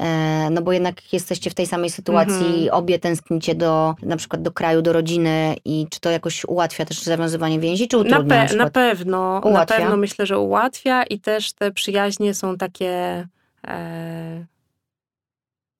E, 0.00 0.48
no 0.50 0.62
bo 0.62 0.72
jednak 0.72 1.12
jesteście 1.12 1.50
w 1.50 1.54
tej 1.54 1.66
samej 1.66 1.90
sytuacji, 1.90 2.46
mm 2.46 2.60
-hmm. 2.60 2.68
obie 2.72 2.98
tęsknicie 2.98 3.54
do, 3.54 3.94
na 4.02 4.16
przykład 4.16 4.42
do 4.42 4.52
kraju, 4.52 4.82
do 4.82 4.92
rodziny 4.92 5.56
i 5.64 5.86
czy 5.90 6.00
to 6.00 6.10
jakoś 6.10 6.44
ułatwia 6.44 6.84
też 6.84 7.02
zawiązywanie 7.02 7.60
więzi, 7.60 7.88
czy 7.88 7.98
utrudnia? 7.98 8.42
Na, 8.42 8.48
pe 8.48 8.56
na, 8.56 8.64
na 8.64 8.70
pewno, 8.70 9.40
ułatwia? 9.44 9.50
na 9.50 9.66
pewno 9.66 9.96
myślę, 9.96 10.26
że 10.26 10.38
ułatwia 10.38 11.02
i 11.02 11.20
też 11.20 11.52
te 11.52 11.72
przyjaźnie 11.72 12.34
są 12.34 12.56
takie 12.56 13.26
e, 13.66 14.44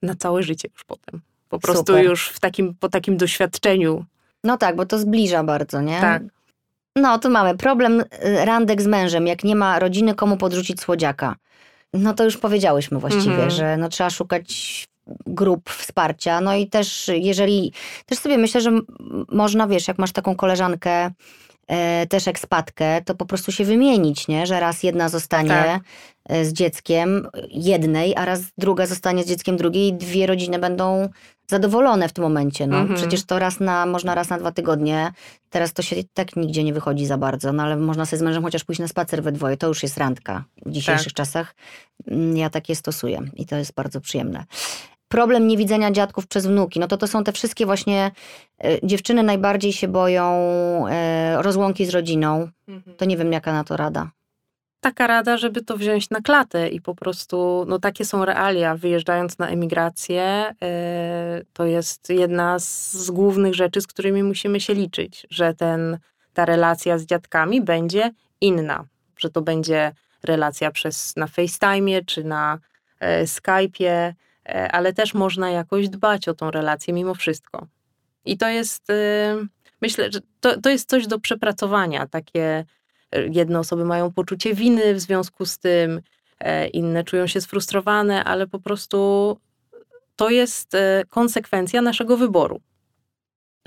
na 0.02 0.14
całe 0.14 0.42
życie 0.42 0.68
już 0.72 0.84
potem. 0.84 1.20
Po 1.48 1.58
prostu 1.58 1.86
Super. 1.86 2.04
już 2.04 2.28
w 2.28 2.40
takim, 2.40 2.74
po 2.74 2.88
takim 2.88 3.16
doświadczeniu. 3.16 4.04
No 4.44 4.56
tak, 4.56 4.76
bo 4.76 4.86
to 4.86 4.98
zbliża 4.98 5.44
bardzo, 5.44 5.80
nie? 5.80 6.00
Tak. 6.00 6.22
No, 6.96 7.18
tu 7.18 7.30
mamy 7.30 7.56
problem 7.56 8.00
y, 8.00 8.04
randek 8.44 8.82
z 8.82 8.86
mężem. 8.86 9.26
Jak 9.26 9.44
nie 9.44 9.56
ma 9.56 9.78
rodziny, 9.78 10.14
komu 10.14 10.36
podrzucić 10.36 10.80
słodziaka? 10.80 11.36
No 11.94 12.14
to 12.14 12.24
już 12.24 12.36
powiedziałyśmy 12.36 12.98
właściwie, 12.98 13.32
mhm. 13.32 13.50
że 13.50 13.76
no, 13.76 13.88
trzeba 13.88 14.10
szukać 14.10 14.86
grup 15.26 15.70
wsparcia. 15.70 16.40
No 16.40 16.54
i 16.54 16.66
też, 16.66 17.10
jeżeli, 17.14 17.72
też 18.06 18.18
sobie 18.18 18.38
myślę, 18.38 18.60
że 18.60 18.70
można, 19.28 19.66
wiesz, 19.66 19.88
jak 19.88 19.98
masz 19.98 20.12
taką 20.12 20.36
koleżankę, 20.36 21.10
też 22.08 22.28
ekspatkę, 22.28 23.02
to 23.04 23.14
po 23.14 23.26
prostu 23.26 23.52
się 23.52 23.64
wymienić, 23.64 24.28
nie? 24.28 24.46
Że 24.46 24.60
raz 24.60 24.82
jedna 24.82 25.08
zostanie 25.08 25.48
tak. 25.48 25.82
E, 26.28 26.44
z 26.44 26.52
dzieckiem 26.52 27.28
jednej, 27.48 28.16
a 28.16 28.24
raz 28.24 28.40
druga 28.58 28.86
zostanie 28.86 29.24
z 29.24 29.26
dzieckiem 29.26 29.56
drugiej 29.56 29.88
i 29.88 29.94
dwie 29.94 30.26
rodziny 30.26 30.58
będą 30.58 31.08
zadowolone 31.50 32.08
w 32.08 32.12
tym 32.12 32.24
momencie. 32.24 32.66
No. 32.66 32.78
Mhm. 32.78 32.98
Przecież 32.98 33.24
to 33.24 33.38
raz 33.38 33.60
na, 33.60 33.86
można 33.86 34.14
raz 34.14 34.28
na 34.28 34.38
dwa 34.38 34.52
tygodnie. 34.52 35.12
Teraz 35.50 35.72
to 35.72 35.82
się 35.82 35.96
tak 36.14 36.36
nigdzie 36.36 36.64
nie 36.64 36.72
wychodzi 36.72 37.06
za 37.06 37.18
bardzo, 37.18 37.52
no 37.52 37.62
ale 37.62 37.76
można 37.76 38.06
sobie 38.06 38.18
z 38.18 38.22
mężem 38.22 38.42
chociaż 38.42 38.64
pójść 38.64 38.80
na 38.80 38.88
spacer 38.88 39.22
we 39.22 39.32
dwoje. 39.32 39.56
To 39.56 39.68
już 39.68 39.82
jest 39.82 39.98
randka 39.98 40.44
w 40.66 40.70
dzisiejszych 40.70 41.12
tak. 41.12 41.14
czasach. 41.14 41.54
Mm, 42.06 42.36
ja 42.36 42.50
takie 42.50 42.76
stosuję 42.76 43.20
i 43.34 43.46
to 43.46 43.56
jest 43.56 43.74
bardzo 43.74 44.00
przyjemne 44.00 44.44
problem 45.10 45.46
niewidzenia 45.46 45.90
dziadków 45.90 46.26
przez 46.26 46.46
wnuki. 46.46 46.80
No 46.80 46.88
to 46.88 46.96
to 46.96 47.06
są 47.06 47.24
te 47.24 47.32
wszystkie 47.32 47.66
właśnie 47.66 48.10
y, 48.64 48.80
dziewczyny 48.82 49.22
najbardziej 49.22 49.72
się 49.72 49.88
boją 49.88 50.24
y, 50.86 51.42
rozłąki 51.42 51.86
z 51.86 51.90
rodziną. 51.90 52.48
Mhm. 52.68 52.96
To 52.96 53.04
nie 53.04 53.16
wiem 53.16 53.32
jaka 53.32 53.52
na 53.52 53.64
to 53.64 53.76
rada 53.76 54.10
taka 54.80 55.06
rada, 55.06 55.36
żeby 55.36 55.64
to 55.64 55.76
wziąć 55.76 56.10
na 56.10 56.20
klatę 56.20 56.68
i 56.68 56.80
po 56.80 56.94
prostu, 56.94 57.64
no 57.68 57.78
takie 57.78 58.04
są 58.04 58.24
realia. 58.24 58.76
Wyjeżdżając 58.76 59.38
na 59.38 59.48
emigrację, 59.48 60.54
yy, 60.60 61.46
to 61.52 61.64
jest 61.64 62.10
jedna 62.10 62.58
z 62.58 63.10
głównych 63.10 63.54
rzeczy, 63.54 63.80
z 63.80 63.86
którymi 63.86 64.22
musimy 64.22 64.60
się 64.60 64.74
liczyć, 64.74 65.26
że 65.30 65.54
ten, 65.54 65.98
ta 66.34 66.44
relacja 66.44 66.98
z 66.98 67.06
dziadkami 67.06 67.60
będzie 67.60 68.10
inna, 68.40 68.84
że 69.16 69.30
to 69.30 69.42
będzie 69.42 69.92
relacja 70.22 70.70
przez, 70.70 71.16
na 71.16 71.26
FaceTime 71.26 72.04
czy 72.06 72.24
na 72.24 72.58
yy, 73.00 73.08
Skype'ie, 73.08 74.12
ale 74.52 74.92
też 74.92 75.14
można 75.14 75.50
jakoś 75.50 75.88
dbać 75.88 76.28
o 76.28 76.34
tą 76.34 76.50
relację 76.50 76.94
mimo 76.94 77.14
wszystko. 77.14 77.66
I 78.24 78.38
to 78.38 78.48
jest, 78.48 78.86
myślę, 79.82 80.12
że 80.12 80.20
to, 80.40 80.60
to 80.60 80.70
jest 80.70 80.90
coś 80.90 81.06
do 81.06 81.20
przepracowania, 81.20 82.06
takie 82.06 82.64
jedne 83.12 83.58
osoby 83.58 83.84
mają 83.84 84.12
poczucie 84.12 84.54
winy 84.54 84.94
w 84.94 85.00
związku 85.00 85.46
z 85.46 85.58
tym, 85.58 86.00
e, 86.38 86.68
inne 86.68 87.04
czują 87.04 87.26
się 87.26 87.40
sfrustrowane, 87.40 88.24
ale 88.24 88.46
po 88.46 88.60
prostu 88.60 89.38
to 90.16 90.30
jest 90.30 90.74
e, 90.74 91.04
konsekwencja 91.08 91.82
naszego 91.82 92.16
wyboru. 92.16 92.60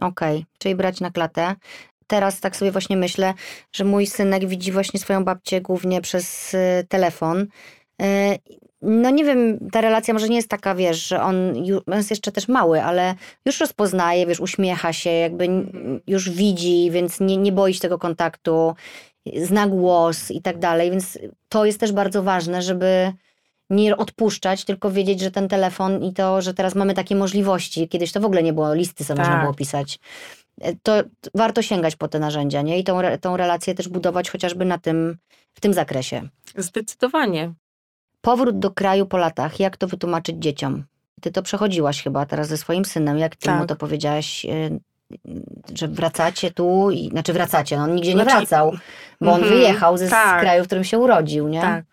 Okej, 0.01 0.37
okay, 0.37 0.45
czyli 0.57 0.75
brać 0.75 0.99
na 1.01 1.11
klatę. 1.11 1.55
Teraz 2.07 2.39
tak 2.39 2.55
sobie 2.55 2.71
właśnie 2.71 2.97
myślę, 2.97 3.33
że 3.71 3.83
mój 3.83 4.07
synek 4.07 4.47
widzi 4.47 4.71
właśnie 4.71 4.99
swoją 4.99 5.25
babcię 5.25 5.61
głównie 5.61 6.01
przez 6.01 6.53
e, 6.53 6.83
telefon. 6.89 7.47
No 8.83 9.09
nie 9.09 9.25
wiem, 9.25 9.69
ta 9.71 9.81
relacja 9.81 10.13
może 10.13 10.29
nie 10.29 10.35
jest 10.35 10.49
taka, 10.49 10.75
wiesz, 10.75 11.07
że 11.07 11.21
on, 11.21 11.53
on 11.87 11.97
jest 11.97 12.09
jeszcze 12.09 12.31
też 12.31 12.47
mały, 12.47 12.83
ale 12.83 13.15
już 13.45 13.59
rozpoznaje, 13.59 14.27
wiesz, 14.27 14.39
uśmiecha 14.39 14.93
się, 14.93 15.09
jakby 15.09 15.47
już 16.07 16.29
widzi, 16.29 16.91
więc 16.91 17.19
nie, 17.19 17.37
nie 17.37 17.51
boi 17.51 17.73
się 17.73 17.79
tego 17.79 17.97
kontaktu 17.97 18.75
zna 19.35 19.67
głos 19.67 20.31
i 20.31 20.41
tak 20.41 20.59
dalej, 20.59 20.91
więc 20.91 21.19
to 21.49 21.65
jest 21.65 21.79
też 21.79 21.91
bardzo 21.91 22.23
ważne, 22.23 22.61
żeby 22.61 23.13
nie 23.69 23.97
odpuszczać, 23.97 24.65
tylko 24.65 24.91
wiedzieć, 24.91 25.19
że 25.19 25.31
ten 25.31 25.47
telefon 25.47 26.03
i 26.03 26.13
to, 26.13 26.41
że 26.41 26.53
teraz 26.53 26.75
mamy 26.75 26.93
takie 26.93 27.15
możliwości, 27.15 27.87
kiedyś 27.87 28.11
to 28.11 28.19
w 28.19 28.25
ogóle 28.25 28.43
nie 28.43 28.53
było, 28.53 28.73
listy 28.73 29.03
sobie 29.03 29.17
tak. 29.17 29.27
można 29.27 29.41
było 29.41 29.53
pisać, 29.53 29.99
to 30.83 30.93
warto 31.35 31.61
sięgać 31.61 31.95
po 31.95 32.07
te 32.07 32.19
narzędzia, 32.19 32.61
nie? 32.61 32.79
I 32.79 32.83
tą, 32.83 32.99
tą 33.21 33.37
relację 33.37 33.75
też 33.75 33.87
budować 33.87 34.29
chociażby 34.29 34.65
na 34.65 34.77
tym, 34.77 35.17
w 35.53 35.61
tym 35.61 35.73
zakresie. 35.73 36.29
Zdecydowanie. 36.57 37.53
Powrót 38.23 38.59
do 38.59 38.71
kraju 38.71 39.05
po 39.05 39.17
latach, 39.17 39.59
jak 39.59 39.77
to 39.77 39.87
wytłumaczyć 39.87 40.35
dzieciom? 40.39 40.83
Ty 41.21 41.31
to 41.31 41.41
przechodziłaś 41.41 42.03
chyba 42.03 42.25
teraz 42.25 42.47
ze 42.47 42.57
swoim 42.57 42.85
synem, 42.85 43.17
jak 43.17 43.35
ty 43.35 43.45
tak. 43.45 43.59
mu 43.59 43.67
to 43.67 43.75
powiedziałaś 43.75 44.45
y, 44.45 44.79
że 45.75 45.87
wracacie 45.87 46.51
tu, 46.51 46.91
i, 46.91 47.09
znaczy 47.09 47.33
wracacie, 47.33 47.77
no 47.77 47.83
on 47.83 47.95
nigdzie 47.95 48.15
nie 48.15 48.23
znaczy, 48.23 48.37
wracał, 48.37 48.73
bo 49.21 49.31
on 49.31 49.43
mm, 49.43 49.49
wyjechał 49.49 49.97
ze 49.97 50.09
tak, 50.09 50.41
kraju, 50.41 50.63
w 50.63 50.67
którym 50.67 50.83
się 50.83 50.97
urodził, 50.97 51.47
nie? 51.47 51.61
Tak. 51.61 51.85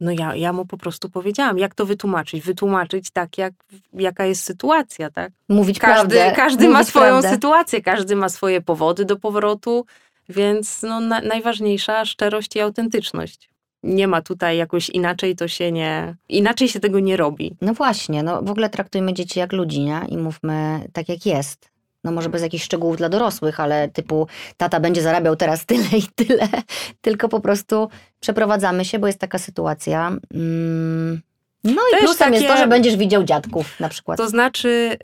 No 0.00 0.10
ja, 0.10 0.34
ja 0.36 0.52
mu 0.52 0.66
po 0.66 0.78
prostu 0.78 1.10
powiedziałam, 1.10 1.58
jak 1.58 1.74
to 1.74 1.86
wytłumaczyć? 1.86 2.44
Wytłumaczyć 2.44 3.10
tak, 3.10 3.38
jak, 3.38 3.54
jaka 3.92 4.24
jest 4.24 4.44
sytuacja, 4.44 5.10
tak? 5.10 5.32
Mówić 5.48 5.78
każdy, 5.78 6.16
prawdę. 6.16 6.36
Każdy 6.36 6.64
Mówić 6.64 6.72
ma 6.72 6.84
swoją 6.84 7.10
prawdę. 7.10 7.30
sytuację, 7.30 7.82
każdy 7.82 8.16
ma 8.16 8.28
swoje 8.28 8.60
powody 8.60 9.04
do 9.04 9.16
powrotu, 9.16 9.86
więc 10.28 10.82
no, 10.82 11.00
na, 11.00 11.20
najważniejsza 11.20 12.04
szczerość 12.04 12.56
i 12.56 12.60
autentyczność. 12.60 13.48
Nie 13.82 14.08
ma 14.08 14.22
tutaj 14.22 14.56
jakoś 14.56 14.90
inaczej, 14.90 15.36
to 15.36 15.48
się 15.48 15.72
nie. 15.72 16.16
Inaczej 16.28 16.68
się 16.68 16.80
tego 16.80 17.00
nie 17.00 17.16
robi. 17.16 17.56
No 17.60 17.74
właśnie, 17.74 18.22
no 18.22 18.42
w 18.42 18.50
ogóle 18.50 18.70
traktujmy 18.70 19.14
dzieci 19.14 19.38
jak 19.38 19.52
ludzi, 19.52 19.80
nie? 19.80 20.00
I 20.08 20.16
mówmy 20.16 20.80
tak, 20.92 21.08
jak 21.08 21.26
jest 21.26 21.70
no 22.04 22.12
może 22.12 22.28
bez 22.28 22.42
jakichś 22.42 22.64
szczegółów 22.64 22.96
dla 22.96 23.08
dorosłych, 23.08 23.60
ale 23.60 23.88
typu 23.88 24.26
tata 24.56 24.80
będzie 24.80 25.02
zarabiał 25.02 25.36
teraz 25.36 25.66
tyle 25.66 25.88
i 25.98 26.02
tyle, 26.14 26.48
tylko 27.00 27.28
po 27.28 27.40
prostu 27.40 27.88
przeprowadzamy 28.20 28.84
się, 28.84 28.98
bo 28.98 29.06
jest 29.06 29.18
taka 29.18 29.38
sytuacja. 29.38 30.12
Mm. 30.34 31.20
No 31.64 31.82
i 31.90 31.90
Też 31.90 32.00
plusem 32.00 32.18
takie, 32.18 32.34
jest 32.34 32.54
to, 32.54 32.56
że 32.56 32.66
będziesz 32.66 32.96
widział 32.96 33.24
dziadków 33.24 33.80
na 33.80 33.88
przykład. 33.88 34.18
To 34.18 34.28
znaczy, 34.28 34.96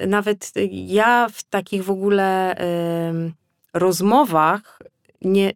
y, 0.00 0.06
nawet 0.06 0.52
ja 0.70 1.28
w 1.32 1.42
takich 1.42 1.84
w 1.84 1.90
ogóle 1.90 2.54
y, 2.54 3.32
rozmowach 3.74 4.82
nie, 5.22 5.52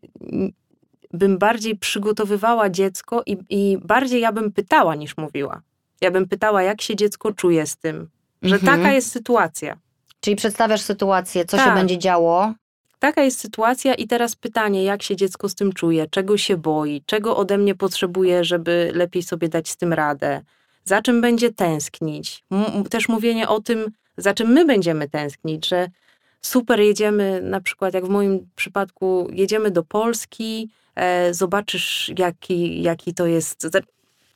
bym 1.12 1.38
bardziej 1.38 1.76
przygotowywała 1.76 2.70
dziecko 2.70 3.22
i, 3.26 3.36
i 3.48 3.78
bardziej 3.84 4.20
ja 4.20 4.32
bym 4.32 4.52
pytała 4.52 4.94
niż 4.94 5.16
mówiła. 5.16 5.62
Ja 6.00 6.10
bym 6.10 6.28
pytała, 6.28 6.62
jak 6.62 6.82
się 6.82 6.96
dziecko 6.96 7.32
czuje 7.32 7.66
z 7.66 7.76
tym, 7.76 8.08
że 8.42 8.54
mhm. 8.54 8.78
taka 8.78 8.92
jest 8.92 9.12
sytuacja. 9.12 9.76
Czyli 10.20 10.36
przedstawiasz 10.36 10.80
sytuację, 10.80 11.44
co 11.44 11.56
tak. 11.56 11.66
się 11.66 11.74
będzie 11.74 11.98
działo. 11.98 12.54
Taka 12.98 13.22
jest 13.22 13.40
sytuacja 13.40 13.94
i 13.94 14.06
teraz 14.06 14.36
pytanie, 14.36 14.84
jak 14.84 15.02
się 15.02 15.16
dziecko 15.16 15.48
z 15.48 15.54
tym 15.54 15.72
czuje, 15.72 16.06
czego 16.10 16.38
się 16.38 16.56
boi, 16.56 17.02
czego 17.06 17.36
ode 17.36 17.58
mnie 17.58 17.74
potrzebuje, 17.74 18.44
żeby 18.44 18.92
lepiej 18.94 19.22
sobie 19.22 19.48
dać 19.48 19.68
z 19.68 19.76
tym 19.76 19.92
radę, 19.92 20.42
za 20.84 21.02
czym 21.02 21.20
będzie 21.20 21.52
tęsknić. 21.52 22.44
M 22.50 22.84
też 22.84 23.08
mówienie 23.08 23.48
o 23.48 23.60
tym, 23.60 23.86
za 24.16 24.34
czym 24.34 24.48
my 24.52 24.64
będziemy 24.64 25.08
tęsknić, 25.08 25.68
że 25.68 25.88
super 26.40 26.80
jedziemy, 26.80 27.40
na 27.42 27.60
przykład 27.60 27.94
jak 27.94 28.06
w 28.06 28.08
moim 28.08 28.48
przypadku, 28.56 29.28
jedziemy 29.32 29.70
do 29.70 29.84
Polski, 29.84 30.70
zobaczysz 31.30 32.12
jaki, 32.18 32.82
jaki 32.82 33.14
to 33.14 33.26
jest, 33.26 33.66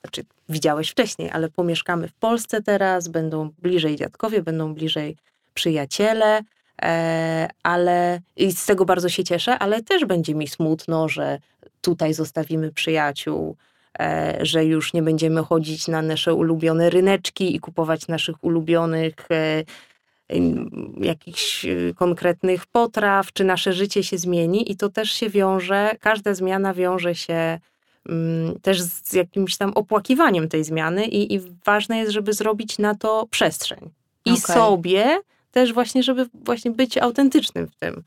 znaczy 0.04 0.24
widziałeś 0.48 0.90
wcześniej, 0.90 1.30
ale 1.30 1.48
pomieszkamy 1.48 2.08
w 2.08 2.12
Polsce 2.12 2.62
teraz, 2.62 3.08
będą 3.08 3.50
bliżej 3.58 3.96
dziadkowie, 3.96 4.42
będą 4.42 4.74
bliżej 4.74 5.16
przyjaciele, 5.54 6.40
e, 6.82 7.48
ale 7.62 8.20
i 8.36 8.52
z 8.52 8.66
tego 8.66 8.84
bardzo 8.84 9.08
się 9.08 9.24
cieszę, 9.24 9.58
ale 9.58 9.82
też 9.82 10.04
będzie 10.04 10.34
mi 10.34 10.48
smutno, 10.48 11.08
że 11.08 11.38
tutaj 11.80 12.14
zostawimy 12.14 12.72
przyjaciół. 12.72 13.56
e, 13.98 14.38
że 14.40 14.64
już 14.64 14.92
nie 14.92 15.02
będziemy 15.02 15.42
chodzić 15.42 15.88
na 15.88 16.02
nasze 16.02 16.34
ulubione 16.34 16.90
ryneczki 16.90 17.56
i 17.56 17.60
kupować 17.60 18.08
naszych 18.08 18.44
ulubionych 18.44 19.14
e, 19.30 19.64
jakichś 21.00 21.64
e, 21.64 21.94
konkretnych 21.94 22.66
potraw, 22.66 23.32
czy 23.32 23.44
nasze 23.44 23.72
życie 23.72 24.02
się 24.02 24.18
zmieni 24.18 24.72
i 24.72 24.76
to 24.76 24.88
też 24.88 25.12
się 25.12 25.30
wiąże, 25.30 25.90
każda 26.00 26.34
zmiana 26.34 26.74
wiąże 26.74 27.14
się 27.14 27.60
mm, 28.08 28.60
też 28.60 28.82
z 28.82 29.12
jakimś 29.12 29.56
tam 29.56 29.72
opłakiwaniem 29.72 30.48
tej 30.48 30.64
zmiany 30.64 31.06
i, 31.06 31.34
i 31.34 31.40
ważne 31.64 31.98
jest, 31.98 32.12
żeby 32.12 32.32
zrobić 32.32 32.78
na 32.78 32.94
to 32.94 33.26
przestrzeń. 33.30 33.90
I 34.24 34.30
okay. 34.30 34.56
sobie 34.56 35.20
też 35.50 35.72
właśnie, 35.72 36.02
żeby 36.02 36.26
właśnie 36.34 36.70
być 36.70 36.98
autentycznym 36.98 37.68
w 37.68 37.76
tym. 37.76 38.02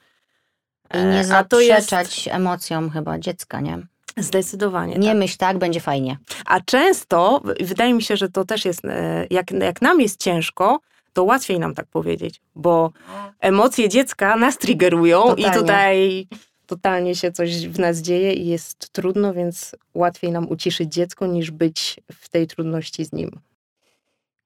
I 0.93 1.05
nie 1.05 1.25
zaprzeczać 1.25 2.25
jest... 2.25 2.35
emocjom 2.35 2.89
chyba 2.89 3.19
dziecka, 3.19 3.61
nie? 3.61 3.79
Zdecydowanie. 4.17 4.95
Nie 4.95 5.07
tak. 5.07 5.17
myśl 5.17 5.37
tak, 5.37 5.57
będzie 5.57 5.79
fajnie. 5.79 6.17
A 6.45 6.59
często, 6.59 7.41
wydaje 7.59 7.93
mi 7.93 8.03
się, 8.03 8.17
że 8.17 8.29
to 8.29 8.45
też 8.45 8.65
jest, 8.65 8.85
e, 8.85 9.27
jak, 9.29 9.51
jak 9.51 9.81
nam 9.81 10.01
jest 10.01 10.23
ciężko, 10.23 10.79
to 11.17 11.23
łatwiej 11.23 11.59
nam 11.59 11.73
tak 11.73 11.87
powiedzieć, 11.87 12.41
bo 12.55 12.91
emocje 13.39 13.89
dziecka 13.89 14.35
nas 14.35 14.57
triggerują 14.57 15.21
totalnie. 15.21 15.47
i 15.47 15.51
tutaj 15.51 16.27
totalnie 16.65 17.15
się 17.15 17.31
coś 17.31 17.67
w 17.67 17.79
nas 17.79 17.97
dzieje 17.97 18.33
i 18.33 18.47
jest 18.47 18.89
trudno, 18.89 19.33
więc 19.33 19.75
łatwiej 19.93 20.31
nam 20.31 20.49
uciszyć 20.49 20.93
dziecko 20.93 21.27
niż 21.27 21.51
być 21.51 21.99
w 22.11 22.29
tej 22.29 22.47
trudności 22.47 23.05
z 23.05 23.13
nim. 23.13 23.39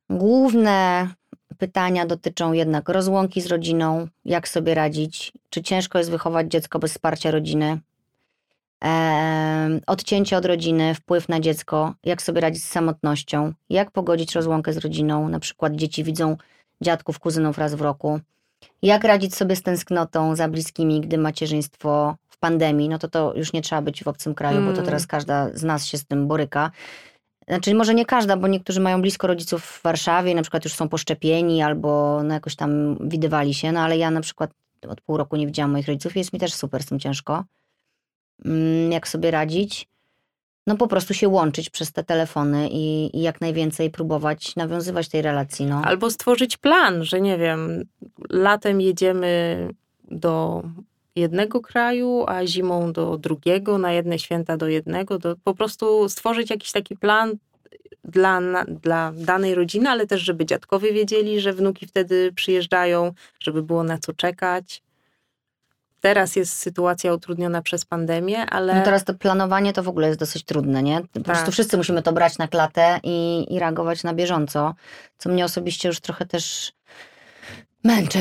Główne 0.10 1.08
pytania 1.58 2.06
dotyczą 2.06 2.54
jednak 2.54 2.90
rozłąki 2.90 3.42
z 3.42 3.48
rodziną, 3.48 4.08
jak 4.26 4.48
sobie 4.48 4.74
radzić, 4.74 5.32
czy 5.50 5.62
ciężko 5.62 5.98
jest 5.98 6.12
wychować 6.12 6.48
dziecko 6.52 6.80
bez 6.80 6.92
wsparcia 6.92 7.32
rodziny, 7.32 7.80
odcięcie 9.88 10.38
od 10.38 10.46
rodziny, 10.46 10.96
wpływ 10.96 11.30
na 11.30 11.40
dziecko, 11.40 11.94
jak 12.04 12.22
sobie 12.22 12.42
radzić 12.42 12.64
z 12.64 12.70
samotnością, 12.70 13.54
jak 13.70 13.92
pogodzić 13.92 14.36
rozłąkę 14.36 14.74
z 14.74 14.78
rodziną, 14.78 15.30
na 15.30 15.40
przykład 15.40 15.76
dzieci 15.76 16.04
widzą 16.04 16.38
dziadków, 16.82 17.20
kuzynów 17.20 17.58
raz 17.58 17.76
w 17.76 17.82
roku, 17.82 18.20
jak 18.82 19.04
radzić 19.04 19.36
sobie 19.36 19.56
z 19.56 19.62
tęsknotą 19.62 20.36
za 20.36 20.48
bliskimi, 20.48 21.02
gdy 21.02 21.18
macierzyństwo 21.18 22.16
w 22.28 22.38
pandemii, 22.38 22.90
no 22.90 23.00
to 23.00 23.08
to 23.08 23.34
już 23.36 23.54
nie 23.54 23.62
trzeba 23.62 23.82
być 23.82 24.04
w 24.04 24.08
obcym 24.08 24.36
kraju, 24.36 24.58
mm. 24.58 24.70
bo 24.70 24.72
to 24.72 24.78
mm. 24.78 24.86
teraz 24.86 25.08
każda 25.08 25.50
z 25.54 25.64
nas 25.64 25.86
się 25.86 25.98
z 25.98 26.06
tym 26.06 26.28
boryka. 26.28 26.72
Znaczy 27.48 27.76
może 27.76 27.94
nie 27.94 28.06
każda, 28.06 28.38
bo 28.38 28.48
niektórzy 28.48 28.80
mają 28.80 29.02
blisko 29.02 29.28
rodziców 29.28 29.64
w 29.64 29.84
Warszawie, 29.84 30.36
na 30.36 30.42
przykład 30.42 30.64
już 30.64 30.74
są 30.74 30.90
poszczepieni 30.90 31.62
albo 31.62 32.22
no 32.24 32.34
jakoś 32.34 32.56
tam 32.56 32.98
widywali 33.10 33.54
się, 33.54 33.72
no 33.72 33.80
ale 33.80 33.98
ja 33.98 34.12
na 34.12 34.22
przykład 34.22 34.52
od 34.88 35.02
pół 35.02 35.18
roku 35.18 35.36
nie 35.36 35.46
widziałam 35.46 35.72
moich 35.72 35.88
rodziców, 35.88 36.18
jest 36.18 36.34
mi 36.34 36.40
też 36.40 36.54
super 36.54 36.84
z 36.84 36.86
tym 36.86 37.00
ciężko. 37.00 37.44
Mm, 38.46 38.92
jak 38.92 39.08
sobie 39.08 39.32
radzić? 39.32 39.88
No 40.72 40.78
po 40.78 40.88
prostu 40.88 41.14
się 41.14 41.28
łączyć 41.28 41.70
przez 41.70 41.92
te 41.92 42.04
telefony 42.04 42.70
i, 42.72 43.18
i 43.18 43.22
jak 43.22 43.42
najwięcej 43.42 43.90
próbować 43.90 44.56
nawiązywać 44.56 45.10
tej 45.10 45.22
relacji. 45.22 45.66
No. 45.66 45.82
Albo 45.86 46.12
stworzyć 46.12 46.58
plan, 46.58 47.04
że 47.04 47.22
nie 47.22 47.38
wiem, 47.38 47.86
latem 48.30 48.82
jedziemy 48.82 49.68
do 50.12 50.64
jednego 51.16 51.62
kraju, 51.62 52.26
a 52.28 52.46
zimą 52.46 52.94
do 52.94 53.18
drugiego, 53.18 53.78
na 53.78 53.92
jedne 53.92 54.20
święta 54.20 54.58
do 54.58 54.68
jednego. 54.68 55.20
Do, 55.20 55.36
po 55.44 55.54
prostu 55.54 56.10
stworzyć 56.10 56.50
jakiś 56.50 56.72
taki 56.72 56.96
plan 56.98 57.38
dla, 58.04 58.42
dla 58.66 59.14
danej 59.16 59.56
rodziny, 59.56 59.90
ale 59.90 60.08
też, 60.08 60.22
żeby 60.22 60.46
dziadkowie 60.46 60.94
wiedzieli, 60.94 61.40
że 61.40 61.54
wnuki 61.54 61.86
wtedy 61.88 62.32
przyjeżdżają, 62.36 63.14
żeby 63.40 63.64
było 63.64 63.84
na 63.84 63.98
co 63.98 64.14
czekać. 64.14 64.84
Teraz 66.02 66.36
jest 66.36 66.58
sytuacja 66.58 67.14
utrudniona 67.14 67.62
przez 67.62 67.86
pandemię, 67.86 68.46
ale. 68.46 68.76
No 68.76 68.82
teraz 68.86 69.04
to 69.04 69.14
planowanie 69.14 69.74
to 69.74 69.84
w 69.84 69.90
ogóle 69.90 70.08
jest 70.08 70.20
dosyć 70.20 70.44
trudne, 70.44 70.84
nie? 70.84 71.02
Po 71.02 71.08
tak. 71.14 71.24
prostu 71.24 71.52
wszyscy 71.52 71.78
musimy 71.78 72.02
to 72.02 72.14
brać 72.14 72.38
na 72.38 72.48
klatę 72.48 73.00
i, 73.04 73.46
i 73.50 73.60
reagować 73.60 74.04
na 74.04 74.14
bieżąco, 74.14 74.74
co 75.18 75.30
mnie 75.30 75.46
osobiście 75.46 75.88
już 75.88 76.00
trochę 76.00 76.26
też 76.26 76.74
męczy, 77.84 78.20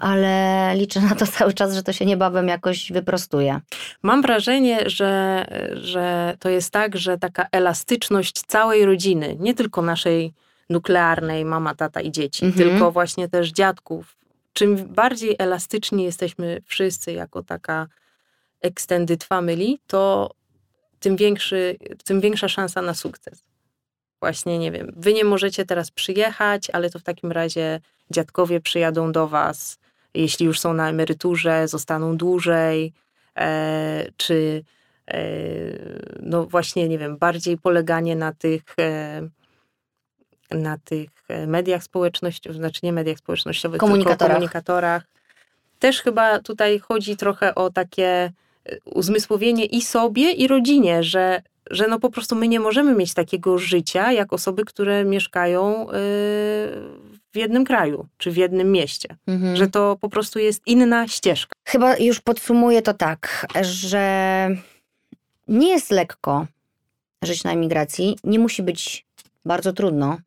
ale 0.00 0.72
liczę 0.76 1.00
na 1.00 1.14
to 1.14 1.26
cały 1.38 1.52
czas, 1.52 1.74
że 1.74 1.82
to 1.82 1.92
się 1.92 2.06
niebawem 2.06 2.48
jakoś 2.48 2.92
wyprostuje. 2.92 3.60
Mam 4.02 4.22
wrażenie, 4.22 4.90
że, 4.90 5.44
że 5.72 6.36
to 6.40 6.48
jest 6.48 6.70
tak, 6.70 6.96
że 6.96 7.18
taka 7.18 7.46
elastyczność 7.52 8.42
całej 8.46 8.86
rodziny, 8.86 9.36
nie 9.40 9.54
tylko 9.54 9.82
naszej 9.82 10.32
nuklearnej, 10.70 11.44
mama, 11.44 11.74
tata 11.74 12.00
i 12.00 12.12
dzieci, 12.12 12.44
mhm. 12.44 12.68
tylko 12.68 12.92
właśnie 12.92 13.28
też 13.28 13.52
dziadków. 13.52 14.16
Czym 14.56 14.76
bardziej 14.76 15.36
elastyczni 15.38 16.04
jesteśmy 16.04 16.62
wszyscy 16.64 17.12
jako 17.12 17.42
taka 17.42 17.86
extended 18.62 19.24
family, 19.24 19.76
to 19.86 20.30
tym, 21.00 21.16
większy, 21.16 21.76
tym 22.04 22.20
większa 22.20 22.48
szansa 22.48 22.82
na 22.82 22.94
sukces. 22.94 23.44
Właśnie, 24.20 24.58
nie 24.58 24.72
wiem, 24.72 24.92
wy 24.96 25.12
nie 25.12 25.24
możecie 25.24 25.64
teraz 25.64 25.90
przyjechać, 25.90 26.70
ale 26.70 26.90
to 26.90 26.98
w 26.98 27.02
takim 27.02 27.32
razie 27.32 27.80
dziadkowie 28.10 28.60
przyjadą 28.60 29.12
do 29.12 29.28
was, 29.28 29.78
jeśli 30.14 30.46
już 30.46 30.60
są 30.60 30.74
na 30.74 30.88
emeryturze, 30.88 31.68
zostaną 31.68 32.16
dłużej, 32.16 32.92
e, 33.38 34.06
czy 34.16 34.64
e, 35.06 35.20
no 36.20 36.46
właśnie, 36.46 36.88
nie 36.88 36.98
wiem, 36.98 37.16
bardziej 37.18 37.58
poleganie 37.58 38.16
na 38.16 38.32
tych, 38.32 38.62
e, 38.80 39.28
na 40.50 40.78
tych 40.78 41.15
mediach 41.46 41.82
społecznościowych, 41.82 42.58
znaczy 42.58 42.80
nie 42.82 42.92
mediach 42.92 43.18
społecznościowych, 43.18 43.80
komunikatorach. 43.80 44.36
komunikatorach. 44.36 45.02
Też 45.78 46.02
chyba 46.02 46.38
tutaj 46.38 46.78
chodzi 46.78 47.16
trochę 47.16 47.54
o 47.54 47.70
takie 47.70 48.06
e, 48.06 48.32
uzmysłowienie 48.84 49.64
i 49.64 49.82
sobie, 49.82 50.32
i 50.32 50.48
rodzinie, 50.48 51.02
że 51.02 51.42
że 51.70 51.88
no 51.88 52.00
po 52.00 52.10
prostu 52.10 52.36
my 52.36 52.48
nie 52.48 52.60
możemy 52.60 52.94
mieć 52.94 53.14
takiego 53.14 53.58
życia 53.58 54.12
jak 54.12 54.32
osoby, 54.32 54.64
które 54.64 55.04
mieszkają 55.04 55.82
y, 55.82 55.92
w 57.32 57.36
jednym 57.36 57.64
kraju 57.64 58.06
czy 58.18 58.30
w 58.30 58.36
jednym 58.36 58.72
mieście. 58.72 59.16
Mhm. 59.26 59.56
Że 59.56 59.68
to 59.68 59.96
po 60.00 60.08
prostu 60.08 60.38
jest 60.38 60.62
inna 60.66 61.08
ścieżka. 61.08 61.52
Chyba 61.64 61.96
już 61.96 62.20
podsumuję 62.20 62.82
to 62.82 62.94
tak, 62.94 63.46
że 63.62 64.48
nie 65.48 65.68
jest 65.68 65.90
lekko 65.90 66.46
żyć 67.22 67.44
na 67.44 67.52
emigracji. 67.52 68.18
Nie 68.24 68.38
musi 68.38 68.62
być 68.62 69.06
bardzo 69.44 69.72
trudno, 69.72 70.18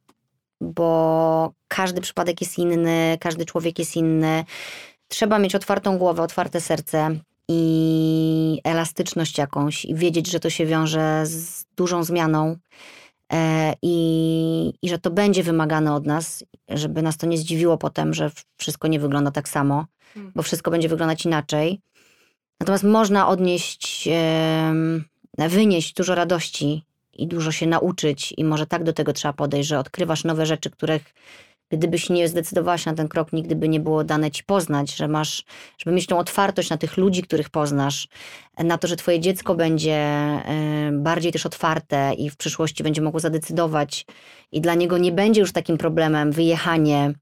bo 0.62 1.54
każdy 1.68 2.02
przypadek 2.02 2.42
jest 2.42 2.58
inny, 2.58 3.18
każdy 3.20 3.46
człowiek 3.46 3.80
jest 3.80 3.96
inny. 3.96 4.46
Trzeba 5.08 5.40
mieć 5.40 5.56
otwartą 5.56 5.98
głowę, 5.98 6.24
otwarte 6.24 6.62
serce 6.62 7.16
i 7.48 8.62
elastyczność 8.64 9.38
jakąś 9.38 9.86
i 9.86 9.96
wiedzieć, 9.96 10.32
że 10.32 10.40
to 10.40 10.50
się 10.50 10.66
wiąże 10.66 11.26
z 11.26 11.66
dużą 11.76 12.04
zmianą 12.04 12.56
e, 13.34 13.74
i, 13.82 14.74
i 14.82 14.90
że 14.90 15.00
to 15.00 15.12
będzie 15.12 15.44
wymagane 15.44 15.94
od 15.94 16.06
nas, 16.06 16.44
żeby 16.70 17.02
nas 17.02 17.18
to 17.18 17.28
nie 17.28 17.38
zdziwiło 17.38 17.78
potem, 17.78 18.14
że 18.14 18.32
wszystko 18.58 18.88
nie 18.88 19.00
wygląda 19.00 19.32
tak 19.32 19.50
samo, 19.50 19.86
hmm. 20.14 20.32
bo 20.36 20.44
wszystko 20.44 20.72
będzie 20.72 20.90
wyglądać 20.90 21.26
inaczej. 21.26 21.82
Natomiast 22.60 22.84
można 22.84 23.28
odnieść, 23.28 24.10
wynieść 25.38 25.94
dużo 25.94 26.16
radości 26.16 26.84
i 27.22 27.28
dużo 27.28 27.52
się 27.52 27.68
nauczyć 27.68 28.34
i 28.38 28.44
może 28.44 28.66
tak 28.66 28.84
do 28.84 28.94
tego 28.94 29.14
trzeba 29.14 29.34
podejść, 29.34 29.70
że 29.70 29.80
odkrywasz 29.80 30.24
nowe 30.24 30.46
rzeczy, 30.46 30.70
których 30.70 31.14
gdybyś 31.72 32.10
nie 32.10 32.28
zdecydowałaś 32.28 32.86
na 32.86 32.94
ten 32.94 33.08
krok, 33.08 33.34
nigdy 33.34 33.56
by 33.56 33.70
nie 33.70 33.80
było 33.80 34.04
dane 34.04 34.32
ci 34.32 34.44
poznać, 34.44 34.96
że 34.96 35.08
masz, 35.08 35.44
żeby 35.78 35.96
mieć 35.96 36.06
tą 36.06 36.18
otwartość 36.18 36.70
na 36.70 36.78
tych 36.78 36.98
ludzi, 36.98 37.22
których 37.24 37.50
poznasz, 37.50 38.08
na 38.58 38.78
to, 38.78 38.88
że 38.88 38.96
twoje 38.96 39.20
dziecko 39.20 39.56
będzie 39.56 39.96
e, 39.96 40.92
bardziej 40.94 41.32
też 41.32 41.46
otwarte 41.46 42.14
i 42.18 42.30
w 42.30 42.38
przyszłości 42.38 42.84
będzie 42.84 43.02
mogło 43.02 43.20
zadecydować 43.20 44.06
i 44.52 44.62
dla 44.62 44.76
niego 44.76 44.98
nie 44.98 45.12
będzie 45.12 45.42
już 45.42 45.52
takim 45.52 45.78
problemem 45.78 46.32
wyjechanie 46.32 47.14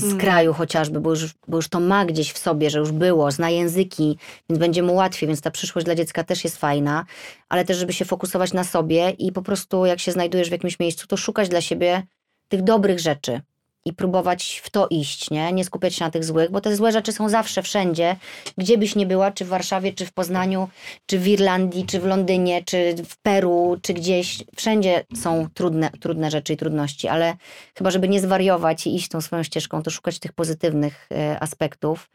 z 0.00 0.04
mm. 0.04 0.18
kraju 0.18 0.52
chociażby, 0.52 1.00
bo 1.00 1.10
już, 1.10 1.34
bo 1.48 1.56
już 1.56 1.68
to 1.68 1.80
ma 1.80 2.04
gdzieś 2.04 2.32
w 2.32 2.38
sobie, 2.38 2.70
że 2.70 2.78
już 2.78 2.92
było, 2.92 3.30
zna 3.30 3.50
języki, 3.50 4.18
więc 4.48 4.60
będzie 4.60 4.82
mu 4.82 4.94
łatwiej, 4.94 5.26
więc 5.26 5.40
ta 5.40 5.50
przyszłość 5.50 5.84
dla 5.84 5.94
dziecka 5.94 6.24
też 6.24 6.44
jest 6.44 6.56
fajna, 6.56 7.04
ale 7.48 7.64
też 7.64 7.76
żeby 7.76 7.92
się 7.92 8.04
fokusować 8.04 8.52
na 8.52 8.64
sobie 8.64 9.10
i 9.10 9.32
po 9.32 9.42
prostu 9.42 9.86
jak 9.86 10.00
się 10.00 10.12
znajdujesz 10.12 10.48
w 10.48 10.52
jakimś 10.52 10.78
miejscu, 10.78 11.06
to 11.06 11.16
szukać 11.16 11.48
dla 11.48 11.60
siebie 11.60 12.02
tych 12.48 12.62
dobrych 12.62 13.00
rzeczy 13.00 13.40
i 13.84 13.92
próbować 13.92 14.60
w 14.64 14.70
to 14.70 14.86
iść, 14.90 15.30
nie? 15.30 15.52
Nie 15.52 15.64
skupiać 15.64 15.94
się 15.94 16.04
na 16.04 16.10
tych 16.10 16.24
złych, 16.24 16.50
bo 16.50 16.60
te 16.60 16.76
złe 16.76 16.92
rzeczy 16.92 17.12
są 17.12 17.28
zawsze 17.28 17.62
wszędzie, 17.62 18.16
gdzie 18.58 18.78
byś 18.78 18.94
nie 18.94 19.06
była, 19.06 19.30
czy 19.30 19.44
w 19.44 19.48
Warszawie, 19.48 19.92
czy 19.92 20.06
w 20.06 20.12
Poznaniu, 20.12 20.68
czy 21.06 21.18
w 21.18 21.28
Irlandii, 21.28 21.86
czy 21.86 22.00
w 22.00 22.04
Londynie, 22.04 22.62
czy 22.64 22.94
w 23.08 23.16
Peru, 23.16 23.76
czy 23.82 23.94
gdzieś. 23.94 24.44
Wszędzie 24.56 25.04
są 25.22 25.48
trudne, 25.54 25.90
trudne 26.00 26.30
rzeczy 26.30 26.52
i 26.52 26.56
trudności, 26.56 27.08
ale 27.08 27.36
chyba, 27.78 27.90
żeby 27.90 28.08
nie 28.08 28.20
zwariować 28.20 28.86
i 28.86 28.94
iść 28.94 29.08
tą 29.08 29.20
swoją 29.20 29.42
ścieżką, 29.42 29.82
to 29.82 29.90
szukać 29.90 30.18
tych 30.18 30.32
pozytywnych 30.32 31.08
y, 31.12 31.40
aspektów. 31.40 32.10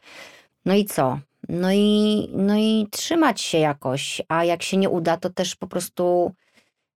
No 0.64 0.74
i 0.74 0.84
co? 0.84 1.18
No 1.48 1.72
i, 1.72 2.28
no 2.32 2.56
i 2.56 2.86
trzymać 2.90 3.40
się 3.40 3.58
jakoś, 3.58 4.22
a 4.28 4.44
jak 4.44 4.62
się 4.62 4.76
nie 4.76 4.88
uda, 4.88 5.16
to 5.16 5.30
też 5.30 5.56
po 5.56 5.66
prostu 5.66 6.32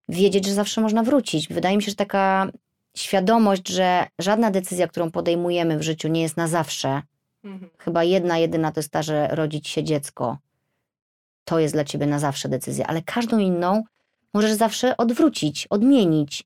wiedzieć, 0.09 0.47
że 0.47 0.55
zawsze 0.55 0.81
można 0.81 1.03
wrócić. 1.03 1.49
Wydaje 1.49 1.77
mi 1.77 1.83
się, 1.83 1.91
że 1.91 1.97
taka 1.97 2.49
świadomość, 2.97 3.69
że 3.69 4.07
żadna 4.19 4.51
decyzja, 4.51 4.89
którą 4.89 5.11
podejmujemy 5.11 5.79
w 5.79 5.83
życiu, 5.83 6.09
nie 6.09 6.23
jest 6.23 6.37
na 6.37 6.49
zawsze. 6.49 7.03
Mhm. 7.45 7.71
Chyba 7.79 8.05
jedna, 8.05 8.39
jedyna 8.39 8.73
to 8.73 8.81
jest 8.81 8.91
ta, 8.91 9.03
że 9.03 9.29
rodzić 9.29 9.69
się 9.69 9.85
dziecko. 9.85 10.39
To 11.45 11.59
jest 11.59 11.75
dla 11.75 11.85
ciebie 11.85 12.07
na 12.07 12.19
zawsze 12.19 12.49
decyzja, 12.49 12.87
ale 12.87 13.03
każdą 13.03 13.39
inną 13.39 13.83
możesz 14.35 14.53
zawsze 14.53 14.97
odwrócić, 14.97 15.67
odmienić. 15.71 16.45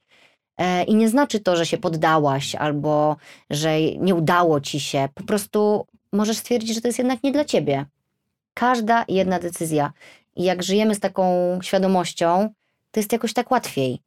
E, 0.58 0.84
I 0.84 0.94
nie 0.94 1.08
znaczy 1.08 1.40
to, 1.40 1.56
że 1.56 1.66
się 1.66 1.78
poddałaś 1.78 2.54
albo 2.54 3.16
że 3.50 3.80
nie 3.80 4.14
udało 4.14 4.60
ci 4.60 4.80
się. 4.80 5.08
Po 5.14 5.24
prostu 5.24 5.86
możesz 6.12 6.36
stwierdzić, 6.36 6.74
że 6.74 6.80
to 6.80 6.88
jest 6.88 6.98
jednak 6.98 7.22
nie 7.22 7.32
dla 7.32 7.44
ciebie. 7.44 7.86
Każda 8.54 9.04
jedna 9.08 9.38
decyzja. 9.38 9.92
I 10.36 10.44
jak 10.44 10.62
żyjemy 10.62 10.94
z 10.94 11.00
taką 11.00 11.58
świadomością, 11.62 12.50
to 12.90 13.00
jest 13.00 13.12
jakoś 13.12 13.32
tak 13.32 13.50
łatwiej. 13.50 14.00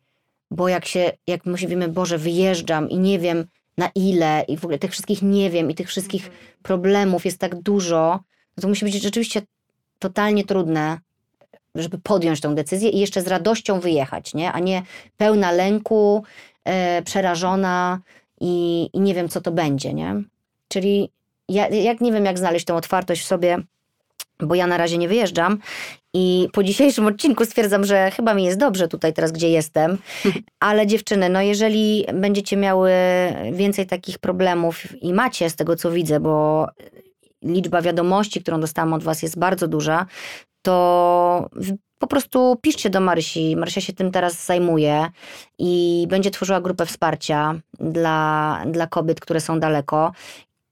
Bo 0.52 0.68
jak 0.68 0.86
się, 0.86 1.11
jak 1.28 1.45
mówimy, 1.45 1.88
Boże, 1.88 2.18
wyjeżdżam 2.18 2.90
i 2.90 2.98
nie 2.98 3.19
wiem 3.19 3.45
na 3.78 3.90
ile, 3.95 4.45
i 4.48 4.57
w 4.57 4.64
ogóle 4.64 4.80
tych 4.80 4.91
wszystkich 4.91 5.22
nie 5.22 5.49
wiem, 5.49 5.72
i 5.72 5.76
tych 5.76 5.88
wszystkich 5.88 6.32
problemów 6.64 7.26
jest 7.26 7.38
tak 7.38 7.56
dużo, 7.56 8.19
no 8.57 8.61
to 8.61 8.68
musi 8.68 8.86
być 8.86 9.02
rzeczywiście 9.03 9.41
totalnie 9.99 10.44
trudne, 10.44 10.98
żeby 11.76 11.98
podjąć 11.98 12.41
tę 12.41 12.56
decyzję 12.56 12.90
i 12.90 12.99
jeszcze 12.99 13.22
z 13.22 13.28
radością 13.28 13.80
wyjechać, 13.80 14.34
nie? 14.34 14.52
A 14.52 14.60
nie 14.60 14.84
pełna 15.18 15.52
lęku, 15.52 16.23
e, 16.65 17.02
przerażona 17.02 17.99
i, 18.41 18.90
i 18.94 18.99
nie 18.99 19.14
wiem, 19.14 19.30
co 19.30 19.41
to 19.41 19.52
będzie, 19.52 19.94
nie? 19.94 20.23
Czyli 20.68 21.11
ja 21.49 21.68
jak 21.69 22.02
nie 22.02 22.11
wiem, 22.11 22.26
jak 22.26 22.38
znaleźć 22.38 22.65
tą 22.65 22.76
otwartość 22.76 23.22
w 23.22 23.28
sobie, 23.28 23.57
bo 24.42 24.56
ja 24.56 24.68
na 24.68 24.78
razie 24.78 24.98
nie 24.98 25.08
wyjeżdżam 25.08 25.58
i 26.14 26.48
po 26.54 26.64
dzisiejszym 26.64 27.08
odcinku 27.08 27.46
stwierdzam, 27.46 27.86
że 27.86 28.12
chyba 28.12 28.34
mi 28.34 28.44
jest 28.44 28.60
dobrze 28.60 28.88
tutaj 28.88 29.14
teraz, 29.14 29.32
gdzie 29.32 29.50
jestem. 29.50 29.98
Ale 30.60 30.88
dziewczyny, 30.88 31.30
no 31.30 31.42
jeżeli 31.42 32.06
będziecie 32.14 32.58
miały 32.58 32.92
więcej 33.52 33.88
takich 33.88 34.20
problemów 34.20 35.02
i 35.02 35.14
macie 35.14 35.50
z 35.50 35.56
tego, 35.56 35.76
co 35.76 35.92
widzę, 35.92 36.20
bo 36.20 36.68
liczba 37.44 37.82
wiadomości, 37.82 38.42
którą 38.42 38.60
dostałam 38.60 38.94
od 38.94 39.04
was 39.04 39.24
jest 39.24 39.40
bardzo 39.40 39.68
duża, 39.68 40.06
to 40.62 41.50
po 42.00 42.08
prostu 42.08 42.58
piszcie 42.62 42.90
do 42.90 43.00
Marysi. 43.00 43.56
Marysia 43.56 43.82
się 43.82 43.94
tym 43.94 44.12
teraz 44.12 44.46
zajmuje 44.46 45.08
i 45.60 46.06
będzie 46.10 46.32
tworzyła 46.32 46.62
grupę 46.62 46.86
wsparcia 46.86 47.56
dla, 47.80 48.62
dla 48.68 48.88
kobiet, 48.88 49.20
które 49.20 49.42
są 49.42 49.60
daleko. 49.60 50.12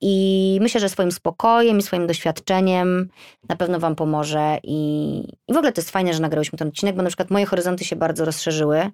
I 0.02 0.58
myślę, 0.62 0.82
że 0.82 0.90
swoim 0.90 1.12
spokojem 1.12 1.80
i 1.80 1.82
swoim 1.82 2.08
doświadczeniem 2.08 3.10
na 3.50 3.56
pewno 3.56 3.80
Wam 3.80 3.96
pomoże. 3.96 4.58
I, 4.64 5.20
I 5.48 5.54
w 5.54 5.58
ogóle 5.58 5.72
to 5.72 5.82
jest 5.82 5.92
fajne, 5.92 6.14
że 6.14 6.22
nagrałyśmy 6.22 6.58
ten 6.58 6.68
odcinek, 6.68 6.96
bo 6.96 7.02
na 7.02 7.10
przykład 7.10 7.32
moje 7.32 7.46
horyzonty 7.46 7.86
się 7.86 7.96
bardzo 7.96 8.26
rozszerzyły. 8.26 8.90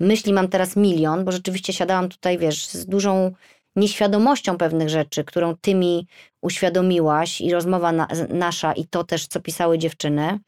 Myśli 0.00 0.32
mam 0.32 0.48
teraz 0.48 0.76
milion, 0.76 1.24
bo 1.24 1.32
rzeczywiście 1.32 1.72
siadałam 1.72 2.08
tutaj, 2.08 2.38
wiesz, 2.38 2.68
z 2.68 2.86
dużą 2.86 3.32
nieświadomością 3.76 4.56
pewnych 4.56 4.88
rzeczy, 4.88 5.24
którą 5.24 5.56
Ty 5.60 5.74
mi 5.74 6.06
uświadomiłaś 6.42 7.40
i 7.40 7.52
rozmowa 7.52 7.92
na, 7.92 8.08
nasza 8.28 8.72
i 8.72 8.84
to 8.86 9.04
też, 9.04 9.26
co 9.26 9.40
pisały 9.40 9.78
dziewczyny. 9.78 10.38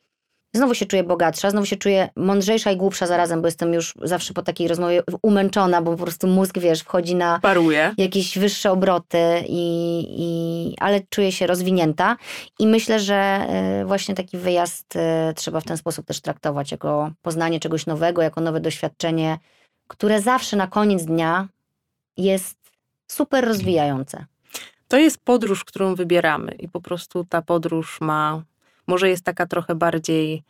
Znowu 0.53 0.75
się 0.75 0.87
czuję 0.87 1.05
bogatsza, 1.05 1.51
znowu 1.51 1.67
się 1.67 1.77
czuję 1.77 2.09
mądrzejsza 2.17 2.71
i 2.71 2.77
głupsza 2.77 3.07
zarazem, 3.07 3.41
bo 3.41 3.49
jestem 3.49 3.75
już 3.75 3.95
zawsze 4.03 4.35
po 4.35 4.43
takiej 4.43 4.69
rozmowie 4.69 5.03
umęczona, 5.23 5.83
bo 5.83 5.97
po 5.97 6.03
prostu 6.03 6.27
mózg, 6.27 6.59
wiesz, 6.59 6.81
wchodzi 6.81 7.15
na 7.15 7.39
Paruje. 7.43 7.95
jakieś 7.99 8.39
wyższe 8.39 8.71
obroty, 8.71 9.45
i, 9.49 10.05
i, 10.09 10.75
ale 10.81 11.01
czuję 11.11 11.33
się 11.33 11.47
rozwinięta 11.47 12.17
i 12.59 12.67
myślę, 12.67 13.01
że 13.01 13.15
e, 13.15 13.85
właśnie 13.87 14.15
taki 14.15 14.39
wyjazd 14.39 14.97
e, 14.97 15.33
trzeba 15.37 15.61
w 15.61 15.65
ten 15.65 15.77
sposób 15.77 16.07
też 16.07 16.21
traktować, 16.21 16.71
jako 16.71 17.11
poznanie 17.23 17.61
czegoś 17.61 17.87
nowego, 17.87 18.23
jako 18.23 18.41
nowe 18.41 18.61
doświadczenie, 18.61 19.39
które 19.89 20.21
zawsze 20.21 20.57
na 20.57 20.67
koniec 20.67 21.05
dnia 21.05 21.49
jest 22.17 22.57
super 23.11 23.45
rozwijające. 23.45 24.25
To 24.89 24.99
jest 24.99 25.19
podróż, 25.25 25.65
którą 25.65 25.95
wybieramy 25.95 26.53
i 26.53 26.69
po 26.69 26.81
prostu 26.81 27.25
ta 27.25 27.43
podróż 27.43 28.01
ma 28.01 28.43
może 28.91 29.09
jest 29.09 29.25
taka 29.25 29.47
trochę 29.47 29.75
bardziej 29.75 30.43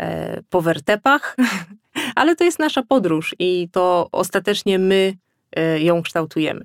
e, 0.00 0.42
po 0.50 0.60
wertepach, 0.60 1.36
ale 2.20 2.36
to 2.36 2.44
jest 2.44 2.58
nasza 2.58 2.82
podróż 2.82 3.34
i 3.38 3.68
to 3.72 4.08
ostatecznie 4.12 4.78
my 4.78 5.14
e, 5.56 5.80
ją 5.80 6.02
kształtujemy. 6.02 6.64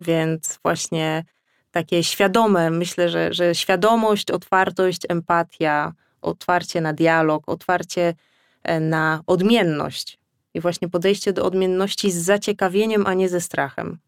Więc 0.00 0.58
właśnie 0.62 1.24
takie 1.70 2.04
świadome, 2.04 2.70
myślę, 2.70 3.08
że, 3.08 3.34
że 3.34 3.54
świadomość, 3.54 4.30
otwartość, 4.30 5.00
empatia, 5.08 5.92
otwarcie 6.22 6.80
na 6.80 6.92
dialog, 6.92 7.42
otwarcie 7.46 8.14
e, 8.62 8.80
na 8.80 9.20
odmienność 9.26 10.18
i 10.54 10.60
właśnie 10.60 10.88
podejście 10.88 11.32
do 11.32 11.44
odmienności 11.44 12.10
z 12.10 12.16
zaciekawieniem, 12.16 13.06
a 13.06 13.14
nie 13.14 13.28
ze 13.28 13.40
strachem. 13.40 13.98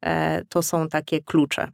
E, 0.00 0.44
to 0.44 0.62
są 0.62 0.88
takie 0.88 1.22
klucze. 1.22 1.68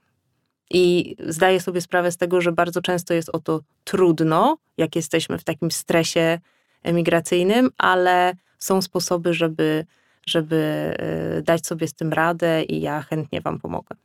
I 0.70 1.16
zdaję 1.28 1.60
sobie 1.60 1.80
sprawę 1.80 2.12
z 2.12 2.16
tego, 2.16 2.40
że 2.40 2.52
bardzo 2.52 2.82
często 2.82 3.14
jest 3.14 3.30
o 3.32 3.38
to 3.38 3.60
trudno, 3.84 4.58
jak 4.76 4.96
jesteśmy 4.96 5.38
w 5.38 5.44
takim 5.44 5.70
stresie 5.70 6.38
emigracyjnym, 6.82 7.70
ale 7.78 8.34
są 8.58 8.82
sposoby, 8.82 9.34
żeby, 9.34 9.84
żeby 10.26 10.56
e, 11.36 11.42
dać 11.42 11.66
sobie 11.66 11.88
z 11.88 11.94
tym 11.94 12.12
radę 12.12 12.62
i 12.62 12.80
ja 12.80 13.02
chętnie 13.02 13.40
Wam 13.40 13.58
pomogę. 13.58 13.96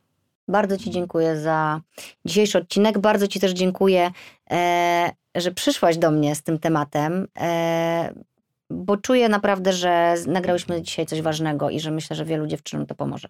Bardzo 0.48 0.78
Ci 0.78 0.90
dziękuję 0.90 1.40
za 1.40 1.80
dzisiejszy 2.24 2.58
odcinek. 2.58 2.98
Bardzo 2.98 3.28
Ci 3.28 3.40
też 3.40 3.52
dziękuję, 3.52 4.10
e, 4.50 5.10
że 5.34 5.50
przyszłaś 5.50 5.98
do 5.98 6.10
mnie 6.10 6.34
z 6.34 6.42
tym 6.42 6.58
tematem, 6.58 7.26
e, 7.40 8.14
bo 8.70 8.96
czuję 8.96 9.28
naprawdę, 9.28 9.72
że 9.72 10.14
nagrałyśmy 10.26 10.82
dzisiaj 10.82 11.06
coś 11.06 11.22
ważnego 11.22 11.70
i 11.70 11.80
że 11.80 11.90
myślę, 11.90 12.16
że 12.16 12.24
wielu 12.24 12.46
dziewczynom 12.46 12.86
to 12.86 12.94
pomoże. 12.94 13.28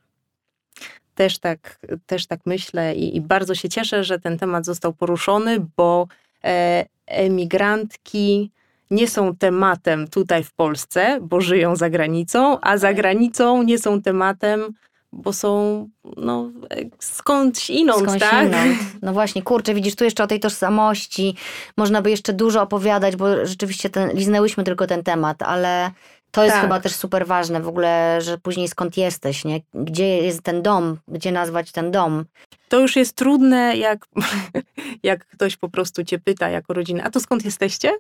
Też 1.15 1.39
tak, 1.39 1.79
też 2.07 2.27
tak 2.27 2.41
myślę 2.47 2.95
i, 2.95 3.17
i 3.17 3.21
bardzo 3.21 3.55
się 3.55 3.69
cieszę, 3.69 4.05
że 4.05 4.21
ten 4.21 4.39
temat 4.39 4.65
został 4.65 4.93
poruszony, 4.93 5.67
bo 5.77 6.07
e, 6.45 6.87
emigrantki 7.07 8.51
nie 8.91 9.09
są 9.09 9.37
tematem 9.37 10.09
tutaj 10.09 10.45
w 10.45 10.53
Polsce, 10.53 11.19
bo 11.23 11.41
żyją 11.41 11.77
za 11.77 11.91
granicą, 11.91 12.61
a 12.61 12.77
za 12.77 12.95
granicą 12.95 13.63
nie 13.63 13.79
są 13.79 14.03
tematem, 14.03 14.75
bo 15.13 15.33
są 15.33 15.89
no, 16.17 16.51
skądś 16.99 17.71
inąd, 17.71 18.03
skądś 18.03 18.21
tak? 18.21 18.47
Inąd. 18.47 18.79
No 19.03 19.13
właśnie, 19.13 19.43
kurczę, 19.43 19.75
widzisz, 19.75 19.97
tu 19.97 20.05
jeszcze 20.05 20.25
o 20.25 20.27
tej 20.27 20.41
tożsamości 20.41 21.37
można 21.77 22.03
by 22.03 22.11
jeszcze 22.11 22.33
dużo 22.33 22.63
opowiadać, 22.63 23.17
bo 23.17 23.47
rzeczywiście 23.47 23.91
ten, 23.91 24.11
liznęłyśmy 24.11 24.65
tylko 24.65 24.87
ten 24.87 25.03
temat, 25.03 25.43
ale 25.43 25.91
to 26.35 26.45
jest 26.45 26.55
tak. 26.55 26.63
chyba 26.63 26.81
też 26.81 26.95
super 26.95 27.27
ważne 27.27 27.61
w 27.61 27.69
ogóle, 27.69 28.19
że 28.21 28.39
później 28.39 28.69
skąd 28.69 28.97
jesteś, 28.97 29.45
nie? 29.45 29.61
Gdzie 29.75 30.19
jest 30.19 30.43
ten 30.43 30.63
dom, 30.63 30.99
gdzie 31.09 31.33
nazwać 31.33 31.73
ten 31.73 31.91
dom. 31.91 32.25
To 32.69 32.81
już 32.81 32.97
jest 32.97 33.17
trudne, 33.17 33.77
jak, 33.77 34.07
jak 35.03 35.27
ktoś 35.27 35.57
po 35.57 35.69
prostu 35.69 36.05
cię 36.05 36.19
pyta 36.19 36.49
jako 36.49 36.75
rodzinę, 36.75 37.05
a 37.05 37.11
to 37.11 37.21
skąd 37.21 37.45
jesteście? 37.45 37.93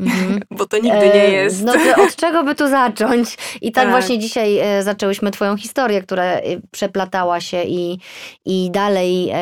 Mhm. 0.00 0.40
Bo 0.58 0.66
to 0.66 0.76
nigdy 0.76 1.06
nie 1.06 1.24
e, 1.24 1.30
jest. 1.30 1.64
No 1.64 1.72
to 1.72 2.02
od 2.04 2.16
czego 2.16 2.44
by 2.44 2.54
tu 2.54 2.68
zacząć? 2.68 3.36
I 3.60 3.72
tak, 3.72 3.84
tak. 3.84 3.90
właśnie 3.90 4.18
dzisiaj 4.18 4.58
e, 4.58 4.82
zaczęłyśmy 4.82 5.30
Twoją 5.30 5.56
historię, 5.56 6.02
która 6.02 6.24
e, 6.24 6.42
przeplatała 6.70 7.40
się 7.40 7.62
i, 7.62 7.98
i, 8.44 8.70
dalej, 8.70 9.32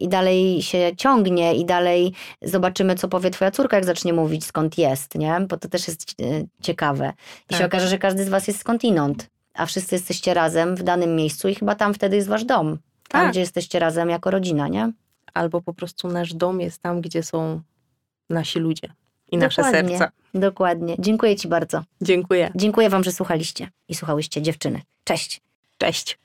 i 0.00 0.08
dalej 0.08 0.62
się 0.62 0.90
ciągnie, 0.96 1.54
i 1.54 1.64
dalej 1.64 2.12
zobaczymy, 2.42 2.94
co 2.94 3.08
powie 3.08 3.30
Twoja 3.30 3.50
córka, 3.50 3.76
jak 3.76 3.84
zacznie 3.84 4.12
mówić, 4.12 4.44
skąd 4.44 4.78
jest, 4.78 5.14
nie? 5.14 5.40
Bo 5.48 5.56
to 5.56 5.68
też 5.68 5.88
jest 5.88 6.14
ciekawe. 6.62 7.12
I 7.44 7.48
tak. 7.48 7.58
się 7.58 7.66
okaże, 7.66 7.88
że 7.88 7.98
każdy 7.98 8.24
z 8.24 8.28
Was 8.28 8.48
jest 8.48 8.60
skądinąd, 8.60 9.30
a 9.54 9.66
wszyscy 9.66 9.94
jesteście 9.94 10.34
razem 10.34 10.76
w 10.76 10.82
danym 10.82 11.16
miejscu 11.16 11.48
i 11.48 11.54
chyba 11.54 11.74
tam 11.74 11.94
wtedy 11.94 12.16
jest 12.16 12.28
Wasz 12.28 12.44
dom. 12.44 12.78
Tam, 13.08 13.22
tak. 13.22 13.30
gdzie 13.30 13.40
jesteście 13.40 13.78
razem 13.78 14.10
jako 14.10 14.30
rodzina, 14.30 14.68
nie? 14.68 14.92
Albo 15.34 15.62
po 15.62 15.74
prostu 15.74 16.08
nasz 16.08 16.34
dom 16.34 16.60
jest 16.60 16.82
tam, 16.82 17.00
gdzie 17.00 17.22
są 17.22 17.60
nasi 18.30 18.58
ludzie 18.58 18.88
i 19.32 19.36
nasze 19.36 19.62
dokładnie, 19.62 19.98
serca. 19.98 20.12
Dokładnie. 20.34 20.96
Dziękuję 20.98 21.36
Ci 21.36 21.48
bardzo. 21.48 21.82
Dziękuję. 22.00 22.50
Dziękuję 22.54 22.90
Wam, 22.90 23.04
że 23.04 23.12
słuchaliście 23.12 23.68
i 23.88 23.94
słuchałyście 23.94 24.42
dziewczyny. 24.42 24.80
Cześć. 25.04 25.40
Cześć. 25.78 26.18